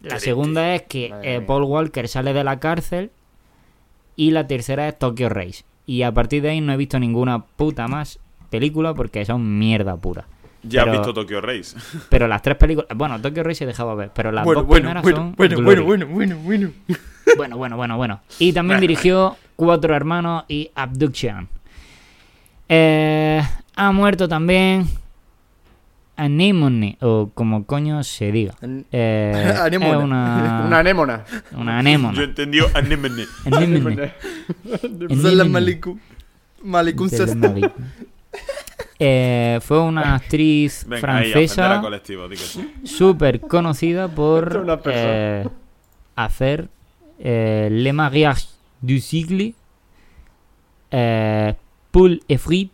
La 0.01 0.18
segunda 0.18 0.74
es 0.74 0.82
que 0.82 1.12
eh. 1.22 1.41
Paul 1.47 1.64
Walker 1.64 2.09
sale 2.09 2.32
de 2.32 2.45
la 2.45 2.59
cárcel. 2.61 3.11
Y 4.18 4.32
la 4.32 4.48
tercera 4.48 4.88
es 4.88 4.98
Tokyo 4.98 5.28
Race. 5.28 5.64
Y 5.86 6.02
a 6.02 6.12
partir 6.12 6.42
de 6.42 6.50
ahí 6.50 6.60
no 6.60 6.72
he 6.72 6.76
visto 6.76 6.98
ninguna 6.98 7.38
puta 7.46 7.86
más 7.86 8.18
película 8.50 8.92
porque 8.92 9.24
son 9.24 9.58
mierda 9.60 9.96
pura. 9.96 10.26
Ya 10.64 10.80
Pero- 10.82 10.92
has 10.92 10.98
visto 10.98 11.14
Tokyo 11.14 11.40
Race. 11.40 11.76
Pero 12.10 12.26
las 12.26 12.42
tres 12.42 12.56
películas. 12.56 12.88
Bueno, 12.96 13.20
Tokyo 13.20 13.44
Race 13.44 13.62
he 13.62 13.66
dejado 13.66 13.94
ver. 13.94 14.10
Pero 14.12 14.32
las 14.32 14.44
Bueno, 14.44 14.62
dos 14.62 14.66
bueno, 14.68 14.80
primeras 14.82 15.02
bueno, 15.04 15.16
son. 15.18 15.34
bueno, 15.36 15.62
bueno, 15.62 15.84
bueno, 15.84 16.06
bueno, 16.08 16.36
bueno. 16.42 16.70
Bueno, 17.36 17.56
bueno, 17.58 17.76
bueno, 17.76 17.96
bueno. 17.98 18.20
Y 18.40 18.52
también 18.54 18.80
dirigió 18.80 19.36
Cuatro 19.54 19.94
Hermanos 19.94 20.44
y 20.48 20.70
Abduction. 20.74 21.46
Eh, 22.68 23.40
ha 23.76 23.92
muerto 23.92 24.26
también 24.28 24.86
Anemone, 26.18 26.98
o 27.00 27.30
como 27.32 27.64
coño 27.64 28.02
se 28.02 28.32
diga. 28.32 28.54
Eh, 28.92 29.54
una, 30.02 30.64
Una 30.66 30.78
anémona. 30.80 31.24
una 31.52 31.72
Yo 31.72 31.78
anémona. 31.78 32.22
entendí 32.22 32.58
anemone. 32.74 33.24
Anémone. 33.46 34.12
Salam 35.22 35.54
alaikum. 35.56 35.98
Malikun 36.64 37.08
Del 37.08 37.18
sas- 37.20 37.36
Malik. 37.36 37.70
Eh, 38.98 39.60
fue 39.62 39.80
una 39.80 40.16
actriz 40.16 40.84
Venga, 40.88 41.00
francesa 41.00 41.80
súper 42.82 43.40
conocida 43.40 44.08
por 44.08 44.66
eh, 44.86 45.46
hacer 46.16 46.68
eh, 47.20 47.68
Le 47.70 47.92
mariage 47.92 48.46
du 48.82 48.98
siècle, 48.98 49.54
eh, 50.90 51.54
Paul 51.92 52.20
et 52.28 52.38
Frites, 52.38 52.72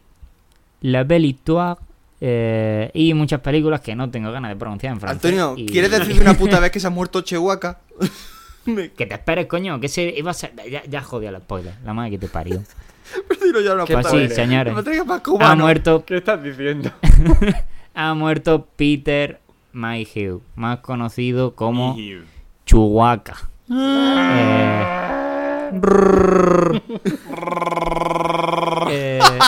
La 0.80 1.04
Belle 1.04 1.26
Histoire 1.26 1.76
eh, 2.20 2.90
y 2.94 3.12
muchas 3.14 3.40
películas 3.40 3.80
que 3.80 3.94
no 3.94 4.10
tengo 4.10 4.30
ganas 4.32 4.50
de 4.50 4.56
pronunciar 4.56 4.92
en 4.94 5.00
francés. 5.00 5.24
Antonio, 5.24 5.54
y- 5.56 5.66
¿quieres 5.66 5.90
decir 5.90 6.20
una 6.20 6.34
puta 6.34 6.60
vez 6.60 6.70
que 6.70 6.80
se 6.80 6.86
ha 6.86 6.90
muerto 6.90 7.20
Chehuaca? 7.22 7.80
Me- 8.66 8.90
Que 8.96 9.06
te 9.06 9.14
esperes, 9.14 9.46
coño, 9.46 9.80
que 9.80 9.88
se 9.88 10.14
iba 10.16 10.30
a 10.30 10.34
ser... 10.34 10.52
Ya, 10.70 10.82
ya 10.84 11.02
jodí 11.02 11.26
al 11.26 11.36
spoiler, 11.38 11.74
la 11.84 11.92
madre 11.92 12.12
que 12.12 12.18
te 12.18 12.28
parió. 12.28 12.62
Dilo 13.42 13.60
ya 13.60 13.74
una 13.74 13.84
Pues 13.84 14.06
sí, 14.08 14.28
señores. 14.28 14.72
No 14.74 14.82
más 15.04 15.18
Ha 15.18 15.22
cubano. 15.22 15.64
muerto, 15.64 16.04
¿Qué 16.06 16.16
estás 16.16 16.42
diciendo? 16.42 16.90
ha 17.94 18.14
muerto 18.14 18.66
Peter 18.76 19.40
Mayhew, 19.72 20.40
más 20.56 20.78
conocido 20.78 21.54
como. 21.54 21.96
Chewbacca. 22.64 23.50
Eh, 23.70 25.70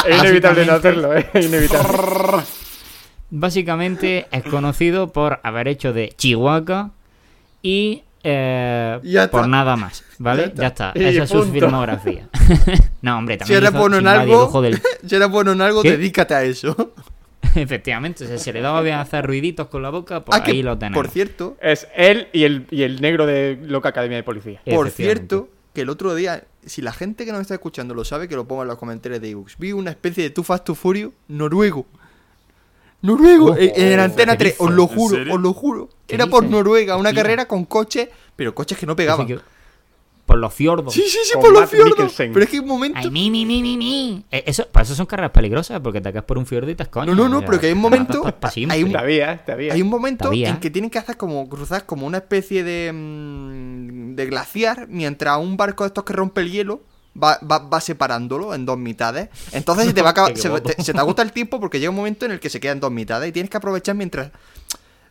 Es 0.09 0.19
inevitable 0.21 0.67
no 0.67 0.73
hacerlo, 0.75 1.17
¿eh? 1.17 1.27
Es 1.33 1.47
inevitable. 1.47 1.89
Básicamente 3.31 4.27
es 4.31 4.45
conocido 4.45 5.13
por 5.13 5.41
haber 5.43 5.69
hecho 5.69 5.93
de 5.93 6.13
Chihuahua 6.17 6.91
y 7.63 8.03
eh, 8.23 8.99
Ya 9.03 9.25
está. 9.25 9.31
por 9.39 9.49
nada 9.49 9.77
más, 9.77 10.05
¿vale? 10.19 10.43
Ya 10.43 10.49
está. 10.49 10.63
Ya 10.63 10.69
está, 10.69 10.93
Y 10.99 11.05
esa 11.05 11.25
es 11.25 11.31
su 11.31 11.43
filmografía. 11.45 12.29
no, 13.03 13.19
hombre, 13.19 13.35
Si 13.35 13.39
también 13.41 13.59
eres 13.59 13.71
hizo 13.71 13.79
bueno 13.81 13.97
en 13.99 14.07
algo, 14.07 14.43
ojo 14.45 14.63
del... 14.63 14.81
si 15.07 15.15
eres 15.17 15.29
bueno 15.29 15.53
en 15.53 15.61
algo, 15.61 15.83
¿Qué? 15.83 15.93
dedícate 15.93 16.35
a 16.35 16.43
eso. 16.45 16.93
Efectivamente, 17.57 18.25
o 18.25 18.27
sea, 18.29 18.39
se 18.39 18.53
le 18.53 18.61
daba 18.61 18.81
bien 18.83 18.97
hacer 18.97 19.27
ruiditos 19.27 19.69
con 19.69 19.83
la 19.83 19.91
boca, 19.91 20.25
pues 20.25 20.39
Ah, 20.39 20.45
que, 20.45 20.53
ahí 20.53 20.63
lo 20.63 20.77
tenemos. 20.79 21.03
por 21.03 21.11
cierto, 21.11 21.57
Es 21.61 21.89
él 21.97 22.29
y 22.33 22.45
el, 22.45 22.67
y 22.71 22.83
el 22.83 23.01
negro 23.01 23.27
de 23.27 23.59
Loca 23.63 23.89
Academia 23.89 24.17
de 24.19 24.23
Policía. 24.23 24.61
por 24.67 24.91
cierto, 24.91 25.49
que 25.73 25.81
el 25.83 25.89
otro 25.89 26.15
día, 26.15 26.45
si 26.67 26.83
la 26.83 26.93
gente 26.93 27.25
que 27.25 27.33
nos 27.33 27.41
está 27.41 27.55
escuchando 27.55 27.95
lo 27.95 28.05
sabe, 28.05 28.29
que 28.29 28.37
lo 28.37 28.47
ponga 28.47 28.63
en 28.63 28.69
los 28.69 28.79
comentarios 28.79 29.21
de 29.21 29.31
ebooks. 29.31 29.57
Vi 29.59 29.73
una 29.73 29.91
especie 29.91 30.25
de 30.25 30.31
Too 30.31 30.45
Fast 30.45 30.65
Too 30.65 30.75
Furious 30.75 31.13
noruego. 31.29 31.87
Noruego, 33.03 33.53
Oh, 33.53 33.57
en, 33.57 33.93
en 33.93 34.01
Antena 34.01 34.33
¿qué 34.33 34.39
3, 34.51 34.57
os 34.59 34.71
lo 34.73 34.83
¿En 34.83 34.89
juro, 34.89 35.35
os 35.35 35.41
lo 35.41 35.53
juro. 35.53 35.89
¿Qué 36.07 36.15
Era 36.17 36.27
por? 36.27 36.45
Noruega, 36.45 36.97
una 36.97 37.13
carrera 37.13 37.47
con 37.47 37.65
coches, 37.65 38.09
pero 38.35 38.55
coches 38.55 38.79
que 38.79 38.87
no 38.87 38.97
pegaban. 38.97 39.27
Por 40.27 40.39
los 40.39 40.53
fiordos. 40.53 40.93
Sí, 40.93 41.03
sí, 41.09 41.19
sí, 41.25 41.33
por 41.41 41.53
los 41.53 41.71
fiordos. 41.71 41.91
Mikkelsen. 41.97 42.33
Pero 42.33 42.45
es 42.45 42.51
que 42.51 42.57
hay 42.57 42.61
un 42.61 42.69
momento. 42.69 42.99
Ay, 43.03 43.11
mi, 43.11 43.31
mi, 43.31 43.47
mi, 43.47 43.63
mi, 43.63 43.77
mi. 43.79 44.25
Eh, 44.31 44.43
Eso, 44.47 44.67
para 44.67 44.85
eso 44.85 44.95
son 44.95 45.07
carreras 45.07 45.31
peligrosas, 45.31 45.81
porque 45.81 46.01
te 46.01 46.13
caes 46.13 46.25
por 46.25 46.37
un 46.37 46.45
fiordo 46.47 46.69
y 46.71 46.75
te 46.75 46.83
escoñas. 46.83 47.17
No, 47.17 47.29
no, 47.29 47.41
no, 47.41 47.47
pero 47.47 47.61
que 47.61 47.69
hay 47.69 47.73
un 47.73 47.79
momento- 47.81 48.23
hay 48.69 48.83
un- 48.83 48.93
Todavía, 48.93 49.43
todavía. 49.47 49.73
Hay 49.73 49.81
un 49.83 49.89
momento 49.89 50.25
Todavía. 50.25 50.51
en 50.51 50.59
que 50.61 50.69
tienen 50.71 50.91
que 50.91 50.99
hacer 50.99 51.17
como 51.17 51.49
cruzar 51.49 51.87
como 51.87 52.07
una 52.07 52.19
especie 52.19 52.63
de, 52.65 52.93
mm, 52.93 54.15
de 54.17 54.27
glaciar 54.27 54.87
mientras 54.89 55.39
un 55.39 55.57
barco 55.57 55.85
de 55.85 55.89
estos 55.89 56.05
que 56.05 56.13
rompe 56.13 56.41
el 56.41 56.51
hielo 56.51 56.81
va, 57.23 57.39
va, 57.51 57.59
va 57.61 57.81
separándolo 57.81 58.55
en 58.55 58.67
dos 58.67 58.77
mitades. 58.79 59.29
Entonces 59.53 59.87
se 59.87 59.93
te 59.95 60.03
va 60.03 60.09
a 60.09 60.13
acabar- 60.15 60.35
Qué 60.35 60.41
se, 60.41 60.49
guapo. 60.49 60.69
te, 60.71 60.83
se 60.83 60.93
te 60.93 60.99
agota 60.99 61.23
el 61.23 61.33
tiempo 61.33 61.61
porque 61.61 61.79
llega 61.79 61.91
un 61.91 61.97
momento 61.97 62.27
en 62.27 62.33
el 62.33 62.41
que 62.41 62.51
se 62.51 62.61
queda 62.61 62.73
en 62.73 62.81
dos 62.81 62.91
mitades 62.93 63.29
y 63.29 63.33
tienes 63.33 63.49
que 63.49 63.57
aprovechar 63.57 63.95
mientras 63.95 64.31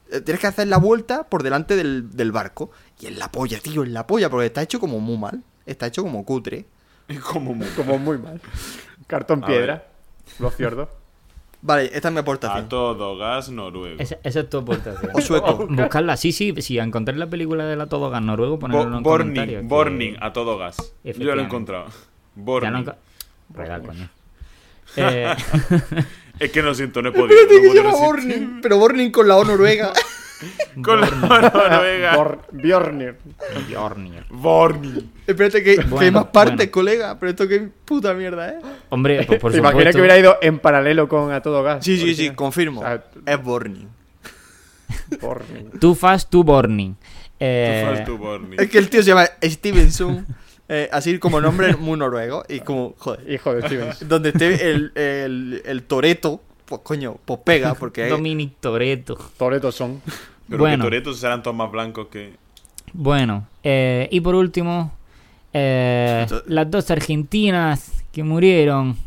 tienes 0.10 0.40
que 0.40 0.48
hacer 0.48 0.68
la 0.68 0.78
vuelta 0.78 1.24
por 1.24 1.44
delante 1.44 1.76
del, 1.76 2.16
del 2.16 2.32
barco. 2.32 2.72
Y 3.00 3.08
en 3.08 3.20
la 3.20 3.32
polla, 3.32 3.60
tío, 3.60 3.84
en 3.84 3.94
la 3.94 4.06
polla, 4.08 4.30
porque 4.30 4.46
está 4.48 4.62
hecho 4.62 4.80
como 4.80 5.00
muy 5.00 5.18
mal. 5.18 5.44
Está 5.66 5.88
hecho 5.88 6.04
como 6.04 6.24
cutre. 6.26 6.66
Como 7.32 7.54
muy... 7.54 7.68
Como 7.70 8.00
muy 8.00 8.18
mal. 8.18 8.42
Cartón 9.08 9.44
A 9.44 9.48
piedra. 9.48 9.88
Los 10.40 10.54
fiordos. 10.56 10.90
Vale, 11.62 11.86
esta 11.94 12.08
es 12.08 12.12
mi 12.14 12.18
A 12.18 12.22
aportación. 12.22 12.68
todo 12.70 13.18
gas 13.18 13.50
noruego. 13.50 14.00
Esa, 14.00 14.18
esa 14.24 14.40
es 14.42 14.50
tu 14.50 14.58
aportación. 14.60 15.12
O 15.14 15.22
sueco. 15.22 15.68
Buscarla, 15.70 16.18
sí, 16.18 16.32
sí, 16.32 16.54
si 16.62 16.78
encontrar 16.80 17.18
la 17.18 17.28
película 17.28 17.66
de 17.66 17.76
la 17.76 17.88
Todo 17.88 18.10
Gas 18.12 18.22
noruego, 18.24 18.58
ponerlo 18.60 18.84
en 18.84 18.90
Bo- 18.90 18.96
los 18.96 19.04
Burning, 19.04 19.26
comentarios. 19.36 19.62
que- 19.62 19.68
Burning, 19.68 20.14
a 20.20 20.34
todo 20.34 20.58
gas. 20.58 20.78
Yo 21.04 21.36
lo 21.36 21.42
he 21.42 21.44
encontrado. 21.44 21.86
Ya 21.86 21.92
no 21.92 22.44
Burning. 22.44 22.86
Regal, 23.54 23.82
coño. 23.84 24.10
Eh, 24.98 25.36
Es 26.40 26.52
que 26.52 26.62
no 26.62 26.74
siento, 26.74 27.02
no 27.02 27.10
he 27.10 27.12
podido. 27.12 27.40
Espérate 27.40 27.68
no 27.68 27.74
que 27.74 27.82
podido. 27.82 28.00
Burning, 28.06 28.62
pero 28.62 28.78
Burning 28.78 29.12
con 29.12 29.28
la 29.28 29.38
O 29.38 29.46
noruega. 29.46 29.92
Con 30.84 31.00
la 31.00 31.10
noruega. 31.10 32.18
Bor- 32.18 32.40
Bjornir. 32.52 33.16
Bjornir. 33.70 34.26
Burning. 34.30 35.10
Espérate 35.26 35.64
que, 35.64 35.76
que 35.76 35.82
hay 35.82 35.88
Bueno, 35.88 36.20
más 36.20 36.30
partes, 36.30 36.58
bueno. 36.58 36.72
colega. 36.74 37.18
Pero 37.20 37.30
esto 37.30 37.48
qué 37.48 37.70
puta 37.86 38.14
mierda, 38.14 38.50
¿eh? 38.50 38.60
Hombre, 38.90 39.24
pues 39.26 39.40
por 39.42 39.54
¿Te 39.54 39.60
imaginas 39.60 39.94
supuesto. 39.94 39.98
que 39.98 40.02
hubiera 40.02 40.20
ido 40.20 40.38
en 40.42 40.60
paralelo 40.60 41.08
con 41.08 41.32
A 41.32 41.42
Todo 41.42 41.64
Gas? 41.64 41.86
Sí, 41.86 41.98
sí, 41.98 42.14
sí, 42.14 42.32
confirmo. 42.32 42.82
O 42.82 42.84
sea, 42.84 43.02
Es 43.26 43.42
Burning. 43.42 43.88
Bjornir. 45.22 45.70
Too 45.80 45.96
fast, 45.96 46.30
too 46.30 46.44
burning. 46.44 46.96
Eh, 47.40 47.84
Tú 47.86 47.96
fas 47.96 48.06
tu 48.06 48.18
Burning. 48.18 48.60
Es 48.60 48.70
que 48.70 48.78
el 48.78 48.90
tío 48.90 49.02
se 49.02 49.08
llama 49.10 49.26
Stevenson, 49.42 50.26
eh, 50.68 50.90
así 50.92 51.20
como 51.20 51.42
nombre 51.42 51.76
muy 51.80 51.98
noruego. 51.98 52.44
Y 52.50 52.60
como, 52.62 52.96
joder, 52.98 53.30
Hijo 53.32 53.54
de 53.54 53.62
Stevens. 53.62 54.08
donde 54.08 54.30
esté 54.30 54.72
el, 54.72 54.92
el, 54.96 55.62
el 55.66 55.84
Toreto, 55.84 56.42
pues 56.66 56.82
coño, 56.82 57.18
pues 57.26 57.40
pega, 57.44 57.76
porque 57.76 58.08
Dominic 58.08 58.54
Toretto. 58.60 59.18
Toreto 59.38 59.72
son. 59.72 60.02
Pero 60.48 60.60
bueno. 60.60 60.78
que 60.78 60.90
Toretos 60.90 61.20
serán 61.20 61.44
todos 61.44 61.56
más 61.56 61.72
blancos 61.72 62.08
que. 62.08 62.34
Bueno, 62.94 63.48
eh, 63.64 64.08
y 64.12 64.22
por 64.22 64.36
último, 64.36 64.92
eh, 65.54 66.26
las 66.48 66.72
dos 66.72 66.90
argentinas 66.92 68.04
que 68.12 68.24
murieron. 68.24 68.98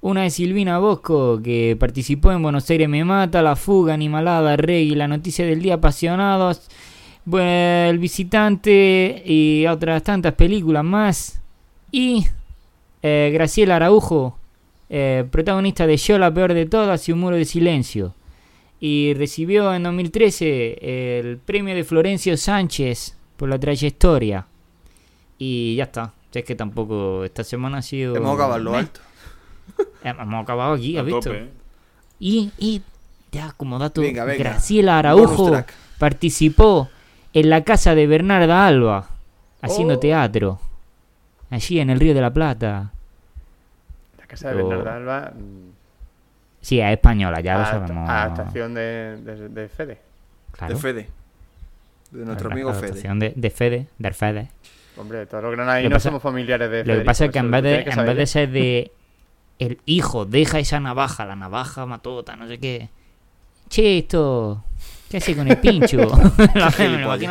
Una 0.00 0.22
de 0.22 0.30
Silvina 0.30 0.78
Bosco, 0.78 1.40
que 1.42 1.76
participó 1.78 2.30
en 2.30 2.40
Buenos 2.40 2.70
Aires 2.70 2.88
Me 2.88 3.04
Mata, 3.04 3.42
La 3.42 3.56
Fuga, 3.56 3.94
Animalada, 3.94 4.56
Rey, 4.56 4.94
La 4.94 5.08
Noticia 5.08 5.44
del 5.44 5.60
Día, 5.60 5.74
Apasionados, 5.74 6.68
bueno, 7.28 7.90
El 7.90 7.98
Visitante 7.98 9.22
y 9.24 9.66
otras 9.66 10.02
tantas 10.02 10.34
películas 10.34 10.84
más. 10.84 11.40
Y 11.92 12.26
eh, 13.02 13.30
Graciela 13.32 13.76
Araujo, 13.76 14.38
eh, 14.88 15.24
protagonista 15.30 15.86
de 15.86 15.96
Yo, 15.96 16.18
la 16.18 16.32
peor 16.32 16.54
de 16.54 16.66
todas 16.66 17.08
y 17.08 17.12
Un 17.12 17.20
muro 17.20 17.36
de 17.36 17.44
silencio. 17.44 18.14
y 18.80 19.12
recibió 19.14 19.74
en 19.74 19.82
2013 19.82 21.18
el 21.20 21.36
premio 21.38 21.74
de 21.74 21.84
Florencio 21.84 22.36
Sánchez 22.36 23.16
por 23.36 23.48
la 23.48 23.58
trayectoria. 23.58 24.46
Y 25.38 25.76
ya 25.76 25.84
está. 25.84 26.12
Es 26.32 26.44
que 26.44 26.54
tampoco 26.54 27.24
esta 27.24 27.42
semana 27.42 27.78
ha 27.78 27.82
sido... 27.82 28.14
Hemos 28.16 28.34
acabado 28.34 28.58
en 28.58 28.64
lo 28.64 28.74
alto. 28.76 29.00
Eh, 30.04 30.14
Hemos 30.18 30.42
acabado 30.42 30.74
aquí, 30.74 30.96
¿has 30.96 31.04
visto? 31.04 31.20
tope, 31.20 31.38
¿eh? 31.42 31.48
Y, 32.20 32.50
y 32.58 32.82
ya 33.30 33.52
como 33.56 33.78
dato, 33.78 34.00
Venga, 34.00 34.24
venga. 34.24 34.38
Graciela 34.44 34.98
Araujo 34.98 35.62
participó 35.98 36.88
en 37.32 37.50
la 37.50 37.64
casa 37.64 37.94
de 37.94 38.06
Bernarda 38.06 38.66
Alba 38.66 39.08
haciendo 39.62 39.94
Oh. 39.94 39.98
teatro. 39.98 40.60
Allí 41.50 41.80
en 41.80 41.90
el 41.90 42.00
Río 42.00 42.14
de 42.14 42.20
la 42.20 42.32
Plata. 42.32 42.90
La 44.18 44.26
casa 44.26 44.52
de 44.52 44.62
Oh. 44.62 44.68
Bernardo 44.68 44.90
Alba. 44.90 45.32
mm, 45.34 45.68
Sí, 46.60 46.80
es 46.80 46.90
española, 46.92 47.40
ya 47.40 47.58
lo 47.58 47.64
sabemos. 47.64 48.08
Adaptación 48.10 48.74
de, 48.74 49.16
de, 49.24 49.48
de 49.48 49.68
Fede. 49.68 49.98
Claro. 50.52 50.74
De 50.74 50.80
Fede. 50.80 51.08
De 52.10 52.24
nuestro 52.24 52.48
La 52.48 52.54
amigo 52.54 52.74
Fede. 52.74 53.00
De, 53.14 53.32
de 53.36 53.50
Fede, 53.50 53.86
del 53.98 54.14
Fede. 54.14 54.48
Hombre, 54.96 55.24
todos 55.26 55.44
los 55.44 55.52
Lo 55.52 55.56
granadinos 55.56 55.92
pasa- 55.92 56.08
somos 56.08 56.22
familiares 56.22 56.68
de 56.70 56.78
Lo 56.78 56.82
que 56.84 56.90
Federico, 56.90 57.06
pasa 57.06 57.24
es 57.26 57.30
que 57.30 57.38
en 57.38 57.50
vez 57.50 57.62
de, 57.62 57.84
que 57.84 57.90
en 57.90 58.04
vez 58.06 58.16
de 58.16 58.26
ser 58.26 58.50
de 58.50 58.92
el 59.60 59.78
hijo, 59.86 60.24
deja 60.24 60.58
esa 60.58 60.80
navaja, 60.80 61.24
la 61.24 61.36
navaja 61.36 61.86
matota, 61.86 62.34
no 62.36 62.48
sé 62.48 62.58
qué. 62.58 62.88
Che, 63.68 63.98
esto. 63.98 64.64
¿Qué 65.10 65.16
hace 65.16 65.34
con 65.36 65.48
el 65.48 65.56
pincho? 65.58 65.96
¿Qué 66.52 66.60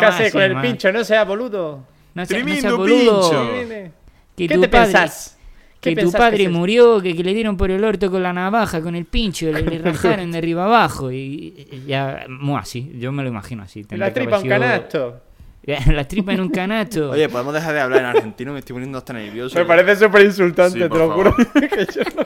hace 0.01 0.31
con 0.31 0.41
el 0.41 0.59
pincho? 0.61 0.91
No 0.91 1.03
sea 1.03 1.23
boludo. 1.25 1.83
No 2.15 2.25
sea- 2.25 2.43
no 2.43 2.55
sea 2.55 2.71
boludo. 2.73 3.29
pincho. 3.29 3.91
Que 4.35 4.47
¿Qué 4.47 4.55
tu 4.55 4.61
te 4.61 4.67
padre- 4.69 4.83
pensás? 4.93 5.37
¿Qué 5.79 5.91
Que 5.91 5.95
tu 5.95 6.01
pensás 6.07 6.19
padre 6.19 6.37
que 6.37 6.49
murió, 6.49 6.99
que, 7.01 7.15
que 7.15 7.23
le 7.23 7.33
dieron 7.35 7.55
por 7.55 7.69
el 7.69 7.83
orto 7.83 8.09
con 8.09 8.23
la 8.23 8.33
navaja, 8.33 8.81
con 8.81 8.95
el 8.95 9.05
pincho, 9.05 9.51
le, 9.51 9.61
le 9.61 9.77
rajaron 9.91 10.31
de 10.31 10.37
arriba 10.39 10.65
abajo 10.65 11.11
y, 11.11 11.83
ya, 11.85 12.25
muy 12.27 12.57
así, 12.59 12.91
yo 12.99 13.11
me 13.11 13.21
lo 13.23 13.29
imagino 13.29 13.61
así. 13.63 13.85
La 13.91 14.11
tripa 14.13 14.39
sido- 14.39 14.49
canasto. 14.49 15.21
La 15.91 16.07
tripa 16.07 16.33
en 16.33 16.39
un 16.41 16.49
canasto. 16.49 17.11
Oye, 17.11 17.27
podemos 17.29 17.53
dejar 17.53 17.73
de 17.73 17.81
hablar 17.81 17.99
en 17.99 18.05
argentino, 18.05 18.53
me 18.53 18.59
estoy 18.59 18.73
poniendo 18.73 18.97
hasta 18.97 19.11
nervioso. 19.13 19.59
Me 19.59 19.65
parece 19.65 19.97
súper 19.97 20.23
insultante, 20.25 20.79
Sí, 20.81 20.89
te 20.89 20.97
lo 20.97 21.11
juro. 21.11 21.33
favor. 21.33 21.53
que 21.69 21.85
yo 21.93 22.01
no- 22.15 22.23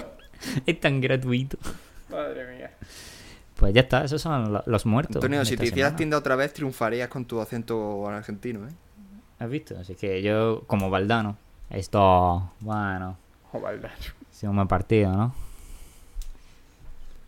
Es 0.66 0.80
tan 0.80 1.02
gratuito. 1.02 1.58
Madre 2.12 2.46
mía. 2.56 2.61
Pues 3.62 3.76
ya 3.76 3.82
está, 3.82 4.04
esos 4.04 4.20
son 4.20 4.52
lo- 4.52 4.64
los 4.66 4.86
muertos. 4.88 5.18
Antonio, 5.18 5.46
si 5.46 5.56
te 5.56 5.68
hicieras 5.68 5.96
tienda 5.96 6.18
otra 6.18 6.36
vez, 6.36 6.52
triunfarías 6.52 7.08
con 7.10 7.26
tu 7.26 7.40
acento 7.40 8.08
argentino, 8.10 8.68
¿eh? 8.68 8.72
¿Has 9.38 9.50
visto? 9.52 9.78
Así 9.80 9.94
que 9.94 10.22
yo, 10.24 10.64
como 10.66 10.90
Valdano, 10.90 11.38
esto, 11.70 12.52
bueno, 12.60 13.18
Oh, 13.54 13.60
maldad. 13.60 13.92
si 14.32 14.48
un 14.48 14.56
buen 14.56 14.68
partido, 14.68 15.12
¿no? 15.12 15.36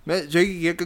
Yo 0.06 0.42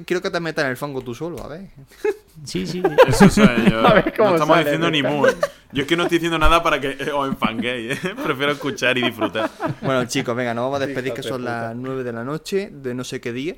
quiero 0.06 0.22
que 0.22 0.30
te 0.30 0.40
metas 0.40 0.66
en 0.66 0.72
el 0.72 0.78
fango 0.78 1.02
tú 1.02 1.16
solo, 1.16 1.42
a 1.44 1.48
ver. 1.48 1.70
Sí, 2.46 2.68
sí. 2.68 2.84
Eso, 3.08 3.26
o 3.26 3.30
sea, 3.32 3.58
yo- 3.68 3.80
A 3.88 3.94
ver 3.96 4.14
cómo 4.16 4.30
no 4.30 4.36
estamos 4.36 4.56
sale, 4.58 4.66
diciendo 4.70 4.92
ni 4.92 5.02
Lucas. 5.02 5.16
mu. 5.16 5.26
¿eh? 5.28 5.36
Yo 5.74 5.82
es 5.82 5.88
que 5.88 5.98
no 5.98 6.04
estoy 6.04 6.18
diciendo 6.20 6.38
nada 6.38 6.62
para 6.62 6.80
que 6.80 6.92
eh, 6.92 7.12
os 7.12 7.28
enfanguéis. 7.30 7.94
¿eh? 8.06 8.14
Prefiero 8.24 8.52
escuchar 8.52 8.96
y 9.00 9.02
disfrutar. 9.02 9.50
Bueno, 9.82 10.06
chicos, 10.06 10.36
venga, 10.36 10.54
nos 10.54 10.66
vamos 10.66 10.80
a 10.82 10.86
despedir 10.86 11.14
que 11.14 11.24
son 11.24 11.40
puta. 11.42 11.70
las 11.70 11.76
9 11.76 12.04
de 12.04 12.14
la 12.14 12.24
noche 12.24 12.70
de 12.72 12.94
no 12.94 13.04
sé 13.04 13.20
qué 13.22 13.34
día. 13.34 13.56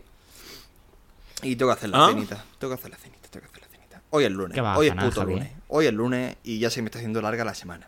Y 1.44 1.56
tengo 1.56 1.72
que 1.72 1.78
hacer 1.78 1.90
la 1.90 2.06
¿Ah? 2.06 2.10
cenita. 2.10 2.44
Tengo 2.58 2.74
que 2.74 2.80
hacer 2.80 2.92
la 2.92 2.98
cenita, 2.98 3.28
tengo 3.30 3.46
que 3.46 3.52
hacer 3.52 3.62
la 3.64 3.68
cenita. 3.70 4.02
Hoy 4.10 4.24
es 4.26 4.32
lunes. 4.32 4.54
¿Qué 4.56 4.62
vas 4.62 4.76
a 4.76 4.80
Hoy 4.80 4.88
es 4.88 4.94
puto 4.96 5.24
lunes. 5.24 5.52
Hoy 5.68 5.86
es 5.86 5.94
lunes 5.94 6.38
y 6.44 6.60
ya 6.60 6.70
se 6.70 6.82
me 6.82 6.88
está 6.88 7.00
haciendo 7.00 7.22
larga 7.22 7.44
la 7.46 7.54
semana. 7.54 7.88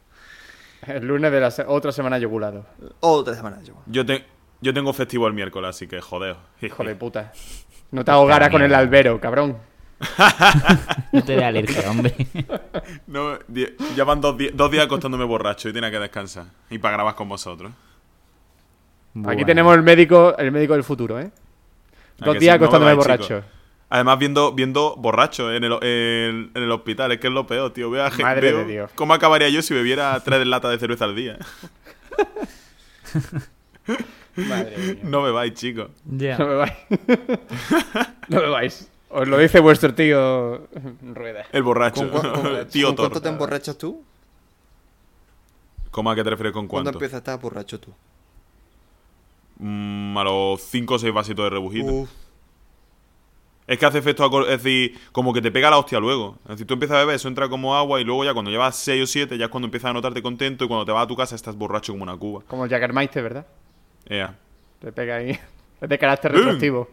El 0.88 1.06
lunes 1.06 1.32
de 1.32 1.40
la 1.40 1.52
se- 1.52 1.66
otra 1.68 1.92
semana 1.92 2.18
yogulado. 2.18 2.66
Otra 3.02 3.36
semana 3.36 3.62
yo. 3.64 3.76
Yo, 3.86 4.06
te, 4.06 4.26
yo 4.62 4.74
tengo 4.74 4.94
festivo 4.94 5.28
el 5.28 5.34
miércoles, 5.34 5.70
así 5.70 5.88
que 5.88 6.02
jodeo. 6.02 6.38
Hijo 6.62 6.84
de 6.84 6.96
puta. 6.96 7.32
No 7.92 8.06
te 8.06 8.12
ahogaras 8.12 8.50
con 8.52 8.62
el 8.62 8.74
albero, 8.74 9.20
cabrón. 9.20 9.58
No 11.12 11.22
te 11.26 11.36
dé 11.36 11.44
alergia, 11.44 11.92
hombre. 11.92 12.16
No, 13.08 13.38
ya 13.98 14.04
van 14.06 14.22
dos, 14.22 14.38
dos 14.54 14.72
días 14.72 14.86
acostándome 14.86 15.26
borracho 15.26 15.68
y 15.68 15.74
tiene 15.74 15.92
que 15.92 16.00
descansar. 16.00 16.46
Y 16.70 16.78
para 16.78 16.94
grabar 16.94 17.16
con 17.16 17.28
vosotros. 17.28 17.74
Aquí 19.26 19.44
tenemos 19.44 19.76
el 19.76 19.82
médico, 19.84 20.38
el 20.38 20.52
médico 20.54 20.72
del 20.74 20.86
futuro, 20.86 21.20
¿eh? 21.20 21.32
¿A 22.22 22.26
Dos 22.26 22.40
días? 22.40 22.60
No 22.60 22.66
acostándome 22.66 22.92
bebáis, 22.92 23.08
borracho. 23.08 23.44
Además, 23.90 24.20
viendo, 24.20 24.54
viendo 24.54 24.96
borracho 24.96 25.52
en 25.54 25.64
el, 25.66 25.74
en, 25.82 26.52
en 26.54 26.64
el 26.64 26.72
hospital, 26.72 27.12
es 27.12 27.20
que 27.20 27.28
es 27.28 27.34
lo 27.34 27.46
peor, 27.46 27.74
tío. 27.74 27.90
Veo 27.90 28.04
a 28.06 28.10
gente, 28.10 28.24
Madre 28.24 28.54
de 28.54 28.66
Dios. 28.66 28.92
¿Cómo 28.96 29.14
acabaría 29.14 29.50
yo 29.50 29.62
si 29.62 29.74
bebiera 29.74 30.18
tres 30.24 30.48
latas 30.48 30.72
de 30.72 30.80
cerveza 30.80 31.04
al 31.06 31.16
día? 31.16 31.38
Madre 34.36 34.78
mía. 34.78 34.96
No 35.04 35.22
bebáis, 35.24 35.54
chicos. 35.56 35.90
Ya. 36.06 36.38
No 36.38 36.48
me 36.48 36.54
vais. 36.56 36.74
no 38.30 38.42
me 38.42 38.48
vais. 38.50 38.88
Os 39.10 39.28
lo 39.28 39.38
dice 39.38 39.60
vuestro 39.60 39.94
tío 39.94 40.68
Rueda. 41.14 41.44
El 41.52 41.64
borracho. 41.64 42.10
¿Con, 42.10 42.22
cua- 42.22 42.34
con- 42.42 42.68
Tío 42.70 42.88
con 42.88 42.96
cuánto 42.96 43.22
te 43.22 43.28
emborrachas 43.30 43.78
tú? 43.78 44.02
¿Cómo 45.92 46.10
a 46.12 46.16
qué 46.16 46.24
te 46.24 46.30
refieres 46.30 46.54
con 46.54 46.68
¿Cuándo 46.68 46.92
cuánto? 46.92 46.98
empiezas 47.00 47.16
a 47.16 47.18
estar 47.18 47.40
borracho 47.42 47.78
tú? 47.80 47.94
Mm, 49.64 50.18
a 50.18 50.24
los 50.24 50.60
5 50.62 50.96
o 50.96 51.00
6 51.00 51.14
vasitos 51.14 51.46
de 51.46 51.50
rebujito. 51.52 51.86
Uf, 51.92 52.10
Es 53.68 53.78
que 53.78 53.86
hace 53.86 54.00
efecto, 54.00 54.42
es 54.50 54.64
decir, 54.64 55.00
como 55.12 55.32
que 55.34 55.42
te 55.42 55.52
pega 55.52 55.70
la 55.70 55.78
hostia 55.78 56.00
luego. 56.00 56.38
Es 56.46 56.50
decir, 56.50 56.66
tú 56.68 56.74
empiezas 56.74 56.98
a 56.98 57.00
beber, 57.02 57.16
eso 57.16 57.28
entra 57.28 57.48
como 57.48 57.76
agua 57.76 58.02
y 58.02 58.04
luego 58.04 58.26
ya 58.26 58.34
cuando 58.34 58.50
llevas 58.50 58.76
6 58.78 59.04
o 59.04 59.06
7 59.08 59.38
ya 59.38 59.46
es 59.46 59.52
cuando 59.52 59.68
empiezas 59.68 59.92
a 59.92 59.94
notarte 59.94 60.22
contento 60.22 60.66
y 60.66 60.68
cuando 60.68 60.84
te 60.86 60.92
vas 60.92 61.04
a 61.04 61.08
tu 61.08 61.16
casa 61.16 61.36
estás 61.36 61.56
borracho 61.56 61.94
como 61.94 62.04
una 62.04 62.18
cuba. 62.18 62.42
Como 62.48 62.66
el 62.66 62.72
Jaggermeister, 62.72 63.22
¿verdad? 63.24 63.46
Ea. 64.10 64.36
Te 64.80 64.92
pega 64.92 65.18
ahí. 65.18 65.40
Es 65.82 65.90
de 65.90 65.98
carácter 65.98 66.32
¡Bum! 66.32 66.42
retroactivo. 66.42 66.90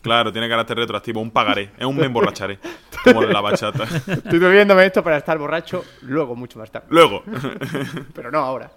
Claro, 0.00 0.32
tiene 0.32 0.48
carácter 0.48 0.76
retroactivo, 0.76 1.20
un 1.20 1.30
pagaré, 1.30 1.70
es 1.78 1.84
un 1.86 1.96
me 1.96 2.06
emborracharé, 2.06 2.58
como 3.04 3.22
la 3.22 3.40
bachata. 3.40 3.84
Estoy 3.84 4.40
bebiéndome 4.40 4.84
esto 4.84 5.00
para 5.02 5.18
estar 5.18 5.38
borracho 5.38 5.84
luego, 6.02 6.34
mucho 6.34 6.58
más 6.58 6.68
tarde. 6.68 6.88
Luego, 6.90 7.22
Pero 8.14 8.32
no 8.32 8.38
ahora. 8.40 8.72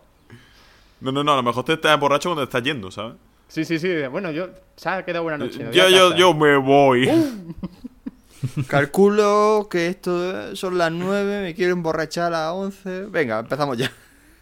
no, 1.01 1.11
no, 1.11 1.23
no, 1.23 1.33
a 1.33 1.37
lo 1.37 1.41
mejor 1.41 1.63
te 1.65 1.73
estás 1.73 1.99
borracho 1.99 2.29
cuando 2.29 2.43
te 2.43 2.45
estás 2.45 2.61
yendo, 2.61 2.91
¿sabes? 2.91 3.15
Sí, 3.47 3.65
sí, 3.65 3.79
sí. 3.79 4.07
Bueno, 4.11 4.31
yo. 4.31 4.49
Se 4.75 4.89
ha 4.89 5.05
quedado 5.05 5.23
buena 5.23 5.37
noche. 5.37 5.65
Yo, 5.71 5.87
yo, 5.89 6.15
yo 6.15 6.33
me 6.33 6.57
voy. 6.57 7.09
Calculo 8.67 9.67
que 9.71 9.87
esto 9.87 10.55
son 10.55 10.77
las 10.77 10.91
9, 10.91 11.41
me 11.41 11.55
quiero 11.55 11.73
emborrachar 11.73 12.27
a 12.27 12.29
las 12.29 12.51
11. 12.51 13.05
Venga, 13.05 13.39
empezamos 13.39 13.77
ya. 13.77 13.91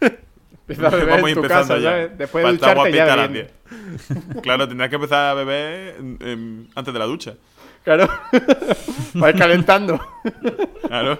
Empieza 0.00 0.86
a 0.88 0.90
beber 0.90 1.08
Vamos 1.08 1.28
en 1.30 1.34
tu 1.34 1.42
empezando 1.42 1.68
casa, 1.74 1.78
ya. 1.78 1.90
¿sabes? 1.90 2.18
Después 2.18 2.42
Para 2.42 2.52
de 2.52 2.56
estar 2.56 2.76
ducharte 2.76 2.96
ya 2.96 3.12
a 3.12 3.16
las 3.16 3.28
bebiendo. 3.28 3.52
10. 4.32 4.42
Claro, 4.42 4.68
tendrás 4.68 4.88
que 4.88 4.94
empezar 4.96 5.26
a 5.30 5.34
beber 5.34 5.96
em, 6.20 6.66
antes 6.74 6.92
de 6.92 6.98
la 6.98 7.04
ducha. 7.06 7.34
Claro. 7.84 8.08
Va 9.22 9.26
a 9.26 9.30
ir 9.30 9.36
calentando. 9.36 10.00
Claro. 10.88 11.18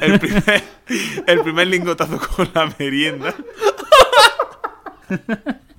El 0.00 0.18
primer, 0.18 0.62
el 1.26 1.40
primer 1.42 1.66
lingotazo 1.66 2.18
con 2.18 2.48
la 2.54 2.72
merienda. 2.78 3.34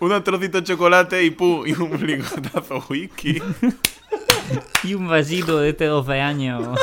Unos 0.00 0.24
trocitos 0.24 0.62
de 0.62 0.66
chocolate 0.66 1.24
y 1.24 1.30
pum, 1.30 1.66
y 1.66 1.72
un 1.72 2.06
lingotazo 2.06 2.84
whisky. 2.88 3.40
Y 4.84 4.94
un 4.94 5.08
vasito 5.08 5.58
de 5.58 5.70
este 5.70 5.86
12 5.86 6.20
años. 6.20 6.78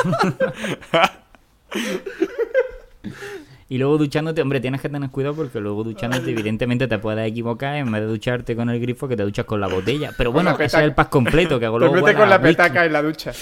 Y 3.68 3.78
luego 3.78 3.98
duchándote, 3.98 4.40
hombre, 4.42 4.60
tienes 4.60 4.80
que 4.80 4.88
tener 4.88 5.10
cuidado 5.10 5.34
porque 5.34 5.58
luego 5.58 5.82
duchándote, 5.82 6.30
evidentemente 6.30 6.86
te 6.86 6.98
puedes 6.98 7.28
equivocar. 7.28 7.74
En 7.76 7.90
vez 7.90 8.02
de 8.02 8.06
ducharte 8.06 8.54
con 8.54 8.70
el 8.70 8.78
grifo, 8.80 9.08
que 9.08 9.16
te 9.16 9.24
duchas 9.24 9.44
con 9.44 9.60
la 9.60 9.66
botella. 9.66 10.12
Pero 10.16 10.30
bueno, 10.30 10.52
ese 10.52 10.64
es 10.66 10.74
el 10.74 10.94
pack 10.94 11.08
completo 11.08 11.58
que 11.58 11.66
hago 11.66 11.78
luego. 11.80 11.94
huele 11.94 12.14
con 12.14 12.30
la 12.30 12.36
whisky. 12.36 12.48
petaca 12.50 12.84
en 12.84 12.92
la 12.92 13.02
ducha. 13.02 13.32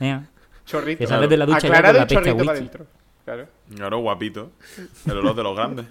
Mira, 0.00 0.24
Chorrito. 0.66 0.98
Que 0.98 1.06
sales 1.06 1.30
de 1.30 1.36
la 1.36 1.46
ducha 1.46 1.58
Aclarado 1.68 1.92
luego 1.98 2.06
y 2.10 2.14
con 2.14 2.24
la 2.24 2.30
chorrito 2.30 2.44
para 2.44 2.52
whisky. 2.52 2.66
adentro. 2.66 2.86
Claro. 3.24 3.57
Claro, 3.74 3.98
guapito. 3.98 4.50
El 5.06 5.18
olor 5.18 5.34
de 5.36 5.42
los 5.42 5.56
grandes. 5.56 5.86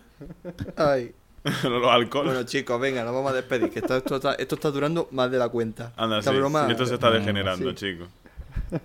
Ay. 0.76 1.14
El 1.64 1.72
olor 1.74 1.94
alcohol. 1.94 2.26
Bueno, 2.26 2.44
chicos, 2.44 2.80
venga, 2.82 3.04
nos 3.04 3.14
vamos 3.14 3.32
a 3.32 3.36
despedir. 3.36 3.70
Que 3.70 3.80
esto, 3.80 3.96
esto 3.98 4.16
está, 4.18 4.34
esto 4.34 4.56
está 4.56 4.72
durando 4.72 5.08
más 5.12 5.30
de 5.32 5.38
la 5.38 5.48
cuenta. 5.50 5.94
Anda, 5.96 6.20
Esta 6.20 6.32
sí. 6.32 6.38
broma, 6.38 6.68
Esto 6.70 6.86
se 6.86 6.96
está 6.96 7.10
degenerando, 7.12 7.70
sí. 7.72 7.76
chicos. 7.76 8.10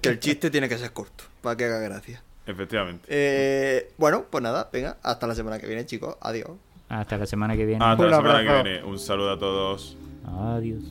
que 0.01 0.09
el 0.11 0.20
chiste 0.20 0.51
tiene 0.51 0.68
que 0.68 0.78
ser 0.78 0.93
corto, 0.93 1.24
para 1.40 1.57
que 1.57 1.64
haga 1.64 1.78
gracia. 1.80 2.22
Efectivamente. 2.47 3.07
Eh, 3.09 3.93
bueno, 3.99 4.26
pues 4.30 4.43
nada, 4.43 4.68
venga, 4.72 4.97
hasta 5.03 5.26
la 5.26 5.34
semana 5.34 5.59
que 5.59 5.66
viene, 5.66 5.86
chicos. 5.86 6.16
Adiós. 6.20 6.51
hasta 6.88 7.16
la 7.16 7.26
semana 7.26 7.57
que 7.57 7.64
viene. 7.66 7.84
Hasta 7.84 8.05
Un 8.05 8.11
la 8.11 8.16
semana 8.18 8.38
abrazo. 8.38 8.62
que 8.64 8.70
viene. 8.70 8.84
Un 8.84 8.99
saludo 8.99 9.30
a 9.32 9.38
todos. 9.38 9.97
Adiós. 10.26 10.82